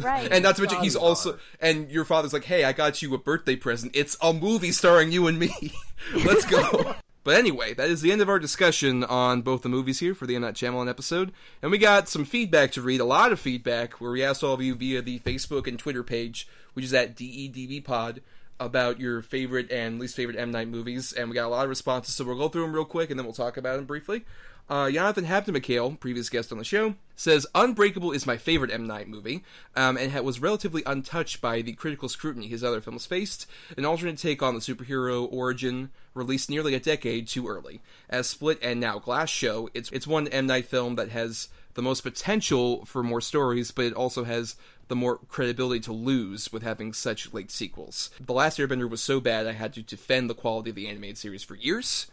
right 0.00 0.28
And 0.30 0.42
not 0.42 0.56
to 0.56 0.62
mention, 0.62 0.82
he's 0.82 0.96
also, 0.96 1.38
and 1.60 1.90
your 1.90 2.04
father's 2.04 2.32
like, 2.32 2.44
hey, 2.44 2.64
I 2.64 2.72
got 2.72 3.00
you 3.02 3.14
a 3.14 3.18
birthday 3.18 3.56
present. 3.56 3.92
It's 3.94 4.16
a 4.20 4.32
movie 4.32 4.72
starring 4.72 5.12
you 5.12 5.26
and 5.26 5.38
me. 5.38 5.72
Let's 6.24 6.44
go. 6.44 6.94
but 7.24 7.36
anyway, 7.36 7.74
that 7.74 7.88
is 7.90 8.00
the 8.02 8.10
end 8.12 8.20
of 8.22 8.28
our 8.28 8.38
discussion 8.38 9.04
on 9.04 9.42
both 9.42 9.62
the 9.62 9.68
movies 9.68 10.00
here 10.00 10.14
for 10.14 10.26
the 10.26 10.34
M. 10.34 10.42
Night 10.42 10.54
Shyamalan 10.54 10.88
episode. 10.88 11.32
And 11.62 11.70
we 11.70 11.78
got 11.78 12.08
some 12.08 12.24
feedback 12.24 12.72
to 12.72 12.82
read, 12.82 13.00
a 13.00 13.04
lot 13.04 13.30
of 13.32 13.38
feedback, 13.40 14.00
where 14.00 14.10
we 14.10 14.22
asked 14.24 14.42
all 14.42 14.54
of 14.54 14.62
you 14.62 14.74
via 14.74 15.00
the 15.02 15.20
Facebook 15.20 15.66
and 15.66 15.78
Twitter 15.78 16.02
page, 16.02 16.48
which 16.74 16.84
is 16.84 16.92
at 16.94 17.14
DEDBpod, 17.16 18.18
about 18.60 18.98
your 18.98 19.22
favorite 19.22 19.70
and 19.70 20.00
least 20.00 20.16
favorite 20.16 20.36
M. 20.38 20.50
Night 20.50 20.66
movies. 20.68 21.12
And 21.12 21.28
we 21.28 21.34
got 21.34 21.46
a 21.46 21.48
lot 21.48 21.62
of 21.64 21.68
responses, 21.68 22.14
so 22.16 22.24
we'll 22.24 22.36
go 22.36 22.48
through 22.48 22.62
them 22.62 22.72
real 22.72 22.84
quick 22.84 23.10
and 23.10 23.18
then 23.18 23.24
we'll 23.24 23.32
talk 23.34 23.56
about 23.56 23.76
them 23.76 23.84
briefly. 23.84 24.24
Uh, 24.68 24.90
Jonathan 24.90 25.24
McHale, 25.54 25.98
previous 25.98 26.28
guest 26.28 26.52
on 26.52 26.58
the 26.58 26.64
show, 26.64 26.94
says 27.16 27.46
Unbreakable 27.54 28.12
is 28.12 28.26
my 28.26 28.36
favorite 28.36 28.70
M. 28.70 28.86
Night 28.86 29.08
movie, 29.08 29.42
um, 29.74 29.96
and 29.96 30.12
was 30.24 30.40
relatively 30.40 30.82
untouched 30.84 31.40
by 31.40 31.62
the 31.62 31.72
critical 31.72 32.08
scrutiny 32.08 32.48
his 32.48 32.62
other 32.62 32.82
films 32.82 33.06
faced. 33.06 33.46
An 33.76 33.86
alternate 33.86 34.18
take 34.18 34.42
on 34.42 34.54
the 34.54 34.60
superhero 34.60 35.26
origin, 35.32 35.90
released 36.14 36.50
nearly 36.50 36.74
a 36.74 36.80
decade 36.80 37.26
too 37.28 37.48
early. 37.48 37.80
As 38.10 38.26
Split 38.26 38.58
and 38.60 38.78
now 38.78 38.98
Glass 38.98 39.30
show, 39.30 39.70
it's 39.72 39.90
it's 39.90 40.06
one 40.06 40.28
M. 40.28 40.46
Night 40.46 40.66
film 40.66 40.96
that 40.96 41.08
has 41.10 41.48
the 41.74 41.82
most 41.82 42.02
potential 42.02 42.84
for 42.84 43.02
more 43.02 43.20
stories, 43.20 43.70
but 43.70 43.86
it 43.86 43.94
also 43.94 44.24
has 44.24 44.56
the 44.88 44.96
more 44.96 45.18
credibility 45.28 45.80
to 45.80 45.92
lose 45.92 46.52
with 46.52 46.62
having 46.62 46.92
such 46.92 47.32
late 47.32 47.50
sequels. 47.50 48.10
The 48.20 48.32
Last 48.32 48.58
Airbender 48.58 48.88
was 48.88 49.00
so 49.00 49.20
bad 49.20 49.46
I 49.46 49.52
had 49.52 49.72
to 49.74 49.82
defend 49.82 50.28
the 50.28 50.34
quality 50.34 50.70
of 50.70 50.76
the 50.76 50.88
animated 50.88 51.18
series 51.18 51.44
for 51.44 51.54
years. 51.54 52.06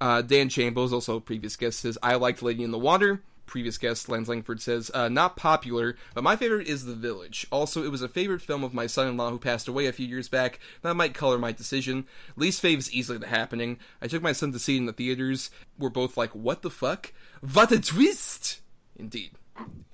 Uh, 0.00 0.22
Dan 0.22 0.48
Chambos, 0.48 0.92
also 0.92 1.20
previous 1.20 1.56
guest, 1.56 1.80
says, 1.80 1.98
I 2.02 2.14
liked 2.14 2.42
Lady 2.42 2.64
in 2.64 2.70
the 2.70 2.78
Water. 2.78 3.22
Previous 3.46 3.78
guest, 3.78 4.08
Lance 4.08 4.28
Langford, 4.28 4.60
says, 4.60 4.92
uh, 4.94 5.08
not 5.08 5.36
popular, 5.36 5.96
but 6.14 6.22
my 6.22 6.36
favorite 6.36 6.68
is 6.68 6.84
The 6.84 6.94
Village. 6.94 7.46
Also, 7.50 7.82
it 7.82 7.90
was 7.90 8.00
a 8.00 8.08
favorite 8.08 8.40
film 8.40 8.62
of 8.62 8.72
my 8.72 8.86
son 8.86 9.08
in 9.08 9.16
law 9.16 9.30
who 9.30 9.38
passed 9.38 9.66
away 9.66 9.86
a 9.86 9.92
few 9.92 10.06
years 10.06 10.28
back. 10.28 10.60
That 10.82 10.94
might 10.94 11.14
color 11.14 11.36
my 11.36 11.50
decision. 11.50 12.06
Least 12.36 12.62
fave 12.62 12.78
is 12.78 12.92
easily 12.92 13.18
The 13.18 13.26
Happening. 13.26 13.78
I 14.00 14.06
took 14.06 14.22
my 14.22 14.32
son 14.32 14.52
to 14.52 14.58
see 14.60 14.76
it 14.76 14.78
in 14.78 14.86
the 14.86 14.92
theaters. 14.92 15.50
We're 15.76 15.88
both 15.90 16.16
like, 16.16 16.30
what 16.30 16.62
the 16.62 16.70
fuck? 16.70 17.12
What 17.40 17.72
a 17.72 17.80
twist! 17.80 18.60
Indeed. 18.96 19.32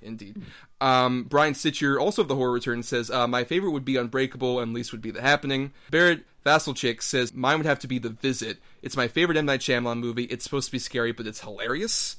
Indeed. 0.01 0.41
Um, 0.79 1.23
Brian 1.23 1.53
Sitcher, 1.53 1.99
also 1.99 2.21
of 2.21 2.27
the 2.27 2.35
Horror 2.35 2.51
Return, 2.51 2.83
says, 2.83 3.09
uh, 3.11 3.27
My 3.27 3.43
favorite 3.43 3.71
would 3.71 3.85
be 3.85 3.97
Unbreakable, 3.97 4.59
and 4.59 4.73
least 4.73 4.91
would 4.91 5.01
be 5.01 5.11
The 5.11 5.21
Happening. 5.21 5.73
Barrett 5.91 6.23
Vasselchick 6.45 7.01
says, 7.01 7.33
Mine 7.33 7.57
would 7.57 7.65
have 7.65 7.79
to 7.79 7.87
be 7.87 7.99
The 7.99 8.09
Visit. 8.09 8.59
It's 8.81 8.95
my 8.95 9.07
favorite 9.07 9.37
M. 9.37 9.45
Night 9.45 9.59
Shyamalan 9.61 9.99
movie. 9.99 10.25
It's 10.25 10.43
supposed 10.43 10.67
to 10.67 10.71
be 10.71 10.79
scary, 10.79 11.11
but 11.11 11.27
it's 11.27 11.41
hilarious. 11.41 12.17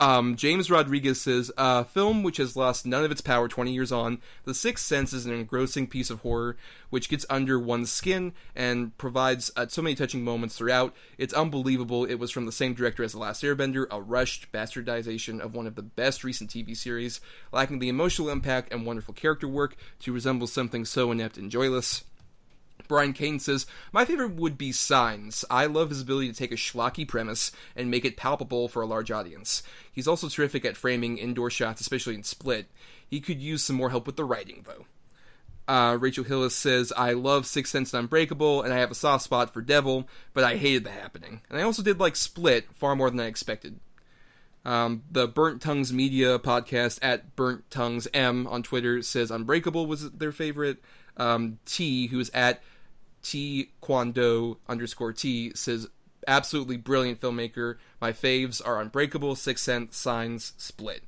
Um, 0.00 0.34
James 0.34 0.70
Rodriguez 0.70 1.20
says, 1.20 1.52
a 1.56 1.84
film 1.84 2.22
which 2.22 2.38
has 2.38 2.56
lost 2.56 2.84
none 2.84 3.04
of 3.04 3.12
its 3.12 3.20
power 3.20 3.46
20 3.48 3.72
years 3.72 3.92
on, 3.92 4.20
The 4.44 4.54
Sixth 4.54 4.84
Sense 4.84 5.12
is 5.12 5.24
an 5.24 5.32
engrossing 5.32 5.86
piece 5.86 6.10
of 6.10 6.20
horror 6.20 6.56
which 6.90 7.08
gets 7.08 7.26
under 7.28 7.58
one's 7.58 7.90
skin 7.90 8.32
and 8.54 8.96
provides 8.98 9.50
uh, 9.56 9.66
so 9.68 9.82
many 9.82 9.94
touching 9.94 10.22
moments 10.22 10.56
throughout. 10.56 10.94
It's 11.18 11.34
unbelievable. 11.34 12.04
It 12.04 12.16
was 12.16 12.30
from 12.30 12.46
the 12.46 12.52
same 12.52 12.74
director 12.74 13.02
as 13.02 13.12
The 13.12 13.18
Last 13.18 13.42
Airbender, 13.42 13.86
a 13.90 14.00
rushed 14.00 14.52
bastardization 14.52 15.40
of 15.40 15.54
one 15.54 15.66
of 15.66 15.74
the 15.74 15.82
best 15.82 16.22
recent 16.22 16.50
TV 16.50 16.76
series, 16.76 17.20
lacking 17.52 17.78
the 17.78 17.88
emotional 17.88 18.30
impact 18.30 18.72
and 18.72 18.86
wonderful 18.86 19.14
character 19.14 19.48
work 19.48 19.76
to 20.00 20.12
resemble 20.12 20.46
something 20.46 20.84
so 20.84 21.10
inept 21.10 21.36
and 21.36 21.50
joyless. 21.50 22.04
Brian 22.88 23.12
Kane 23.12 23.38
says, 23.38 23.66
My 23.92 24.04
favorite 24.04 24.34
would 24.34 24.58
be 24.58 24.72
Signs. 24.72 25.44
I 25.50 25.66
love 25.66 25.90
his 25.90 26.02
ability 26.02 26.30
to 26.30 26.38
take 26.38 26.52
a 26.52 26.56
schlocky 26.56 27.06
premise 27.06 27.50
and 27.74 27.90
make 27.90 28.04
it 28.04 28.16
palpable 28.16 28.68
for 28.68 28.82
a 28.82 28.86
large 28.86 29.10
audience. 29.10 29.62
He's 29.92 30.08
also 30.08 30.28
terrific 30.28 30.64
at 30.64 30.76
framing 30.76 31.18
indoor 31.18 31.50
shots, 31.50 31.80
especially 31.80 32.14
in 32.14 32.24
Split. 32.24 32.66
He 33.08 33.20
could 33.20 33.40
use 33.40 33.62
some 33.62 33.76
more 33.76 33.90
help 33.90 34.06
with 34.06 34.16
the 34.16 34.24
writing, 34.24 34.66
though. 34.66 34.86
Uh, 35.66 35.96
Rachel 35.98 36.24
Hillis 36.24 36.54
says, 36.54 36.92
I 36.94 37.12
love 37.12 37.46
Six 37.46 37.70
Sense 37.70 37.94
and 37.94 38.00
Unbreakable, 38.00 38.62
and 38.62 38.72
I 38.72 38.78
have 38.78 38.90
a 38.90 38.94
soft 38.94 39.24
spot 39.24 39.54
for 39.54 39.62
Devil, 39.62 40.06
but 40.34 40.44
I 40.44 40.56
hated 40.56 40.84
The 40.84 40.90
Happening. 40.90 41.40
And 41.48 41.58
I 41.58 41.62
also 41.62 41.82
did 41.82 41.98
like 41.98 42.16
Split 42.16 42.66
far 42.74 42.94
more 42.94 43.08
than 43.08 43.20
I 43.20 43.26
expected. 43.26 43.80
Um, 44.66 45.02
the 45.10 45.26
Burnt 45.26 45.62
Tongues 45.62 45.92
Media 45.92 46.38
podcast 46.38 46.98
at 47.02 47.36
Burnt 47.36 47.70
Tongues 47.70 48.08
M 48.14 48.46
on 48.46 48.62
Twitter 48.62 49.02
says 49.02 49.30
Unbreakable 49.30 49.86
was 49.86 50.10
their 50.10 50.32
favorite. 50.32 50.78
Um, 51.16 51.58
T, 51.64 52.08
who 52.08 52.18
is 52.20 52.30
at 52.34 52.62
T 53.22 53.70
Kwando 53.82 54.56
underscore 54.68 55.12
T, 55.12 55.52
says 55.54 55.88
absolutely 56.26 56.76
brilliant 56.76 57.20
filmmaker. 57.20 57.76
My 58.00 58.12
faves 58.12 58.66
are 58.66 58.80
Unbreakable, 58.80 59.36
Six 59.36 59.62
Sense, 59.62 59.96
Signs, 59.96 60.52
Split. 60.56 61.04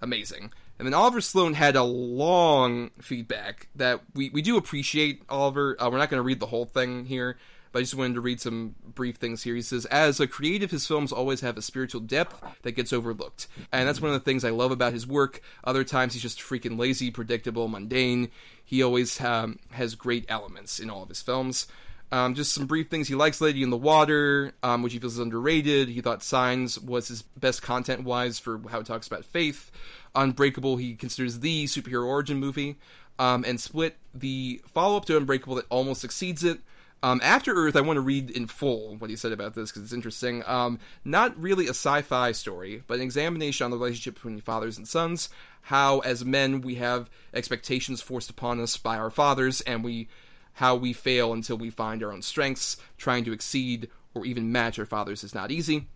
Amazing. 0.00 0.52
And 0.78 0.86
then 0.86 0.94
Oliver 0.94 1.20
Sloan 1.20 1.54
had 1.54 1.74
a 1.74 1.82
long 1.82 2.90
feedback 3.00 3.68
that 3.74 4.00
we, 4.14 4.30
we 4.30 4.42
do 4.42 4.56
appreciate, 4.56 5.22
Oliver. 5.28 5.76
Uh, 5.80 5.90
we're 5.90 5.98
not 5.98 6.08
going 6.08 6.20
to 6.20 6.26
read 6.26 6.38
the 6.38 6.46
whole 6.46 6.66
thing 6.66 7.04
here, 7.06 7.36
but 7.72 7.80
I 7.80 7.82
just 7.82 7.94
wanted 7.94 8.14
to 8.14 8.20
read 8.20 8.40
some 8.40 8.74
brief 8.94 9.16
things 9.16 9.42
here. 9.42 9.54
He 9.54 9.62
says, 9.62 9.84
As 9.86 10.20
a 10.20 10.26
creative, 10.26 10.70
his 10.70 10.86
films 10.86 11.12
always 11.12 11.40
have 11.40 11.56
a 11.56 11.62
spiritual 11.62 12.00
depth 12.00 12.42
that 12.62 12.72
gets 12.72 12.92
overlooked. 12.92 13.46
And 13.72 13.88
that's 13.88 14.00
one 14.00 14.12
of 14.12 14.18
the 14.18 14.24
things 14.24 14.44
I 14.44 14.50
love 14.50 14.70
about 14.70 14.92
his 14.92 15.06
work. 15.06 15.40
Other 15.64 15.84
times 15.84 16.14
he's 16.14 16.22
just 16.22 16.40
freaking 16.40 16.78
lazy, 16.78 17.10
predictable, 17.10 17.68
mundane. 17.68 18.30
He 18.64 18.82
always 18.82 19.20
um, 19.20 19.58
has 19.70 19.94
great 19.94 20.24
elements 20.28 20.78
in 20.78 20.90
all 20.90 21.02
of 21.02 21.08
his 21.08 21.22
films. 21.22 21.66
Um, 22.10 22.34
just 22.34 22.54
some 22.54 22.66
brief 22.66 22.88
things. 22.88 23.08
He 23.08 23.14
likes 23.14 23.40
Lady 23.40 23.62
in 23.62 23.70
the 23.70 23.76
Water, 23.76 24.54
um, 24.62 24.82
which 24.82 24.94
he 24.94 24.98
feels 24.98 25.14
is 25.14 25.18
underrated. 25.18 25.88
He 25.88 26.00
thought 26.00 26.22
Signs 26.22 26.78
was 26.78 27.08
his 27.08 27.22
best 27.22 27.60
content 27.60 28.04
wise 28.04 28.38
for 28.38 28.60
how 28.70 28.80
it 28.80 28.86
talks 28.86 29.06
about 29.06 29.26
faith. 29.26 29.70
Unbreakable, 30.14 30.78
he 30.78 30.94
considers 30.94 31.40
the 31.40 31.66
superhero 31.66 32.06
origin 32.06 32.38
movie. 32.38 32.76
Um, 33.18 33.44
and 33.46 33.60
Split, 33.60 33.96
the 34.14 34.62
follow 34.66 34.96
up 34.96 35.04
to 35.06 35.16
Unbreakable 35.16 35.56
that 35.56 35.66
almost 35.68 36.04
exceeds 36.04 36.44
it. 36.44 36.60
Um, 37.02 37.20
After 37.22 37.54
Earth, 37.54 37.76
I 37.76 37.80
want 37.80 37.96
to 37.96 38.02
read 38.02 38.30
in 38.30 38.46
full 38.46 38.96
what 38.96 39.10
he 39.10 39.16
said 39.16 39.32
about 39.32 39.54
this 39.54 39.70
because 39.70 39.84
it's 39.84 39.92
interesting. 39.92 40.42
Um, 40.46 40.80
not 41.04 41.40
really 41.40 41.66
a 41.66 41.70
sci 41.70 42.02
fi 42.02 42.32
story, 42.32 42.82
but 42.86 42.94
an 42.94 43.02
examination 43.02 43.64
on 43.64 43.70
the 43.70 43.76
relationship 43.76 44.14
between 44.14 44.40
fathers 44.40 44.76
and 44.78 44.88
sons. 44.88 45.28
How, 45.62 46.00
as 46.00 46.24
men, 46.24 46.60
we 46.60 46.76
have 46.76 47.08
expectations 47.32 48.00
forced 48.00 48.30
upon 48.30 48.60
us 48.60 48.76
by 48.76 48.96
our 48.96 49.10
fathers, 49.10 49.60
and 49.62 49.84
we 49.84 50.08
how 50.54 50.74
we 50.74 50.92
fail 50.92 51.32
until 51.32 51.56
we 51.56 51.70
find 51.70 52.02
our 52.02 52.12
own 52.12 52.22
strengths. 52.22 52.76
Trying 52.96 53.24
to 53.26 53.32
exceed 53.32 53.88
or 54.14 54.26
even 54.26 54.50
match 54.50 54.78
our 54.78 54.86
fathers 54.86 55.22
is 55.22 55.34
not 55.34 55.52
easy. 55.52 55.86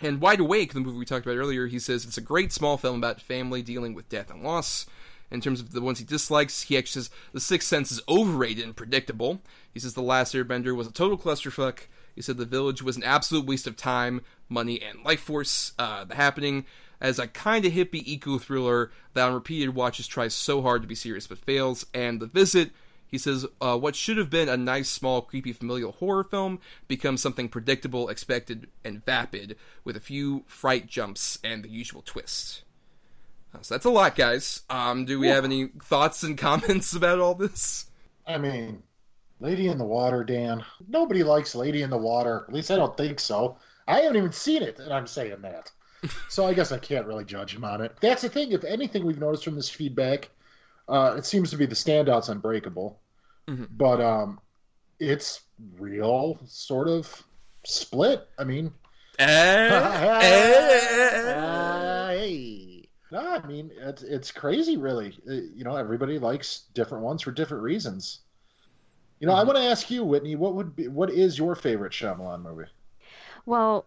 And 0.00 0.20
Wide 0.20 0.40
Awake, 0.40 0.74
the 0.74 0.80
movie 0.80 0.98
we 0.98 1.04
talked 1.04 1.26
about 1.26 1.38
earlier, 1.38 1.66
he 1.66 1.78
says 1.78 2.04
it's 2.04 2.18
a 2.18 2.22
great 2.22 2.52
small 2.52 2.76
film 2.76 2.98
about 2.98 3.20
family 3.20 3.62
dealing 3.62 3.94
with 3.94 4.08
death 4.08 4.30
and 4.30 4.42
loss. 4.42 4.86
In 5.30 5.40
terms 5.40 5.60
of 5.60 5.72
the 5.72 5.80
ones 5.80 5.98
he 5.98 6.04
dislikes, 6.04 6.62
he 6.62 6.76
actually 6.76 7.02
says 7.02 7.10
The 7.32 7.40
Sixth 7.40 7.68
Sense 7.68 7.90
is 7.90 8.00
overrated 8.08 8.64
and 8.64 8.76
predictable. 8.76 9.40
He 9.72 9.80
says 9.80 9.94
The 9.94 10.02
Last 10.02 10.34
Airbender 10.34 10.76
was 10.76 10.86
a 10.86 10.92
total 10.92 11.18
clusterfuck. 11.18 11.80
He 12.14 12.22
said 12.22 12.36
The 12.36 12.44
Village 12.44 12.82
was 12.82 12.96
an 12.96 13.02
absolute 13.02 13.44
waste 13.44 13.66
of 13.66 13.76
time, 13.76 14.22
money, 14.48 14.80
and 14.80 15.04
life 15.04 15.20
force. 15.20 15.72
Uh, 15.78 16.04
the 16.04 16.14
Happening, 16.14 16.64
as 17.00 17.18
a 17.18 17.26
kind 17.26 17.64
of 17.64 17.72
hippie 17.72 18.06
eco 18.06 18.38
thriller 18.38 18.90
that 19.14 19.28
on 19.28 19.34
repeated 19.34 19.74
watches 19.74 20.06
tries 20.06 20.34
so 20.34 20.62
hard 20.62 20.82
to 20.82 20.88
be 20.88 20.94
serious 20.94 21.26
but 21.26 21.38
fails. 21.38 21.86
And 21.92 22.20
The 22.20 22.26
Visit, 22.26 22.70
he 23.06 23.18
says, 23.18 23.46
uh, 23.60 23.76
what 23.78 23.96
should 23.96 24.16
have 24.16 24.30
been 24.30 24.48
a 24.48 24.56
nice, 24.56 24.88
small, 24.88 25.22
creepy, 25.22 25.52
familial 25.52 25.92
horror 25.92 26.24
film 26.24 26.60
becomes 26.88 27.20
something 27.20 27.48
predictable, 27.48 28.08
expected, 28.08 28.68
and 28.84 29.04
vapid, 29.04 29.56
with 29.84 29.96
a 29.96 30.00
few 30.00 30.44
fright 30.46 30.86
jumps 30.86 31.38
and 31.44 31.62
the 31.62 31.68
usual 31.68 32.02
twists. 32.04 32.62
So 33.62 33.74
that's 33.74 33.84
a 33.86 33.90
lot, 33.90 34.16
guys. 34.16 34.62
Um, 34.70 35.04
do 35.04 35.18
we 35.18 35.28
have 35.28 35.44
any 35.44 35.66
thoughts 35.82 36.22
and 36.22 36.36
comments 36.46 36.94
about 36.94 37.18
all 37.20 37.34
this? 37.34 37.86
I 38.26 38.38
mean, 38.38 38.82
Lady 39.40 39.68
in 39.68 39.78
the 39.78 39.84
Water, 39.84 40.24
Dan. 40.24 40.64
Nobody 40.88 41.22
likes 41.22 41.54
Lady 41.54 41.82
in 41.82 41.90
the 41.90 41.98
Water. 41.98 42.44
At 42.48 42.54
least 42.54 42.70
I 42.70 42.76
don't 42.76 42.96
think 42.96 43.20
so. 43.20 43.58
I 43.86 44.00
haven't 44.00 44.16
even 44.16 44.32
seen 44.32 44.62
it, 44.62 44.78
and 44.78 44.92
I'm 44.92 45.06
saying 45.06 45.42
that. 45.42 45.70
so 46.28 46.46
I 46.46 46.54
guess 46.54 46.72
I 46.72 46.78
can't 46.78 47.06
really 47.06 47.24
judge 47.24 47.54
him 47.54 47.64
on 47.64 47.80
it. 47.80 47.96
That's 48.00 48.22
the 48.22 48.28
thing. 48.28 48.52
If 48.52 48.64
anything 48.64 49.04
we've 49.04 49.18
noticed 49.20 49.44
from 49.44 49.54
this 49.56 49.68
feedback, 49.68 50.30
uh, 50.88 51.14
it 51.16 51.24
seems 51.26 51.50
to 51.50 51.56
be 51.56 51.66
the 51.66 51.74
standouts 51.74 52.28
Unbreakable. 52.28 52.98
Mhm. 53.48 53.68
But 53.70 54.00
um, 54.00 54.40
it's 54.98 55.42
real 55.78 56.38
sort 56.46 56.88
of 56.88 57.22
split. 57.64 58.28
I 58.38 58.44
mean, 58.44 58.72
Eh, 59.18 59.24
eh. 60.20 60.20
hey. 62.10 62.55
No, 63.10 63.18
I 63.18 63.46
mean 63.46 63.72
it's 63.76 64.02
it's 64.02 64.30
crazy, 64.32 64.76
really. 64.76 65.18
Uh, 65.28 65.32
You 65.32 65.64
know, 65.64 65.76
everybody 65.76 66.18
likes 66.18 66.66
different 66.74 67.04
ones 67.04 67.22
for 67.22 67.32
different 67.32 67.62
reasons. 67.64 68.20
You 69.20 69.26
know, 69.26 69.34
I 69.34 69.44
want 69.44 69.58
to 69.58 69.64
ask 69.64 69.90
you, 69.90 70.04
Whitney, 70.04 70.36
what 70.36 70.54
would 70.54 70.74
be 70.76 70.88
what 70.88 71.10
is 71.10 71.38
your 71.38 71.54
favorite 71.54 71.92
Shyamalan 71.92 72.42
movie? 72.42 72.70
Well, 73.46 73.86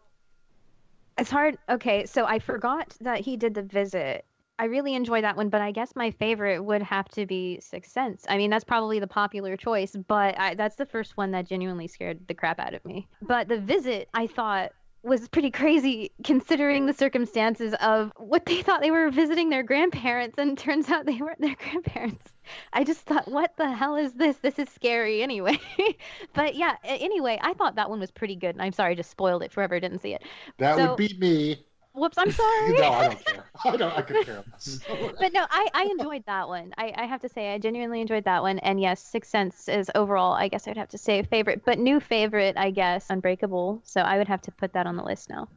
it's 1.17 1.29
hard. 1.29 1.57
Okay, 1.69 2.05
so 2.05 2.25
I 2.25 2.39
forgot 2.39 2.95
that 3.01 3.19
he 3.21 3.37
did 3.37 3.53
the 3.53 3.61
visit. 3.63 4.25
I 4.57 4.65
really 4.65 4.93
enjoy 4.93 5.21
that 5.21 5.37
one, 5.37 5.49
but 5.49 5.61
I 5.61 5.71
guess 5.71 5.95
my 5.95 6.11
favorite 6.11 6.61
would 6.63 6.81
have 6.83 7.07
to 7.09 7.25
be 7.25 7.59
Sixth 7.61 7.91
Sense. 7.91 8.25
I 8.27 8.37
mean, 8.37 8.49
that's 8.49 8.63
probably 8.65 8.99
the 8.99 9.07
popular 9.07 9.55
choice, 9.55 9.95
but 10.07 10.37
I, 10.37 10.55
that's 10.55 10.75
the 10.75 10.85
first 10.85 11.15
one 11.17 11.31
that 11.31 11.47
genuinely 11.47 11.87
scared 11.87 12.27
the 12.27 12.33
crap 12.33 12.59
out 12.59 12.73
of 12.73 12.83
me. 12.85 13.07
But 13.21 13.47
the 13.47 13.59
visit, 13.59 14.09
I 14.13 14.27
thought 14.27 14.73
was 15.03 15.27
pretty 15.29 15.51
crazy 15.51 16.11
considering 16.23 16.85
the 16.85 16.93
circumstances 16.93 17.73
of 17.81 18.11
what 18.17 18.45
they 18.45 18.61
thought 18.61 18.81
they 18.81 18.91
were 18.91 19.09
visiting 19.09 19.49
their 19.49 19.63
grandparents 19.63 20.37
and 20.37 20.57
turns 20.57 20.89
out 20.89 21.05
they 21.05 21.17
weren't 21.17 21.39
their 21.41 21.55
grandparents. 21.55 22.33
I 22.73 22.83
just 22.83 23.01
thought, 23.01 23.27
what 23.27 23.55
the 23.57 23.71
hell 23.71 23.95
is 23.95 24.13
this? 24.13 24.37
This 24.37 24.57
is 24.59 24.69
scary 24.69 25.21
anyway. 25.21 25.59
but 26.33 26.55
yeah, 26.55 26.75
anyway, 26.83 27.39
I 27.41 27.53
thought 27.53 27.75
that 27.75 27.89
one 27.89 27.99
was 27.99 28.11
pretty 28.11 28.35
good. 28.35 28.55
And 28.55 28.61
I'm 28.61 28.73
sorry 28.73 28.91
I 28.91 28.95
just 28.95 29.11
spoiled 29.11 29.43
it 29.43 29.51
for 29.51 29.61
whoever 29.61 29.79
didn't 29.79 29.99
see 29.99 30.13
it. 30.13 30.23
That 30.57 30.75
So- 30.77 30.87
would 30.89 30.97
be 30.97 31.15
me. 31.19 31.65
Whoops, 31.99 32.17
I'm 32.17 32.31
sorry. 32.43 32.73
no, 32.73 32.89
I 32.91 33.07
don't 33.07 33.25
care. 33.25 33.45
I 33.65 33.77
don't. 33.77 33.97
I 33.97 34.01
could 34.01 34.25
care 34.25 34.43
less. 34.51 34.79
but 35.19 35.33
no, 35.33 35.45
I, 35.49 35.67
I 35.73 35.83
enjoyed 35.83 36.23
that 36.25 36.47
one. 36.47 36.73
I, 36.77 36.93
I 36.95 37.05
have 37.05 37.21
to 37.21 37.29
say, 37.29 37.53
I 37.53 37.57
genuinely 37.57 38.01
enjoyed 38.01 38.23
that 38.23 38.41
one. 38.41 38.59
And 38.59 38.79
yes, 38.79 39.01
Sixth 39.01 39.29
Sense 39.29 39.67
is 39.67 39.91
overall, 39.95 40.33
I 40.33 40.47
guess 40.47 40.67
I'd 40.67 40.77
have 40.77 40.89
to 40.89 40.97
say 40.97 41.21
favorite, 41.23 41.63
but 41.65 41.77
new 41.77 41.99
favorite, 41.99 42.57
I 42.57 42.71
guess, 42.71 43.09
Unbreakable. 43.09 43.81
So 43.83 44.01
I 44.01 44.17
would 44.17 44.27
have 44.27 44.41
to 44.43 44.51
put 44.51 44.73
that 44.73 44.87
on 44.87 44.95
the 44.95 45.03
list 45.03 45.29
now. 45.29 45.49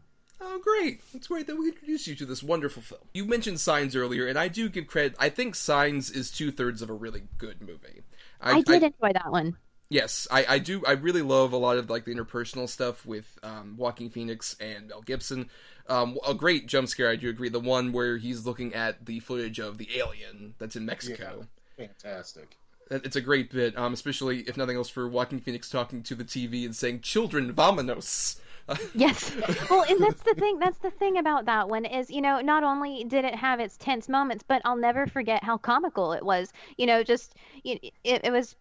Oh, 0.45 0.59
great. 0.59 1.01
It's 1.15 1.29
great 1.29 1.47
that 1.47 1.57
we 1.57 1.69
introduced 1.69 2.09
you 2.09 2.17
to 2.17 2.27
this 2.27 2.43
wonderful 2.43 2.83
film. 2.83 3.03
You 3.15 3.25
mentioned 3.25 3.61
Signs 3.61 3.95
earlier, 3.95 4.27
and 4.27 4.37
I 4.37 4.49
do 4.49 4.69
give 4.69 4.89
credit. 4.89 5.15
I 5.19 5.29
think 5.29 5.55
Signs 5.55 6.11
is 6.11 6.33
two 6.33 6.51
thirds 6.51 6.83
of 6.83 6.91
a 6.91 6.95
really 6.95 7.23
good 7.39 7.61
movie. 7.61 8.03
I, 8.41 8.61
did 8.61 8.83
enjoy 8.83 9.13
that 9.13 9.31
one. 9.31 9.57
Yes, 9.93 10.27
I, 10.31 10.47
I 10.49 10.59
do. 10.59 10.83
I 10.87 10.93
really 10.93 11.21
love 11.21 11.53
a 11.53 11.59
lot 11.59 11.77
of 11.77 11.91
like 11.91 12.07
the 12.07 12.15
interpersonal 12.15 12.67
stuff 12.67 13.05
with 13.05 13.39
um, 13.43 13.77
Joaquin 13.77 14.09
Phoenix 14.09 14.57
and 14.59 14.89
Mel 14.89 15.03
Gibson. 15.03 15.51
Um, 15.87 16.19
a 16.27 16.33
great 16.33 16.67
jump 16.67 16.89
scare. 16.89 17.11
I 17.11 17.17
do 17.17 17.29
agree. 17.29 17.51
The 17.51 17.61
one 17.61 17.93
where 17.93 18.17
he's 18.17 18.47
looking 18.47 18.73
at 18.73 19.05
the 19.05 19.21
footage 19.21 19.59
of 19.59 19.77
the 19.77 19.89
alien 19.95 20.55
that's 20.59 20.77
in 20.77 20.87
Mexico. 20.87 21.47
Fantastic. 21.77 22.57
It's 22.91 23.17
a 23.17 23.21
great 23.21 23.51
bit, 23.51 23.77
um, 23.77 23.93
especially 23.93 24.41
if 24.41 24.57
nothing 24.57 24.79
else 24.79 24.89
for 24.89 25.07
Joaquin 25.07 25.41
Phoenix 25.41 25.69
talking 25.69 26.03
to 26.05 26.15
the 26.15 26.25
TV 26.25 26.65
and 26.65 26.75
saying 26.75 27.01
"Children, 27.03 27.53
vamonos." 27.53 28.39
Yes. 28.95 29.35
Well, 29.69 29.85
and 29.89 30.01
that's 30.01 30.23
the 30.23 30.35
thing. 30.35 30.59
That's 30.59 30.79
the 30.79 30.93
thing 30.93 31.19
about 31.19 31.47
that 31.47 31.69
one 31.69 31.85
is, 31.85 32.11
you 32.11 32.21
know, 32.21 32.41
not 32.41 32.63
only 32.63 33.05
did 33.05 33.25
it 33.25 33.35
have 33.35 33.61
its 33.61 33.77
tense 33.77 34.09
moments, 34.09 34.45
but 34.47 34.63
I'll 34.65 34.77
never 34.77 35.07
forget 35.07 35.43
how 35.43 35.59
comical 35.59 36.13
it 36.13 36.25
was. 36.25 36.53
You 36.79 36.87
know, 36.87 37.03
just 37.03 37.35
it, 37.65 37.93
it 38.05 38.33
was, 38.33 38.55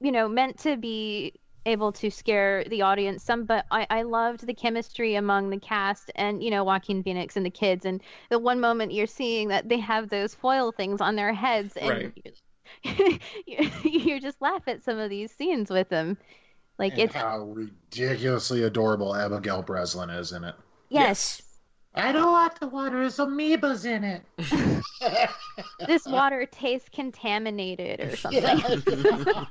you 0.00 0.12
know, 0.12 0.28
meant 0.28 0.58
to 0.60 0.76
be 0.76 1.34
able 1.66 1.90
to 1.92 2.10
scare 2.10 2.64
the 2.64 2.82
audience 2.82 3.24
some, 3.24 3.44
but 3.44 3.66
I, 3.70 3.86
I 3.90 4.02
loved 4.02 4.46
the 4.46 4.54
chemistry 4.54 5.16
among 5.16 5.50
the 5.50 5.58
cast 5.58 6.12
and 6.14 6.42
you 6.42 6.50
know 6.50 6.62
Joaquin 6.64 7.02
Phoenix 7.02 7.36
and 7.36 7.44
the 7.44 7.50
kids. 7.50 7.84
And 7.84 8.02
the 8.30 8.38
one 8.38 8.60
moment 8.60 8.92
you're 8.92 9.06
seeing 9.06 9.48
that 9.48 9.68
they 9.68 9.78
have 9.78 10.08
those 10.08 10.34
foil 10.34 10.72
things 10.72 11.00
on 11.00 11.16
their 11.16 11.32
heads, 11.32 11.76
and 11.76 12.12
Right. 12.24 12.34
you, 13.46 13.70
you 13.84 14.20
just 14.20 14.40
laugh 14.40 14.62
at 14.66 14.84
some 14.84 14.98
of 14.98 15.10
these 15.10 15.32
scenes 15.32 15.70
with 15.70 15.88
them. 15.88 16.18
Like 16.78 16.98
and 16.98 16.98
it's 16.98 17.14
how 17.14 17.40
ridiculously 17.42 18.62
adorable 18.62 19.14
Abigail 19.14 19.62
Breslin 19.62 20.10
is 20.10 20.32
in 20.32 20.44
it. 20.44 20.54
yes, 20.88 21.40
I 21.96 22.12
don't 22.12 22.30
want 22.30 22.60
the 22.60 22.68
water. 22.68 23.00
There's 23.00 23.16
amoebas 23.16 23.84
in 23.86 24.04
it. 24.04 25.30
this 25.86 26.04
water 26.06 26.44
tastes 26.46 26.88
contaminated 26.92 28.00
or 28.00 28.16
something. 28.16 28.44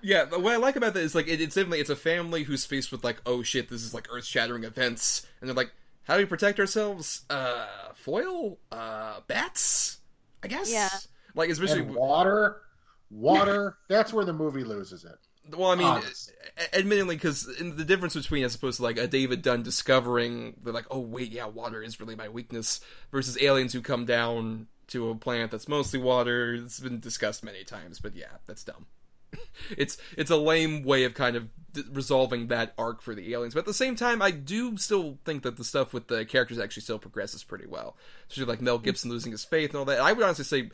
Yeah, 0.00 0.26
but 0.30 0.42
what 0.42 0.52
I 0.52 0.56
like 0.56 0.76
about 0.76 0.94
that 0.94 1.00
is 1.02 1.14
like 1.16 1.26
it, 1.26 1.40
it's 1.40 1.56
definitely 1.56 1.80
it's 1.80 1.90
a 1.90 1.96
family 1.96 2.44
who's 2.44 2.64
faced 2.64 2.92
with 2.92 3.02
like 3.02 3.20
oh 3.26 3.42
shit 3.42 3.68
this 3.68 3.82
is 3.82 3.92
like 3.92 4.06
earth 4.12 4.24
shattering 4.24 4.62
events 4.62 5.26
and 5.40 5.48
they're 5.48 5.56
like 5.56 5.72
how 6.04 6.14
do 6.14 6.20
we 6.20 6.24
protect 6.26 6.60
ourselves 6.60 7.22
uh 7.30 7.66
foil 7.94 8.58
uh 8.70 9.18
bats 9.26 9.98
I 10.44 10.46
guess 10.48 10.70
Yeah. 10.70 10.88
like 11.34 11.50
especially 11.50 11.80
and 11.80 11.94
water, 11.96 12.62
water. 13.10 13.76
That's 13.88 14.12
where 14.12 14.24
the 14.24 14.32
movie 14.32 14.62
loses 14.62 15.04
it. 15.04 15.18
Well 15.56 15.70
I 15.70 15.74
mean 15.76 15.86
ah. 15.86 15.96
Honest. 15.96 16.32
a- 16.56 16.78
admittedly 16.78 17.16
because 17.16 17.44
the 17.58 17.84
difference 17.84 18.14
between 18.14 18.44
as 18.44 18.54
opposed 18.54 18.78
to 18.78 18.82
like 18.82 18.98
a 18.98 19.06
David 19.06 19.42
Dunn 19.42 19.62
discovering 19.62 20.54
they're 20.62 20.72
like 20.72 20.86
oh 20.90 21.00
wait 21.00 21.30
yeah 21.32 21.46
water 21.46 21.82
is 21.82 22.00
really 22.00 22.16
my 22.16 22.28
weakness 22.28 22.80
versus 23.10 23.40
aliens 23.40 23.72
who 23.72 23.80
come 23.80 24.04
down 24.04 24.66
to 24.88 25.10
a 25.10 25.14
planet 25.14 25.50
that's 25.50 25.68
mostly 25.68 25.98
water. 26.00 26.54
It's 26.54 26.80
been 26.80 27.00
discussed 27.00 27.44
many 27.44 27.64
times 27.64 28.00
but 28.00 28.14
yeah 28.14 28.38
that's 28.46 28.64
dumb. 28.64 28.86
It's 29.76 29.98
it's 30.16 30.30
a 30.30 30.36
lame 30.36 30.84
way 30.84 31.04
of 31.04 31.14
kind 31.14 31.36
of 31.36 31.48
d- 31.72 31.82
resolving 31.92 32.46
that 32.48 32.72
arc 32.78 33.02
for 33.02 33.14
the 33.14 33.32
aliens 33.34 33.54
but 33.54 33.60
at 33.60 33.66
the 33.66 33.74
same 33.74 33.96
time 33.96 34.22
i 34.22 34.30
do 34.30 34.76
still 34.78 35.18
think 35.24 35.42
that 35.42 35.56
the 35.56 35.64
stuff 35.64 35.92
with 35.92 36.06
the 36.06 36.24
characters 36.24 36.58
actually 36.58 36.82
still 36.82 36.98
progresses 36.98 37.42
pretty 37.44 37.66
well. 37.66 37.96
Especially 38.28 38.48
like 38.50 38.62
mel 38.62 38.78
gibson 38.78 39.10
losing 39.10 39.32
his 39.32 39.44
faith 39.44 39.70
and 39.70 39.78
all 39.78 39.84
that. 39.84 40.00
I 40.00 40.12
would 40.12 40.24
honestly 40.24 40.44
say 40.44 40.70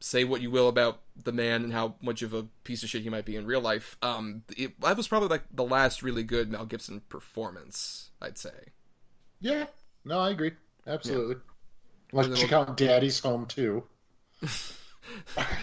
say 0.00 0.24
what 0.24 0.40
you 0.40 0.50
will 0.50 0.68
about 0.68 1.00
the 1.24 1.32
man 1.32 1.64
and 1.64 1.72
how 1.72 1.94
much 2.02 2.22
of 2.22 2.34
a 2.34 2.42
piece 2.64 2.82
of 2.82 2.88
shit 2.88 3.02
he 3.02 3.08
might 3.08 3.24
be 3.24 3.36
in 3.36 3.46
real 3.46 3.60
life 3.60 3.96
um 4.02 4.42
it, 4.56 4.78
that 4.80 4.96
was 4.96 5.08
probably 5.08 5.28
like 5.28 5.42
the 5.52 5.64
last 5.64 6.02
really 6.02 6.22
good 6.22 6.50
mel 6.50 6.66
gibson 6.66 7.00
performance 7.08 8.10
i'd 8.22 8.36
say 8.38 8.50
Yeah. 9.40 9.66
No, 10.04 10.20
I 10.20 10.30
agree. 10.30 10.52
Absolutely. 10.86 11.36
Unless 12.12 12.28
Little- 12.28 12.42
you 12.44 12.48
count 12.48 12.76
Daddy's 12.76 13.18
Home 13.20 13.44
too. 13.46 13.82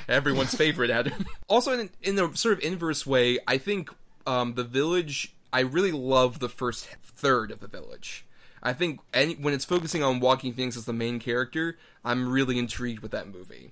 everyone's 0.07 0.53
favorite 0.55 0.89
Adam. 0.89 1.25
Also, 1.47 1.71
in, 1.79 1.89
in 2.01 2.19
a 2.19 2.35
sort 2.35 2.57
of 2.57 2.63
inverse 2.63 3.05
way, 3.05 3.39
I 3.47 3.57
think 3.57 3.89
um, 4.25 4.55
the 4.55 4.63
village. 4.63 5.35
I 5.51 5.59
really 5.61 5.91
love 5.91 6.39
the 6.39 6.49
first 6.49 6.87
third 7.03 7.51
of 7.51 7.59
the 7.59 7.67
village. 7.67 8.25
I 8.63 8.73
think 8.73 9.01
any, 9.13 9.35
when 9.35 9.53
it's 9.53 9.65
focusing 9.65 10.01
on 10.03 10.19
Joaquin 10.19 10.53
Phoenix 10.53 10.75
as 10.77 10.85
the 10.85 10.93
main 10.93 11.19
character, 11.19 11.77
I'm 12.03 12.27
really 12.31 12.57
intrigued 12.57 13.01
with 13.01 13.11
that 13.11 13.27
movie. 13.31 13.71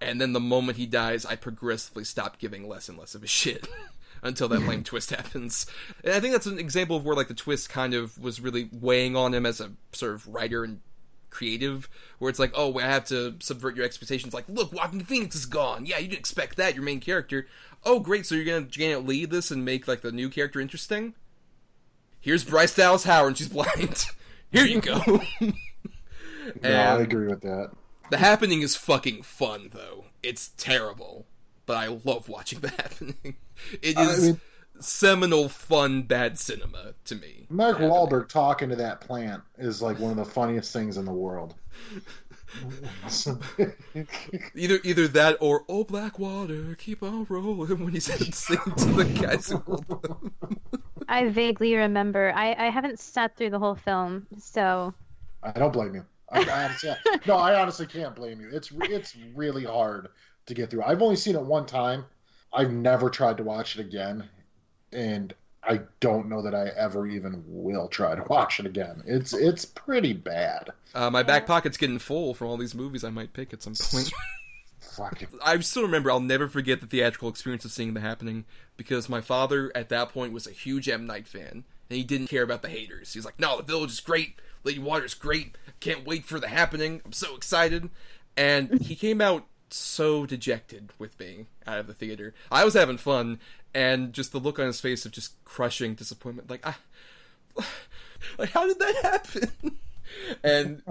And 0.00 0.20
then 0.20 0.32
the 0.32 0.40
moment 0.40 0.78
he 0.78 0.86
dies, 0.86 1.26
I 1.26 1.36
progressively 1.36 2.04
stop 2.04 2.38
giving 2.38 2.68
less 2.68 2.88
and 2.88 2.96
less 2.98 3.14
of 3.14 3.22
a 3.22 3.26
shit 3.26 3.68
until 4.22 4.48
that 4.48 4.60
lame 4.60 4.82
twist 4.82 5.10
happens. 5.10 5.66
And 6.02 6.14
I 6.14 6.20
think 6.20 6.32
that's 6.32 6.46
an 6.46 6.58
example 6.58 6.96
of 6.96 7.04
where 7.04 7.16
like 7.16 7.28
the 7.28 7.34
twist 7.34 7.68
kind 7.68 7.92
of 7.94 8.18
was 8.18 8.40
really 8.40 8.68
weighing 8.72 9.14
on 9.16 9.34
him 9.34 9.44
as 9.44 9.60
a 9.60 9.72
sort 9.92 10.14
of 10.14 10.26
writer 10.26 10.64
and 10.64 10.80
creative 11.28 11.88
where 12.18 12.28
it's 12.28 12.40
like 12.40 12.50
oh 12.56 12.76
i 12.80 12.82
have 12.82 13.04
to 13.04 13.36
subvert 13.38 13.76
your 13.76 13.84
expectations. 13.84 14.34
Like 14.34 14.46
look 14.48 14.72
joaquin 14.72 15.04
phoenix 15.04 15.36
is 15.36 15.46
gone. 15.46 15.86
Yeah 15.86 15.98
you 15.98 16.08
didn't 16.08 16.18
expect 16.18 16.56
that 16.56 16.74
your 16.74 16.82
main 16.82 16.98
character. 16.98 17.46
Oh 17.84 18.00
great. 18.00 18.26
So 18.26 18.34
you're 18.34 18.44
gonna 18.44 18.66
janet 18.66 19.06
lead 19.06 19.30
this 19.30 19.50
and 19.50 19.64
make 19.64 19.86
like 19.86 20.00
the 20.00 20.12
new 20.12 20.28
character 20.28 20.60
interesting? 20.60 21.14
Here's 22.20 22.42
bryce 22.42 22.74
dallas 22.74 23.04
howard 23.04 23.28
and 23.28 23.38
she's 23.38 23.48
blind. 23.48 24.06
Here 24.52 24.66
you 24.66 24.80
go. 24.80 25.22
No, 26.62 26.70
I 26.72 27.00
agree 27.02 27.28
with 27.28 27.42
that. 27.42 27.70
The 28.10 28.18
happening 28.18 28.62
is 28.62 28.76
fucking 28.76 29.22
fun 29.22 29.70
though 29.72 30.04
it's 30.22 30.48
terrible 30.56 31.26
but 31.66 31.76
i 31.76 31.86
love 32.04 32.28
watching 32.28 32.60
the 32.60 32.68
happening 32.70 33.36
It 33.82 33.98
is 33.98 34.18
I 34.18 34.26
mean- 34.28 34.40
seminal 34.80 35.48
fun 35.50 36.02
bad 36.02 36.38
cinema 36.38 36.94
to 37.04 37.14
me 37.14 37.46
Mark 37.50 37.78
Wahlberg 37.78 38.28
talking 38.28 38.70
to 38.70 38.76
that 38.76 39.00
plant 39.02 39.42
is 39.58 39.82
like 39.82 39.98
one 39.98 40.10
of 40.10 40.16
the 40.16 40.24
funniest 40.24 40.72
things 40.72 40.96
in 40.96 41.04
the 41.04 41.12
world. 41.12 41.54
Either 44.54 44.78
either 44.82 45.08
that 45.08 45.36
or 45.40 45.64
oh 45.68 45.84
black 45.84 46.18
water, 46.18 46.74
keep 46.78 47.02
on 47.02 47.26
rolling 47.28 47.84
when 47.84 47.92
he's 47.92 48.04
singing 48.04 48.74
to 48.74 48.84
the 48.86 49.04
guys 49.04 49.48
who 49.50 49.58
hold 49.58 49.86
them. 50.02 50.32
I 51.08 51.28
vaguely 51.28 51.74
remember. 51.76 52.32
I, 52.34 52.54
I 52.54 52.70
haven't 52.70 52.98
sat 52.98 53.36
through 53.36 53.50
the 53.50 53.58
whole 53.58 53.74
film, 53.74 54.26
so 54.38 54.94
I 55.42 55.52
don't 55.52 55.72
blame 55.72 55.94
you. 55.94 56.04
I, 56.30 56.44
I 56.44 56.64
honestly, 56.64 56.90
no, 57.26 57.36
I 57.36 57.60
honestly 57.60 57.86
can't 57.86 58.14
blame 58.14 58.40
you. 58.40 58.48
It's 58.52 58.70
it's 58.72 59.16
really 59.34 59.64
hard 59.64 60.08
to 60.46 60.54
get 60.54 60.70
through. 60.70 60.82
I've 60.82 61.02
only 61.02 61.16
seen 61.16 61.34
it 61.34 61.42
one 61.42 61.66
time. 61.66 62.04
I've 62.52 62.72
never 62.72 63.10
tried 63.10 63.36
to 63.38 63.44
watch 63.44 63.78
it 63.78 63.80
again, 63.80 64.28
and 64.92 65.34
I 65.62 65.80
don't 66.00 66.28
know 66.28 66.42
that 66.42 66.54
I 66.54 66.68
ever 66.76 67.06
even 67.06 67.42
will 67.46 67.88
try 67.88 68.14
to 68.14 68.22
watch 68.28 68.60
it 68.60 68.66
again. 68.66 69.02
It's 69.06 69.34
it's 69.34 69.64
pretty 69.64 70.12
bad. 70.12 70.70
Uh, 70.94 71.10
my 71.10 71.22
back 71.22 71.46
pocket's 71.46 71.76
getting 71.76 71.98
full 71.98 72.34
from 72.34 72.48
all 72.48 72.56
these 72.56 72.74
movies 72.74 73.04
I 73.04 73.10
might 73.10 73.32
pick 73.32 73.52
at 73.52 73.62
some 73.62 73.74
point. 73.74 74.10
Fucking 74.80 75.28
I 75.44 75.58
still 75.60 75.82
remember. 75.82 76.10
I'll 76.10 76.20
never 76.20 76.48
forget 76.48 76.80
the 76.80 76.86
theatrical 76.86 77.28
experience 77.28 77.64
of 77.64 77.70
seeing 77.70 77.94
the 77.94 78.00
happening 78.00 78.44
because 78.76 79.08
my 79.08 79.20
father 79.20 79.70
at 79.74 79.90
that 79.90 80.08
point 80.08 80.32
was 80.32 80.46
a 80.46 80.52
huge 80.52 80.88
M 80.88 81.06
Night 81.06 81.28
fan 81.28 81.64
and 81.90 81.96
he 81.96 82.02
didn't 82.02 82.28
care 82.28 82.42
about 82.42 82.62
the 82.62 82.68
haters. 82.68 83.12
He's 83.12 83.24
like, 83.24 83.38
"No, 83.38 83.58
the 83.58 83.62
village 83.62 83.90
is 83.90 84.00
great. 84.00 84.40
Lady 84.64 84.78
Water's 84.78 85.14
great. 85.14 85.56
Can't 85.80 86.06
wait 86.06 86.24
for 86.24 86.38
the 86.38 86.48
happening. 86.48 87.00
I'm 87.04 87.12
so 87.12 87.34
excited." 87.34 87.90
And 88.36 88.80
he 88.80 88.94
came 88.94 89.20
out 89.20 89.46
so 89.72 90.26
dejected 90.26 90.92
with 90.98 91.18
me 91.18 91.46
out 91.66 91.78
of 91.78 91.86
the 91.86 91.94
theater. 91.94 92.34
I 92.50 92.64
was 92.64 92.74
having 92.74 92.96
fun, 92.96 93.40
and 93.74 94.12
just 94.12 94.32
the 94.32 94.38
look 94.38 94.58
on 94.58 94.66
his 94.66 94.80
face 94.80 95.04
of 95.04 95.12
just 95.12 95.42
crushing 95.44 95.94
disappointment. 95.94 96.50
Like, 96.50 96.66
I, 96.66 96.74
like, 98.38 98.50
how 98.50 98.66
did 98.66 98.78
that 98.78 98.96
happen? 99.02 99.76
and 100.44 100.82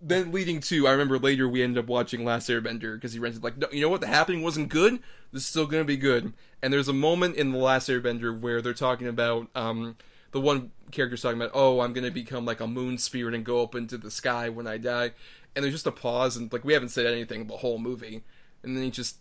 then 0.00 0.32
leading 0.32 0.60
to, 0.60 0.86
I 0.86 0.92
remember 0.92 1.18
later 1.18 1.48
we 1.48 1.62
ended 1.62 1.82
up 1.82 1.88
watching 1.88 2.24
Last 2.24 2.48
Airbender 2.48 2.94
because 2.94 3.12
he 3.12 3.18
rented 3.18 3.42
like, 3.42 3.56
no, 3.56 3.68
you 3.72 3.80
know 3.80 3.88
what, 3.88 4.00
the 4.00 4.06
happening 4.06 4.42
wasn't 4.42 4.68
good. 4.68 5.00
This 5.32 5.42
is 5.42 5.48
still 5.48 5.66
gonna 5.66 5.84
be 5.84 5.96
good. 5.96 6.32
And 6.62 6.72
there's 6.72 6.88
a 6.88 6.92
moment 6.92 7.36
in 7.36 7.52
the 7.52 7.58
Last 7.58 7.88
Airbender 7.88 8.38
where 8.38 8.62
they're 8.62 8.74
talking 8.74 9.08
about, 9.08 9.48
um, 9.54 9.96
the 10.32 10.40
one 10.40 10.70
character's 10.90 11.22
talking 11.22 11.40
about, 11.40 11.52
oh, 11.54 11.80
I'm 11.80 11.92
gonna 11.92 12.10
become 12.10 12.44
like 12.44 12.60
a 12.60 12.66
moon 12.66 12.98
spirit 12.98 13.34
and 13.34 13.44
go 13.44 13.62
up 13.62 13.74
into 13.74 13.96
the 13.98 14.10
sky 14.10 14.48
when 14.48 14.66
I 14.66 14.78
die. 14.78 15.12
And 15.56 15.64
there's 15.64 15.74
just 15.74 15.86
a 15.86 15.92
pause, 15.92 16.36
and 16.36 16.52
like 16.52 16.64
we 16.64 16.72
haven't 16.72 16.90
said 16.90 17.06
anything 17.06 17.46
the 17.46 17.56
whole 17.56 17.78
movie, 17.78 18.22
and 18.62 18.76
then 18.76 18.84
he 18.84 18.90
just 18.90 19.16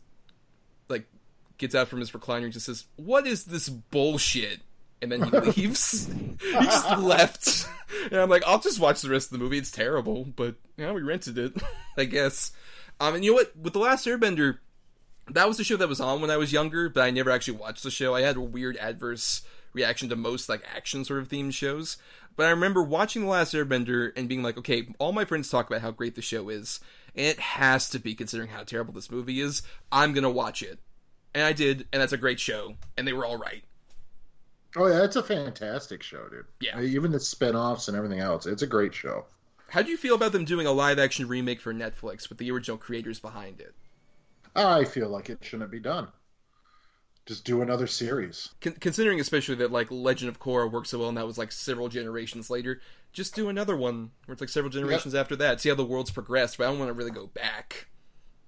like 0.90 1.06
gets 1.58 1.74
out 1.74 1.88
from 1.88 2.00
his 2.00 2.12
recliner 2.12 2.44
and 2.44 2.54
just 2.54 2.66
says, 2.66 2.86
"What 2.96 3.26
is 3.26 3.46
this 3.46 3.70
bullshit?" 3.70 4.60
And 5.02 5.12
then 5.12 5.24
he 5.24 5.40
leaves. 5.52 6.08
he 6.42 6.52
just 6.52 6.98
left, 7.00 7.68
and 8.12 8.20
I'm 8.20 8.30
like, 8.30 8.44
"I'll 8.46 8.60
just 8.60 8.80
watch 8.80 9.02
the 9.02 9.10
rest 9.10 9.32
of 9.32 9.38
the 9.38 9.44
movie. 9.44 9.58
It's 9.58 9.72
terrible, 9.72 10.26
but 10.26 10.56
you 10.76 10.86
know, 10.86 10.94
we 10.94 11.02
rented 11.02 11.38
it, 11.38 11.54
I 11.98 12.04
guess." 12.04 12.52
Um, 13.00 13.16
and 13.16 13.24
you 13.24 13.32
know 13.32 13.36
what? 13.36 13.56
With 13.56 13.74
the 13.74 13.80
Last 13.80 14.06
Airbender, 14.06 14.58
that 15.32 15.48
was 15.48 15.58
the 15.58 15.64
show 15.64 15.78
that 15.78 15.90
was 15.90 16.02
on 16.02 16.22
when 16.22 16.32
I 16.32 16.38
was 16.38 16.52
younger, 16.52 16.90
but 16.90 17.04
I 17.04 17.12
never 17.12 17.32
actually 17.32 17.58
watched 17.58 17.84
the 17.84 17.92
show. 17.92 18.14
I 18.14 18.22
had 18.22 18.38
a 18.38 18.42
weird 18.42 18.78
adverse 18.78 19.42
reaction 19.78 20.10
to 20.10 20.16
most 20.16 20.50
like 20.50 20.64
action 20.76 21.06
sort 21.06 21.22
of 21.22 21.30
themed 21.30 21.54
shows. 21.54 21.98
But 22.36 22.48
I 22.48 22.50
remember 22.50 22.84
watching 22.84 23.24
The 23.24 23.30
Last 23.30 23.54
Airbender 23.54 24.12
and 24.16 24.30
being 24.30 24.44
like, 24.44 24.58
okay, 24.58 24.90
all 25.00 25.12
my 25.12 25.26
friends 25.26 25.50
talk 25.50 25.68
about 25.68 25.82
how 25.82 25.92
great 25.92 26.16
the 26.16 26.22
show 26.22 26.50
is, 26.50 26.80
and 27.16 27.26
it 27.26 27.40
has 27.40 27.90
to 27.90 28.00
be 28.00 28.14
considering 28.14 28.50
how 28.50 28.64
terrible 28.64 28.94
this 28.94 29.10
movie 29.10 29.40
is. 29.40 29.64
I'm 29.92 30.14
gonna 30.14 30.30
watch 30.30 30.62
it. 30.62 30.80
And 31.34 31.46
I 31.46 31.54
did, 31.54 31.88
and 31.94 32.02
that's 32.02 32.14
a 32.14 32.18
great 32.18 32.40
show, 32.40 32.76
and 32.98 33.08
they 33.08 33.14
were 33.14 33.26
all 33.26 33.38
right. 33.38 33.64
Oh 34.76 34.88
yeah, 34.88 35.04
it's 35.04 35.16
a 35.16 35.24
fantastic 35.24 36.04
show, 36.04 36.28
dude. 36.30 36.46
Yeah. 36.60 36.80
Even 36.82 37.12
the 37.12 37.20
spin-offs 37.20 37.88
and 37.88 37.98
everything 37.98 38.20
else. 38.20 38.46
It's 38.46 38.62
a 38.62 38.68
great 38.68 38.94
show. 38.94 39.26
How 39.70 39.82
do 39.82 39.90
you 39.90 39.98
feel 39.98 40.16
about 40.16 40.32
them 40.32 40.46
doing 40.46 40.68
a 40.68 40.72
live 40.72 41.00
action 41.00 41.28
remake 41.28 41.60
for 41.62 41.74
Netflix 41.74 42.30
with 42.30 42.38
the 42.38 42.52
original 42.52 42.78
creators 42.78 43.20
behind 43.20 43.60
it? 43.60 43.74
I 44.56 44.86
feel 44.86 45.10
like 45.10 45.30
it 45.30 45.40
shouldn't 45.44 45.72
be 45.72 45.80
done. 45.80 46.08
Just 47.28 47.44
do 47.44 47.62
another 47.62 47.88
series. 47.88 48.52
Con- 48.62 48.78
considering 48.80 49.20
especially 49.20 49.56
that 49.56 49.72
like 49.72 49.92
Legend 49.92 50.30
of 50.30 50.40
Korra 50.40 50.72
worked 50.72 50.88
so 50.88 51.00
well, 51.00 51.10
and 51.10 51.18
that 51.18 51.28
was 51.28 51.38
like 51.38 51.52
several 51.52 51.90
generations 51.90 52.50
later, 52.50 52.80
just 53.12 53.36
do 53.36 53.50
another 53.50 53.76
one 53.76 54.12
where 54.26 54.34
it's 54.34 54.42
like 54.42 54.50
several 54.50 54.72
generations 54.72 55.14
after 55.14 55.36
that. 55.36 55.60
See 55.60 55.68
how 55.68 55.76
the 55.76 55.84
world's 55.84 56.10
progressed. 56.10 56.58
But 56.58 56.64
I 56.64 56.70
don't 56.70 56.80
want 56.80 56.90
to 56.90 56.94
really 56.94 57.12
go 57.12 57.28
back 57.28 57.88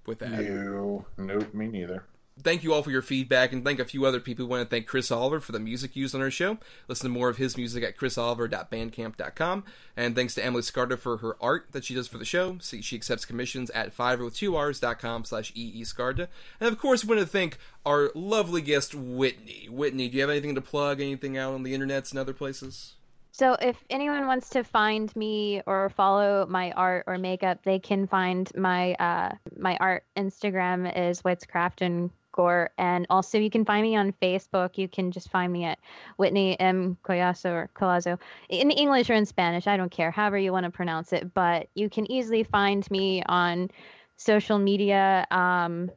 with 0.05 0.19
that. 0.19 0.29
No, 0.29 1.05
nope, 1.17 1.53
me 1.53 1.67
neither. 1.67 2.05
Thank 2.41 2.63
you 2.63 2.73
all 2.73 2.83
for 2.83 2.91
your 2.91 3.01
feedback 3.01 3.51
and 3.53 3.63
thank 3.63 3.79
a 3.79 3.85
few 3.85 4.05
other 4.05 4.19
people. 4.19 4.45
We 4.45 4.49
want 4.49 4.69
to 4.69 4.69
thank 4.69 4.87
Chris 4.87 5.11
Oliver 5.11 5.39
for 5.39 5.51
the 5.51 5.59
music 5.59 5.95
used 5.95 6.15
on 6.15 6.21
our 6.21 6.31
show. 6.31 6.57
Listen 6.87 7.09
to 7.09 7.13
more 7.13 7.29
of 7.29 7.37
his 7.37 7.57
music 7.57 7.83
at 7.83 7.97
chrisoliver.bandcamp.com. 7.97 9.63
And 9.95 10.15
thanks 10.15 10.35
to 10.35 10.45
Emily 10.45 10.61
Scarta 10.61 10.97
for 10.97 11.17
her 11.17 11.35
art 11.41 11.67
that 11.71 11.85
she 11.85 11.93
does 11.95 12.07
for 12.07 12.17
the 12.17 12.25
show. 12.25 12.57
See, 12.59 12.81
she 12.81 12.95
accepts 12.95 13.25
commissions 13.25 13.69
at 13.71 13.95
fiverr2rs.com 13.95 15.25
slash 15.25 15.53
eescarta. 15.53 16.27
And 16.59 16.67
of 16.67 16.79
course, 16.79 17.03
we 17.03 17.15
want 17.15 17.21
to 17.21 17.27
thank 17.27 17.57
our 17.85 18.11
lovely 18.15 18.61
guest, 18.61 18.95
Whitney. 18.95 19.67
Whitney, 19.69 20.09
do 20.09 20.17
you 20.17 20.21
have 20.21 20.29
anything 20.29 20.55
to 20.55 20.61
plug, 20.61 21.01
anything 21.01 21.37
out 21.37 21.53
on 21.53 21.63
the 21.63 21.73
internets 21.73 22.11
and 22.11 22.19
other 22.19 22.33
places? 22.33 22.95
So 23.31 23.53
if 23.61 23.81
anyone 23.89 24.27
wants 24.27 24.49
to 24.49 24.65
find 24.65 25.15
me 25.15 25.61
or 25.65 25.89
follow 25.91 26.45
my 26.49 26.71
art 26.71 27.05
or 27.07 27.17
makeup, 27.17 27.59
they 27.63 27.79
can 27.79 28.05
find 28.05 28.51
my 28.53 28.95
uh, 28.95 29.35
my 29.57 29.77
art 29.79 30.03
Instagram 30.17 30.91
is 30.93 31.23
Witchcraft 31.23 31.81
and 31.81 32.09
Gore, 32.31 32.71
and 32.77 33.05
also 33.09 33.37
you 33.37 33.49
can 33.49 33.65
find 33.65 33.83
me 33.83 33.95
on 33.95 34.13
Facebook. 34.21 34.77
You 34.77 34.87
can 34.87 35.11
just 35.11 35.29
find 35.29 35.51
me 35.51 35.65
at 35.65 35.79
Whitney 36.17 36.59
M 36.59 36.97
Collazo 37.03 37.51
or 37.51 37.69
Collazo 37.75 38.19
in 38.49 38.71
English 38.71 39.09
or 39.09 39.13
in 39.13 39.25
Spanish. 39.25 39.67
I 39.67 39.77
don't 39.77 39.91
care, 39.91 40.11
however 40.11 40.37
you 40.37 40.51
want 40.51 40.65
to 40.65 40.69
pronounce 40.69 41.13
it. 41.13 41.33
But 41.33 41.69
you 41.75 41.89
can 41.89 42.09
easily 42.11 42.43
find 42.43 42.89
me 42.91 43.23
on 43.23 43.71
social 44.17 44.59
media. 44.59 45.25
Um, 45.31 45.91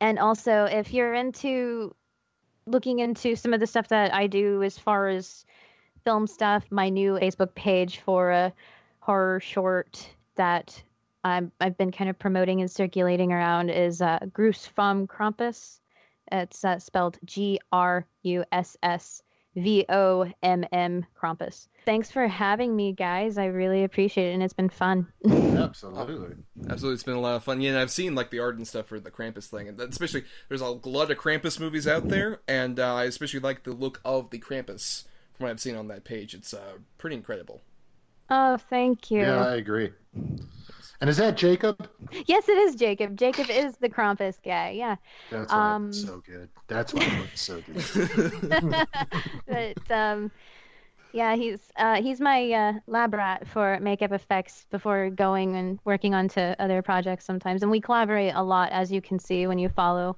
and 0.00 0.18
also, 0.18 0.64
if 0.64 0.92
you're 0.92 1.14
into 1.14 1.94
looking 2.66 3.00
into 3.00 3.36
some 3.36 3.52
of 3.52 3.60
the 3.60 3.66
stuff 3.66 3.88
that 3.88 4.14
I 4.14 4.26
do 4.26 4.62
as 4.62 4.78
far 4.78 5.08
as 5.08 5.44
film 6.04 6.26
stuff, 6.26 6.64
my 6.70 6.88
new 6.88 7.14
Facebook 7.14 7.54
page 7.54 7.98
for 7.98 8.30
a 8.30 8.52
horror 9.00 9.40
short 9.40 10.08
that 10.36 10.82
I'm, 11.24 11.52
I've 11.60 11.76
been 11.76 11.92
kind 11.92 12.10
of 12.10 12.18
promoting 12.18 12.60
and 12.60 12.70
circulating 12.70 13.32
around 13.32 13.70
is 13.70 14.00
uh, 14.00 14.18
Gruss 14.32 14.68
vom 14.68 15.06
Krampus. 15.06 15.80
It's 16.32 16.64
uh, 16.64 16.78
spelled 16.78 17.18
G 17.24 17.60
R 17.72 18.06
U 18.22 18.44
S 18.52 18.76
S 18.82 19.22
V 19.56 19.84
O 19.88 20.30
M 20.42 20.64
M 20.72 21.04
Krampus. 21.20 21.66
Thanks 21.84 22.10
for 22.10 22.28
having 22.28 22.76
me, 22.76 22.92
guys. 22.92 23.36
I 23.36 23.46
really 23.46 23.84
appreciate 23.84 24.30
it, 24.30 24.34
and 24.34 24.42
it's 24.42 24.52
been 24.52 24.68
fun. 24.68 25.08
Absolutely. 25.28 26.36
Absolutely, 26.68 26.94
it's 26.94 27.02
been 27.02 27.16
a 27.16 27.20
lot 27.20 27.36
of 27.36 27.44
fun. 27.44 27.60
Yeah, 27.60 27.70
and 27.70 27.78
I've 27.78 27.90
seen 27.90 28.14
like 28.14 28.30
the 28.30 28.38
art 28.38 28.56
and 28.56 28.66
stuff 28.66 28.86
for 28.86 29.00
the 29.00 29.10
Krampus 29.10 29.46
thing, 29.46 29.68
and 29.68 29.80
especially 29.80 30.24
there's 30.48 30.60
a 30.60 30.68
lot 30.68 31.10
of 31.10 31.18
Krampus 31.18 31.58
movies 31.58 31.88
out 31.88 32.08
there, 32.08 32.40
and 32.46 32.78
uh, 32.78 32.94
I 32.94 33.04
especially 33.04 33.40
like 33.40 33.64
the 33.64 33.72
look 33.72 34.00
of 34.04 34.30
the 34.30 34.38
Krampus 34.38 35.04
from 35.34 35.44
what 35.44 35.50
I've 35.50 35.60
seen 35.60 35.76
on 35.76 35.88
that 35.88 36.04
page. 36.04 36.34
It's 36.34 36.54
uh, 36.54 36.78
pretty 36.98 37.16
incredible. 37.16 37.62
Oh, 38.28 38.56
thank 38.56 39.10
you. 39.10 39.22
Yeah, 39.22 39.44
I 39.44 39.56
agree. 39.56 39.90
And 41.00 41.08
is 41.08 41.16
that 41.16 41.36
Jacob? 41.36 41.88
Yes, 42.26 42.48
it 42.48 42.58
is 42.58 42.74
Jacob. 42.74 43.16
Jacob 43.16 43.48
is 43.48 43.76
the 43.78 43.88
Krampus 43.88 44.36
guy. 44.44 44.70
Yeah. 44.70 44.96
That's 45.30 45.50
why 45.50 45.74
Um, 45.74 45.88
it's 45.88 46.04
so 46.04 46.22
good. 46.26 46.48
That's 46.68 46.92
why 46.92 47.26
it's 47.32 47.40
so 47.40 47.62
good. 47.66 48.86
but 49.48 49.90
um, 49.90 50.30
yeah, 51.12 51.36
he's 51.36 51.72
uh, 51.76 52.02
he's 52.02 52.20
my 52.20 52.52
uh, 52.52 52.72
lab 52.86 53.14
rat 53.14 53.46
for 53.48 53.78
makeup 53.80 54.12
effects 54.12 54.66
before 54.70 55.08
going 55.10 55.56
and 55.56 55.78
working 55.84 56.14
on 56.14 56.28
to 56.28 56.54
other 56.58 56.82
projects 56.82 57.24
sometimes, 57.24 57.62
and 57.62 57.70
we 57.70 57.80
collaborate 57.80 58.34
a 58.34 58.42
lot, 58.42 58.70
as 58.70 58.92
you 58.92 59.00
can 59.00 59.18
see 59.18 59.46
when 59.46 59.58
you 59.58 59.68
follow 59.70 60.16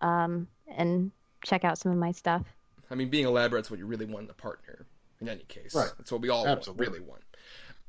um, 0.00 0.48
and 0.68 1.10
check 1.44 1.64
out 1.64 1.76
some 1.78 1.92
of 1.92 1.98
my 1.98 2.10
stuff. 2.12 2.42
I 2.90 2.94
mean, 2.94 3.10
being 3.10 3.26
a 3.26 3.30
lab 3.30 3.52
rat's 3.52 3.70
what 3.70 3.78
you 3.78 3.86
really 3.86 4.06
want 4.06 4.24
in 4.24 4.30
a 4.30 4.34
partner. 4.34 4.86
In 5.20 5.28
any 5.28 5.44
case, 5.44 5.74
Right. 5.74 5.90
That's 5.96 6.10
what 6.10 6.20
we 6.20 6.28
all 6.30 6.46
Absolutely. 6.46 6.86
really 6.86 7.00
want. 7.00 7.22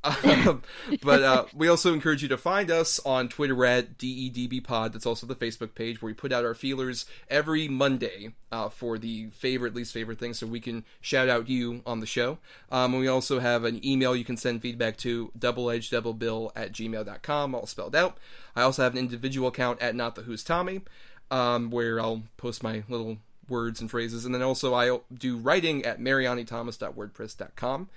Um, 0.06 0.62
but 1.02 1.24
uh, 1.24 1.46
we 1.56 1.68
also 1.68 1.94
encourage 1.94 2.22
you 2.22 2.30
to 2.30 2.38
find 2.38 2.70
us 2.70 3.00
on 3.06 3.28
Twitter 3.28 3.66
at 3.66 3.98
DEDBpod. 3.98 4.94
That's 4.94 5.06
also 5.06 5.26
the 5.26 5.36
Facebook 5.36 5.74
page 5.74 6.02
where 6.02 6.08
we 6.08 6.14
put 6.14 6.32
out 6.32 6.46
our 6.46 6.54
feelers 6.54 7.06
every 7.30 7.68
Monday 7.68 8.34
uh, 8.52 8.70
for 8.70 8.98
the 8.98 9.28
favorite, 9.32 9.74
least 9.76 9.94
favorite 9.94 10.20
things 10.20 10.40
so 10.40 10.48
we 10.48 10.60
can 10.60 10.86
shout 11.02 11.30
out 11.30 11.50
you 11.50 11.82
on 11.86 12.00
the 12.00 12.06
show. 12.06 12.38
Um, 12.72 12.94
and 12.94 13.02
we 13.02 13.08
also 13.08 13.40
have 13.40 13.64
an 13.64 13.84
email 13.86 14.16
you 14.16 14.26
can 14.26 14.38
send 14.38 14.62
feedback 14.62 14.98
to 14.98 15.32
doubleedgedoublebill 15.38 16.52
at 16.56 16.72
gmail.com, 16.72 17.56
all 17.56 17.68
spelled 17.68 17.96
out. 17.96 18.18
I 18.56 18.62
also 18.62 18.84
have 18.84 18.94
an 18.94 19.00
individual 19.00 19.48
account 19.48 19.82
at 19.82 19.96
Not 19.96 20.16
the 20.16 20.22
Who's 20.22 20.44
Tommy, 20.44 20.82
um, 21.32 21.70
where 21.72 22.00
I'll 22.00 22.24
post 22.38 22.64
my 22.64 22.84
little 22.88 23.18
words 23.50 23.82
and 23.82 23.90
phrases. 23.90 24.26
And 24.26 24.34
then 24.34 24.42
also 24.42 24.74
I 24.74 25.00
do 25.14 25.38
writing 25.38 25.86
at 25.86 26.00
marianithomas.wordpress.com. 26.00 27.90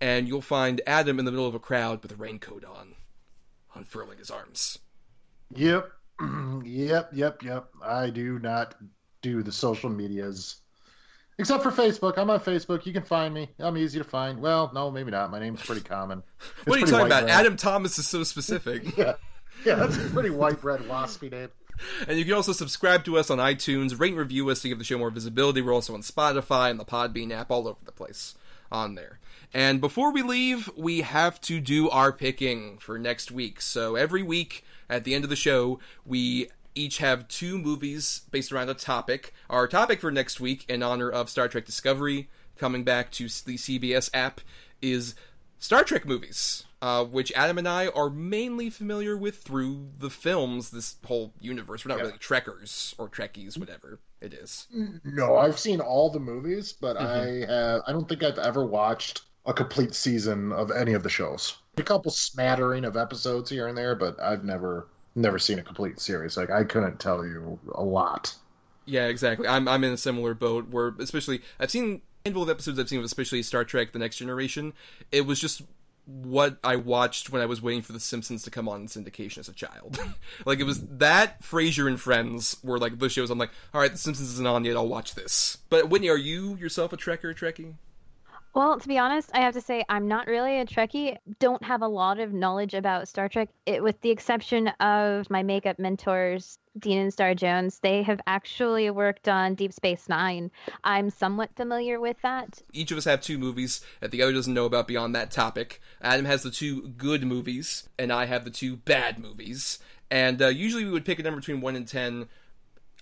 And 0.00 0.28
you'll 0.28 0.42
find 0.42 0.82
Adam 0.86 1.18
in 1.18 1.24
the 1.24 1.30
middle 1.30 1.46
of 1.46 1.54
a 1.54 1.58
crowd 1.58 2.02
with 2.02 2.12
a 2.12 2.16
raincoat 2.16 2.64
on, 2.64 2.96
unfurling 3.74 4.18
his 4.18 4.30
arms. 4.30 4.78
Yep. 5.54 5.90
yep, 6.64 7.10
yep, 7.14 7.42
yep. 7.42 7.68
I 7.82 8.10
do 8.10 8.38
not 8.38 8.74
do 9.22 9.42
the 9.42 9.52
social 9.52 9.88
medias. 9.88 10.56
Except 11.38 11.62
for 11.62 11.70
Facebook. 11.70 12.16
I'm 12.16 12.30
on 12.30 12.40
Facebook. 12.40 12.86
You 12.86 12.92
can 12.92 13.02
find 13.02 13.32
me. 13.32 13.50
I'm 13.58 13.76
easy 13.76 13.98
to 13.98 14.04
find. 14.04 14.40
Well, 14.40 14.70
no, 14.74 14.90
maybe 14.90 15.10
not. 15.10 15.30
My 15.30 15.38
name's 15.38 15.62
pretty 15.62 15.82
common. 15.82 16.22
What 16.64 16.78
are 16.78 16.80
you 16.80 16.86
talking 16.86 17.06
about? 17.06 17.28
Adam 17.28 17.56
Thomas 17.56 17.98
is 17.98 18.08
so 18.08 18.22
specific. 18.24 18.84
Yeah. 18.96 19.14
Yeah, 19.64 19.76
that's 19.76 19.96
a 19.96 20.00
pretty 20.10 20.30
white 20.30 20.60
bread 20.60 20.80
waspy 20.82 21.30
name. 21.30 21.48
and 22.08 22.18
you 22.18 22.24
can 22.24 22.34
also 22.34 22.52
subscribe 22.52 23.04
to 23.04 23.18
us 23.18 23.30
on 23.30 23.38
iTunes, 23.38 23.98
rate 23.98 24.10
and 24.10 24.18
review 24.18 24.48
us 24.50 24.62
to 24.62 24.68
give 24.68 24.78
the 24.78 24.84
show 24.84 24.98
more 24.98 25.10
visibility. 25.10 25.62
We're 25.62 25.74
also 25.74 25.94
on 25.94 26.02
Spotify 26.02 26.70
and 26.70 26.80
the 26.80 26.84
Podbean 26.84 27.32
app, 27.32 27.50
all 27.50 27.68
over 27.68 27.78
the 27.84 27.92
place 27.92 28.34
on 28.70 28.94
there. 28.94 29.18
And 29.54 29.80
before 29.80 30.12
we 30.12 30.22
leave, 30.22 30.70
we 30.76 31.02
have 31.02 31.40
to 31.42 31.60
do 31.60 31.88
our 31.90 32.12
picking 32.12 32.78
for 32.78 32.98
next 32.98 33.30
week. 33.30 33.60
So 33.60 33.96
every 33.96 34.22
week 34.22 34.64
at 34.90 35.04
the 35.04 35.14
end 35.14 35.24
of 35.24 35.30
the 35.30 35.36
show, 35.36 35.78
we 36.04 36.48
each 36.74 36.98
have 36.98 37.28
two 37.28 37.58
movies 37.58 38.22
based 38.30 38.52
around 38.52 38.68
a 38.68 38.74
topic. 38.74 39.32
Our 39.48 39.66
topic 39.66 40.00
for 40.00 40.10
next 40.10 40.40
week, 40.40 40.64
in 40.68 40.82
honor 40.82 41.10
of 41.10 41.30
Star 41.30 41.48
Trek 41.48 41.64
Discovery 41.64 42.28
coming 42.56 42.84
back 42.84 43.10
to 43.12 43.24
the 43.24 43.56
CBS 43.56 44.10
app, 44.14 44.40
is 44.82 45.14
Star 45.58 45.84
Trek 45.84 46.06
movies, 46.06 46.64
uh, 46.82 47.04
which 47.04 47.32
Adam 47.34 47.58
and 47.58 47.68
I 47.68 47.88
are 47.88 48.10
mainly 48.10 48.70
familiar 48.70 49.16
with 49.16 49.38
through 49.42 49.88
the 49.98 50.10
films, 50.10 50.70
this 50.70 50.96
whole 51.04 51.32
universe. 51.40 51.84
We're 51.84 51.94
not 51.94 52.00
really 52.00 52.18
Trekkers 52.18 52.94
or 52.98 53.08
Trekkies, 53.08 53.58
whatever 53.58 54.00
it 54.20 54.34
is. 54.34 54.68
No, 55.04 55.36
I've 55.36 55.58
seen 55.58 55.80
all 55.80 56.10
the 56.10 56.20
movies, 56.20 56.72
but 56.72 56.96
Mm-hmm. 56.98 57.46
I 57.48 57.52
have 57.52 57.82
I 57.86 57.92
don't 57.92 58.08
think 58.08 58.22
I've 58.22 58.38
ever 58.38 58.64
watched 58.66 59.22
a 59.46 59.52
complete 59.54 59.94
season 59.94 60.52
of 60.52 60.70
any 60.70 60.92
of 60.94 61.02
the 61.02 61.08
shows. 61.08 61.56
A 61.78 61.82
couple 61.82 62.10
smattering 62.10 62.84
of 62.84 62.96
episodes 62.96 63.50
here 63.50 63.68
and 63.68 63.76
there, 63.76 63.94
but 63.94 64.18
I've 64.20 64.44
never 64.44 64.88
never 65.14 65.38
seen 65.38 65.58
a 65.58 65.62
complete 65.62 66.00
series. 66.00 66.36
Like 66.36 66.50
I 66.50 66.64
couldn't 66.64 67.00
tell 67.00 67.24
you 67.24 67.58
a 67.74 67.82
lot. 67.82 68.34
Yeah, 68.84 69.06
exactly. 69.06 69.48
I'm 69.48 69.66
I'm 69.68 69.84
in 69.84 69.92
a 69.92 69.96
similar 69.96 70.34
boat 70.34 70.68
where, 70.68 70.94
especially, 70.98 71.42
I've 71.58 71.70
seen 71.70 72.02
a 72.24 72.28
handful 72.28 72.44
of 72.44 72.50
episodes 72.50 72.78
I've 72.78 72.88
seen 72.88 72.98
of 73.00 73.04
especially 73.04 73.42
Star 73.42 73.64
Trek: 73.64 73.92
The 73.92 73.98
Next 73.98 74.16
Generation. 74.16 74.72
It 75.10 75.26
was 75.26 75.40
just 75.40 75.62
what 76.06 76.58
I 76.62 76.76
watched 76.76 77.30
when 77.30 77.42
I 77.42 77.46
was 77.46 77.60
waiting 77.60 77.82
for 77.82 77.92
The 77.92 78.00
Simpsons 78.00 78.44
to 78.44 78.50
come 78.50 78.68
on 78.68 78.82
in 78.82 78.86
syndication 78.86 79.38
as 79.38 79.48
a 79.48 79.52
child. 79.52 79.98
like 80.46 80.60
it 80.60 80.64
was 80.64 80.80
that 80.82 81.42
Frasier 81.42 81.88
and 81.88 82.00
Friends 82.00 82.56
were 82.62 82.78
like 82.78 82.98
the 82.98 83.08
shows. 83.08 83.30
I'm 83.30 83.38
like, 83.38 83.50
all 83.74 83.80
right, 83.80 83.90
The 83.90 83.98
Simpsons 83.98 84.32
isn't 84.32 84.46
on 84.46 84.64
yet. 84.64 84.76
I'll 84.76 84.88
watch 84.88 85.14
this. 85.14 85.58
But 85.68 85.88
Whitney, 85.88 86.08
are 86.08 86.16
you 86.16 86.56
yourself 86.56 86.92
a 86.92 86.96
Trekker, 86.96 87.34
Trekkie? 87.36 87.74
Well, 88.56 88.80
to 88.80 88.88
be 88.88 88.96
honest, 88.96 89.28
I 89.34 89.40
have 89.40 89.52
to 89.52 89.60
say 89.60 89.84
I'm 89.86 90.08
not 90.08 90.26
really 90.26 90.58
a 90.58 90.64
Trekkie. 90.64 91.18
Don't 91.40 91.62
have 91.62 91.82
a 91.82 91.86
lot 91.86 92.18
of 92.18 92.32
knowledge 92.32 92.72
about 92.72 93.06
Star 93.06 93.28
Trek, 93.28 93.50
it, 93.66 93.82
with 93.82 94.00
the 94.00 94.08
exception 94.08 94.68
of 94.80 95.28
my 95.28 95.42
makeup 95.42 95.78
mentors, 95.78 96.58
Dean 96.78 97.00
and 97.00 97.12
Star 97.12 97.34
Jones. 97.34 97.80
They 97.80 98.02
have 98.04 98.18
actually 98.26 98.88
worked 98.88 99.28
on 99.28 99.56
Deep 99.56 99.74
Space 99.74 100.08
Nine. 100.08 100.50
I'm 100.84 101.10
somewhat 101.10 101.50
familiar 101.54 102.00
with 102.00 102.16
that. 102.22 102.62
each 102.72 102.90
of 102.90 102.96
us 102.96 103.04
have 103.04 103.20
two 103.20 103.36
movies 103.36 103.82
that 104.00 104.10
the 104.10 104.22
other 104.22 104.32
doesn't 104.32 104.54
know 104.54 104.64
about 104.64 104.88
beyond 104.88 105.14
that 105.14 105.30
topic. 105.30 105.78
Adam 106.00 106.24
has 106.24 106.42
the 106.42 106.50
two 106.50 106.88
good 106.96 107.24
movies, 107.24 107.90
and 107.98 108.10
I 108.10 108.24
have 108.24 108.44
the 108.44 108.50
two 108.50 108.76
bad 108.76 109.18
movies. 109.18 109.80
And 110.10 110.40
uh, 110.40 110.48
usually 110.48 110.86
we 110.86 110.92
would 110.92 111.04
pick 111.04 111.18
a 111.18 111.22
number 111.22 111.40
between 111.40 111.60
1 111.60 111.76
and 111.76 111.86
10 111.86 112.26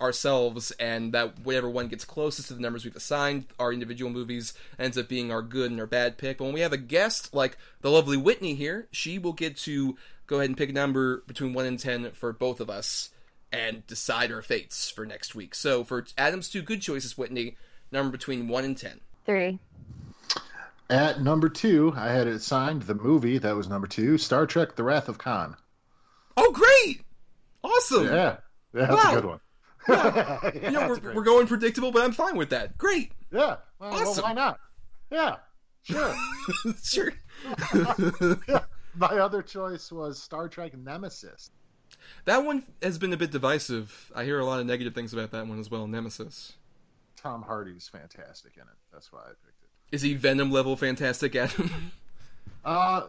ourselves, 0.00 0.70
and 0.72 1.12
that 1.12 1.40
whatever 1.40 1.70
one 1.70 1.88
gets 1.88 2.04
closest 2.04 2.48
to 2.48 2.54
the 2.54 2.60
numbers 2.60 2.84
we've 2.84 2.96
assigned 2.96 3.46
our 3.58 3.72
individual 3.72 4.10
movies 4.10 4.52
ends 4.78 4.98
up 4.98 5.08
being 5.08 5.30
our 5.30 5.42
good 5.42 5.70
and 5.70 5.80
our 5.80 5.86
bad 5.86 6.18
pick. 6.18 6.38
But 6.38 6.44
when 6.44 6.54
we 6.54 6.60
have 6.60 6.72
a 6.72 6.76
guest 6.78 7.32
like 7.34 7.56
the 7.80 7.90
lovely 7.90 8.16
Whitney 8.16 8.54
here, 8.54 8.88
she 8.90 9.18
will 9.18 9.32
get 9.32 9.56
to 9.58 9.96
go 10.26 10.36
ahead 10.36 10.50
and 10.50 10.56
pick 10.56 10.70
a 10.70 10.72
number 10.72 11.18
between 11.26 11.52
1 11.52 11.64
and 11.66 11.78
10 11.78 12.10
for 12.12 12.32
both 12.32 12.60
of 12.60 12.68
us 12.70 13.10
and 13.52 13.86
decide 13.86 14.32
our 14.32 14.42
fates 14.42 14.90
for 14.90 15.06
next 15.06 15.34
week. 15.34 15.54
So 15.54 15.84
for 15.84 16.04
Adam's 16.18 16.48
two 16.48 16.62
good 16.62 16.80
choices, 16.82 17.16
Whitney, 17.16 17.56
number 17.92 18.10
between 18.10 18.48
1 18.48 18.64
and 18.64 18.76
10. 18.76 19.00
Three. 19.26 19.58
At 20.90 21.22
number 21.22 21.48
two, 21.48 21.94
I 21.96 22.08
had 22.08 22.26
it 22.26 22.34
assigned 22.34 22.82
the 22.82 22.94
movie 22.94 23.38
that 23.38 23.56
was 23.56 23.68
number 23.68 23.86
two, 23.86 24.18
Star 24.18 24.46
Trek: 24.46 24.76
The 24.76 24.82
Wrath 24.82 25.08
of 25.08 25.16
Khan. 25.16 25.56
Oh, 26.36 26.52
great! 26.52 27.00
Awesome. 27.62 28.04
Yeah, 28.04 28.36
yeah, 28.74 28.86
that's 28.86 28.92
Wow. 29.04 29.12
a 29.12 29.14
good 29.14 29.24
one. 29.24 29.40
You 30.54 30.60
Yeah, 30.62 30.70
know, 30.70 30.88
we're, 30.88 30.98
great. 30.98 31.16
we're 31.16 31.22
going 31.24 31.46
predictable, 31.46 31.90
but 31.92 32.02
I'm 32.02 32.12
fine 32.12 32.36
with 32.36 32.50
that. 32.50 32.76
Great. 32.78 33.12
yeah. 33.32 33.56
Well, 33.78 33.90
well, 33.90 34.08
Awesome. 34.08 34.22
why 34.24 34.32
not? 34.32 34.58
Yeah, 35.10 35.36
sure. 35.82 36.14
sure. 36.82 37.12
My 38.96 39.08
other 39.18 39.42
choice 39.42 39.90
was 39.92 40.22
Star 40.22 40.48
Trek 40.48 40.76
Nemesis. 40.76 41.50
That 42.24 42.44
one 42.44 42.64
has 42.82 42.98
been 42.98 43.12
a 43.12 43.16
bit 43.16 43.30
divisive. 43.30 44.12
I 44.14 44.24
hear 44.24 44.38
a 44.40 44.44
lot 44.44 44.60
of 44.60 44.66
negative 44.66 44.94
things 44.94 45.12
about 45.12 45.30
that 45.32 45.46
one 45.46 45.58
as 45.58 45.70
well. 45.70 45.86
Nemesis. 45.86 46.54
Tom 47.16 47.42
Hardy's 47.42 47.88
fantastic 47.88 48.52
in 48.56 48.62
it. 48.62 48.76
That's 48.92 49.12
why 49.12 49.20
I 49.20 49.28
picked 49.28 49.62
it. 49.62 49.68
Is 49.92 50.02
he 50.02 50.14
Venom 50.14 50.50
level 50.50 50.76
fantastic, 50.76 51.34
Adam? 51.36 51.92
Uh, 52.64 53.02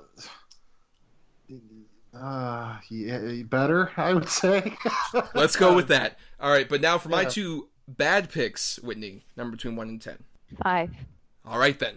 uh, 2.20 2.78
yeah, 2.90 3.44
better, 3.44 3.92
I 3.98 4.14
would 4.14 4.30
say. 4.30 4.74
Let's 5.34 5.56
go 5.56 5.76
with 5.76 5.88
that. 5.90 6.18
All 6.40 6.52
right, 6.52 6.68
but 6.68 6.82
now 6.82 6.98
for 6.98 7.10
my 7.10 7.24
Yeah. 7.24 7.30
two 7.30 7.70
bad 7.88 8.30
picks, 8.30 8.78
Whitney, 8.80 9.26
number 9.38 9.56
between 9.56 9.76
one 9.76 9.90
and 9.90 10.02
ten. 10.02 10.24
Five. 10.64 10.92
All 11.46 11.60
right 11.60 11.78
then. 11.78 11.96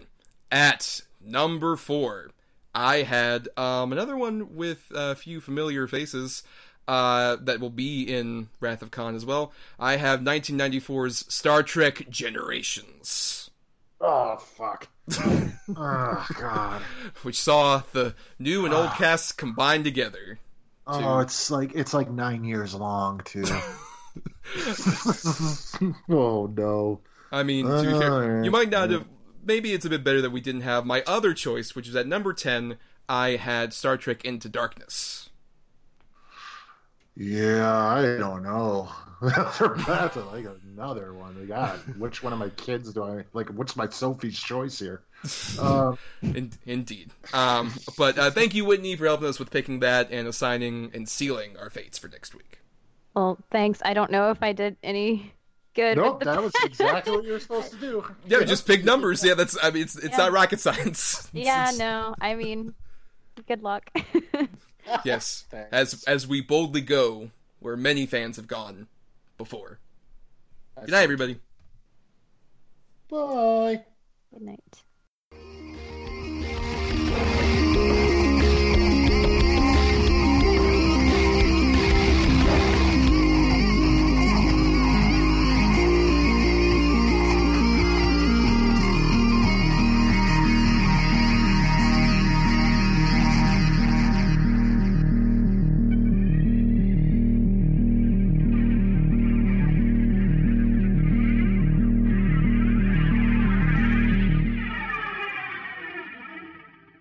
At 0.51 1.01
number 1.21 1.75
four, 1.75 2.31
I 2.73 2.97
had 3.03 3.47
um, 3.57 3.91
another 3.91 4.17
one 4.17 4.55
with 4.55 4.91
a 4.93 5.15
few 5.15 5.41
familiar 5.41 5.87
faces 5.87 6.43
uh, 6.87 7.37
that 7.41 7.59
will 7.59 7.69
be 7.69 8.03
in 8.03 8.49
Wrath 8.59 8.81
of 8.81 8.89
Khan 8.91 9.15
as 9.15 9.25
well. 9.25 9.53
I 9.79 9.97
have 9.97 10.21
1994's 10.21 11.31
Star 11.33 11.61
Trek 11.61 12.09
Generations, 12.09 13.48
oh 14.01 14.37
fuck. 14.37 14.87
oh 15.75 16.27
god. 16.39 16.81
which 17.23 17.39
saw 17.39 17.83
the 17.91 18.15
new 18.37 18.65
and 18.65 18.73
old 18.73 18.87
ah. 18.87 18.95
casts 18.97 19.31
combined 19.31 19.83
together. 19.83 20.39
Oh, 20.87 21.19
it's 21.19 21.51
like 21.51 21.75
it's 21.75 21.93
like 21.93 22.09
nine 22.09 22.43
years 22.43 22.73
long 22.73 23.21
too. 23.23 23.43
oh 26.09 26.51
no. 26.55 27.01
I 27.31 27.43
mean, 27.43 27.65
to 27.67 27.83
be 27.83 27.99
fair, 27.99 28.43
you 28.43 28.51
might 28.51 28.69
not 28.69 28.89
have. 28.89 29.05
Maybe 29.45 29.71
it's 29.73 29.85
a 29.85 29.89
bit 29.89 30.03
better 30.03 30.21
that 30.21 30.31
we 30.31 30.41
didn't 30.41 30.61
have 30.61 30.85
my 30.85 31.03
other 31.07 31.33
choice, 31.33 31.75
which 31.75 31.87
is 31.87 31.95
at 31.95 32.07
number 32.07 32.33
10. 32.33 32.77
I 33.07 33.37
had 33.37 33.73
Star 33.73 33.97
Trek 33.97 34.23
Into 34.25 34.49
Darkness. 34.49 35.29
Yeah, 37.15 37.73
I 37.73 38.17
don't 38.17 38.43
know. 38.43 38.89
That's 39.21 39.59
like 40.15 40.45
another 40.73 41.13
one. 41.13 41.45
God, 41.47 41.79
which 41.97 42.23
one 42.23 42.33
of 42.33 42.39
my 42.39 42.49
kids 42.49 42.93
do 42.93 43.03
I 43.03 43.23
like? 43.33 43.49
What's 43.49 43.75
my 43.75 43.87
Sophie's 43.89 44.39
choice 44.39 44.79
here? 44.79 45.01
Uh, 45.59 45.95
In- 46.21 46.53
indeed. 46.65 47.11
Um, 47.33 47.73
but 47.97 48.17
uh, 48.17 48.31
thank 48.31 48.53
you, 48.55 48.63
Whitney, 48.65 48.95
for 48.95 49.05
helping 49.05 49.27
us 49.27 49.37
with 49.39 49.51
picking 49.51 49.79
that 49.81 50.09
and 50.11 50.27
assigning 50.27 50.91
and 50.93 51.07
sealing 51.09 51.57
our 51.57 51.69
fates 51.69 51.97
for 51.97 52.07
next 52.07 52.33
week. 52.33 52.59
Well, 53.13 53.37
thanks. 53.51 53.81
I 53.83 53.93
don't 53.93 54.11
know 54.11 54.31
if 54.31 54.41
I 54.41 54.53
did 54.53 54.77
any 54.83 55.33
good. 55.73 55.97
with 55.97 56.05
nope, 56.05 56.19
the- 56.19 56.25
that 56.25 56.41
was 56.41 56.53
exactly 56.63 57.11
what 57.17 57.25
you 57.25 57.33
were 57.33 57.39
supposed 57.39 57.71
to 57.73 57.77
do. 57.79 58.05
Yeah, 58.27 58.43
just 58.43 58.65
pick 58.65 58.83
numbers. 58.85 59.23
Yeah, 59.25 59.33
that's. 59.33 59.57
I 59.61 59.71
mean, 59.71 59.83
it's 59.83 59.95
it's 59.97 60.11
Yeah. 60.11 60.17
not 60.17 60.31
rocket 60.31 60.59
science. 60.61 61.27
yeah, 61.33 61.63
It's- 61.63 61.77
no. 61.79 62.15
I 62.21 62.35
mean, 62.35 62.73
good 63.47 63.61
luck. 63.63 63.89
Yes, 65.05 65.45
Thanks. 65.51 65.69
as 65.71 66.03
as 66.05 66.27
we 66.27 66.41
boldly 66.41 66.81
go 66.81 67.29
where 67.59 67.75
many 67.77 68.05
fans 68.05 68.37
have 68.37 68.47
gone 68.47 68.87
before. 69.39 69.79
Good 70.79 70.91
night, 70.91 71.03
everybody. 71.03 71.39
Bye. 73.09 73.83
good 74.31 74.41
night. 74.43 74.83